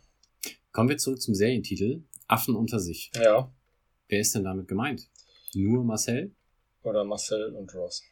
Kommen 0.72 0.88
wir 0.88 0.98
zurück 0.98 1.20
zum 1.20 1.34
Serientitel. 1.34 2.02
Affen 2.28 2.54
unter 2.54 2.78
sich. 2.78 3.10
Ja, 3.14 3.52
Wer 4.08 4.20
ist 4.20 4.34
denn 4.34 4.44
damit 4.44 4.66
gemeint? 4.68 5.08
Nur 5.54 5.84
Marcel? 5.84 6.34
oder 6.82 7.04
Marcel 7.04 7.54
und 7.54 7.74
Ross. 7.74 8.02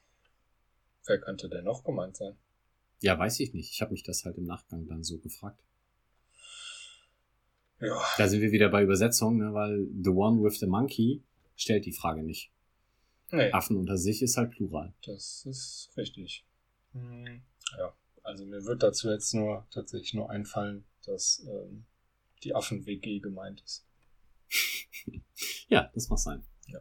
Wer 1.07 1.19
könnte 1.21 1.49
denn 1.49 1.65
noch 1.65 1.83
gemeint 1.85 2.17
sein? 2.17 2.37
Ja, 3.01 3.19
weiß 3.19 3.41
ich 3.41 3.55
nicht. 3.55 3.73
Ich 3.73 3.81
habe 3.81 3.93
mich 3.93 4.03
das 4.03 4.25
halt 4.25 4.37
im 4.37 4.45
Nachgang 4.45 4.87
dann 4.87 5.03
so 5.03 5.19
gefragt. 5.19 5.63
Ja, 7.81 7.99
Da 8.19 8.29
sind 8.29 8.41
wir 8.43 8.51
wieder 8.53 8.69
bei 8.69 8.83
Übersetzung, 8.83 9.39
ne, 9.39 9.55
weil 9.55 9.87
The 10.03 10.11
One 10.11 10.43
with 10.43 10.59
the 10.59 10.67
Monkey 10.67 11.23
stellt 11.57 11.87
die 11.87 11.93
Frage 11.93 12.23
nicht. 12.23 12.51
nee, 13.31 13.51
Affen 13.53 13.77
unter 13.77 13.97
sich 13.97 14.21
ist 14.23 14.37
halt 14.37 14.51
Plural. 14.51 14.93
das 15.07 15.47
ist 15.47 15.91
richtig. 15.97 16.45
Hm, 16.93 17.41
ja, 17.79 17.95
also 18.25 18.45
mir 18.45 18.65
wird 18.65 18.83
dazu 18.83 19.09
jetzt 19.11 19.33
nur 19.35 19.67
tatsächlich 19.71 20.13
nur 20.15 20.29
einfallen, 20.31 20.85
dass 21.07 21.47
ähm, 21.49 21.87
die 22.45 22.55
Affen-WG 22.55 23.21
gemeint 23.21 23.63
ist. 23.63 23.87
Ja, 25.71 25.91
das 25.95 26.09
mag 26.09 26.19
sein. 26.19 26.45
Ja. 26.67 26.81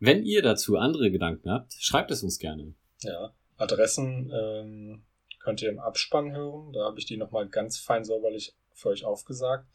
Wenn 0.00 0.24
ihr 0.24 0.42
dazu 0.42 0.76
andere 0.76 1.12
Gedanken 1.12 1.50
habt, 1.50 1.72
schreibt 1.78 2.10
es 2.10 2.24
uns 2.24 2.40
gerne. 2.40 2.74
Ja, 3.00 3.32
Adressen 3.56 4.30
ähm, 4.34 5.04
könnt 5.38 5.62
ihr 5.62 5.70
im 5.70 5.78
Abspann 5.78 6.32
hören. 6.32 6.72
Da 6.72 6.84
habe 6.84 6.98
ich 6.98 7.06
die 7.06 7.16
nochmal 7.16 7.48
ganz 7.48 7.78
fein 7.78 8.04
säuberlich 8.04 8.56
für 8.72 8.88
euch 8.88 9.04
aufgesagt. 9.04 9.68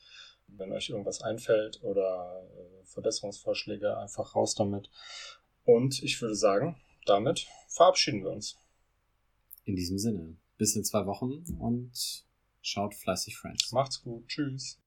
Wenn 0.48 0.74
euch 0.74 0.90
irgendwas 0.90 1.22
einfällt 1.22 1.82
oder 1.82 2.46
äh, 2.54 2.86
Verbesserungsvorschläge, 2.86 3.98
einfach 3.98 4.36
raus 4.36 4.56
damit. 4.56 4.90
Und 5.64 6.04
ich 6.04 6.22
würde 6.22 6.36
sagen, 6.36 6.76
damit 7.06 7.48
verabschieden 7.70 8.24
wir 8.24 8.32
uns. 8.32 8.58
In 9.64 9.76
diesem 9.76 9.98
Sinne. 9.98 10.36
bis 10.58 10.76
in 10.76 10.84
zwei 10.84 11.06
Wochen 11.06 11.46
und 11.60 12.26
schaut 12.62 12.96
fleißig 12.96 13.38
Friends. 13.38 13.72
Macht's 13.72 14.02
gut. 14.02 14.28
Tschüss. 14.28 14.80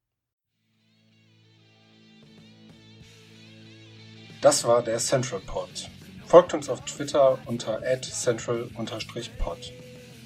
Das 4.41 4.65
war 4.65 4.83
der 4.83 4.99
Central 4.99 5.41
Pod. 5.41 5.91
Folgt 6.27 6.55
uns 6.55 6.69
auf 6.69 6.85
Twitter 6.85 7.39
unter 7.47 7.81
central-pod. 8.01 9.73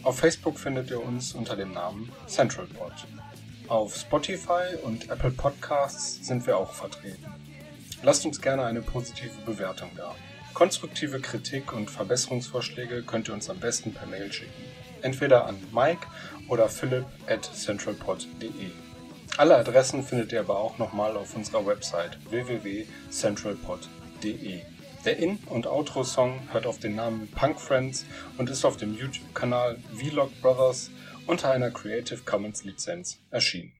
Auf 0.05 0.21
Facebook 0.21 0.59
findet 0.59 0.91
ihr 0.91 1.03
uns 1.03 1.35
unter 1.35 1.57
dem 1.57 1.73
Namen 1.73 2.11
CentralPod. 2.27 2.93
Auf 3.67 3.97
Spotify 3.97 4.77
und 4.85 5.11
Apple 5.11 5.33
Podcasts 5.33 6.25
sind 6.27 6.47
wir 6.47 6.57
auch 6.57 6.73
vertreten. 6.73 7.27
Lasst 8.03 8.25
uns 8.25 8.41
gerne 8.41 8.65
eine 8.65 8.81
positive 8.81 9.35
Bewertung 9.45 9.91
da. 9.97 10.15
Konstruktive 10.55 11.21
Kritik 11.21 11.73
und 11.73 11.91
Verbesserungsvorschläge 11.91 13.03
könnt 13.03 13.29
ihr 13.29 13.35
uns 13.35 13.51
am 13.51 13.59
besten 13.59 13.93
per 13.93 14.07
Mail 14.07 14.33
schicken. 14.33 14.65
Entweder 15.03 15.47
an 15.47 15.57
Mike 15.73 16.07
oder 16.49 16.69
philipp 16.69 17.07
at 17.27 17.45
centralpod.de. 17.45 18.71
Alle 19.37 19.57
Adressen 19.57 20.03
findet 20.03 20.33
ihr 20.33 20.41
aber 20.41 20.59
auch 20.59 20.79
nochmal 20.79 21.17
auf 21.17 21.37
unserer 21.37 21.65
Website 21.65 22.19
www.centralpod.de. 22.31 24.63
Der 25.05 25.17
In- 25.17 25.39
und 25.47 25.69
Outro-Song 25.69 26.41
hört 26.53 26.67
auf 26.67 26.81
den 26.81 26.97
Namen 26.97 27.31
Punk 27.31 27.61
Friends 27.61 28.05
und 28.37 28.51
ist 28.51 28.65
auf 28.65 28.77
dem 28.77 28.97
YouTube-Kanal 28.97 29.79
Vlog 29.95 30.33
Brothers 30.43 30.91
unter 31.27 31.53
einer 31.53 31.71
Creative 31.71 32.23
Commons 32.25 32.65
Lizenz 32.65 33.21
erschienen. 33.31 33.78